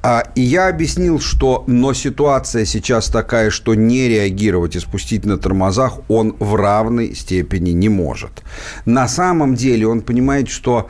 А, 0.01 0.23
и 0.33 0.41
я 0.41 0.69
объяснил, 0.69 1.19
что 1.19 1.65
но 1.67 1.93
ситуация 1.93 2.63
сейчас 2.63 3.07
такая, 3.07 3.49
что 3.49 3.75
не 3.75 4.07
реагировать 4.07 4.75
и 4.75 4.79
спустить 4.79 5.25
на 5.25 5.37
тормозах 5.37 5.99
он 6.07 6.35
в 6.39 6.55
равной 6.55 7.13
степени 7.15 7.71
не 7.71 7.89
может. 7.89 8.43
На 8.85 9.09
самом 9.09 9.55
деле 9.55 9.87
он 9.87 10.01
понимает, 10.01 10.49
что 10.49 10.89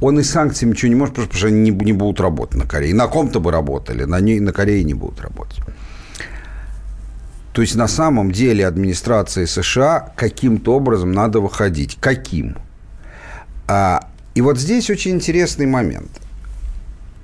он 0.00 0.18
и 0.18 0.22
санкциями 0.22 0.72
ничего 0.72 0.88
не 0.88 0.94
может, 0.94 1.14
потому 1.14 1.34
что 1.34 1.48
они 1.48 1.70
не, 1.70 1.70
не 1.70 1.92
будут 1.92 2.20
работать 2.20 2.56
на 2.56 2.66
Корее. 2.66 2.94
На 2.94 3.06
ком-то 3.06 3.40
бы 3.40 3.50
работали, 3.50 4.04
на, 4.04 4.20
ней, 4.20 4.40
на 4.40 4.52
Корее 4.52 4.82
не 4.84 4.94
будут 4.94 5.20
работать. 5.20 5.60
То 7.52 7.60
есть 7.60 7.74
на 7.74 7.88
самом 7.88 8.30
деле 8.30 8.66
администрации 8.66 9.44
США 9.44 10.12
каким-то 10.16 10.74
образом 10.74 11.12
надо 11.12 11.40
выходить. 11.40 11.98
Каким? 12.00 12.56
А, 13.66 14.08
и 14.34 14.40
вот 14.40 14.58
здесь 14.58 14.88
очень 14.88 15.16
интересный 15.16 15.66
момент. 15.66 16.10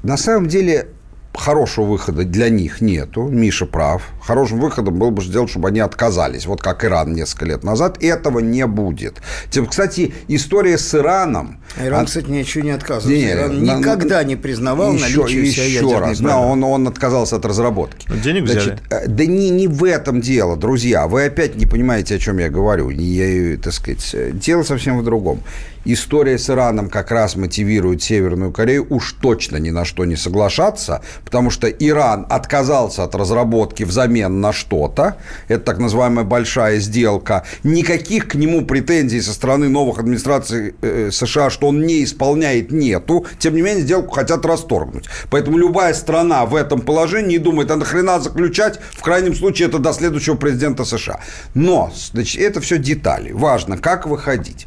На 0.02 0.16
самом 0.16 0.48
деле 0.48 0.88
хорошего 1.34 1.84
выхода 1.84 2.24
для 2.24 2.48
них 2.48 2.80
нету. 2.80 3.22
Миша 3.24 3.66
прав. 3.66 4.02
Хорошим 4.22 4.60
выходом 4.60 4.98
было 4.98 5.10
бы 5.10 5.22
сделать, 5.22 5.50
чтобы 5.50 5.68
они 5.68 5.80
отказались. 5.80 6.46
Вот 6.46 6.62
как 6.62 6.84
Иран 6.84 7.12
несколько 7.12 7.44
лет 7.46 7.64
назад. 7.64 8.02
Этого 8.02 8.38
не 8.38 8.66
будет. 8.66 9.16
Тем, 9.50 9.66
кстати, 9.66 10.14
история 10.28 10.78
с 10.78 10.94
Ираном... 10.94 11.58
Иран, 11.78 12.00
он... 12.00 12.06
кстати, 12.06 12.30
ничего 12.30 12.64
не 12.64 12.70
отказывался. 12.70 13.08
Не, 13.08 13.30
Иран 13.30 13.64
на, 13.64 13.76
никогда 13.78 14.22
не 14.24 14.36
признавал 14.36 14.94
еще, 14.94 15.22
наличие 15.22 15.74
еще 15.74 15.98
раз. 15.98 16.20
Да, 16.20 16.38
он, 16.38 16.62
он 16.62 16.86
отказался 16.88 17.36
от 17.36 17.44
разработки. 17.44 18.06
Но 18.08 18.16
денег 18.16 18.44
взяли. 18.44 18.60
Значит, 18.60 18.82
да 19.08 19.26
не, 19.26 19.50
не 19.50 19.68
в 19.68 19.84
этом 19.84 20.20
дело, 20.20 20.56
друзья. 20.56 21.06
Вы 21.06 21.26
опять 21.26 21.56
не 21.56 21.66
понимаете, 21.66 22.14
о 22.14 22.18
чем 22.18 22.38
я 22.38 22.48
говорю. 22.48 22.90
Я, 22.90 23.56
так 23.58 23.72
сказать, 23.72 24.38
дело 24.38 24.62
совсем 24.62 24.98
в 24.98 25.04
другом 25.04 25.40
история 25.84 26.38
с 26.38 26.50
Ираном 26.50 26.88
как 26.88 27.10
раз 27.10 27.36
мотивирует 27.36 28.02
Северную 28.02 28.52
Корею 28.52 28.86
уж 28.90 29.12
точно 29.20 29.56
ни 29.56 29.70
на 29.70 29.84
что 29.84 30.04
не 30.04 30.16
соглашаться, 30.16 31.02
потому 31.24 31.50
что 31.50 31.68
Иран 31.68 32.26
отказался 32.28 33.04
от 33.04 33.14
разработки 33.14 33.84
взамен 33.84 34.40
на 34.40 34.52
что-то. 34.52 35.16
Это 35.48 35.64
так 35.64 35.78
называемая 35.78 36.24
большая 36.24 36.78
сделка. 36.78 37.44
Никаких 37.62 38.28
к 38.28 38.34
нему 38.34 38.64
претензий 38.64 39.20
со 39.20 39.32
стороны 39.32 39.68
новых 39.68 39.98
администраций 39.98 40.74
э, 40.80 41.10
США, 41.10 41.50
что 41.50 41.68
он 41.68 41.86
не 41.86 42.04
исполняет, 42.04 42.72
нету. 42.72 43.26
Тем 43.38 43.54
не 43.54 43.62
менее, 43.62 43.82
сделку 43.82 44.10
хотят 44.14 44.44
расторгнуть. 44.46 45.06
Поэтому 45.30 45.58
любая 45.58 45.94
страна 45.94 46.46
в 46.46 46.54
этом 46.54 46.80
положении 46.80 47.38
думает, 47.38 47.70
а 47.70 47.76
нахрена 47.76 48.20
заключать, 48.20 48.80
в 48.92 49.02
крайнем 49.02 49.34
случае, 49.34 49.68
это 49.68 49.78
до 49.78 49.92
следующего 49.92 50.36
президента 50.36 50.84
США. 50.84 51.20
Но, 51.54 51.92
значит, 52.12 52.40
это 52.40 52.60
все 52.60 52.78
детали. 52.78 53.32
Важно, 53.32 53.78
как 53.78 54.06
выходить. 54.06 54.66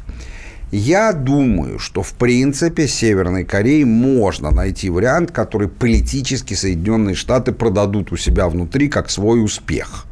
Я 0.70 1.14
думаю, 1.14 1.78
что 1.78 2.02
в 2.02 2.12
принципе 2.12 2.86
Северной 2.86 3.44
Корее 3.44 3.86
можно 3.86 4.50
найти 4.50 4.90
вариант, 4.90 5.30
который 5.30 5.66
политически 5.66 6.52
Соединенные 6.52 7.14
Штаты 7.14 7.52
продадут 7.52 8.12
у 8.12 8.18
себя 8.18 8.50
внутри 8.50 8.88
как 8.88 9.08
свой 9.08 9.42
успех. 9.42 10.04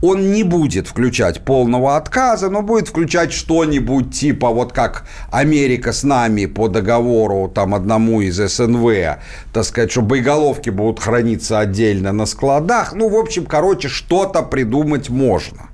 Он 0.00 0.30
не 0.30 0.44
будет 0.44 0.86
включать 0.86 1.44
полного 1.44 1.96
отказа, 1.96 2.50
но 2.50 2.62
будет 2.62 2.86
включать 2.86 3.32
что-нибудь 3.32 4.14
типа 4.14 4.50
вот 4.50 4.72
как 4.72 5.06
Америка 5.32 5.92
с 5.92 6.04
нами 6.04 6.46
по 6.46 6.68
договору 6.68 7.50
там 7.52 7.74
одному 7.74 8.20
из 8.20 8.36
СНВ, 8.36 9.18
так 9.52 9.64
сказать, 9.64 9.90
что 9.90 10.02
боеголовки 10.02 10.70
будут 10.70 11.00
храниться 11.00 11.58
отдельно 11.58 12.12
на 12.12 12.26
складах. 12.26 12.92
Ну, 12.94 13.08
в 13.08 13.16
общем, 13.16 13.44
короче, 13.44 13.88
что-то 13.88 14.42
придумать 14.42 15.10
можно. 15.10 15.68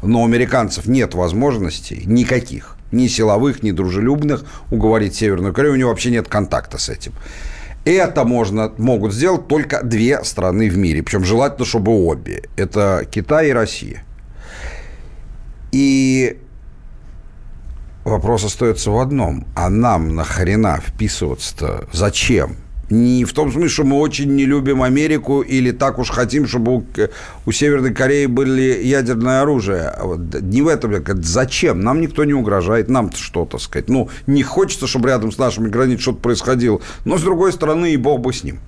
Но 0.00 0.22
у 0.22 0.26
американцев 0.26 0.86
нет 0.86 1.14
возможностей 1.14 2.04
никаких 2.06 2.76
ни 2.92 3.06
силовых, 3.06 3.62
ни 3.62 3.72
дружелюбных, 3.72 4.44
уговорить 4.70 5.14
Северную 5.14 5.52
Корею. 5.54 5.74
У 5.74 5.76
него 5.76 5.90
вообще 5.90 6.10
нет 6.10 6.28
контакта 6.28 6.78
с 6.78 6.88
этим. 6.88 7.12
Это 7.84 8.24
можно, 8.24 8.72
могут 8.76 9.12
сделать 9.14 9.48
только 9.48 9.82
две 9.82 10.22
страны 10.24 10.68
в 10.68 10.76
мире. 10.76 11.02
Причем 11.02 11.24
желательно, 11.24 11.64
чтобы 11.64 11.92
обе. 11.92 12.42
Это 12.56 13.06
Китай 13.10 13.48
и 13.48 13.52
Россия. 13.52 14.04
И 15.72 16.38
вопрос 18.04 18.44
остается 18.44 18.90
в 18.90 18.98
одном. 18.98 19.46
А 19.54 19.70
нам 19.70 20.14
нахрена 20.14 20.80
вписываться-то? 20.80 21.88
Зачем? 21.92 22.56
Не 22.90 23.24
в 23.24 23.32
том 23.32 23.52
смысле, 23.52 23.68
что 23.68 23.84
мы 23.84 23.98
очень 23.98 24.34
не 24.34 24.44
любим 24.46 24.82
Америку 24.82 25.42
или 25.42 25.70
так 25.70 26.00
уж 26.00 26.10
хотим, 26.10 26.48
чтобы 26.48 26.78
у, 26.78 26.84
у 27.46 27.52
Северной 27.52 27.94
Кореи 27.94 28.26
были 28.26 28.82
ядерное 28.82 29.42
оружие. 29.42 29.92
А 29.96 30.16
не 30.40 30.60
в 30.62 30.68
этом. 30.68 30.92
Зачем? 31.22 31.82
Нам 31.82 32.00
никто 32.00 32.24
не 32.24 32.34
угрожает. 32.34 32.88
Нам-то 32.88 33.16
что, 33.16 33.44
то 33.44 33.58
сказать. 33.58 33.88
Ну, 33.88 34.08
не 34.26 34.42
хочется, 34.42 34.88
чтобы 34.88 35.08
рядом 35.08 35.30
с 35.30 35.38
нашими 35.38 35.68
границами 35.68 36.02
что-то 36.02 36.18
происходило. 36.18 36.80
Но, 37.04 37.16
с 37.16 37.22
другой 37.22 37.52
стороны, 37.52 37.92
и 37.92 37.96
бог 37.96 38.20
бы 38.20 38.32
с 38.32 38.42
ним. 38.42 38.58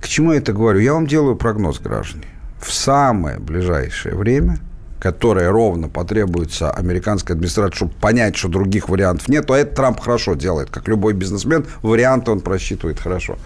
К 0.00 0.08
чему 0.08 0.32
я 0.32 0.38
это 0.38 0.54
говорю? 0.54 0.80
Я 0.80 0.94
вам 0.94 1.06
делаю 1.06 1.36
прогноз, 1.36 1.80
граждане. 1.80 2.24
В 2.60 2.72
самое 2.72 3.38
ближайшее 3.38 4.14
время– 4.14 4.58
которое 5.02 5.50
ровно 5.50 5.88
потребуется 5.88 6.70
американской 6.70 7.34
администрации, 7.34 7.74
чтобы 7.74 7.92
понять, 7.94 8.36
что 8.36 8.48
других 8.48 8.88
вариантов 8.88 9.26
нет, 9.26 9.44
то 9.44 9.56
это 9.56 9.74
Трамп 9.74 9.98
хорошо 9.98 10.34
делает. 10.34 10.70
Как 10.70 10.86
любой 10.86 11.12
бизнесмен, 11.12 11.66
варианты 11.82 12.30
он 12.30 12.40
просчитывает 12.40 13.00
хорошо. 13.00 13.36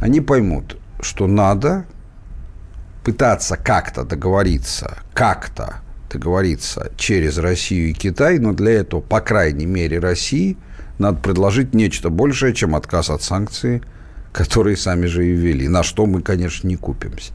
Они 0.00 0.22
поймут, 0.22 0.78
что 1.00 1.26
надо 1.26 1.84
пытаться 3.04 3.58
как-то 3.58 4.04
договориться, 4.04 4.96
как-то 5.12 5.82
договориться 6.10 6.92
через 6.96 7.36
Россию 7.36 7.90
и 7.90 7.92
Китай, 7.92 8.38
но 8.38 8.54
для 8.54 8.72
этого, 8.72 9.02
по 9.02 9.20
крайней 9.20 9.66
мере, 9.66 9.98
России 9.98 10.56
надо 10.98 11.20
предложить 11.20 11.74
нечто 11.74 12.08
большее, 12.08 12.54
чем 12.54 12.74
отказ 12.74 13.10
от 13.10 13.20
санкций– 13.20 13.82
которые 14.32 14.76
сами 14.76 15.06
же 15.06 15.26
и 15.26 15.32
ввели, 15.32 15.68
на 15.68 15.82
что 15.82 16.06
мы, 16.06 16.22
конечно, 16.22 16.68
не 16.68 16.76
купимся. 16.76 17.32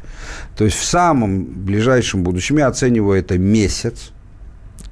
То 0.55 0.65
есть 0.65 0.77
в 0.77 0.83
самом 0.83 1.43
ближайшем 1.43 2.23
будущем, 2.23 2.57
я 2.57 2.67
оцениваю 2.67 3.19
это 3.19 3.37
месяц. 3.37 4.11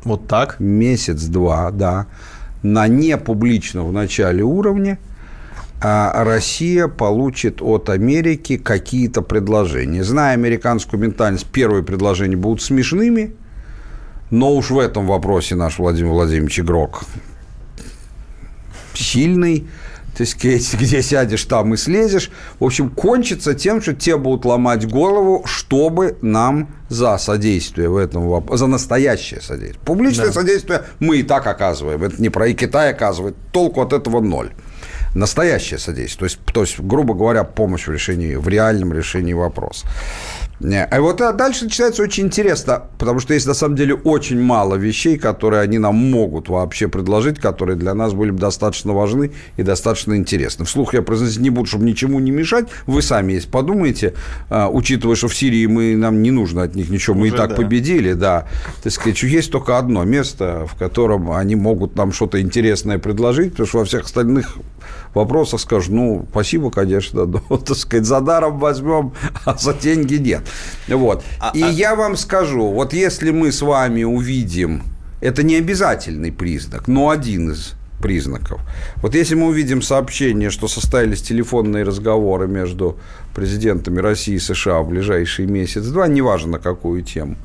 Вот 0.04 0.28
так? 0.28 0.60
Месяц-два, 0.60 1.72
да. 1.72 2.08
На 2.64 2.88
непубличном 2.88 3.88
в 3.88 3.94
начале 3.94 4.44
уровне 4.44 5.00
а 5.84 6.24
Россия 6.24 6.88
получит 6.88 7.60
от 7.60 7.90
Америки 7.90 8.58
какие-то 8.58 9.24
предложения. 9.24 10.04
Зная 10.04 10.34
американскую 10.34 11.02
ментальность, 11.02 11.48
первые 11.48 11.84
предложения 11.84 12.36
будут 12.36 12.62
смешными, 12.62 13.34
но 14.30 14.54
уж 14.56 14.70
в 14.70 14.78
этом 14.78 15.08
вопросе 15.08 15.56
наш 15.56 15.80
Владимир 15.80 16.12
Владимирович 16.12 16.60
игрок 16.60 17.04
сильный– 18.94 19.68
так 20.18 20.28
сказать, 20.28 20.74
где 20.74 21.02
сядешь, 21.02 21.44
там 21.46 21.74
и 21.74 21.78
слезешь. 21.78 22.30
В 22.60 22.66
общем, 22.66 22.90
кончится 22.90 23.54
тем, 23.54 23.82
что 23.82 23.94
те 23.94 24.18
будут 24.18 24.46
ломать 24.46 24.88
голову, 24.88 25.44
чтобы 25.46 26.18
нам 26.22 26.70
за 26.90 27.18
содействие 27.18 27.90
в 27.90 27.96
этом 27.96 28.28
вопросе, 28.28 28.60
за 28.60 28.68
настоящее 28.68 29.42
содействие. 29.42 29.82
Публичное 29.86 30.28
да. 30.28 30.34
содействие 30.34 30.84
мы 31.00 31.18
и 31.18 31.24
так 31.24 31.48
оказываем. 31.48 32.04
Это 32.04 32.22
не 32.22 32.30
про 32.30 32.48
и 32.48 32.54
Китай 32.54 32.92
оказывает. 32.92 33.36
Толку 33.52 33.82
от 33.82 33.94
этого 33.94 34.20
ноль. 34.20 34.52
Настоящее 35.16 35.80
содействие. 35.80 36.20
То 36.20 36.26
есть, 36.26 36.40
то 36.54 36.62
есть, 36.62 36.80
грубо 36.80 37.14
говоря, 37.14 37.44
помощь 37.44 37.88
в 37.88 37.92
решении, 37.92 38.36
в 38.36 38.48
реальном 38.48 38.94
решении 38.94 39.34
вопроса. 39.34 39.88
А 40.64 41.02
вот 41.02 41.22
а 41.22 41.34
дальше 41.34 41.66
начинается 41.66 42.04
очень 42.04 42.26
интересно, 42.26 42.84
потому 43.00 43.20
что 43.20 43.34
есть 43.34 43.48
на 43.48 43.54
самом 43.54 43.76
деле 43.76 43.96
очень 43.96 44.40
мало 44.40 44.76
вещей, 44.76 45.18
которые 45.18 45.62
они 45.62 45.80
нам 45.80 45.96
могут 45.96 46.50
вообще 46.50 46.88
предложить, 46.88 47.40
которые 47.40 47.76
для 47.76 47.94
нас 47.96 48.14
были 48.14 48.32
бы 48.32 48.40
достаточно 48.40 48.94
важны 48.94 49.32
и 49.58 49.64
достаточно 49.64 50.16
интересны. 50.16 50.66
Вслух 50.66 50.94
я 50.94 51.02
произносить 51.02 51.40
не 51.40 51.50
буду, 51.50 51.68
чтобы 51.68 51.86
ничему 51.86 52.20
не 52.20 52.32
мешать. 52.32 52.68
Вы 52.86 53.02
сами 53.02 53.34
есть 53.34 53.50
подумайте, 53.50 54.14
а, 54.50 54.70
учитывая, 54.70 55.16
что 55.16 55.28
в 55.28 55.36
Сирии 55.36 55.66
мы, 55.66 55.96
нам 55.96 56.22
не 56.22 56.32
нужно 56.32 56.64
от 56.64 56.76
них 56.76 56.90
ничего, 56.90 57.16
мы 57.16 57.28
Уже 57.28 57.36
и 57.36 57.38
так 57.38 57.50
да. 57.52 57.56
победили, 57.56 58.14
да. 58.14 58.48
Так 58.84 58.94
сказать, 58.94 59.22
есть 59.24 59.52
только 59.52 59.78
одно 59.78 60.04
место, 60.04 60.68
в 60.72 60.78
котором 60.78 61.32
они 61.32 61.56
могут 61.56 61.96
нам 61.96 62.12
что-то 62.12 62.40
интересное 62.40 63.00
предложить, 63.00 63.52
потому 63.52 63.68
что 63.68 63.78
во 63.80 63.86
всех 63.86 64.04
остальных 64.06 64.58
вопросах 65.16 65.60
скажут, 65.60 65.92
ну, 65.92 66.26
спасибо, 66.32 66.72
конечно, 66.72 67.26
но, 67.50 67.58
так 67.58 67.78
сказать, 67.78 68.06
за 68.06 68.22
даром 68.22 68.60
возьмем, 68.60 69.14
а 69.46 69.58
за 69.58 69.74
деньги 69.74 70.16
нет. 70.16 70.42
Вот. 70.88 71.24
А, 71.40 71.52
И 71.54 71.62
а... 71.62 71.70
я 71.70 71.96
вам 71.96 72.16
скажу, 72.18 72.70
вот 72.70 72.94
если 72.94 73.32
мы 73.32 73.52
с 73.52 73.62
вами 73.62 74.04
увидим, 74.04 74.84
это 75.22 75.44
не 75.44 75.56
обязательный 75.56 76.32
признак, 76.32 76.88
но 76.88 77.10
один 77.10 77.52
из 77.52 77.74
признаков. 78.02 78.60
Вот 78.98 79.16
если 79.16 79.36
мы 79.36 79.48
увидим 79.48 79.82
сообщение, 79.82 80.50
что 80.50 80.68
состоялись 80.68 81.22
телефонные 81.22 81.84
разговоры 81.84 82.48
между 82.48 82.98
президентами 83.36 84.00
России 84.00 84.36
и 84.36 84.40
США 84.40 84.82
в 84.82 84.90
ближайший 84.90 85.46
месяц-два, 85.46 86.08
неважно 86.08 86.54
на 86.54 86.60
какую 86.60 87.04
тему, 87.04 87.36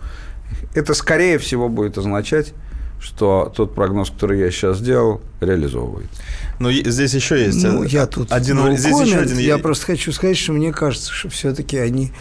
это, 0.75 0.95
скорее 0.95 1.39
всего, 1.39 1.69
будет 1.69 1.99
означать, 1.99 2.55
что 3.01 3.52
тот 3.55 3.74
прогноз, 3.74 4.10
который 4.10 4.40
я 4.40 4.51
сейчас 4.51 4.78
сделал, 4.78 5.20
реализовывается. 5.40 6.20
Но 6.59 6.73
здесь 6.73 7.14
еще 7.14 7.39
есть 7.44 7.62
ну, 7.62 7.82
я 7.82 8.06
тут 8.06 8.32
один, 8.32 8.59
no 8.59 8.77
здесь 8.77 8.94
comment. 8.94 9.06
еще 9.06 9.18
один. 9.18 9.39
Я 9.39 9.59
просто 9.59 9.86
хочу 9.86 10.12
сказать, 10.12 10.36
что 10.36 10.52
мне 10.52 10.73
кажется, 10.73 11.12
что 11.12 11.28
все-таки 11.28 11.77
они 11.77 12.12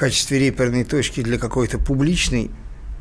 качестве 0.00 0.38
реперной 0.38 0.84
точки 0.84 1.22
для 1.22 1.38
какой-то 1.38 1.78
публичной 1.78 2.50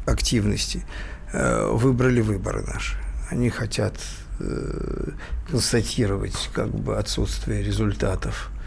активности 0.05 0.85
э, 1.31 1.71
выбрали 1.71 2.19
выборы 2.19 2.61
наши. 2.67 2.97
Они 3.29 3.49
хотят 3.49 3.93
э, 4.41 5.11
констатировать 5.49 6.49
как 6.53 6.75
бы 6.75 6.97
отсутствие 6.97 7.63
результатов 7.63 8.51
э, 8.51 8.58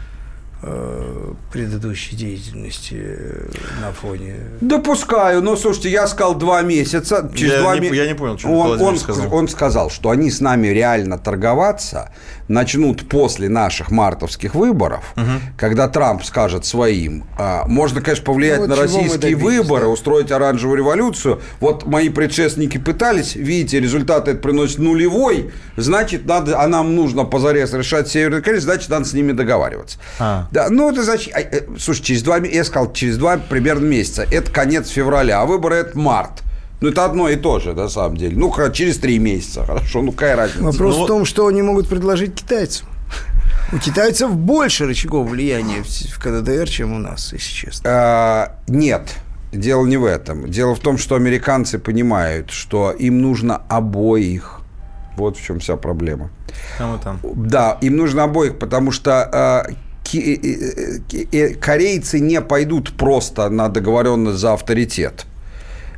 предыдущей 1.51 2.15
деятельности 2.15 2.95
э, 2.99 3.49
на 3.81 3.91
фоне. 3.91 4.35
Допускаю, 4.61 5.41
но 5.41 5.55
слушайте, 5.55 5.89
я 5.91 6.07
сказал 6.07 6.35
два 6.35 6.61
месяца. 6.61 7.29
Через 7.35 7.53
Я 7.53 7.59
два 7.61 7.75
не- 7.77 7.89
ме- 7.89 7.97
я 7.97 8.07
не 8.07 8.15
понял, 8.15 8.37
что 8.39 8.47
он, 8.49 8.81
он, 8.81 8.97
сказал. 8.97 9.33
он 9.33 9.47
сказал, 9.47 9.89
что 9.89 10.09
они 10.09 10.31
с 10.31 10.39
нами 10.41 10.67
реально 10.67 11.17
торговаться 11.17 12.11
начнут 12.47 13.07
после 13.07 13.49
наших 13.49 13.89
мартовских 13.91 14.53
выборов, 14.55 15.13
когда 15.57 15.87
Трамп 15.87 16.23
скажет 16.25 16.65
своим, 16.65 17.23
а, 17.37 17.65
можно, 17.67 18.01
конечно, 18.01 18.25
повлиять 18.25 18.59
Ну, 18.59 18.67
вот 18.67 18.75
на 18.75 18.81
российские 18.81 19.17
добились, 19.35 19.41
выборы, 19.59 19.83
да. 19.83 19.87
устроить 19.89 20.31
оранжевую 20.31 20.77
революцию. 20.77 21.41
Вот 21.61 21.85
мои 21.85 22.09
предшественники 22.09 22.77
пытались, 22.77 23.35
видите, 23.35 23.79
результаты 23.79 24.31
это 24.31 24.41
приносит 24.41 24.79
нулевой, 24.79 25.51
значит, 25.77 26.25
надо, 26.25 26.59
а 26.59 26.67
нам 26.67 26.95
нужно 26.95 27.23
позарез 27.23 27.73
решать 27.73 28.07
Северный 28.09 28.41
Корей, 28.41 28.59
значит, 28.59 28.89
надо 28.89 29.05
с 29.05 29.13
ними 29.13 29.31
договариваться. 29.31 29.97
А. 30.19 30.47
Да, 30.53 30.67
ну 30.69 30.91
это 30.91 31.01
значит, 31.01 31.33
а, 31.33 31.39
э, 31.41 31.61
слушай, 31.79 32.03
через 32.03 32.21
два, 32.21 32.37
я 32.37 32.63
сказал, 32.63 32.93
через 32.93 33.17
два 33.17 33.37
примерно 33.37 33.85
месяца, 33.87 34.23
это 34.29 34.51
конец 34.51 34.87
февраля, 34.87 35.41
а 35.41 35.45
выборы 35.47 35.77
это 35.77 35.97
март. 35.97 36.43
Ну, 36.79 36.89
это 36.89 37.05
одно 37.05 37.27
и 37.27 37.37
то 37.37 37.59
же, 37.59 37.73
на 37.73 37.89
самом 37.89 38.17
деле. 38.17 38.37
Ну, 38.37 38.53
через 38.71 38.99
три 38.99 39.17
месяца, 39.17 39.65
хорошо, 39.65 40.03
ну, 40.03 40.11
какая 40.11 40.35
разница? 40.35 40.63
Вопрос 40.63 40.97
Ну, 40.97 41.03
в 41.05 41.07
том, 41.07 41.25
что 41.25 41.47
они 41.47 41.63
могут 41.63 41.87
предложить 41.87 42.35
китайцам. 42.35 42.87
У 43.71 43.79
китайцев 43.79 44.35
больше 44.35 44.85
рычагов 44.85 45.27
влияния 45.27 45.81
в 45.81 45.87
в 45.87 46.19
КДДР, 46.19 46.69
чем 46.69 46.93
у 46.93 46.99
нас, 46.99 47.33
если 47.33 47.51
честно. 47.51 47.89
А, 47.89 48.55
нет, 48.67 49.15
дело 49.51 49.87
не 49.87 49.97
в 49.97 50.05
этом. 50.05 50.51
Дело 50.51 50.75
в 50.75 50.79
том, 50.79 50.99
что 50.99 51.15
американцы 51.15 51.79
понимают, 51.79 52.51
что 52.51 52.91
им 52.91 53.21
нужно 53.21 53.63
обоих. 53.69 54.59
Вот 55.17 55.37
в 55.37 55.43
чем 55.43 55.59
вся 55.59 55.77
проблема. 55.77 56.29
Там 56.77 56.95
и 56.95 56.99
там. 57.01 57.19
Да, 57.23 57.79
им 57.81 57.97
нужно 57.97 58.23
обоих, 58.23 58.59
потому 58.59 58.91
что 58.91 59.65
э, 59.67 59.73
корейцы 61.59 62.19
не 62.19 62.41
пойдут 62.41 62.93
просто 62.97 63.49
на 63.49 63.69
договоренность 63.69 64.39
за 64.39 64.53
авторитет. 64.53 65.25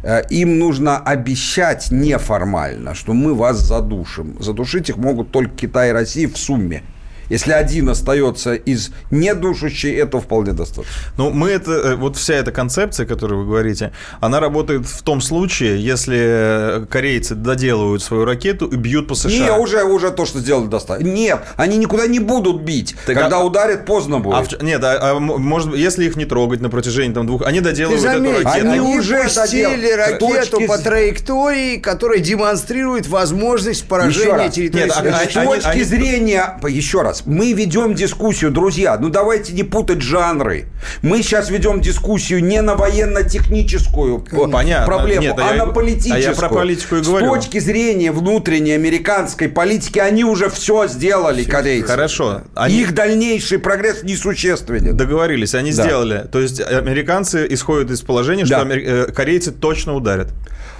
Э, 0.03 0.22
Им 0.30 0.60
нужно 0.60 0.99
обещать 0.99 1.91
неформально, 1.91 2.94
что 2.94 3.14
мы 3.14 3.34
вас 3.34 3.57
задушим. 3.57 4.38
Задушить 4.40 4.90
их 4.90 4.98
могут 4.98 5.32
только 5.32 5.56
Китай 5.56 5.90
и 5.90 5.94
Россия 5.94 6.27
в 6.27 6.38
сумме. 6.38 6.84
Если 7.30 7.52
один 7.52 7.89
остается 7.89 8.53
из 8.53 8.91
недушащей, 9.11 9.95
этого 9.95 10.22
вполне 10.22 10.53
достаточно. 10.53 10.93
Ну, 11.18 11.30
мы 11.31 11.49
это, 11.49 11.72
э, 11.72 11.95
вот 11.95 12.18
вся 12.18 12.35
эта 12.35 12.52
концепция, 12.52 13.06
которую 13.06 13.41
вы 13.41 13.45
говорите, 13.47 13.91
она 14.22 14.39
работает 14.39 14.85
в 14.85 15.02
том 15.03 15.22
случае, 15.22 15.84
если 15.84 16.18
э, 16.19 16.85
корейцы 16.89 17.35
доделывают 17.35 18.03
свою 18.03 18.26
ракету 18.26 18.65
и 18.68 18.76
бьют 18.76 19.07
по 19.07 19.15
США. 19.15 19.30
Не, 19.45 19.52
уже, 19.53 19.84
уже 19.84 20.11
то, 20.11 20.26
что 20.26 20.39
сделали, 20.39 20.68
достаточно. 20.68 21.10
Нет, 21.10 21.39
они 21.57 21.77
никуда 21.77 22.07
не 22.07 22.19
будут 22.19 22.61
бить. 22.61 22.95
Так 23.06 23.15
Когда 23.15 23.38
а- 23.38 23.43
ударят, 23.43 23.85
поздно 23.85 24.19
будет. 24.19 24.35
А 24.35 24.43
в 24.43 24.64
нет, 24.64 24.84
а, 24.84 25.11
а 25.11 25.19
может, 25.19 25.76
если 25.76 26.06
их 26.06 26.15
не 26.15 26.26
трогать 26.26 26.61
на 26.61 26.69
протяжении 26.69 27.14
там 27.14 27.27
двух, 27.27 27.41
они 27.43 27.60
Ты 27.60 27.65
доделывают 27.65 28.03
эту 28.03 28.14
заметь, 28.14 28.43
ракету. 28.45 28.68
Они 28.68 28.80
они 28.80 28.97
уже 28.97 29.23
пустили 29.23 29.64
доделали. 29.64 29.91
ракету 29.91 30.27
Точки 30.27 30.68
по 30.68 30.77
траектории, 30.77 31.77
которая 31.77 32.19
демонстрирует 32.19 33.07
возможность 33.07 33.88
поражения 33.88 34.49
территории 34.49 34.84
Нет, 34.85 34.91
а- 34.95 35.26
США. 35.30 35.43
С 35.43 35.45
точки 35.45 35.68
они- 35.68 35.84
зрения, 35.84 36.60
еще 36.68 37.02
раз, 37.02 37.14
мы 37.25 37.53
ведем 37.53 37.93
дискуссию, 37.95 38.51
друзья, 38.51 38.97
ну 38.99 39.09
давайте 39.09 39.53
не 39.53 39.63
путать 39.63 40.01
жанры. 40.01 40.65
Мы 41.01 41.21
сейчас 41.23 41.49
ведем 41.49 41.81
дискуссию 41.81 42.43
не 42.43 42.61
на 42.61 42.75
военно-техническую 42.75 44.19
Понятно. 44.51 44.85
проблему, 44.85 45.21
Нет, 45.21 45.35
а 45.39 45.49
а 45.49 45.55
я- 45.55 45.65
на 45.65 45.71
политическую. 45.71 46.15
а 46.15 46.19
я 46.19 46.33
про 46.33 46.49
политику 46.49 46.95
и 46.95 47.03
С 47.03 47.07
говорю. 47.07 47.33
точки 47.35 47.59
зрения 47.59 48.11
внутренней 48.11 48.71
американской 48.73 49.49
политики, 49.49 49.99
они 49.99 50.23
уже 50.23 50.49
все 50.49 50.87
сделали, 50.87 51.43
корейцы. 51.43 51.87
Хорошо. 51.87 52.41
Они- 52.55 52.75
Их 52.81 52.93
дальнейший 52.93 53.59
прогресс 53.59 54.03
несущественен. 54.03 54.95
Договорились, 54.97 55.55
они 55.55 55.71
Да. 55.71 55.83
сделали. 55.83 56.27
То 56.31 56.39
есть 56.39 56.59
американцы 56.61 57.45
исходят 57.49 57.91
из 57.91 58.01
положения, 58.01 58.45
что 58.45 58.55
Да. 58.55 58.61
амер- 58.63 58.83
э, 59.09 59.11
корейцы 59.11 59.51
точно 59.51 59.95
ударят. 59.95 60.29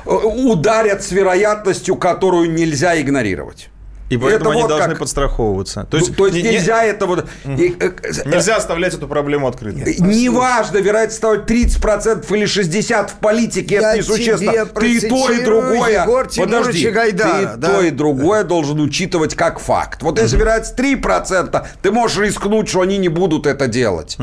Э, 0.05 0.09
Ударят 0.11 1.03
с 1.03 1.11
вероятностью, 1.11 1.95
которую 1.95 2.51
нельзя 2.51 2.99
игнорировать. 3.01 3.69
И 4.10 4.18
поэтому 4.18 4.52
Это 4.52 4.52
они 4.52 4.61
вот 4.61 4.68
должны 4.69 4.90
как- 4.90 4.99
подстраховываться. 4.99 5.82
То 5.82 5.88
То 5.91 5.98
есть, 5.98 6.10
есть, 6.10 6.18
то 6.18 6.26
есть 6.27 6.38
не- 6.38 6.44
не- 6.44 6.49
нельзя 6.52 6.84
это 6.84 7.07
вот... 7.07 7.26
и, 7.44 7.76
э, 7.80 7.90
э, 8.03 8.11
нельзя 8.30 8.57
оставлять 8.57 8.94
эту 8.94 9.07
проблему 9.07 9.48
открытой. 9.48 9.95
Неважно, 9.99 10.77
вероятность 10.77 11.18
ставить 11.18 11.45
30% 11.45 12.32
или 12.36 12.45
60% 12.45 13.07
в 13.07 13.15
политике, 13.15 13.76
Я 13.76 13.90
это 13.94 13.98
несущественно. 13.98 14.65
Ты 14.68 14.94
и 14.98 14.99
то, 15.10 15.32
и 15.32 15.44
другое. 15.44 16.03
Тимуровича 16.06 16.41
Подожди, 16.44 16.90
Гайдара, 16.91 17.34
ты 17.34 17.44
и 17.44 17.57
да. 17.57 17.68
то, 17.69 17.82
и 17.82 17.90
другое 17.90 18.44
должен 18.44 18.80
учитывать 18.80 19.34
как 19.36 19.60
факт. 19.60 20.03
Вот 20.03 20.19
если 20.19 20.38
вероятность 20.38 20.77
3%, 20.77 21.65
ты 21.82 21.91
можешь 21.91 22.18
рискнуть, 22.19 22.69
что 22.69 22.82
они 22.82 22.98
не 22.98 23.10
будут 23.10 23.48
это 23.48 23.68
делать. 23.68 24.18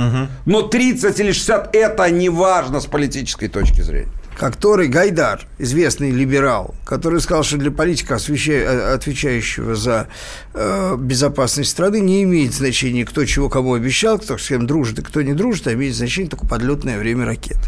Но 0.47 0.63
30 0.63 1.19
или 1.19 1.33
60 1.33 1.75
это 1.75 2.09
не 2.11 2.29
важно 2.29 2.81
с 2.81 2.87
политической 2.87 3.49
точки 3.49 3.81
зрения. 3.81 4.09
Который 4.37 4.89
Гайдар, 4.89 5.47
известный 5.59 6.11
либерал, 6.11 6.75
который 6.85 7.21
сказал, 7.21 7.43
что 7.43 7.59
для 7.59 7.71
политика, 7.71 8.17
э, 8.17 8.95
отвечающего 8.95 9.75
за 9.75 10.09
э, 10.55 10.97
безопасность 10.99 11.71
страны, 11.71 12.01
не 12.01 12.23
имеет 12.25 12.53
значения, 12.53 13.05
кто 13.05 13.25
чего 13.25 13.49
кому 13.49 13.75
обещал, 13.75 14.19
кто 14.19 14.39
с 14.39 14.47
кем 14.49 14.67
дружит 14.67 14.99
и 14.99 15.03
кто 15.03 15.23
не 15.23 15.33
дружит, 15.33 15.67
а 15.67 15.73
имеет 15.75 15.95
значение 15.95 16.31
только 16.31 16.47
подлетное 16.47 16.99
время 16.99 17.25
ракет. 17.27 17.59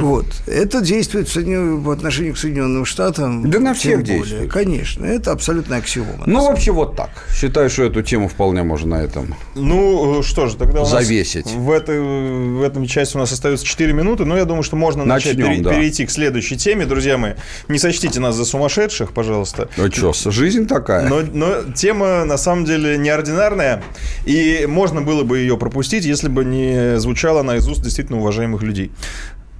Вот. 0.00 0.26
Это 0.46 0.80
действует 0.80 1.28
в, 1.34 1.84
по 1.84 1.92
отношению 1.92 2.34
к 2.34 2.38
Соединенным 2.38 2.84
Штатам. 2.84 3.50
Да 3.50 3.58
на 3.58 3.74
всех 3.74 4.00
более. 4.00 4.18
действует. 4.18 4.52
Конечно, 4.52 5.04
это 5.04 5.32
абсолютно 5.32 5.76
аксиома. 5.76 6.24
Ну, 6.26 6.46
вообще 6.46 6.72
вот 6.72 6.96
так. 6.96 7.10
Считаю, 7.34 7.70
что 7.70 7.84
эту 7.84 8.02
тему 8.02 8.28
вполне 8.28 8.62
можно 8.62 8.96
на 8.98 9.02
этом. 9.02 9.34
Ну, 9.54 10.20
э, 10.20 10.22
что 10.22 10.48
же, 10.48 10.56
тогда 10.56 10.80
у 10.80 10.82
нас 10.82 10.90
Завесить. 10.90 11.46
В, 11.46 11.70
этой, 11.70 12.00
в 12.00 12.62
этом 12.62 12.86
части 12.86 13.16
у 13.16 13.20
нас 13.20 13.32
остается 13.32 13.64
4 13.64 13.92
минуты, 13.92 14.24
но 14.24 14.36
я 14.36 14.44
думаю, 14.44 14.62
что 14.62 14.76
можно 14.76 15.04
начать 15.04 15.36
Начнем, 15.36 15.54
пере- 15.54 15.62
да. 15.62 15.70
перейти 15.70 16.06
к 16.06 16.10
следующей 16.10 16.56
теме. 16.56 16.84
Друзья 16.86 17.16
мои, 17.16 17.32
не 17.68 17.78
сочтите 17.78 18.20
нас 18.20 18.34
за 18.36 18.44
сумасшедших, 18.44 19.12
пожалуйста. 19.12 19.68
Ну 19.76 19.90
что, 19.90 20.12
жизнь 20.30 20.66
такая. 20.66 21.08
Но, 21.08 21.20
но 21.20 21.62
тема 21.74 22.01
на 22.02 22.36
самом 22.36 22.64
деле 22.64 22.96
неординарная, 22.98 23.82
и 24.24 24.66
можно 24.68 25.02
было 25.02 25.24
бы 25.24 25.38
ее 25.38 25.56
пропустить, 25.56 26.04
если 26.04 26.28
бы 26.28 26.44
не 26.44 26.98
звучала 26.98 27.40
она 27.40 27.56
из 27.56 27.68
уст 27.68 27.82
действительно 27.82 28.18
уважаемых 28.18 28.62
людей. 28.62 28.92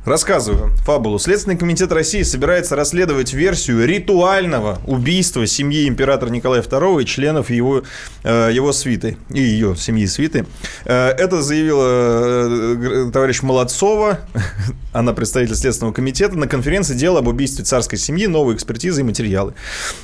Рассказываю 0.04 0.72
фабулу. 0.78 1.20
Следственный 1.20 1.56
комитет 1.56 1.92
России 1.92 2.22
собирается 2.22 2.74
расследовать 2.74 3.32
версию 3.34 3.86
ритуального 3.86 4.80
убийства 4.84 5.46
семьи 5.46 5.86
императора 5.86 6.28
Николая 6.30 6.60
II 6.60 7.02
и 7.02 7.06
членов 7.06 7.50
его, 7.50 7.84
э, 8.24 8.50
его 8.52 8.72
свиты 8.72 9.16
и 9.30 9.40
ее 9.40 9.76
семьи 9.76 10.06
свиты. 10.06 10.44
Э, 10.86 11.10
Это 11.10 11.40
заявила 11.40 11.86
э, 11.86 13.10
товарищ 13.12 13.42
Молодцова, 13.42 14.18
она 14.92 15.12
представитель 15.12 15.54
Следственного 15.54 15.94
комитета, 15.94 16.36
на 16.36 16.48
конференции 16.48 16.94
«Дело 16.94 17.20
об 17.20 17.28
убийстве 17.28 17.64
царской 17.64 17.96
семьи. 17.96 18.26
Новые 18.26 18.56
экспертизы 18.56 19.02
и 19.02 19.04
материалы». 19.04 19.54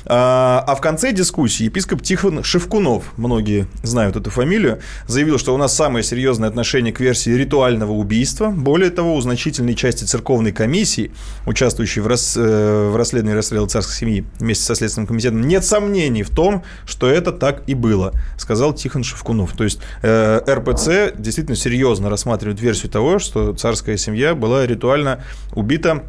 А 0.05 0.75
в 0.77 0.81
конце 0.81 1.11
дискуссии 1.11 1.65
епископ 1.65 2.03
Тихон 2.03 2.43
Шевкунов, 2.43 3.03
многие 3.17 3.67
знают 3.83 4.15
эту 4.15 4.29
фамилию, 4.29 4.79
заявил, 5.07 5.37
что 5.39 5.53
у 5.53 5.57
нас 5.57 5.75
самое 5.75 6.05
серьезное 6.05 6.47
отношение 6.47 6.93
к 6.93 7.01
версии 7.01 7.31
ритуального 7.31 7.91
убийства. 7.91 8.47
Более 8.49 8.91
того, 8.91 9.15
у 9.15 9.21
значительной 9.21 9.75
части 9.75 9.88
церковной 9.97 10.51
комиссии, 10.51 11.11
участвующей 11.45 12.01
в, 12.01 12.07
рас- 12.07 12.37
э, 12.37 12.89
в 12.91 12.95
расследовании 12.95 13.37
расстрела 13.37 13.67
царской 13.67 13.95
семьи 13.95 14.25
вместе 14.39 14.63
со 14.65 14.75
Следственным 14.75 15.07
комитетом, 15.07 15.41
нет 15.41 15.65
сомнений 15.65 16.23
в 16.23 16.29
том, 16.29 16.63
что 16.85 17.09
это 17.09 17.31
так 17.31 17.63
и 17.67 17.73
было, 17.73 18.13
сказал 18.37 18.73
Тихон 18.73 19.03
Шевкунов. 19.03 19.53
То 19.53 19.63
есть 19.63 19.79
э, 20.01 20.41
РПЦ 20.47 21.15
действительно 21.17 21.55
серьезно 21.55 22.09
рассматривает 22.09 22.59
версию 22.61 22.91
того, 22.91 23.19
что 23.19 23.53
царская 23.53 23.97
семья 23.97 24.35
была 24.35 24.65
ритуально 24.65 25.23
убита 25.53 26.03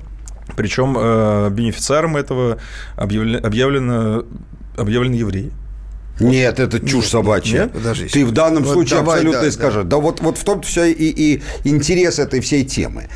причем 0.57 0.97
э, 0.98 1.48
бенефициаром 1.51 2.16
этого 2.16 2.59
объявлено, 2.97 3.47
объявлено, 3.47 4.24
объявлены 4.77 5.15
евреи. 5.15 5.52
Нет, 6.20 6.61
это 6.61 6.86
чушь 6.86 7.07
собачья. 7.09 7.62
Нет? 7.62 7.73
Подожди. 7.73 8.07
Ты 8.07 8.27
в 8.27 8.32
данном 8.32 8.62
Вот 8.65 8.74
случае 8.74 8.98
давай, 8.98 9.16
абсолютно 9.19 9.43
да, 9.43 9.51
скажешь. 9.51 9.85
Да, 9.86 9.97
вот, 9.97 10.20
вот 10.20 10.39
в 10.39 10.44
том 10.44 10.61
вся 10.62 10.86
и, 10.86 10.93
и 10.93 11.43
интерес 11.65 12.19
этой 12.19 12.40
всей 12.40 12.65
темы. 12.65 13.09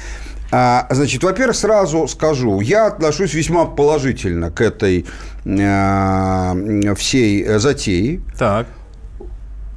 А, 0.57 0.87
значит, 0.91 1.25
во-первых, 1.25 1.57
сразу 1.57 2.07
скажу, 2.07 2.61
я 2.61 2.87
отношусь 2.87 3.35
весьма 3.35 3.65
положительно 3.65 4.53
к 4.53 4.61
этой 4.61 5.05
э, 5.45 6.95
всей 6.95 7.59
затее. 7.59 8.21
Так. 8.39 8.69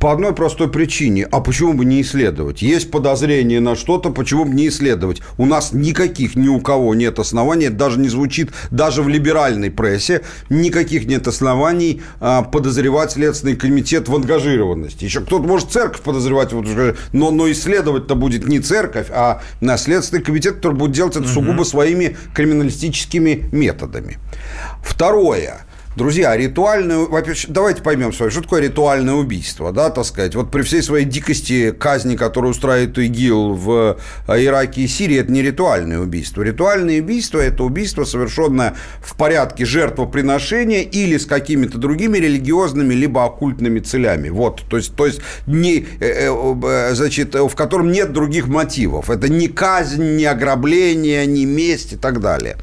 По 0.08 0.14
одной 0.14 0.34
простой 0.34 0.70
причине. 0.70 1.28
А 1.30 1.42
почему 1.42 1.74
бы 1.74 1.84
не 1.84 2.02
исследовать? 2.02 2.62
Есть 2.62 2.92
подозрение 2.92 3.60
на 3.60 3.76
что-то, 3.76 4.10
почему 4.10 4.46
бы 4.46 4.54
не 4.54 4.70
исследовать? 4.70 5.22
У 5.38 5.46
нас 5.46 5.74
никаких 5.74 6.38
ни 6.38 6.48
у 6.48 6.62
кого 6.62 6.96
нет 6.96 7.20
оснований, 7.20 7.66
это 7.66 7.76
даже 7.76 8.00
не 8.00 8.08
звучит, 8.08 8.52
даже 8.72 9.04
в 9.04 9.10
либеральной 9.10 9.70
прессе, 9.70 10.22
никаких 10.48 11.08
нет 11.08 11.28
оснований 11.28 12.02
а, 12.22 12.44
подозревать 12.44 13.12
Следственный 13.12 13.58
комитет 13.58 14.08
в 14.08 14.16
ангажированности. 14.16 15.04
Еще 15.04 15.20
кто-то 15.20 15.46
может 15.46 15.72
церковь 15.72 16.00
подозревать, 16.00 16.54
но, 17.12 17.32
но 17.32 17.52
исследовать-то 17.52 18.16
будет 18.16 18.48
не 18.48 18.62
церковь, 18.62 19.08
а 19.10 19.42
Следственный 19.76 20.24
комитет, 20.24 20.56
который 20.56 20.78
будет 20.78 20.94
делать 20.94 21.18
это 21.18 21.28
сугубо 21.28 21.64
своими 21.64 22.16
криминалистическими 22.34 23.50
методами. 23.52 24.20
Второе. 24.82 25.67
Друзья, 25.98 26.38
ритуальное... 26.38 27.08
Давайте 27.48 27.82
поймем 27.82 28.14
с 28.14 28.20
вами, 28.20 28.30
что 28.30 28.44
такое 28.44 28.62
ритуальное 28.62 29.16
убийство, 29.16 29.72
да, 29.72 29.90
так 29.90 30.06
сказать. 30.06 30.36
Вот 30.36 30.52
при 30.52 30.62
всей 30.62 30.84
своей 30.84 31.06
дикости 31.06 31.72
казни, 31.72 32.16
которую 32.16 32.52
устраивает 32.52 32.96
ИГИЛ 33.00 33.54
в 33.54 33.98
Ираке 34.28 34.82
и 34.82 34.88
Сирии, 34.88 35.18
это 35.18 35.32
не 35.32 35.42
ритуальное 35.42 35.98
убийство. 35.98 36.44
Ритуальное 36.44 37.02
убийство– 37.02 37.40
это 37.40 37.64
убийство, 37.64 38.04
совершенное 38.04 38.76
в 39.02 39.16
порядке 39.16 39.66
жертвоприношения 39.66 40.82
или 40.82 41.18
с 41.18 41.26
какими-то 41.26 41.80
другими 41.80 42.20
религиозными 42.20 42.94
либо 42.94 43.26
оккультными 43.26 43.80
целями. 43.80 44.30
Вот, 44.30 44.66
то 44.70 44.78
есть, 44.78 44.96
то 44.96 45.08
есть 45.08 45.22
не, 45.48 45.88
э, 46.00 46.30
э, 46.30 46.94
значит, 46.94 47.34
в 47.34 47.56
котором 47.56 47.92
нет 47.92 48.14
других 48.14 48.48
мотивов. 48.48 49.10
Это 49.10 49.30
не 49.30 49.48
казнь, 49.48 50.16
не 50.16 50.26
ограбление, 50.26 51.26
не 51.26 51.48
месть 51.48 51.94
и 51.94 51.96
так 51.96 52.22
далее. 52.22 52.58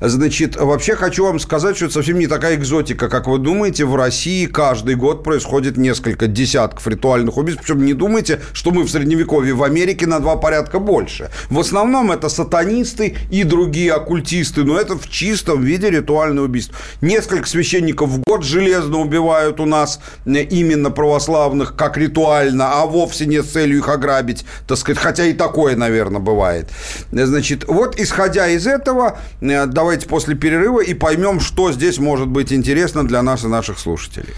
Значит, 0.00 0.56
вообще 0.56 0.96
хочу 0.96 1.24
вам 1.24 1.38
сказать, 1.38 1.76
что 1.76 1.84
это 1.84 1.94
совсем 1.94 2.18
не 2.18 2.26
такая 2.26 2.63
экзотика, 2.64 3.08
как 3.08 3.26
вы 3.26 3.38
думаете. 3.38 3.84
В 3.84 3.94
России 3.94 4.46
каждый 4.46 4.94
год 4.94 5.22
происходит 5.22 5.76
несколько 5.76 6.26
десятков 6.26 6.86
ритуальных 6.86 7.36
убийств. 7.36 7.62
Причем 7.62 7.84
не 7.84 7.92
думайте, 7.92 8.40
что 8.54 8.70
мы 8.70 8.82
в 8.84 8.90
Средневековье 8.90 9.54
в 9.54 9.62
Америке 9.62 10.06
на 10.06 10.18
два 10.18 10.36
порядка 10.36 10.78
больше. 10.78 11.30
В 11.50 11.58
основном 11.60 12.10
это 12.10 12.28
сатанисты 12.28 13.16
и 13.30 13.44
другие 13.44 13.92
оккультисты, 13.92 14.64
но 14.64 14.78
это 14.80 14.96
в 14.96 15.08
чистом 15.08 15.62
виде 15.62 15.90
ритуальное 15.90 16.44
убийство. 16.44 16.74
Несколько 17.02 17.46
священников 17.46 18.08
в 18.08 18.22
год 18.22 18.42
железно 18.44 18.98
убивают 18.98 19.60
у 19.60 19.66
нас 19.66 20.00
э, 20.24 20.42
именно 20.42 20.90
православных 20.90 21.76
как 21.76 21.98
ритуально, 21.98 22.80
а 22.80 22.86
вовсе 22.86 23.26
не 23.26 23.42
с 23.42 23.46
целью 23.46 23.78
их 23.78 23.88
ограбить, 23.88 24.46
так 24.66 24.78
сказать, 24.78 24.98
хотя 24.98 25.26
и 25.26 25.34
такое, 25.34 25.76
наверное, 25.76 26.20
бывает. 26.20 26.70
Значит, 27.12 27.64
вот 27.68 28.00
исходя 28.00 28.48
из 28.48 28.66
этого, 28.66 29.18
э, 29.42 29.66
давайте 29.66 30.08
после 30.08 30.34
перерыва 30.34 30.80
и 30.80 30.94
поймем, 30.94 31.40
что 31.40 31.70
здесь 31.72 31.98
может 31.98 32.28
быть 32.28 32.53
интересно 32.54 33.06
для 33.06 33.22
нас 33.22 33.44
и 33.44 33.48
наших 33.48 33.78
слушателей. 33.78 34.34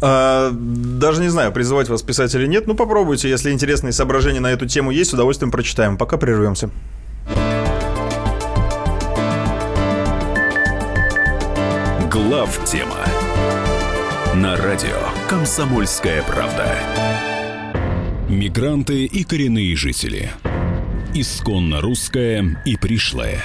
А, 0.00 0.50
даже 0.52 1.20
не 1.20 1.28
знаю, 1.28 1.52
призывать 1.52 1.88
вас 1.88 2.02
писать 2.02 2.34
или 2.34 2.46
нет. 2.46 2.66
Ну, 2.66 2.74
попробуйте. 2.74 3.28
Если 3.28 3.50
интересные 3.50 3.92
соображения 3.92 4.40
на 4.40 4.52
эту 4.52 4.66
тему 4.66 4.90
есть, 4.90 5.10
с 5.10 5.14
удовольствием 5.14 5.50
прочитаем. 5.50 5.96
Пока 5.96 6.16
прервемся. 6.16 6.70
Глав 12.10 12.64
тема 12.64 12.98
на 14.34 14.56
радио 14.56 15.00
Комсомольская 15.28 16.22
правда. 16.22 16.74
Мигранты 18.28 19.04
и 19.04 19.22
коренные 19.22 19.76
жители. 19.76 20.30
Исконно 21.14 21.80
русская 21.80 22.60
и 22.64 22.76
пришлая. 22.76 23.44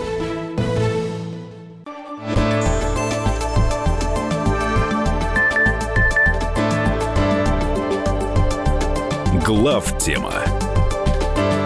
Глав 9.43 9.97
тема 9.97 10.33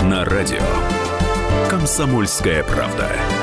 на 0.03 0.23
радио 0.23 0.63
«Комсомольская 1.69 2.63
правда». 2.63 3.34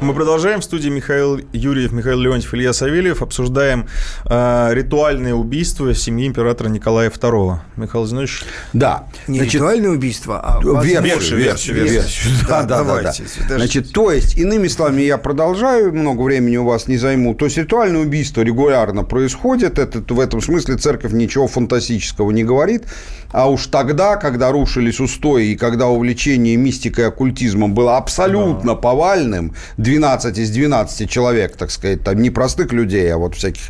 Мы 0.00 0.14
продолжаем. 0.14 0.60
В 0.60 0.64
студии 0.64 0.88
Михаил 0.88 1.40
Юрьев, 1.52 1.92
Михаил 1.92 2.18
Леонтьев, 2.20 2.54
Илья 2.54 2.72
Савельев. 2.72 3.20
Обсуждаем 3.20 3.86
э, 4.24 4.70
ритуальное 4.72 5.34
убийство 5.34 5.94
семьи 5.94 6.26
императора 6.26 6.68
Николая 6.68 7.10
II. 7.10 7.58
Михаил 7.76 8.06
Зинович? 8.06 8.44
Да. 8.72 9.08
Не 9.28 9.38
Значит, 9.40 9.54
ритуальное 9.54 9.90
убийство, 9.90 10.40
а 10.40 10.60
версию, 10.62 11.02
версию, 11.02 11.38
версию, 11.38 11.76
версию. 11.76 12.02
версию. 12.02 12.34
Да, 12.48 12.62
да, 12.62 12.78
давайте. 12.78 13.24
Да, 13.40 13.44
да. 13.50 13.56
Значит, 13.56 13.92
то 13.92 14.10
есть, 14.10 14.38
иными 14.38 14.68
словами, 14.68 15.02
я 15.02 15.18
продолжаю, 15.18 15.92
много 15.92 16.22
времени 16.22 16.56
у 16.56 16.64
вас 16.64 16.88
не 16.88 16.96
займу. 16.96 17.34
То 17.34 17.44
есть, 17.44 17.58
ритуальное 17.58 18.00
убийство 18.00 18.40
регулярно 18.40 19.04
происходит. 19.04 19.78
Это, 19.78 20.02
в 20.14 20.18
этом 20.18 20.40
смысле 20.40 20.78
церковь 20.78 21.12
ничего 21.12 21.46
фантастического 21.46 22.30
не 22.30 22.42
говорит. 22.42 22.84
А 23.32 23.48
уж 23.48 23.66
тогда, 23.66 24.16
когда 24.16 24.50
рушились 24.50 25.00
устои 25.00 25.48
и 25.48 25.56
когда 25.56 25.86
увлечение 25.86 26.56
мистикой 26.56 27.04
и 27.04 27.08
оккультизмом 27.08 27.74
было 27.74 27.96
абсолютно 27.96 28.74
да. 28.74 28.80
повальным, 28.80 29.54
12 29.76 30.38
из 30.38 30.50
12 30.50 31.08
человек, 31.08 31.56
так 31.56 31.70
сказать, 31.70 32.02
там 32.02 32.20
не 32.20 32.30
простых 32.30 32.72
людей, 32.72 33.12
а 33.12 33.18
вот 33.18 33.36
всяких, 33.36 33.62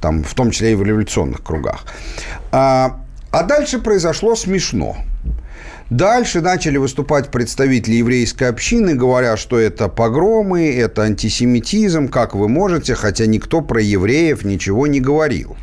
там, 0.00 0.22
в 0.22 0.34
том 0.34 0.50
числе 0.50 0.72
и 0.72 0.74
в 0.74 0.82
революционных 0.82 1.42
кругах. 1.42 1.84
А, 2.52 3.00
а 3.30 3.42
дальше 3.42 3.78
произошло 3.78 4.36
смешно. 4.36 4.96
Дальше 5.90 6.42
начали 6.42 6.76
выступать 6.76 7.30
представители 7.30 7.94
еврейской 7.94 8.44
общины, 8.44 8.94
говоря, 8.94 9.38
что 9.38 9.58
это 9.58 9.88
погромы, 9.88 10.70
это 10.70 11.02
антисемитизм, 11.02 12.08
как 12.08 12.34
вы 12.34 12.46
можете, 12.48 12.94
хотя 12.94 13.24
никто 13.24 13.62
про 13.62 13.80
евреев 13.80 14.44
ничего 14.44 14.86
не 14.86 15.00
говорил. 15.00 15.56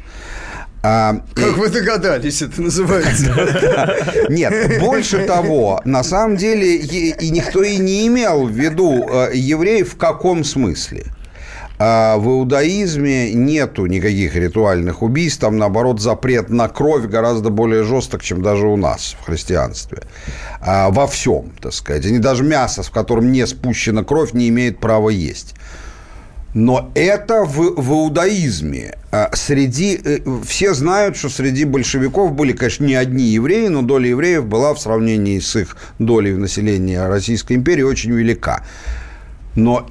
А, 0.88 1.16
как 1.34 1.58
и... 1.58 1.60
вы 1.60 1.70
догадались, 1.70 2.44
это 2.44 2.62
называется? 2.62 3.96
Нет, 4.30 4.80
больше 4.80 5.26
того, 5.26 5.82
на 5.84 6.04
самом 6.04 6.38
деле 6.38 6.76
и 6.76 7.30
никто 7.32 7.64
и 7.64 7.78
не 7.78 8.06
имел 8.06 8.46
в 8.46 8.52
виду 8.52 9.04
э, 9.10 9.32
евреев 9.34 9.94
в 9.94 9.98
каком 9.98 10.44
смысле. 10.44 11.06
А 11.80 12.18
в 12.18 12.28
иудаизме 12.28 13.34
нету 13.34 13.88
никаких 13.88 14.36
ритуальных 14.36 15.02
убийств, 15.02 15.40
там, 15.40 15.58
наоборот, 15.58 16.00
запрет 16.00 16.50
на 16.50 16.70
кровь 16.70 17.06
гораздо 17.06 17.50
более 17.50 17.84
жесток, 17.84 18.22
чем 18.22 18.44
даже 18.44 18.68
у 18.68 18.78
нас 18.78 19.16
в 19.20 19.26
христианстве. 19.26 20.04
А 20.62 20.92
во 20.92 21.08
всем, 21.08 21.52
так 21.60 21.74
сказать. 21.74 22.06
Они 22.06 22.20
даже 22.20 22.44
мясо, 22.44 22.84
в 22.84 22.92
котором 22.92 23.32
не 23.32 23.48
спущена 23.48 24.04
кровь, 24.04 24.34
не 24.34 24.50
имеют 24.50 24.80
права 24.80 25.10
есть. 25.10 25.56
Но 26.56 26.90
это 26.96 27.44
в, 27.44 27.76
в 27.76 27.92
иудаизме. 27.92 28.98
А 29.12 29.30
среди, 29.34 30.00
э, 30.02 30.20
все 30.48 30.74
знают, 30.74 31.18
что 31.18 31.28
среди 31.28 31.66
большевиков 31.66 32.32
были, 32.32 32.54
конечно, 32.54 32.86
не 32.86 32.96
одни 32.96 33.26
евреи, 33.26 33.68
но 33.68 33.82
доля 33.82 34.08
евреев 34.08 34.46
была 34.46 34.74
в 34.74 34.80
сравнении 34.80 35.38
с 35.40 35.54
их 35.58 35.76
долей 36.00 36.32
в 36.32 36.40
населении 36.40 36.96
Российской 36.96 37.54
империи 37.58 37.84
очень 37.84 38.12
велика. 38.14 38.64
Но 39.56 39.90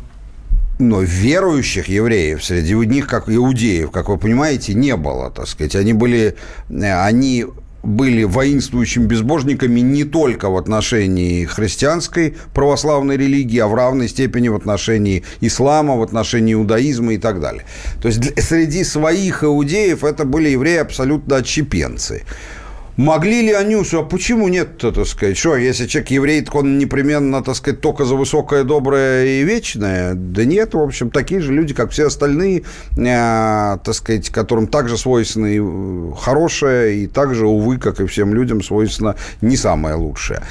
но 0.78 1.02
верующих 1.02 1.88
евреев 1.88 2.42
среди 2.42 2.74
них, 2.74 3.06
как 3.06 3.28
иудеев, 3.28 3.90
как 3.90 4.08
вы 4.08 4.16
понимаете, 4.16 4.72
не 4.72 4.96
было, 4.96 5.30
так 5.30 5.46
сказать. 5.46 5.76
Они 5.76 5.92
были, 5.92 6.34
э, 6.70 7.04
они 7.04 7.44
были 7.84 8.24
воинствующими 8.24 9.06
безбожниками 9.06 9.80
не 9.80 10.04
только 10.04 10.48
в 10.50 10.56
отношении 10.56 11.44
христианской 11.44 12.36
православной 12.52 13.16
религии, 13.16 13.58
а 13.58 13.68
в 13.68 13.74
равной 13.74 14.08
степени 14.08 14.48
в 14.48 14.56
отношении 14.56 15.24
ислама, 15.40 15.96
в 15.96 16.02
отношении 16.02 16.54
иудаизма 16.54 17.14
и 17.14 17.18
так 17.18 17.40
далее. 17.40 17.64
То 18.00 18.08
есть 18.08 18.40
среди 18.42 18.84
своих 18.84 19.44
иудеев 19.44 20.04
это 20.04 20.24
были 20.24 20.48
евреи 20.50 20.78
абсолютно 20.78 21.36
отщепенцы. 21.36 22.22
Могли 22.96 23.42
ли 23.42 23.52
они, 23.52 23.74
а 23.74 24.02
почему 24.02 24.48
нет-то, 24.48 24.92
так 24.92 25.06
сказать, 25.06 25.36
что, 25.36 25.56
если 25.56 25.86
человек 25.86 26.10
еврей, 26.10 26.42
так 26.42 26.54
он 26.54 26.78
непременно, 26.78 27.42
так 27.42 27.56
сказать, 27.56 27.80
только 27.80 28.04
за 28.04 28.14
высокое, 28.14 28.62
доброе 28.62 29.26
и 29.26 29.42
вечное? 29.42 30.14
Да 30.14 30.44
нет, 30.44 30.74
в 30.74 30.78
общем, 30.78 31.10
такие 31.10 31.40
же 31.40 31.52
люди, 31.52 31.74
как 31.74 31.90
все 31.90 32.06
остальные, 32.06 32.62
э, 32.96 33.78
так 33.84 33.94
сказать, 33.94 34.30
которым 34.30 34.68
также 34.68 34.96
свойственно 34.96 35.46
и 35.46 35.60
э, 35.60 36.12
хорошее, 36.16 36.98
и 36.98 37.06
также, 37.08 37.46
увы, 37.46 37.78
как 37.78 37.98
и 37.98 38.06
всем 38.06 38.32
людям, 38.32 38.62
свойственно 38.62 39.16
не 39.40 39.56
самое 39.56 39.96
лучшее. 39.96 40.42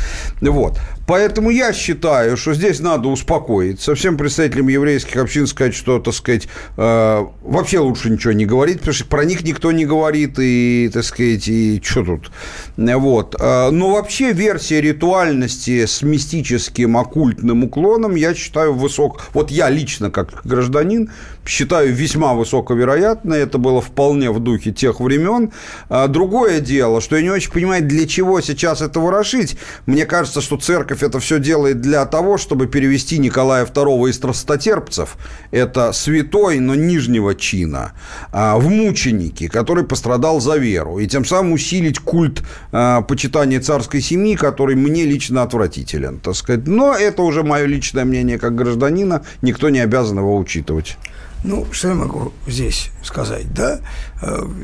Вот. 0.41 0.77
Поэтому 1.07 1.49
я 1.49 1.73
считаю, 1.73 2.37
что 2.37 2.53
здесь 2.53 2.79
надо 2.79 3.09
успокоиться. 3.09 3.95
Всем 3.95 4.17
представителям 4.17 4.67
еврейских 4.67 5.17
общин 5.17 5.47
сказать, 5.47 5.75
что, 5.75 5.99
так 5.99 6.13
сказать, 6.13 6.47
э, 6.77 7.25
вообще 7.41 7.79
лучше 7.79 8.09
ничего 8.09 8.33
не 8.33 8.45
говорить, 8.45 8.79
потому 8.79 8.93
что 8.93 9.05
про 9.05 9.23
них 9.23 9.43
никто 9.43 9.71
не 9.71 9.85
говорит, 9.85 10.35
и, 10.39 10.89
так 10.93 11.03
сказать, 11.03 11.47
и 11.47 11.81
что 11.83 12.03
тут? 12.03 12.32
Вот. 12.77 13.35
А, 13.39 13.71
Но 13.71 13.91
вообще 13.91 14.33
версия 14.33 14.81
ритуальности 14.81 15.85
с 15.85 16.01
мистическим 16.01 16.97
оккультным 16.97 17.63
уклоном, 17.63 18.15
я 18.15 18.33
считаю, 18.33 18.73
высок... 18.73 19.21
Вот 19.33 19.51
я 19.51 19.69
лично, 19.69 20.11
как 20.11 20.41
гражданин, 20.45 21.11
считаю 21.45 21.93
весьма 21.93 22.33
высоковероятно. 22.33 23.33
Это 23.33 23.57
было 23.57 23.81
вполне 23.81 24.31
в 24.31 24.39
духе 24.39 24.71
тех 24.71 24.99
времен. 24.99 25.51
А 25.89 26.07
Другое 26.07 26.59
дело, 26.59 27.01
что 27.01 27.15
я 27.15 27.21
не 27.23 27.29
очень 27.29 27.51
понимаю, 27.51 27.83
для 27.83 28.07
чего 28.07 28.39
сейчас 28.39 28.81
это 28.81 28.99
ворошить. 28.99 29.57
Мне 29.85 30.05
кажется, 30.05 30.41
что 30.41 30.57
церковь 30.57 31.01
это 31.03 31.19
все 31.19 31.39
делает 31.39 31.81
для 31.81 32.05
того, 32.05 32.37
чтобы 32.37 32.67
перевести 32.67 33.17
Николая 33.17 33.65
II 33.65 34.09
из 34.09 34.15
страстотерпцев, 34.15 35.17
это 35.51 35.91
святой, 35.91 36.59
но 36.59 36.75
нижнего 36.75 37.35
чина, 37.35 37.93
а, 38.31 38.57
в 38.57 38.69
мученики, 38.69 39.47
который 39.47 39.83
пострадал 39.83 40.39
за 40.39 40.57
веру, 40.57 40.99
и 40.99 41.07
тем 41.07 41.25
самым 41.25 41.53
усилить 41.53 41.99
культ 41.99 42.43
а, 42.71 43.01
почитания 43.01 43.59
царской 43.59 44.01
семьи, 44.01 44.35
который 44.35 44.75
мне 44.75 45.05
лично 45.05 45.41
отвратителен, 45.41 46.19
так 46.19 46.35
сказать. 46.35 46.67
Но 46.67 46.95
это 46.95 47.23
уже 47.23 47.43
мое 47.43 47.65
личное 47.65 48.05
мнение 48.05 48.37
как 48.37 48.55
гражданина, 48.55 49.23
никто 49.41 49.69
не 49.69 49.79
обязан 49.79 50.19
его 50.19 50.37
учитывать. 50.37 50.97
Ну, 51.43 51.67
что 51.71 51.89
я 51.89 51.95
могу 51.95 52.31
здесь 52.47 52.89
сказать, 53.03 53.53
да? 53.53 53.79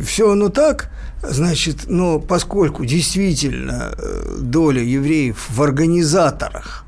Все 0.05 0.31
оно 0.31 0.49
так, 0.49 0.89
значит, 1.21 1.87
но 1.87 2.19
поскольку 2.19 2.85
действительно 2.85 3.93
э, 3.97 4.37
доля 4.39 4.81
евреев 4.81 5.49
в 5.49 5.61
организаторах 5.61 6.85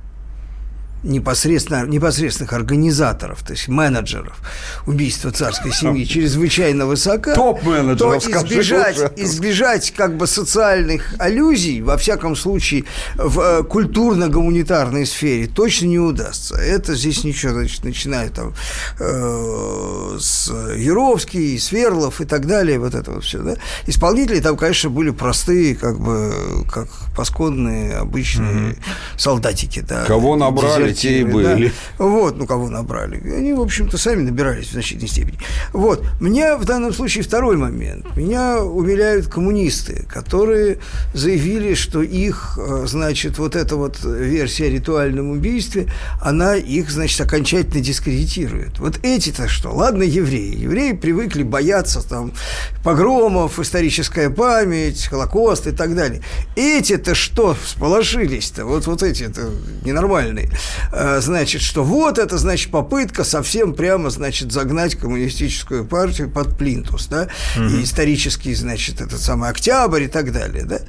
непосредственно, 1.04 1.86
непосредственных 1.86 2.54
организаторов, 2.54 3.44
то 3.44 3.54
есть 3.54 3.68
менеджеров 3.68 4.38
убийства 4.86 5.32
царской 5.32 5.72
семьи 5.72 6.06
чрезвычайно 6.06 6.86
высока, 6.86 7.34
Топ-менеджеров, 7.34 8.24
то 8.24 8.30
скажи 8.30 8.54
избежать, 8.54 9.14
избежать 9.18 9.92
как 9.92 10.18
бы 10.18 10.28
социальных 10.28 11.16
аллюзий, 11.18 11.82
во 11.82 11.98
всяком 11.98 12.36
случае, 12.36 12.86
в 13.16 13.40
э, 13.40 13.64
культурно-гуманитарной 13.64 15.06
сфере 15.06 15.48
точно 15.48 15.88
не 15.88 16.00
удастся. 16.00 16.56
Это 16.56 16.96
здесь 16.96 17.24
ничего, 17.24 17.54
значит, 17.54 17.84
начиная 17.84 18.30
там 18.30 18.54
э, 19.00 20.18
с 20.20 20.52
Яровский, 20.78 21.60
Сверлов 21.60 22.22
и 22.22 22.26
так 22.26 22.46
далее, 22.46 22.80
вот 22.80 22.94
это 22.94 23.12
вот 23.12 23.24
все, 23.24 23.40
да. 23.40 23.56
Исполнители 23.88 24.40
там, 24.40 24.58
конечно, 24.58 24.90
были 24.90 25.10
простые, 25.10 25.76
как 25.76 26.00
бы, 26.00 26.66
как 26.72 26.88
пасконные, 27.16 27.98
обычные 27.98 28.76
солдатики, 29.18 29.80
да. 29.80 30.06
Кого 30.06 30.36
набрали, 30.36 30.91
да. 31.24 31.32
были. 31.32 31.72
Вот, 31.98 32.38
ну, 32.38 32.46
кого 32.46 32.70
набрали. 32.70 33.22
Они, 33.36 33.54
в 33.54 33.62
общем-то, 33.62 33.98
сами 33.98 34.22
набирались 34.24 34.68
в 34.68 34.72
значительной 34.74 35.10
степени. 35.10 35.40
Вот. 35.74 36.04
Меня 36.20 36.58
в 36.58 36.66
данном 36.66 36.94
случае 36.94 37.24
второй 37.24 37.58
момент. 37.58 38.06
Меня 38.16 38.62
умиляют 38.64 39.28
коммунисты, 39.28 40.06
которые 40.10 40.80
заявили, 41.14 41.74
что 41.74 42.02
их, 42.02 42.58
э, 42.58 42.86
значит, 42.88 43.38
вот 43.38 43.56
эта 43.56 43.76
вот 43.76 44.00
версия 44.04 44.66
о 44.66 44.70
ритуальном 44.70 45.32
убийстве, 45.32 45.88
она 46.22 46.56
их, 46.56 46.90
значит, 46.90 47.22
окончательно 47.22 47.82
дискредитирует. 47.82 48.80
Вот 48.80 49.00
эти-то 49.04 49.48
что? 49.48 49.70
Ладно, 49.72 50.04
евреи. 50.04 50.58
Евреи 50.58 50.94
привыкли 50.94 51.44
бояться 51.44 52.08
там 52.08 52.34
погромов, 52.84 53.60
историческая 53.60 54.30
память, 54.30 55.08
Холокост 55.08 55.68
и 55.68 55.72
так 55.72 55.96
далее. 55.96 56.22
Эти-то 56.56 57.16
что 57.16 57.56
всполошились-то? 57.62 58.66
Вот, 58.66 58.88
вот 58.88 59.04
эти-то 59.04 59.50
ненормальные. 59.84 60.50
Э, 60.92 61.20
Значит, 61.22 61.62
что 61.62 61.84
вот 61.84 62.18
это, 62.18 62.38
значит, 62.38 62.72
попытка 62.72 63.24
совсем 63.24 63.74
прямо, 63.74 64.10
значит, 64.10 64.52
загнать 64.52 64.96
коммунистическую 64.96 65.86
партию 65.86 66.30
под 66.30 66.58
плинтус, 66.58 67.08
да, 67.08 67.28
и 67.58 67.84
исторический, 67.84 68.54
значит, 68.56 69.02
этот 69.02 69.22
самый 69.22 69.50
октябрь 69.50 70.04
и 70.04 70.08
так 70.08 70.32
далее, 70.32 70.64
да. 70.66 70.80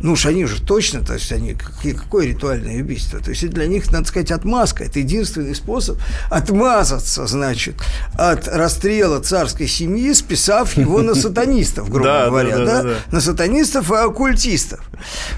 Ну 0.00 0.12
уж 0.12 0.26
они 0.26 0.44
же 0.46 0.62
точно, 0.62 1.04
то 1.04 1.14
есть 1.14 1.32
они, 1.32 1.54
какие- 1.54 1.92
какое 1.92 2.26
ритуальное 2.26 2.80
убийство? 2.80 3.18
То 3.18 3.30
есть 3.30 3.48
для 3.50 3.66
них, 3.66 3.90
надо 3.90 4.06
сказать, 4.06 4.30
отмазка. 4.30 4.84
Это 4.84 5.00
единственный 5.00 5.54
способ 5.54 5.98
отмазаться, 6.30 7.26
значит, 7.26 7.74
от 8.14 8.46
расстрела 8.48 9.20
царской 9.20 9.66
семьи, 9.66 10.12
списав 10.12 10.76
его 10.76 11.02
на 11.02 11.14
сатанистов, 11.20 11.90
грубо 11.90 12.08
говоря, 12.26 12.58
да, 12.58 12.82
на 13.10 13.20
сатанистов 13.20 13.90
и 13.90 13.94
оккультистов. 13.96 14.80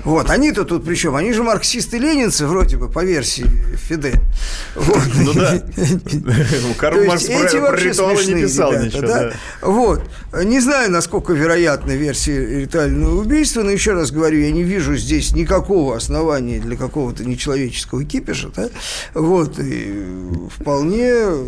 Вот, 0.04 0.30
они-то 0.30 0.64
тут 0.64 0.84
причем, 0.84 1.16
они 1.16 1.32
же 1.32 1.42
марксисты-ленинцы, 1.42 2.46
вроде 2.46 2.76
бы, 2.76 2.88
по 2.90 3.04
версии 3.04 3.46
Фиде. 3.88 4.20
Вот. 4.74 5.02
Ну 5.14 5.32
да. 5.34 5.60
Карл 6.78 7.04
Маркс 7.04 7.24
про 7.24 7.76
ритуалы 7.76 8.24
не 8.24 8.42
писал 8.42 8.72
ничего. 8.72 9.06
Вот. 9.62 10.02
Не 10.44 10.60
знаю, 10.60 10.90
насколько 10.90 11.32
вероятна 11.32 11.92
версия 11.92 12.60
ритуального 12.60 13.20
убийства, 13.20 13.62
но 13.62 13.70
еще 13.70 13.92
раз 13.92 14.10
говорю, 14.10 14.38
я 14.40 14.49
не 14.50 14.62
вижу 14.62 14.96
здесь 14.96 15.32
никакого 15.32 15.96
основания 15.96 16.58
для 16.60 16.76
какого-то 16.76 17.24
нечеловеческого 17.24 18.04
кипиша, 18.04 18.50
да? 18.54 18.68
Вот. 19.14 19.58
И 19.58 19.94
вполне 20.58 21.10
э, 21.12 21.44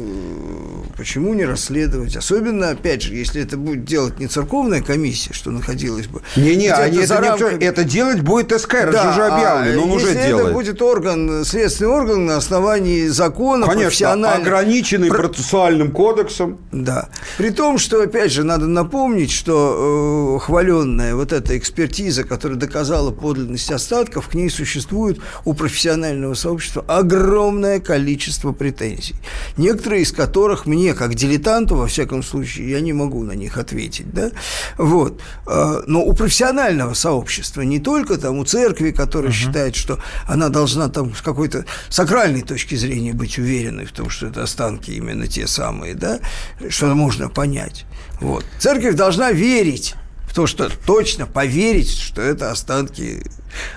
почему 0.96 1.34
не 1.34 1.44
расследовать? 1.44 2.16
Особенно, 2.16 2.70
опять 2.70 3.02
же, 3.02 3.14
если 3.14 3.42
это 3.42 3.56
будет 3.56 3.84
делать 3.84 4.18
не 4.18 4.26
церковная 4.26 4.82
комиссия, 4.82 5.32
что 5.32 5.50
находилась 5.50 6.06
бы. 6.06 6.22
Не-не, 6.36 6.70
они 6.72 6.98
это, 6.98 7.14
не 7.14 7.20
рамками- 7.20 7.28
обсуждают. 7.32 7.62
это 7.62 7.84
делать 7.84 8.20
будет 8.20 8.60
СК, 8.60 8.74
это 8.74 8.92
да, 8.92 9.02
же 9.04 9.08
уже 9.10 9.22
объявлено, 9.26 9.80
а 9.82 9.84
он 9.84 9.90
уже 9.92 10.14
делает. 10.14 10.44
это 10.46 10.52
будет 10.54 10.82
орган, 10.82 11.44
следственный 11.44 11.90
орган 11.90 12.26
на 12.26 12.36
основании 12.36 13.06
закона, 13.08 13.66
Конечно, 13.66 13.88
профессионально- 13.90 14.34
ограниченный 14.42 15.08
Про- 15.08 15.18
процессуальным 15.28 15.90
кодексом. 15.92 16.58
да. 16.72 17.08
При 17.38 17.50
том, 17.50 17.78
что, 17.78 18.02
опять 18.02 18.32
же, 18.32 18.44
надо 18.44 18.66
напомнить, 18.66 19.30
что 19.30 20.36
э, 20.40 20.44
хваленная 20.44 21.14
вот 21.14 21.32
эта 21.32 21.56
экспертиза, 21.58 22.24
которая 22.24 22.58
доказала 22.58 22.91
подлинность 23.10 23.70
остатков, 23.70 24.28
к 24.28 24.35
ней 24.35 24.51
существует 24.51 25.19
у 25.44 25.55
профессионального 25.55 26.35
сообщества 26.35 26.85
огромное 26.89 27.81
количество 27.81 28.52
претензий. 28.52 29.14
Некоторые 29.56 30.02
из 30.02 30.12
которых 30.12 30.66
мне, 30.66 30.94
как 30.94 31.14
дилетанту, 31.14 31.77
во 31.77 31.86
всяком 31.86 32.23
случае, 32.23 32.70
я 32.70 32.81
не 32.81 32.93
могу 32.93 33.23
на 33.23 33.32
них 33.32 33.56
ответить. 33.56 34.12
Да? 34.12 34.31
Вот. 34.78 35.20
Э, 35.47 35.82
Но 35.86 36.05
у 36.05 36.12
профессионального 36.12 36.94
сообщества, 36.94 37.62
не 37.62 37.78
только 37.78 38.19
там 38.19 38.39
у 38.39 38.44
церкви, 38.44 38.90
которая 38.90 39.32
считает, 39.32 39.77
что 39.77 39.98
она 40.27 40.48
должна 40.48 40.89
там 40.89 41.14
с 41.14 41.23
какой-то 41.23 41.64
сакральной 41.89 42.43
точки 42.43 42.74
зрения 42.74 43.12
быть 43.12 43.39
уверенной 43.39 43.86
в 43.86 43.93
том, 43.93 44.10
что 44.10 44.27
это 44.27 44.43
останки 44.43 44.90
именно 44.90 45.27
те 45.27 45.47
самые, 45.47 45.94
да, 45.94 46.20
что 46.69 46.94
можно 46.94 47.28
понять. 47.28 47.85
Вот. 48.20 48.44
Церковь 48.59 48.94
должна 48.94 49.32
верить 49.32 49.94
то, 50.34 50.46
что 50.46 50.70
точно 50.86 51.26
поверить, 51.26 51.90
что 51.90 52.22
это 52.22 52.50
останки 52.50 53.22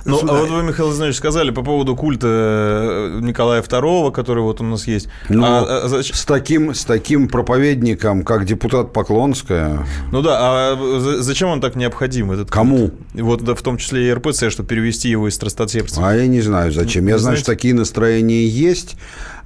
Ну, 0.05 0.19
а 0.27 0.33
вот 0.39 0.49
вы, 0.49 0.63
Михаил 0.63 0.87
Владимирович, 0.87 1.17
сказали 1.17 1.51
по 1.51 1.61
поводу 1.63 1.95
культа 1.95 2.27
э, 2.29 3.19
Николая 3.21 3.61
II, 3.61 4.11
который 4.11 4.43
вот 4.43 4.61
у 4.61 4.63
нас 4.63 4.87
есть. 4.87 5.07
Ну, 5.29 5.43
А, 5.45 5.83
а 5.83 5.87
зач- 5.87 6.13
с, 6.15 6.25
таким, 6.25 6.73
с 6.73 6.85
таким 6.85 7.27
проповедником, 7.27 8.23
как 8.23 8.45
депутат 8.45 8.93
Поклонская, 8.93 9.85
ну 10.11 10.21
да, 10.21 10.37
а 10.39 10.99
за- 10.99 11.21
зачем 11.21 11.49
он 11.49 11.61
так 11.61 11.75
необходим? 11.75 12.31
Этот 12.31 12.49
Кому? 12.51 12.89
культ? 12.89 12.93
Вот 13.13 13.43
да, 13.43 13.55
в 13.55 13.61
том 13.61 13.77
числе 13.77 14.07
и 14.09 14.13
РПЦ, 14.13 14.49
чтобы 14.51 14.69
перевести 14.69 15.09
его 15.09 15.27
из 15.27 15.35
страстотерпцев. 15.35 16.03
а 16.03 16.15
я 16.15 16.27
не 16.27 16.41
знаю 16.41 16.71
зачем. 16.71 17.05
Я 17.07 17.13
Не 17.13 17.19
знаю, 17.19 17.35
знаете? 17.37 17.41
что 17.43 17.51
такие 17.51 17.73
настроения 17.73 18.45
есть. 18.47 18.95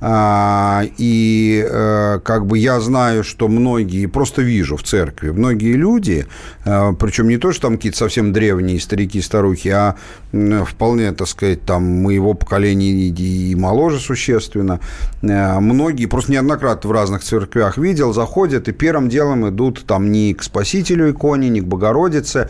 А, 0.01 0.83
и 0.97 1.61
э, 1.69 2.19
как 2.23 2.45
бы 2.45 2.57
я 2.57 2.79
знаю, 2.79 3.25
что 3.25 3.49
многие, 3.49 4.05
просто 4.05 4.41
вижу 4.41 4.77
в 4.77 4.83
церкви, 4.83 5.31
многие 5.31 5.73
люди, 5.73 6.25
э, 6.63 6.93
причем 6.97 7.27
не 7.27 7.35
то, 7.37 7.51
что 7.51 7.63
там 7.63 7.75
какие-то 7.75 7.97
совсем 7.97 8.31
древние 8.31 8.79
старики, 8.79 9.21
старухи, 9.21 9.67
а 9.67 9.95
вполне, 10.31 11.11
так 11.11 11.27
сказать, 11.27 11.65
там 11.65 11.83
моего 12.03 12.33
поколения 12.33 12.91
и, 12.91 13.55
моложе 13.55 13.99
существенно, 13.99 14.79
э, 15.21 15.59
многие, 15.59 16.05
просто 16.05 16.31
неоднократно 16.31 16.89
в 16.89 16.93
разных 16.93 17.23
церквях 17.23 17.77
видел, 17.77 18.13
заходят 18.13 18.67
и 18.67 18.71
первым 18.71 19.09
делом 19.09 19.49
идут 19.49 19.85
там 19.85 20.11
не 20.11 20.33
к 20.33 20.43
Спасителю 20.43 21.11
иконе, 21.11 21.49
не 21.49 21.61
к 21.61 21.65
Богородице, 21.65 22.49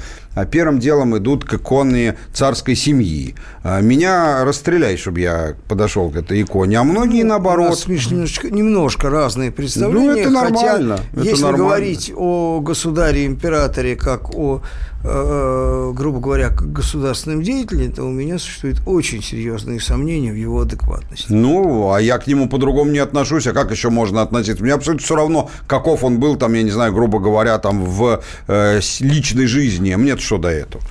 первым 0.49 0.79
делом 0.79 1.17
идут 1.17 1.43
к 1.45 1.53
иконе 1.55 2.15
царской 2.33 2.75
семьи. 2.75 3.35
А, 3.63 3.81
Меня 3.81 4.43
расстреляй, 4.45 4.95
чтобы 4.97 5.19
я 5.19 5.55
подошел 5.67 6.09
к 6.09 6.15
этой 6.15 6.41
иконе, 6.41 6.79
а 6.79 6.83
многие 6.83 7.23
У 7.23 7.27
наоборот. 7.27 7.69
нас, 7.69 7.87
Миш, 7.87 8.09
немножечко, 8.09 8.49
немножко 8.49 9.09
разные 9.09 9.51
представления. 9.51 10.11
Ну, 10.13 10.17
это 10.17 10.29
нормально, 10.29 10.97
Хотя, 10.97 11.09
это 11.13 11.29
если 11.29 11.41
нормально. 11.43 11.57
говорить 11.65 12.13
о 12.15 12.59
государе-императоре 12.61 13.95
как 13.95 14.33
о, 14.35 14.61
э, 15.03 15.91
грубо 15.95 16.19
говоря, 16.19 16.49
государственном 16.49 17.43
деятеле, 17.43 17.89
то 17.89 18.03
у 18.03 18.11
меня 18.11 18.37
существуют 18.37 18.81
очень 18.85 19.21
серьезные 19.23 19.79
сомнения 19.79 20.31
в 20.31 20.35
его 20.35 20.61
адекватности. 20.61 21.27
Ну, 21.31 21.91
а 21.91 22.01
я 22.01 22.17
к 22.17 22.27
нему 22.27 22.47
по-другому 22.49 22.91
не 22.91 22.99
отношусь. 22.99 23.47
А 23.47 23.53
как 23.53 23.71
еще 23.71 23.89
можно 23.89 24.21
относиться? 24.21 24.63
Мне 24.63 24.73
абсолютно 24.73 25.05
все 25.05 25.15
равно, 25.15 25.49
каков 25.67 26.03
он 26.03 26.19
был, 26.19 26.35
там, 26.35 26.53
я 26.53 26.63
не 26.63 26.71
знаю, 26.71 26.93
грубо 26.93 27.19
говоря, 27.19 27.57
там 27.59 27.83
в 27.83 28.21
э, 28.47 28.79
личной 28.99 29.45
жизни. 29.47 29.95
Мне-то 29.95 30.18
что 30.19 30.37
до 30.37 30.49
этого? 30.49 30.83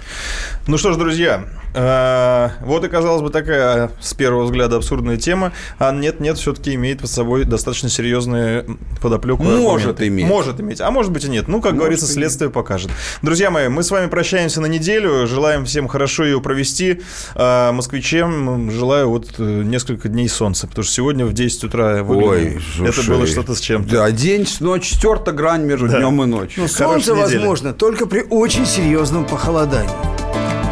Ну 0.67 0.79
что 0.79 0.93
ж, 0.93 0.97
друзья, 0.97 1.45
Вот 1.75 2.85
и, 2.85 2.89
казалось 2.89 3.23
бы, 3.23 3.31
такая 3.31 3.91
с 4.01 4.15
первого 4.15 4.45
взгляда 4.45 4.77
абсурдная 4.77 5.17
тема, 5.17 5.53
а 5.79 5.93
нет-нет, 5.93 6.39
все-таки 6.39 6.75
имеет 6.75 7.01
под 7.01 7.11
собой 7.11 7.45
достаточно 7.45 7.89
серьезные 7.89 8.65
подоплеку. 9.01 9.43
Может 9.43 10.01
иметь. 10.03 10.27
Может 10.27 10.61
иметь, 10.61 10.81
а 10.81 10.91
может 10.91 11.13
быть 11.13 11.25
и 11.25 11.29
нет. 11.29 11.49
Ну, 11.49 11.61
как 11.61 11.77
говорится, 11.77 12.07
следствие 12.07 12.51
покажет. 12.51 12.91
Друзья 13.23 13.51
мои, 13.51 13.69
мы 13.69 13.83
с 13.83 13.91
вами 13.91 14.09
прощаемся 14.09 14.61
на 14.61 14.67
неделю, 14.67 15.27
желаем 15.27 15.65
всем 15.65 15.89
хорошо 15.89 16.25
ее 16.25 16.41
провести. 16.41 17.03
А 17.35 17.73
москвичам 17.73 18.71
желаю 18.71 19.11
вот 19.11 19.35
э, 19.39 19.63
несколько 19.65 20.09
дней 20.09 20.29
солнца, 20.29 20.67
потому 20.67 20.85
что 20.85 20.93
сегодня 20.95 21.27
в 21.27 21.33
10 21.33 21.65
утра. 21.65 22.03
Ой, 22.03 22.59
это 22.81 22.93
слушай. 22.93 23.09
было 23.11 23.27
что-то 23.27 23.55
с 23.55 23.61
чем-то. 23.61 23.91
Да, 23.91 24.11
день, 24.11 24.47
ночь, 24.61 24.91
стерта 24.95 25.33
грань 25.33 25.63
между 25.65 25.89
Да. 25.89 25.99
днем 25.99 26.23
и 26.23 26.27
ночью. 26.27 26.63
Но 26.63 26.69
Хорошей 26.69 27.05
солнце 27.05 27.13
недели. 27.27 27.39
возможно 27.39 27.73
только 27.73 28.07
при 28.07 28.23
очень 28.23 28.67
серьезном 28.67 29.25
похолодании. 29.27 29.91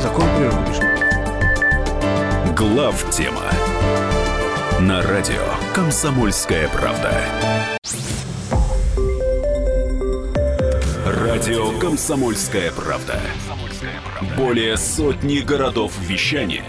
Закон 0.02 0.24
природы. 0.36 0.56
Глав 2.56 3.10
тема 3.10 3.42
на 4.80 5.02
радио 5.02 5.42
Комсомольская 5.74 6.68
правда. 6.68 7.12
Радио 11.04 11.78
Комсомольская 11.78 12.72
правда. 12.72 13.20
Более 14.38 14.78
сотни 14.78 15.40
городов 15.40 15.92
вещания 16.00 16.64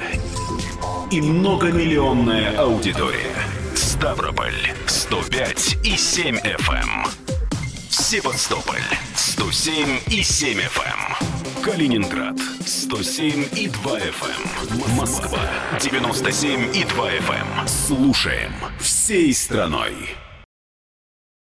и 1.09 1.21
многомиллионная 1.21 2.57
аудитория. 2.57 3.37
Ставрополь 3.73 4.73
105 4.87 5.77
и 5.85 5.95
7 5.95 6.35
FM. 6.35 7.07
Севастополь 7.89 8.83
107 9.37 9.99
и 10.09 10.23
7 10.23 10.57
FM. 10.57 11.61
Калининград 11.63 12.39
107 12.65 13.45
и 13.55 13.67
2 13.67 13.99
FM. 13.99 14.95
Москва 14.97 15.39
97 15.79 16.75
и 16.75 16.83
2 16.83 17.11
FM. 17.11 17.67
Слушаем 17.67 18.51
всей 18.79 19.31
страной. 19.35 19.93